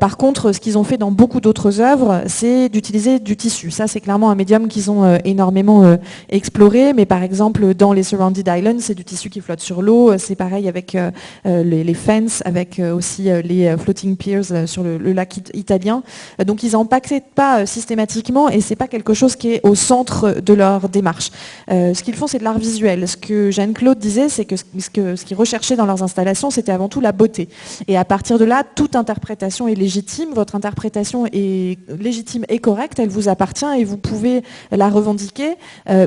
par 0.00 0.16
contre, 0.16 0.50
ce 0.50 0.58
qu'ils 0.58 0.78
ont 0.78 0.84
fait 0.84 0.96
dans 0.96 1.12
beaucoup 1.12 1.40
d'autres 1.40 1.80
œuvres, 1.80 2.22
c'est 2.26 2.68
d'utiliser 2.68 3.20
du 3.20 3.36
tissu. 3.36 3.70
Ça, 3.70 3.86
c'est 3.86 4.00
clairement 4.00 4.30
un 4.30 4.34
médium 4.34 4.66
qu'ils 4.66 4.90
ont 4.90 5.18
énormément 5.24 5.96
exploré. 6.28 6.92
Mais 6.92 7.06
par 7.06 7.22
exemple, 7.22 7.51
dans 7.60 7.92
les 7.92 8.02
Surrounded 8.02 8.48
Islands, 8.48 8.80
c'est 8.80 8.94
du 8.94 9.04
tissu 9.04 9.30
qui 9.30 9.40
flotte 9.40 9.60
sur 9.60 9.82
l'eau. 9.82 10.16
C'est 10.18 10.36
pareil 10.36 10.68
avec 10.68 10.94
euh, 10.94 11.10
euh, 11.46 11.62
les, 11.62 11.94
fences, 11.94 12.42
avec 12.44 12.78
euh, 12.78 12.94
aussi 12.94 13.24
les 13.44 13.74
floating 13.78 14.16
piers 14.16 14.42
sur 14.66 14.82
le, 14.82 14.98
lac 15.12 15.38
italien. 15.54 16.02
Donc 16.44 16.62
ils 16.62 16.72
n'empaquetent 16.72 17.32
pas 17.34 17.66
systématiquement 17.66 18.48
et 18.48 18.60
c'est 18.60 18.76
pas 18.76 18.88
quelque 18.88 19.14
chose 19.14 19.36
qui 19.36 19.52
est 19.52 19.60
au 19.62 19.74
centre 19.74 20.40
de 20.40 20.54
leur 20.54 20.88
démarche. 20.88 21.30
ce 21.68 22.02
qu'ils 22.02 22.14
font, 22.14 22.26
c'est 22.26 22.38
de 22.38 22.44
l'art 22.44 22.58
visuel. 22.58 23.06
Ce 23.06 23.16
que 23.16 23.50
Jeanne-Claude 23.50 23.98
disait, 23.98 24.28
c'est 24.28 24.44
que 24.44 24.56
ce 24.56 24.90
qu'ils 25.24 25.36
recherchaient 25.36 25.76
dans 25.76 25.86
leurs 25.86 26.02
installations, 26.02 26.50
c'était 26.50 26.72
avant 26.72 26.88
tout 26.88 27.00
la 27.00 27.12
beauté. 27.12 27.48
Et 27.88 27.96
à 27.96 28.04
partir 28.04 28.38
de 28.38 28.44
là, 28.44 28.64
toute 28.74 28.96
interprétation 28.96 29.68
est 29.68 29.74
légitime. 29.74 30.30
Votre 30.34 30.54
interprétation 30.54 31.26
est 31.26 31.78
légitime 32.00 32.44
et 32.48 32.58
correcte. 32.58 32.98
Elle 32.98 33.10
vous 33.10 33.28
appartient 33.28 33.66
et 33.78 33.84
vous 33.84 33.98
pouvez 33.98 34.42
la 34.70 34.88
revendiquer. 34.88 35.54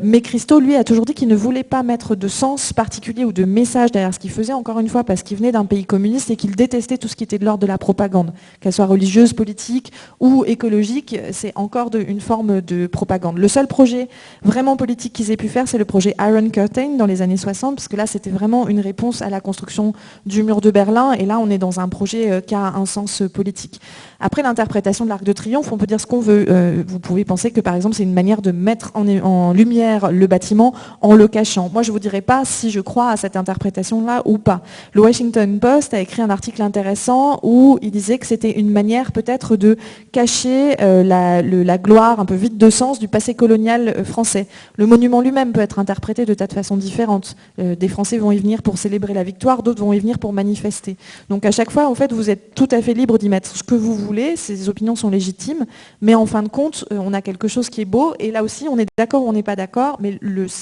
mais 0.04 0.22
Christo, 0.22 0.60
lui, 0.60 0.76
a 0.76 0.84
toujours 0.84 1.06
dit 1.06 1.14
qu'il 1.14 1.25
ne 1.28 1.36
voulait 1.36 1.64
pas 1.64 1.84
mettre 1.84 2.16
de 2.16 2.28
sens 2.28 2.74
particulier 2.74 3.26
ou 3.26 3.32
de 3.32 3.44
message 3.44 3.92
derrière 3.92 4.14
ce 4.14 4.20
qu'il 4.20 4.32
faisait, 4.32 4.54
encore 4.54 4.80
une 4.80 4.90
fois, 4.90 5.04
parce 5.04 5.24
qu'il 5.24 5.38
venait 5.38 5.52
d'un 5.52 5.66
pays 5.66 5.86
communiste 5.86 6.30
et 6.30 6.36
qu'il 6.36 6.56
détestait 6.56 6.98
tout 6.98 7.08
ce 7.08 7.16
qui 7.16 7.24
était 7.24 7.38
de 7.38 7.46
l'ordre 7.46 7.62
de 7.62 7.68
la 7.68 7.78
propagande, 7.78 8.34
qu'elle 8.60 8.74
soit 8.74 8.86
religieuse, 8.86 9.34
politique 9.34 9.92
ou 10.20 10.44
écologique, 10.46 11.18
c'est 11.32 11.52
encore 11.56 11.90
une 11.96 12.22
forme 12.22 12.62
de 12.62 12.88
propagande. 12.88 13.38
Le 13.38 13.48
seul 13.48 13.68
projet 13.68 14.10
vraiment 14.44 14.78
politique 14.78 15.14
qu'ils 15.14 15.32
aient 15.32 15.38
pu 15.38 15.48
faire, 15.48 15.68
c'est 15.68 15.78
le 15.78 15.86
projet 15.86 16.16
Iron 16.20 16.50
Curtain 16.50 16.96
dans 16.98 17.06
les 17.06 17.22
années 17.22 17.38
60, 17.38 17.76
parce 17.76 17.88
que 17.88 17.96
là, 17.96 18.08
c'était 18.08 18.30
vraiment 18.30 18.68
une 18.68 18.80
réponse 18.80 19.22
à 19.22 19.30
la 19.30 19.42
construction 19.42 19.94
du 20.26 20.44
mur 20.44 20.62
de 20.62 20.72
Berlin, 20.72 21.14
et 21.14 21.26
là, 21.26 21.40
on 21.40 21.50
est 21.50 21.58
dans 21.58 21.80
un 21.80 21.90
projet 21.90 22.32
euh, 22.32 22.42
qui 22.42 22.56
a 22.56 22.74
un 22.76 22.86
sens 22.86 23.24
politique. 23.34 23.82
Après 24.20 24.42
l'interprétation 24.42 25.06
de 25.06 25.10
l'Arc 25.10 25.24
de 25.24 25.34
Triomphe, 25.34 25.72
on 25.72 25.78
peut 25.78 25.86
dire 25.86 26.00
ce 26.00 26.06
qu'on 26.06 26.20
veut. 26.20 26.46
Euh, 26.50 26.84
vous 26.88 27.00
pouvez 27.00 27.26
penser 27.26 27.52
que, 27.52 27.62
par 27.62 27.76
exemple, 27.76 27.96
c'est 27.96 28.04
une 28.04 28.14
manière 28.14 28.42
de 28.42 28.52
mettre 28.52 28.92
en, 28.94 29.54
lumière 29.54 30.12
le 30.12 30.28
bâtiment 30.28 30.74
en 31.02 31.14
le 31.14 31.28
cachant. 31.28 31.70
Moi, 31.72 31.84
je 31.84 31.92
vous 31.92 32.00
dirai 32.00 32.22
pas 32.22 32.46
si 32.46 32.72
je 32.72 32.80
crois 32.80 33.10
à 33.10 33.18
cette 33.18 33.36
interprétation-là 33.36 34.22
ou 34.26 34.38
pas. 34.38 34.62
Le 34.94 35.02
Washington 35.02 35.60
Post 35.60 35.94
a 35.94 36.00
écrit 36.00 36.22
un 36.22 36.30
article 36.30 36.62
intéressant 36.62 37.40
où 37.44 37.78
il 37.82 37.92
disait 37.92 38.18
que 38.18 38.26
c'était 38.26 38.52
une 38.52 38.70
manière 38.70 39.12
peut-être 39.12 39.56
de 39.56 39.78
cacher 40.12 40.76
euh, 40.82 41.04
la, 41.04 41.78
gloire 41.78 42.20
un 42.20 42.26
peu 42.26 42.36
vide 42.36 42.58
de 42.58 42.70
sens 42.70 43.00
du 43.00 43.08
passé 43.08 43.34
colonial 43.34 43.90
euh, 43.90 44.04
français. 44.04 44.48
Le 44.78 44.86
monument 44.86 45.22
lui-même 45.22 45.52
peut 45.52 45.62
être 45.62 45.80
interprété 45.80 46.26
de 46.26 46.34
tas 46.34 46.48
de 46.48 46.54
façons 46.54 46.78
différentes. 46.78 47.36
Des 47.58 47.88
Français 47.88 48.18
vont 48.18 48.32
y 48.32 48.38
venir 48.38 48.62
pour 48.62 48.78
célébrer 48.78 49.14
la 49.14 49.24
victoire, 49.24 49.64
d'autres 49.64 49.82
vont 49.84 49.94
y 49.94 50.00
venir 50.00 50.20
pour 50.20 50.34
manifester. 50.34 50.98
Donc 51.30 51.46
à 51.46 51.52
chaque 51.52 51.72
fois, 51.72 51.90
en 51.90 51.96
fait, 51.96 52.12
vous 52.14 52.30
êtes 52.30 52.56
tout 52.56 52.68
à 52.72 52.82
fait 52.82 52.94
libre 52.94 53.18
d'y 53.18 53.30
mettre 53.30 53.56
ce 53.56 53.64
que 53.64 53.76
vous 53.76 54.05
voulez, 54.06 54.36
ces 54.36 54.70
opinions 54.70 54.96
sont 54.96 55.10
légitimes, 55.10 55.66
mais 56.02 56.16
en 56.16 56.26
fin 56.26 56.44
de 56.44 56.50
compte, 56.50 56.86
on 56.92 57.14
a 57.14 57.22
quelque 57.22 57.48
chose 57.48 57.70
qui 57.70 57.82
est 57.82 57.86
beau, 57.86 58.14
et 58.20 58.32
là 58.32 58.44
aussi, 58.44 58.68
on 58.70 58.78
est 58.78 58.88
d'accord 58.98 59.24
ou 59.24 59.30
on 59.30 59.34
n'est 59.34 59.44
pas 59.44 59.56
d'accord, 59.56 59.98
mais 60.00 60.20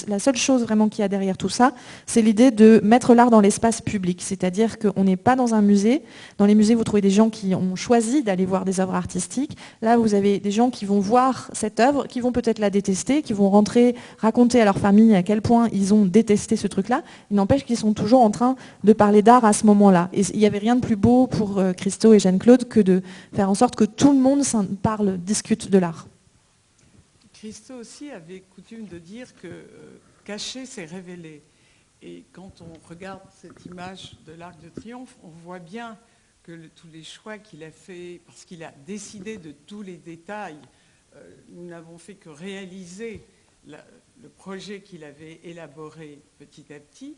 la 0.08 0.18
seule 0.18 0.36
chose 0.36 0.62
vraiment 0.62 0.88
qu'il 0.88 1.02
y 1.02 1.04
a 1.04 1.08
derrière 1.08 1.36
tout 1.36 1.48
ça, 1.48 1.72
c'est 2.06 2.22
l'idée 2.22 2.50
de 2.50 2.80
mettre 2.82 3.14
l'art 3.14 3.30
dans 3.30 3.40
l'espace 3.40 3.80
public, 3.80 4.20
c'est-à-dire 4.22 4.78
qu'on 4.78 5.04
n'est 5.04 5.16
pas 5.16 5.36
dans 5.36 5.54
un 5.54 5.62
musée. 5.62 6.02
Dans 6.38 6.46
les 6.46 6.54
musées, 6.54 6.74
vous 6.74 6.84
trouvez 6.84 7.00
des 7.00 7.10
gens 7.10 7.30
qui 7.30 7.54
ont 7.54 7.76
choisi 7.76 8.22
d'aller 8.22 8.46
voir 8.46 8.64
des 8.64 8.80
œuvres 8.80 8.94
artistiques. 8.94 9.56
Là, 9.82 9.96
vous 9.96 10.14
avez 10.14 10.38
des 10.40 10.50
gens 10.50 10.70
qui 10.70 10.84
vont 10.84 11.00
voir 11.00 11.50
cette 11.52 11.80
œuvre, 11.80 12.06
qui 12.06 12.20
vont 12.20 12.32
peut-être 12.32 12.58
la 12.58 12.70
détester, 12.70 13.22
qui 13.22 13.32
vont 13.32 13.50
rentrer, 13.50 13.94
raconter 14.18 14.60
à 14.60 14.64
leur 14.64 14.78
famille 14.78 15.14
à 15.14 15.22
quel 15.22 15.42
point 15.42 15.68
ils 15.72 15.94
ont 15.94 16.04
détesté 16.04 16.56
ce 16.56 16.66
truc-là. 16.66 17.02
Il 17.30 17.36
n'empêche 17.36 17.64
qu'ils 17.64 17.76
sont 17.76 17.92
toujours 17.92 18.22
en 18.22 18.30
train 18.30 18.56
de 18.82 18.92
parler 18.92 19.22
d'art 19.22 19.44
à 19.44 19.52
ce 19.52 19.66
moment-là. 19.66 20.08
Et 20.12 20.22
il 20.32 20.38
n'y 20.38 20.46
avait 20.46 20.58
rien 20.58 20.76
de 20.76 20.80
plus 20.80 20.96
beau 20.96 21.26
pour 21.26 21.58
euh, 21.58 21.72
Christo 21.72 22.14
et 22.14 22.18
Jeanne-Claude 22.18 22.68
que 22.68 22.80
de 22.80 23.02
faire 23.34 23.50
en 23.50 23.54
sorte 23.54 23.74
que 23.74 23.84
tout 23.84 24.12
le 24.12 24.18
monde 24.18 24.42
parle, 24.82 25.18
discute 25.18 25.70
de 25.70 25.78
l'art. 25.78 26.06
Christo 27.32 27.74
aussi 27.74 28.10
avait 28.10 28.40
coutume 28.40 28.86
de 28.86 28.98
dire 28.98 29.34
que 29.36 29.48
euh, 29.48 29.98
cacher, 30.24 30.66
c'est 30.66 30.84
révéler. 30.84 31.42
Et 32.00 32.24
quand 32.32 32.62
on 32.62 32.88
regarde 32.88 33.22
cette 33.40 33.66
image 33.66 34.16
de 34.26 34.32
l'Arc 34.32 34.60
de 34.62 34.68
Triomphe, 34.68 35.16
on 35.22 35.28
voit 35.28 35.58
bien 35.58 35.98
que 36.42 36.68
tous 36.76 36.88
les 36.92 37.02
choix 37.02 37.38
qu'il 37.38 37.64
a 37.64 37.70
fait, 37.70 38.20
parce 38.26 38.44
qu'il 38.44 38.62
a 38.62 38.72
décidé 38.86 39.38
de 39.38 39.52
tous 39.52 39.82
les 39.82 39.96
détails, 39.96 40.58
euh, 41.16 41.34
nous 41.48 41.66
n'avons 41.66 41.98
fait 41.98 42.14
que 42.14 42.28
réaliser 42.28 43.24
le 43.66 44.28
projet 44.36 44.82
qu'il 44.82 45.04
avait 45.04 45.40
élaboré 45.42 46.20
petit 46.38 46.72
à 46.72 46.78
petit, 46.78 47.16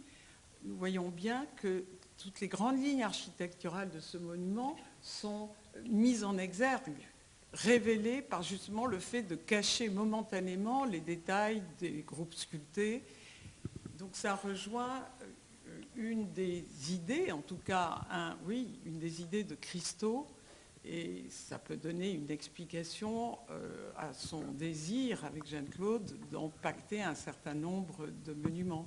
nous 0.64 0.76
voyons 0.76 1.08
bien 1.08 1.46
que 1.56 1.84
toutes 2.18 2.40
les 2.40 2.48
grandes 2.48 2.82
lignes 2.82 3.02
architecturales 3.02 3.90
de 3.90 4.00
ce 4.00 4.16
monument 4.16 4.76
sont 5.02 5.48
mises 5.88 6.24
en 6.24 6.38
exergue 6.38 7.06
révélé 7.52 8.22
par 8.22 8.42
justement 8.42 8.86
le 8.86 8.98
fait 8.98 9.22
de 9.22 9.34
cacher 9.34 9.88
momentanément 9.88 10.84
les 10.84 11.00
détails 11.00 11.62
des 11.78 12.02
groupes 12.02 12.34
sculptés. 12.34 13.02
Donc 13.98 14.10
ça 14.12 14.34
rejoint 14.34 15.02
euh, 15.22 15.80
une 15.96 16.30
des 16.32 16.64
idées, 16.90 17.32
en 17.32 17.40
tout 17.40 17.56
cas, 17.56 18.06
oui, 18.46 18.78
une 18.84 18.98
des 18.98 19.22
idées 19.22 19.44
de 19.44 19.54
Christo, 19.54 20.26
et 20.84 21.24
ça 21.30 21.58
peut 21.58 21.76
donner 21.76 22.12
une 22.12 22.30
explication 22.30 23.38
euh, 23.50 23.90
à 23.96 24.12
son 24.12 24.42
désir 24.52 25.24
avec 25.24 25.46
Jeanne-Claude 25.46 26.16
d'empacter 26.30 27.02
un 27.02 27.14
certain 27.14 27.54
nombre 27.54 28.06
de 28.24 28.34
monuments. 28.34 28.86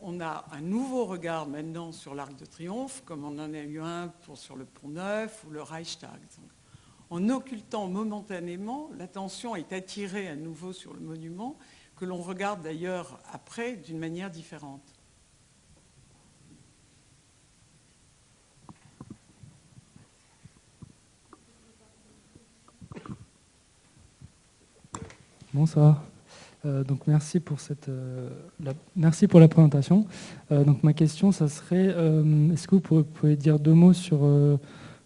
Qu'on 0.00 0.20
a 0.20 0.46
un 0.52 0.62
nouveau 0.62 1.04
regard 1.04 1.46
maintenant 1.46 1.92
sur 1.92 2.14
l'Arc 2.14 2.34
de 2.34 2.46
Triomphe, 2.46 3.02
comme 3.04 3.24
on 3.24 3.38
en 3.38 3.52
a 3.52 3.58
eu 3.58 3.80
un 3.80 4.10
sur 4.34 4.56
le 4.56 4.64
Pont 4.64 4.88
Neuf 4.88 5.44
ou 5.46 5.50
le 5.50 5.62
Reichstag 5.62 6.20
en 7.10 7.28
occultant 7.28 7.88
momentanément, 7.88 8.88
l'attention 8.96 9.56
est 9.56 9.72
attirée 9.72 10.28
à 10.28 10.36
nouveau 10.36 10.72
sur 10.72 10.94
le 10.94 11.00
monument, 11.00 11.58
que 11.96 12.04
l'on 12.04 12.22
regarde 12.22 12.62
d'ailleurs 12.62 13.18
après 13.32 13.76
d'une 13.76 13.98
manière 13.98 14.30
différente. 14.30 14.94
Bonsoir. 25.52 26.09
Euh, 26.66 26.84
donc 26.84 27.06
merci 27.06 27.40
pour 27.40 27.58
cette, 27.60 27.88
euh, 27.88 28.28
la, 28.62 28.72
merci 28.94 29.26
pour 29.26 29.40
la 29.40 29.48
présentation. 29.48 30.06
Euh, 30.52 30.64
donc 30.64 30.82
ma 30.82 30.92
question, 30.92 31.32
ça 31.32 31.48
serait, 31.48 31.94
est-ce 32.52 32.68
que 32.68 32.76
vous 32.76 33.04
pouvez, 33.04 33.36
dire 33.36 33.58
deux 33.58 33.72
mots 33.72 33.92
sur 33.92 34.20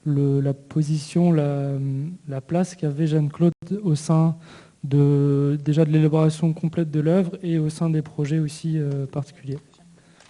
la 0.07 0.55
position, 0.55 1.32
la, 1.32 2.40
place 2.40 2.74
qu'avait 2.74 3.07
Jeanne-Claude 3.07 3.52
au 3.82 3.94
sein 3.94 4.36
de, 4.82 5.59
déjà 5.64 5.84
de 5.84 5.90
l'élaboration 5.90 6.52
complète 6.52 6.90
de 6.90 7.00
l'œuvre 7.00 7.32
et 7.42 7.59
au 7.59 7.70
sein 7.70 7.88
des 7.90 8.02
projets 8.02 8.38
aussi 8.38 8.78
particuliers? 9.12 9.59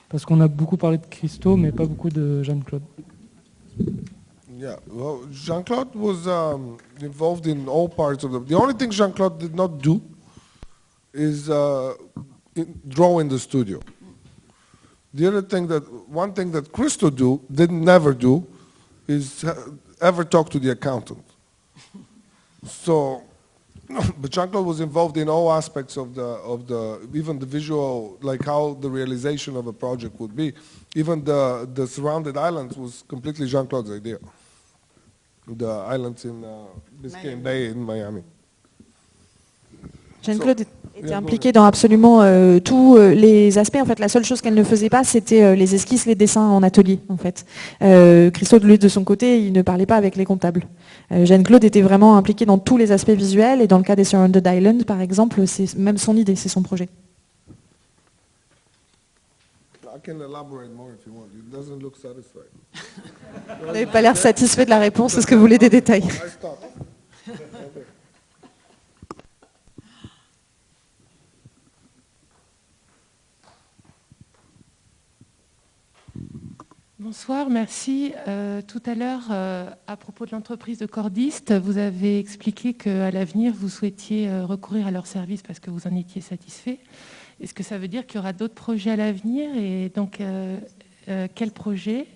Parce 0.09 0.25
qu'on 0.25 0.41
a 0.41 0.49
beaucoup 0.49 0.77
parlé 0.77 0.99
de 0.99 1.07
Christo, 1.07 1.57
mais 1.57 1.73
pas 1.73 1.87
beaucoup 1.87 2.11
de 2.11 2.43
Jeanne-Claude. 2.43 2.83
Yeah, 4.57 4.79
well, 4.89 5.19
Jean-Claude 5.33 5.89
was 5.97 6.29
um, 6.29 6.77
involved 7.03 7.47
in 7.47 7.67
all 7.69 7.89
parts 7.89 8.23
of 8.23 8.31
the. 8.31 8.39
The 8.39 8.55
only 8.55 8.75
thing 8.75 8.93
Jean-Claude 8.93 9.37
did 9.37 9.55
not 9.55 9.83
do 9.83 10.01
is 11.15 11.49
uh, 11.49 11.95
draw 12.89 13.21
in 13.21 13.29
the 13.29 13.39
studio. 13.39 13.81
The 15.15 15.29
other 15.29 15.43
thing 15.43 15.69
that, 15.69 15.91
one 16.09 16.33
thing 16.33 16.51
that 16.53 16.73
Christo 16.73 17.09
do, 17.09 17.41
didn't 17.53 17.85
never 17.85 18.13
do, 18.13 18.45
is 19.07 19.45
ever 20.01 20.25
talk 20.25 20.51
to 20.51 20.59
the 20.59 20.71
accountant. 20.71 21.25
so, 22.67 23.23
but 24.19 24.31
Jean-Claude 24.31 24.67
was 24.67 24.81
involved 24.81 25.17
in 25.17 25.29
all 25.29 25.53
aspects 25.53 25.97
of 25.97 26.17
the, 26.17 26.25
of 26.25 26.67
the, 26.67 27.09
even 27.15 27.39
the 27.39 27.47
visual, 27.47 28.19
like 28.23 28.45
how 28.45 28.75
the 28.81 28.91
realization 28.91 29.57
of 29.57 29.69
a 29.69 29.73
project 29.73 30.19
would 30.19 30.35
be. 30.35 30.53
Even 30.97 31.23
the, 31.23 31.69
the 31.73 31.87
surrounded 31.87 32.37
islands 32.37 32.77
was 32.77 33.05
completely 33.07 33.47
Jean-Claude's 33.47 33.93
idea. 33.93 34.19
The 35.47 35.69
islands 35.69 36.25
in 36.25 36.43
uh, 36.43 36.67
Biscayne 37.01 37.43
Bay 37.43 37.67
in 37.67 37.83
Miami. 37.83 38.25
Jean-Claude 40.23 40.67
était 40.97 41.13
impliquée 41.13 41.53
dans 41.53 41.65
absolument 41.65 42.23
euh, 42.23 42.61
tous 42.61 42.97
euh, 42.97 43.15
les 43.15 43.59
aspects. 43.59 43.79
En 43.81 43.85
fait, 43.85 43.99
la 43.99 44.09
seule 44.09 44.25
chose 44.25 44.41
qu'elle 44.41 44.55
ne 44.55 44.65
faisait 44.65 44.89
pas, 44.89 45.05
c'était 45.05 45.43
euh, 45.43 45.55
les 45.55 45.75
esquisses, 45.75 46.07
les 46.07 46.15
dessins 46.15 46.47
en 46.49 46.63
atelier. 46.63 47.01
En 47.09 47.17
fait, 47.17 47.45
Christophe, 48.33 48.63
lui, 48.63 48.79
de 48.79 48.89
son 48.89 49.05
côté, 49.05 49.41
il 49.41 49.53
ne 49.53 49.63
parlait 49.63 49.87
pas 49.87 49.97
avec 49.97 50.17
les 50.17 50.25
comptables. 50.25 50.67
Jeanne-Claude 51.11 51.65
était 51.65 51.83
vraiment 51.83 52.17
impliquée 52.17 52.47
dans 52.47 52.59
tous 52.59 52.77
les 52.77 52.93
aspects 52.93 53.11
visuels, 53.11 53.61
et 53.61 53.67
dans 53.67 53.79
le 53.79 53.85
cas 53.85 53.97
des 53.97 54.05
Surrounded 54.05 54.47
Islands, 54.47 54.85
par 54.87 55.01
exemple, 55.01 55.47
c'est 55.47 55.77
même 55.77 55.99
son 55.99 56.17
idée, 56.17 56.37
c'est 56.37 56.49
son 56.49 56.63
projet. 56.63 56.89
Vous 63.61 63.67
n'avez 63.67 63.87
pas 63.87 64.01
l'air 64.01 64.17
satisfait 64.17 64.65
de 64.65 64.71
la 64.71 64.79
réponse. 64.79 65.17
Est-ce 65.17 65.27
que 65.27 65.35
vous 65.35 65.41
voulez 65.41 65.59
des 65.59 65.71
détails 65.71 66.05
Bonsoir, 77.05 77.51
merci. 77.51 78.15
Euh, 78.29 78.63
tout 78.67 78.81
à 78.87 78.95
l'heure, 78.95 79.25
euh, 79.31 79.69
à 79.87 79.95
propos 79.95 80.25
de 80.25 80.31
l'entreprise 80.31 80.79
de 80.79 80.87
cordistes, 80.87 81.53
vous 81.53 81.77
avez 81.77 82.19
expliqué 82.19 82.73
qu'à 82.73 83.11
l'avenir, 83.11 83.53
vous 83.55 83.69
souhaitiez 83.69 84.27
euh, 84.27 84.47
recourir 84.47 84.87
à 84.87 84.91
leur 84.91 85.07
service 85.07 85.43
parce 85.43 85.61
que 85.61 85.69
vous 85.69 85.87
en 85.87 85.95
étiez 85.95 86.23
satisfait. 86.23 86.79
Est-ce 87.43 87.53
que 87.53 87.63
ça 87.63 87.77
veut 87.77 87.89
dire 87.89 88.07
qu'il 88.07 88.17
y 88.17 88.21
aura 88.21 88.33
d'autres 88.33 88.55
projets 88.55 88.93
à 88.93 88.97
l'avenir? 88.97 89.55
Et 89.55 89.91
donc, 89.95 90.23
quel 91.35 91.51
projet 91.51 92.07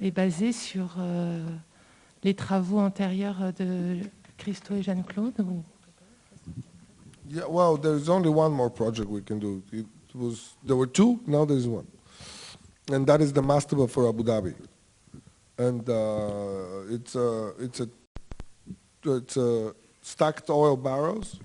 est 0.00 0.12
basé 0.12 0.52
sur 0.52 0.98
les 2.22 2.34
travaux 2.34 2.78
antérieurs 2.78 3.52
de 3.58 3.96
Christo 4.38 4.76
et 4.76 4.82
Jeanne-Claude 4.82 5.34
Yeah, 7.28 7.48
well, 7.48 7.76
there's 7.76 8.08
only 8.08 8.28
one 8.28 8.52
more 8.52 8.70
project 8.70 9.08
we 9.10 9.24
can 9.24 9.38
do. 9.38 9.62
It 9.72 9.86
was, 10.14 10.54
there 10.64 10.76
were 10.76 10.86
two, 10.86 11.18
now 11.26 11.44
there's 11.44 11.66
one. 11.66 11.86
And 12.90 13.06
that 13.06 13.20
is 13.20 13.32
the 13.32 13.42
mastaba 13.42 13.88
for 13.88 14.08
Abu 14.08 14.22
Dhabi. 14.22 14.54
And 15.58 15.88
uh, 15.88 16.94
it's 16.94 17.14
a 17.14 17.52
it's 17.58 17.80
a 17.80 17.88
it's 19.04 19.36
a 19.36 19.74
stacked 20.00 20.50
oil 20.50 20.76
barrels, 20.76 21.38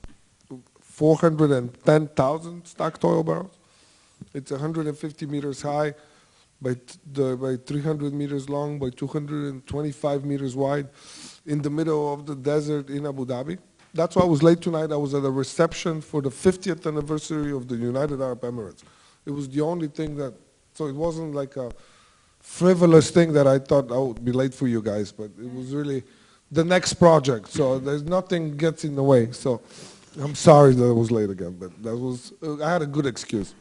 410,000 0.81 2.65
stacked 2.65 3.03
oil 3.03 3.23
barrels. 3.23 3.57
It's 4.33 4.51
150 4.51 5.25
meters 5.27 5.61
high, 5.61 5.93
by 6.61 6.75
the, 7.11 7.37
by 7.37 7.55
300 7.57 8.13
meters 8.13 8.49
long, 8.49 8.79
by 8.79 8.89
225 8.89 10.25
meters 10.25 10.55
wide, 10.55 10.87
in 11.45 11.61
the 11.61 11.69
middle 11.69 12.13
of 12.13 12.25
the 12.25 12.35
desert 12.35 12.89
in 12.89 13.05
Abu 13.05 13.25
Dhabi. 13.25 13.59
That's 13.93 14.15
why 14.15 14.23
I 14.23 14.25
was 14.25 14.43
late 14.43 14.61
tonight. 14.61 14.91
I 14.91 14.95
was 14.95 15.13
at 15.13 15.23
a 15.23 15.29
reception 15.29 16.01
for 16.01 16.21
the 16.21 16.29
50th 16.29 16.85
anniversary 16.85 17.51
of 17.51 17.67
the 17.67 17.75
United 17.75 18.21
Arab 18.21 18.41
Emirates. 18.41 18.83
It 19.25 19.31
was 19.31 19.49
the 19.49 19.61
only 19.61 19.87
thing 19.87 20.17
that 20.17 20.33
so 20.77 20.85
it 20.85 20.95
wasn't 20.95 21.33
like 21.33 21.57
a 21.57 21.71
frivolous 22.39 23.09
thing 23.09 23.33
that 23.33 23.47
I 23.47 23.57
thought 23.57 23.91
I 23.91 23.97
would 23.97 24.23
be 24.23 24.31
late 24.31 24.53
for 24.53 24.67
you 24.67 24.79
guys, 24.81 25.11
but 25.11 25.31
it 25.41 25.51
was 25.51 25.73
really 25.73 26.03
the 26.51 26.63
next 26.63 26.93
project. 26.93 27.49
So 27.49 27.79
there's 27.85 28.03
nothing 28.03 28.55
gets 28.55 28.85
in 28.85 28.95
the 28.95 29.01
way. 29.03 29.31
So 29.31 29.59
I'm 30.21 30.35
sorry 30.35 30.75
that 30.75 30.85
I 30.85 30.91
was 30.91 31.09
late 31.09 31.31
again, 31.31 31.57
but 31.59 31.71
that 31.81 31.95
was 31.95 32.31
I 32.63 32.71
had 32.71 32.83
a 32.83 32.85
good 32.85 33.07
excuse. 33.07 33.55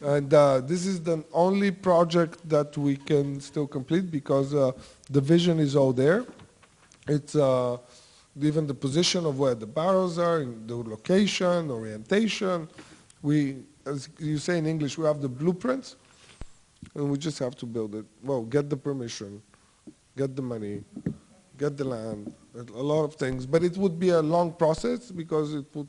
And 0.00 0.32
uh, 0.32 0.60
this 0.60 0.86
is 0.86 1.02
the 1.02 1.24
only 1.32 1.70
project 1.72 2.48
that 2.48 2.76
we 2.76 2.96
can 2.96 3.40
still 3.40 3.66
complete 3.66 4.10
because 4.10 4.54
uh, 4.54 4.70
the 5.10 5.20
vision 5.20 5.58
is 5.58 5.74
all 5.74 5.92
there. 5.92 6.24
It's 7.08 7.34
uh, 7.34 7.78
even 8.40 8.66
the 8.66 8.74
position 8.74 9.26
of 9.26 9.38
where 9.38 9.54
the 9.54 9.66
barrels 9.66 10.18
are, 10.18 10.44
the 10.44 10.76
location, 10.76 11.70
orientation. 11.70 12.68
We, 13.22 13.56
as 13.84 14.08
you 14.18 14.38
say 14.38 14.58
in 14.58 14.66
English, 14.66 14.98
we 14.98 15.06
have 15.06 15.22
the 15.22 15.28
blueprints, 15.28 15.96
and 16.94 17.10
we 17.10 17.18
just 17.18 17.38
have 17.38 17.54
to 17.56 17.66
build 17.66 17.94
it. 17.94 18.06
Well, 18.22 18.42
get 18.42 18.70
the 18.70 18.76
permission, 18.76 19.42
get 20.16 20.34
the 20.36 20.42
money, 20.42 20.84
get 21.58 21.76
the 21.76 21.84
land, 21.84 22.32
a 22.54 22.82
lot 22.82 23.04
of 23.04 23.14
things. 23.14 23.46
But 23.46 23.62
it 23.62 23.76
would 23.76 23.98
be 23.98 24.10
a 24.10 24.22
long 24.22 24.52
process 24.52 25.10
because 25.10 25.54
it 25.54 25.66
would 25.74 25.88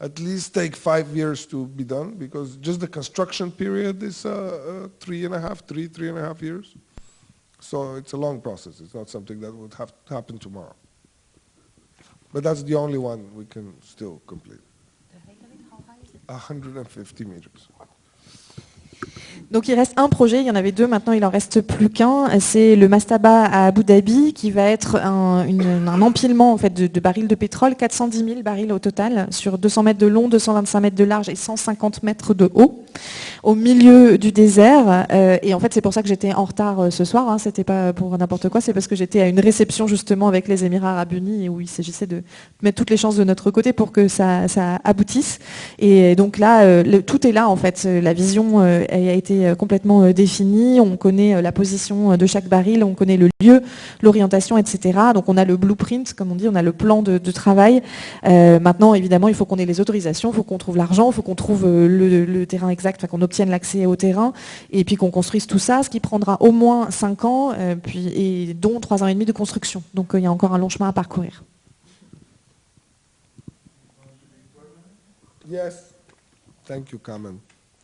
at 0.00 0.18
least 0.18 0.54
take 0.54 0.74
five 0.74 1.14
years 1.14 1.46
to 1.46 1.66
be 1.66 1.84
done 1.84 2.14
because 2.16 2.56
just 2.56 2.80
the 2.80 2.88
construction 2.88 3.50
period 3.50 4.02
is 4.02 4.26
uh, 4.26 4.30
uh, 4.84 4.88
three 4.98 5.24
and 5.24 5.34
a 5.34 5.40
half, 5.40 5.64
three, 5.66 5.86
three 5.86 6.08
and 6.08 6.18
a 6.18 6.22
half 6.22 6.42
years. 6.42 6.74
So 7.60 7.94
it's 7.94 8.12
a 8.12 8.16
long 8.16 8.40
process. 8.40 8.80
It's 8.80 8.94
not 8.94 9.08
something 9.08 9.38
that 9.40 9.54
would 9.54 9.74
have 9.74 9.92
to 10.06 10.14
happen 10.14 10.38
tomorrow. 10.38 10.74
But 12.32 12.42
that's 12.42 12.62
the 12.64 12.74
only 12.74 12.98
one 12.98 13.32
we 13.34 13.44
can 13.44 13.80
still 13.82 14.20
complete. 14.26 14.60
150 16.26 17.24
meters. 17.24 17.68
Donc 19.52 19.68
il 19.68 19.74
reste 19.74 19.92
un 19.98 20.08
projet, 20.08 20.40
il 20.40 20.46
y 20.46 20.50
en 20.50 20.54
avait 20.54 20.72
deux, 20.72 20.86
maintenant 20.86 21.12
il 21.12 21.22
en 21.26 21.28
reste 21.28 21.60
plus 21.60 21.90
qu'un. 21.90 22.28
C'est 22.40 22.74
le 22.74 22.88
Mastaba 22.88 23.44
à 23.44 23.66
Abu 23.66 23.84
Dhabi 23.84 24.32
qui 24.32 24.50
va 24.50 24.62
être 24.62 24.96
un, 24.96 25.46
empilement 26.00 26.54
en 26.54 26.56
fait, 26.56 26.72
de, 26.72 27.00
barils 27.00 27.28
de 27.28 27.34
pétrole, 27.34 27.74
410 27.76 28.24
000 28.24 28.42
barils 28.42 28.72
au 28.72 28.78
total, 28.78 29.26
sur 29.28 29.58
200 29.58 29.82
mètres 29.82 29.98
de 29.98 30.06
long, 30.06 30.30
225 30.30 30.80
mètres 30.80 30.96
de 30.96 31.04
large 31.04 31.28
et 31.28 31.34
150 31.34 32.02
mètres 32.02 32.32
de 32.32 32.50
haut, 32.54 32.82
au 33.42 33.54
milieu 33.54 34.16
du 34.16 34.32
désert. 34.32 35.06
Euh, 35.12 35.36
et 35.42 35.52
en 35.52 35.60
fait 35.60 35.74
c'est 35.74 35.82
pour 35.82 35.92
ça 35.92 36.00
que 36.00 36.08
j'étais 36.08 36.32
en 36.32 36.46
retard 36.46 36.80
euh, 36.80 36.90
ce 36.90 37.04
soir, 37.04 37.28
hein. 37.28 37.36
c'était 37.36 37.64
pas 37.64 37.92
pour 37.92 38.16
n'importe 38.16 38.48
quoi, 38.48 38.62
c'est 38.62 38.72
parce 38.72 38.86
que 38.86 38.96
j'étais 38.96 39.20
à 39.20 39.28
une 39.28 39.40
réception 39.40 39.86
justement 39.86 40.28
avec 40.28 40.48
les 40.48 40.64
Émirats 40.64 40.92
arabes 40.92 41.12
unis 41.12 41.50
où 41.50 41.60
il 41.60 41.68
s'agissait 41.68 42.06
de 42.06 42.22
mettre 42.62 42.78
toutes 42.78 42.90
les 42.90 42.96
chances 42.96 43.16
de 43.16 43.24
notre 43.24 43.50
côté 43.50 43.74
pour 43.74 43.92
que 43.92 44.08
ça, 44.08 44.46
aboutisse. 44.84 45.40
Et 45.78 46.16
donc 46.16 46.38
là, 46.38 46.62
euh, 46.62 47.02
tout 47.02 47.26
est 47.26 47.32
là 47.32 47.50
en 47.50 47.56
fait, 47.56 47.84
la 47.84 48.14
vision 48.14 48.60
a 48.60 49.12
été 49.12 49.21
euh, 49.30 49.54
complètement 49.54 50.02
euh, 50.02 50.12
défini, 50.12 50.80
on 50.80 50.96
connaît 50.96 51.36
euh, 51.36 51.42
la 51.42 51.52
position 51.52 52.16
de 52.16 52.26
chaque 52.26 52.48
baril, 52.48 52.84
on 52.84 52.94
connaît 52.94 53.16
le 53.16 53.28
lieu, 53.40 53.62
l'orientation, 54.02 54.58
etc. 54.58 54.98
Donc 55.14 55.28
on 55.28 55.36
a 55.36 55.44
le 55.44 55.56
blueprint, 55.56 56.12
comme 56.14 56.32
on 56.32 56.34
dit, 56.34 56.48
on 56.48 56.54
a 56.54 56.62
le 56.62 56.72
plan 56.72 57.02
de, 57.02 57.18
travail. 57.32 57.82
maintenant, 58.24 58.94
évidemment, 58.94 59.28
il 59.28 59.34
faut 59.34 59.46
qu'on 59.46 59.56
ait 59.56 59.64
les 59.64 59.80
autorisations, 59.80 60.30
il 60.30 60.34
faut 60.34 60.42
qu'on 60.42 60.58
trouve 60.58 60.76
l'argent, 60.76 61.10
il 61.10 61.14
faut 61.14 61.22
qu'on 61.22 61.34
trouve 61.34 61.64
le, 61.66 62.44
terrain 62.44 62.68
exact, 62.68 63.06
qu'on 63.06 63.22
obtienne 63.22 63.48
l'accès 63.48 63.86
au 63.86 63.96
terrain, 63.96 64.32
et 64.70 64.84
puis 64.84 64.96
qu'on 64.96 65.10
construise 65.10 65.46
tout 65.46 65.58
ça, 65.58 65.82
ce 65.82 65.88
qui 65.88 66.00
prendra 66.00 66.36
au 66.40 66.52
moins 66.52 66.90
5 66.90 67.24
ans, 67.24 67.52
puis, 67.82 68.08
et 68.08 68.54
dont 68.54 68.80
3 68.80 69.02
ans 69.02 69.06
et 69.06 69.14
demi 69.14 69.24
de 69.24 69.32
construction. 69.32 69.82
Donc 69.94 70.10
il 70.14 70.20
y 70.20 70.26
a 70.26 70.32
encore 70.32 70.52
un 70.52 70.58
long 70.58 70.68
chemin 70.68 70.88
à 70.88 70.92
parcourir. 70.92 71.42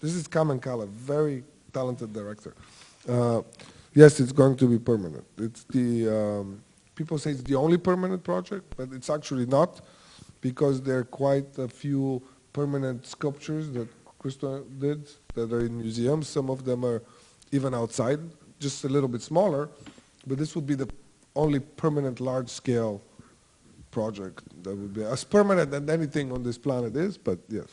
This 0.00 0.14
is 0.14 0.28
Carmen 0.28 0.60
Kala, 0.60 0.86
very 0.86 1.42
talented 1.72 2.12
director. 2.12 2.54
Uh, 3.08 3.42
yes, 3.94 4.20
it's 4.20 4.30
going 4.30 4.56
to 4.56 4.68
be 4.68 4.78
permanent. 4.78 5.24
It's 5.36 5.64
the 5.64 6.08
um, 6.08 6.62
people 6.94 7.18
say 7.18 7.32
it's 7.32 7.42
the 7.42 7.56
only 7.56 7.78
permanent 7.78 8.22
project, 8.22 8.74
but 8.76 8.92
it's 8.92 9.10
actually 9.10 9.46
not, 9.46 9.80
because 10.40 10.80
there 10.82 10.98
are 10.98 11.04
quite 11.04 11.58
a 11.58 11.66
few 11.66 12.22
permanent 12.52 13.06
sculptures 13.06 13.72
that 13.72 13.88
Christo 14.20 14.62
did 14.78 15.08
that 15.34 15.52
are 15.52 15.66
in 15.66 15.76
museums. 15.76 16.28
Some 16.28 16.48
of 16.48 16.64
them 16.64 16.84
are 16.84 17.02
even 17.50 17.74
outside, 17.74 18.20
just 18.60 18.84
a 18.84 18.88
little 18.88 19.08
bit 19.08 19.22
smaller, 19.22 19.68
but 20.28 20.38
this 20.38 20.54
would 20.54 20.66
be 20.66 20.76
the 20.76 20.88
only 21.34 21.58
permanent 21.58 22.20
large-scale 22.20 23.02
project 23.90 24.44
that 24.62 24.76
would 24.76 24.94
be 24.94 25.02
as 25.02 25.24
permanent 25.24 25.74
as 25.74 25.88
anything 25.88 26.30
on 26.30 26.44
this 26.44 26.56
planet 26.56 26.94
is, 26.94 27.18
but 27.18 27.40
yes. 27.48 27.66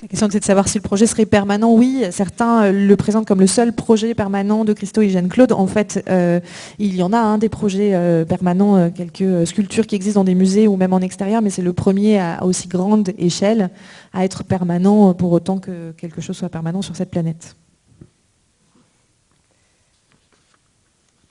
La 0.00 0.08
question 0.08 0.28
c'est 0.32 0.40
de 0.40 0.44
savoir 0.44 0.68
si 0.68 0.78
le 0.78 0.82
projet 0.82 1.06
serait 1.06 1.26
permanent. 1.26 1.72
Oui, 1.72 2.04
certains 2.10 2.64
euh, 2.64 2.72
le 2.72 2.96
présentent 2.96 3.26
comme 3.26 3.38
le 3.38 3.46
seul 3.46 3.72
projet 3.72 4.14
permanent 4.14 4.64
de 4.64 4.72
Christo 4.72 5.00
et 5.00 5.10
Jeanne-Claude. 5.10 5.52
En 5.52 5.66
fait, 5.66 6.02
euh, 6.08 6.40
il 6.78 6.96
y 6.96 7.02
en 7.02 7.12
a 7.12 7.18
un 7.18 7.38
des 7.38 7.48
projets 7.48 7.94
euh, 7.94 8.24
permanents, 8.24 8.90
quelques 8.90 9.46
sculptures 9.46 9.86
qui 9.86 9.94
existent 9.94 10.20
dans 10.20 10.24
des 10.24 10.34
musées 10.34 10.66
ou 10.66 10.76
même 10.76 10.92
en 10.92 10.98
extérieur, 10.98 11.40
mais 11.40 11.50
c'est 11.50 11.62
le 11.62 11.72
premier 11.72 12.18
à, 12.18 12.44
aussi 12.44 12.66
grande 12.66 13.10
échelle 13.16 13.70
à 14.12 14.24
être 14.24 14.42
permanent 14.42 15.14
pour 15.14 15.30
autant 15.30 15.58
que 15.58 15.92
quelque 15.92 16.20
chose 16.20 16.36
soit 16.36 16.48
permanent 16.48 16.82
sur 16.82 16.96
cette 16.96 17.10
planète. 17.10 17.54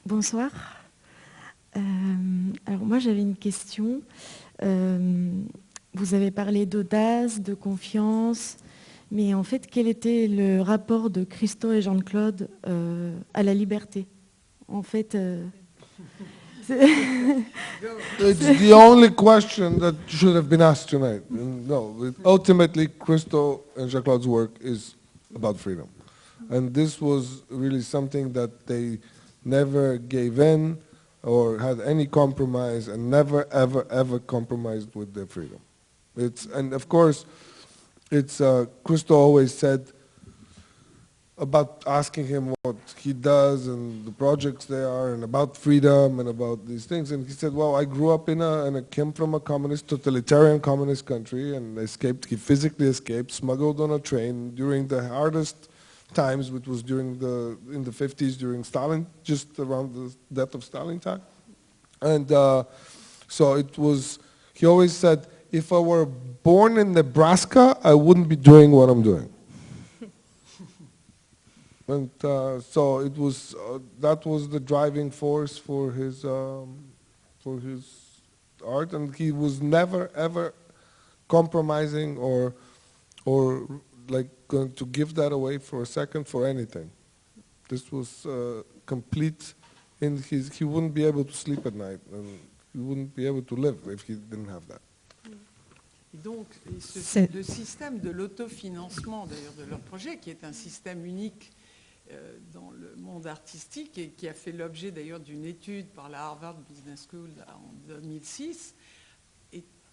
Bonsoir. 0.05 0.49
alors 1.75 2.85
moi 2.85 2.99
j'avais 2.99 3.21
une 3.21 3.35
question. 3.35 4.01
Vous 5.93 6.13
avez 6.13 6.31
parlé 6.31 6.65
d'audace, 6.65 7.41
de 7.41 7.53
confiance, 7.53 8.57
mais 9.11 9.34
en 9.34 9.43
fait, 9.43 9.68
quel 9.68 9.88
était 9.88 10.27
le 10.27 10.61
rapport 10.61 11.09
de 11.09 11.26
Christo 11.26 11.73
et 11.73 11.81
Jean-Claude 11.81 12.47
euh, 12.68 13.13
à 13.34 13.43
la 13.43 13.53
liberté? 13.53 14.07
En 14.69 14.84
fait, 14.84 15.15
euh, 15.15 15.43
it's 16.69 18.39
the 18.59 18.72
only 18.72 19.09
question 19.09 19.77
that 19.80 19.95
should 20.07 20.35
have 20.35 20.47
been 20.47 20.61
asked 20.61 20.89
tonight. 20.89 21.23
No, 21.30 22.13
ultimately, 22.23 22.88
Christo 22.88 23.63
and 23.76 23.89
Jean-Claude's 23.89 24.27
work 24.27 24.51
is 24.61 24.95
about 25.35 25.57
freedom, 25.57 25.89
and 26.49 26.73
this 26.73 27.01
was 27.01 27.43
really 27.49 27.81
something 27.81 28.31
that 28.31 28.65
they 28.68 28.99
never 29.43 29.97
gave 29.97 30.39
in 30.39 30.77
or 31.23 31.59
had 31.59 31.81
any 31.81 32.05
compromise, 32.05 32.88
and 32.88 33.11
never, 33.11 33.45
ever, 33.51 33.85
ever 33.91 34.19
compromised 34.19 34.95
with 34.95 35.13
their 35.13 35.26
freedom. 35.26 35.59
It's, 36.15 36.45
and 36.45 36.73
of 36.73 36.89
course, 36.89 37.25
it's, 38.11 38.41
uh, 38.41 38.65
Christo 38.83 39.15
always 39.15 39.53
said 39.53 39.88
about 41.38 41.83
asking 41.88 42.27
him 42.27 42.53
what 42.61 42.75
he 42.97 43.13
does 43.13 43.67
and 43.67 44.05
the 44.05 44.11
projects 44.11 44.65
they 44.65 44.83
are 44.83 45.13
and 45.13 45.23
about 45.23 45.57
freedom 45.57 46.19
and 46.19 46.29
about 46.29 46.67
these 46.67 46.85
things. 46.85 47.11
And 47.11 47.25
he 47.25 47.33
said, 47.33 47.53
well, 47.53 47.75
I 47.75 47.83
grew 47.83 48.11
up 48.11 48.29
in 48.29 48.41
a, 48.41 48.65
and 48.65 48.77
I 48.77 48.81
came 48.81 49.11
from 49.11 49.33
a 49.33 49.39
communist, 49.39 49.88
totalitarian 49.88 50.59
communist 50.59 51.05
country 51.05 51.55
and 51.55 51.77
escaped, 51.79 52.25
he 52.25 52.35
physically 52.35 52.88
escaped, 52.88 53.31
smuggled 53.31 53.81
on 53.81 53.91
a 53.91 53.99
train 53.99 54.53
during 54.53 54.88
the 54.88 55.07
hardest 55.07 55.69
times, 56.13 56.51
which 56.51 56.67
was 56.67 56.83
during 56.83 57.17
the, 57.17 57.57
in 57.71 57.83
the 57.83 57.91
50s 57.91 58.38
during 58.38 58.63
Stalin, 58.63 59.07
just 59.23 59.57
around 59.57 59.93
the 59.93 60.13
death 60.31 60.53
of 60.53 60.63
Stalin 60.63 60.99
time. 60.99 61.21
And 62.01 62.31
uh, 62.31 62.65
so 63.27 63.53
it 63.53 63.77
was, 63.77 64.19
he 64.53 64.65
always 64.65 64.93
said, 64.93 65.25
if 65.52 65.73
I 65.73 65.80
were 65.80 66.06
born 66.06 66.78
in 66.78 66.94
Nebraska, 66.94 67.78
I 67.84 67.94
wouldn't 67.94 68.30
be 68.30 68.36
doing 68.36 68.72
what 68.72 68.90
I'm 68.90 69.02
doing. 69.02 69.32
and 71.88 72.10
uh, 72.23 72.61
so 72.61 72.99
it 72.99 73.18
was, 73.18 73.53
uh, 73.56 73.80
that 73.99 74.26
was 74.26 74.49
the 74.49 74.60
driving 74.60 75.11
force 75.11 75.57
for 75.57 75.91
his, 75.91 76.23
um, 76.23 76.78
for 77.40 77.60
his 77.60 77.84
art, 78.65 78.94
and 78.94 79.14
he 79.15 79.32
was 79.32 79.61
never 79.61 80.10
ever 80.15 80.53
compromising 81.28 82.18
or, 82.18 82.53
or 83.26 83.68
like 84.10 84.28
going 84.48 84.72
to 84.73 84.86
give 84.86 85.15
that 85.15 85.32
away 85.32 85.57
for 85.57 85.82
a 85.82 85.86
second 85.86 86.28
for 86.28 86.48
anything. 86.48 86.90
This 87.69 87.91
was 87.91 88.26
uh, 88.26 88.64
complete. 88.86 89.53
In 90.02 90.18
his, 90.18 90.52
he 90.52 90.64
wouldn't 90.64 90.95
be 90.95 91.06
able 91.06 91.23
to 91.23 91.34
sleep 91.34 91.64
at 91.65 91.76
night, 91.76 91.99
and 92.11 92.40
he 92.73 92.80
wouldn't 92.80 93.15
be 93.15 93.28
able 93.28 93.44
to 93.44 93.56
live 93.56 93.78
if 93.86 94.02
he 94.02 94.15
didn't 94.15 94.49
have 94.49 94.68
that. 94.68 94.82
Donc, 96.13 96.47
le 96.65 97.43
système 97.43 97.99
de 97.99 98.09
l'autofinancement 98.09 99.27
d'ailleurs 99.27 99.53
de 99.53 99.63
leur 99.63 99.79
projet, 99.79 100.17
qui 100.17 100.29
est 100.29 100.43
un 100.43 100.53
système 100.53 101.05
unique 101.05 101.51
euh, 102.11 102.38
dans 102.53 102.71
le 102.71 102.95
monde 102.97 103.27
artistique 103.27 103.97
et 103.97 104.09
qui 104.09 104.27
a 104.27 104.33
fait 104.33 104.51
l'objet 104.51 104.91
d'ailleurs 104.91 105.21
d'une 105.21 105.45
étude 105.45 105.88
par 105.88 106.09
la 106.09 106.25
Harvard 106.25 106.57
Business 106.69 107.07
School 107.09 107.29
en 107.47 107.71
2006, 107.88 108.75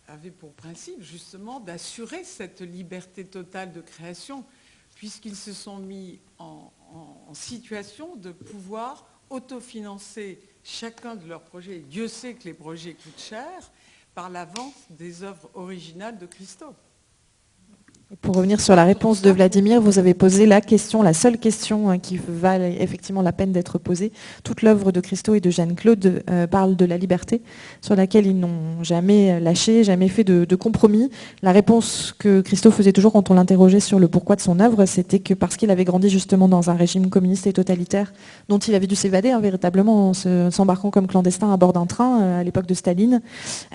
avait 0.09 0.31
pour 0.31 0.53
principe 0.55 1.03
justement 1.03 1.61
d'assurer 1.61 2.24
cette 2.24 2.62
liberté 2.62 3.24
totale 3.27 3.73
de 3.73 3.81
création, 3.81 4.45
puisqu'ils 4.95 5.36
se 5.36 5.53
sont 5.53 5.78
mis 5.78 6.19
en, 6.39 6.73
en, 7.28 7.35
situation 7.35 8.16
de 8.16 8.32
pouvoir 8.32 9.07
autofinancer 9.31 10.40
chacun 10.65 11.15
de 11.15 11.28
leurs 11.28 11.43
projets. 11.43 11.81
Dieu 11.81 12.09
sait 12.09 12.35
que 12.35 12.45
les 12.45 12.55
projets 12.55 12.95
coûtent 12.95 13.20
cher, 13.20 13.70
par 14.19 14.31
la 14.31 14.47
vente 14.47 14.74
des 14.90 15.23
œuvres 15.23 15.49
originales 15.55 16.19
de 16.19 16.27
Christophe. 16.27 16.74
Pour 18.23 18.37
revenir 18.37 18.59
sur 18.59 18.75
la 18.75 18.85
réponse 18.85 19.21
de 19.21 19.31
Vladimir, 19.31 19.83
vous 19.83 19.99
avez 19.99 20.15
posé 20.15 20.47
la 20.47 20.63
question, 20.63 21.03
la 21.03 21.13
seule 21.13 21.37
question 21.37 21.91
hein, 21.91 21.99
qui 21.99 22.19
valent 22.27 22.65
effectivement 22.65 23.21
la 23.21 23.33
peine 23.33 23.53
d'être 23.53 23.77
posée. 23.77 24.13
Toute 24.45 24.63
l'œuvre 24.63 24.93
de 24.93 25.01
Christo 25.01 25.35
et 25.35 25.41
de 25.41 25.51
Jeanne-Claude 25.51 26.23
euh, 26.31 26.47
parle 26.47 26.75
de 26.75 26.87
la 26.87 26.97
liberté, 26.97 27.43
sur 27.83 27.97
laquelle 27.97 28.27
ils 28.27 28.41
n'ont 28.41 28.83
jamais 28.83 29.39
lâché, 29.41 29.85
jamais 29.85 30.09
fait 30.09 30.25
de, 30.25 30.57
compromis. 30.57 31.11
La 31.43 31.53
réponse 31.53 32.15
que 32.19 32.41
Christo 32.41 32.71
faisait 32.71 32.93
toujours 32.93 33.13
quand 33.13 33.31
on 33.31 33.35
l'interrogeait 33.35 33.79
sur 33.79 33.99
le 33.99 34.09
pourquoi 34.09 34.37
de 34.37 34.41
son 34.41 34.59
œuvre, 34.59 34.87
c'était 34.87 35.19
que 35.19 35.35
parce 35.35 35.59
qu'il 35.59 35.71
avait 35.71 35.85
grandi 35.85 36.09
justement 36.09 36.49
dans 36.49 36.71
un 36.71 36.75
régime 36.77 37.11
communiste 37.11 37.47
et 37.47 37.53
totalitaire, 37.53 38.15
dont 38.49 38.59
il 38.59 38.75
avait 38.75 38.87
dû 38.87 38.97
s'évader 38.97 39.33
hein, 39.33 39.41
véritablement 39.41 40.09
en 40.09 40.51
s'embarquant 40.51 40.91
comme 40.91 41.09
clandestin 41.09 41.53
à 41.53 41.59
bord 41.59 41.75
d'un 41.75 41.85
train 41.85 42.23
euh, 42.23 42.41
à 42.41 42.43
l'époque 42.43 42.67
de 42.67 42.73
Staline, 42.75 43.21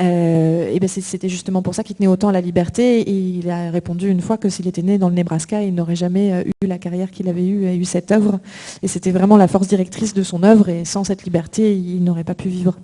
euh, 0.01 0.75
ben 0.79 0.89
c'était 0.89 1.29
justement 1.29 1.61
pour 1.61 1.75
ça 1.75 1.83
qu'il 1.83 1.95
tenait 1.95 2.07
autant 2.07 2.29
à 2.29 2.31
la 2.31 2.41
liberté. 2.41 3.01
Et 3.01 3.13
il 3.13 3.49
a 3.51 3.69
répondu 3.69 4.09
une 4.09 4.22
fois 4.23 4.37
que 4.37 4.49
s'il 4.49 4.67
était 4.67 4.81
né 4.81 4.97
dans 4.97 5.09
le 5.09 5.15
Nebraska, 5.15 5.61
il 5.61 5.75
n'aurait 5.75 5.95
jamais 5.95 6.33
euh, 6.33 6.43
eu 6.63 6.67
la 6.67 6.79
carrière 6.79 7.11
qu'il 7.11 7.29
avait 7.29 7.45
eue 7.45 7.65
et 7.65 7.75
eu 7.75 7.85
cette 7.85 8.11
œuvre. 8.11 8.39
Et 8.81 8.87
c'était 8.87 9.11
vraiment 9.11 9.37
la 9.37 9.47
force 9.47 9.67
directrice 9.67 10.13
de 10.13 10.23
son 10.23 10.43
œuvre. 10.43 10.69
Et 10.69 10.85
sans 10.85 11.03
cette 11.03 11.23
liberté, 11.23 11.75
il 11.75 12.03
n'aurait 12.03 12.23
pas 12.23 12.35
pu 12.35 12.49
vivre. 12.49 12.77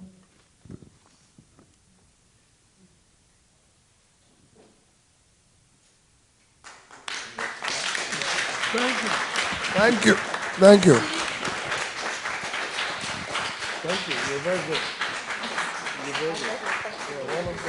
Thank 9.74 10.06
you. 10.06 10.16
Thank 10.60 10.86
you. 10.86 10.95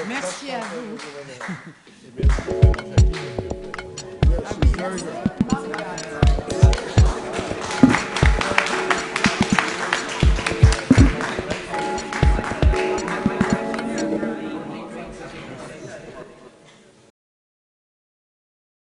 Merci 0.08 0.50
à 0.50 0.60
vous. 0.60 0.96
Very 4.80 4.98
good. 4.98 5.49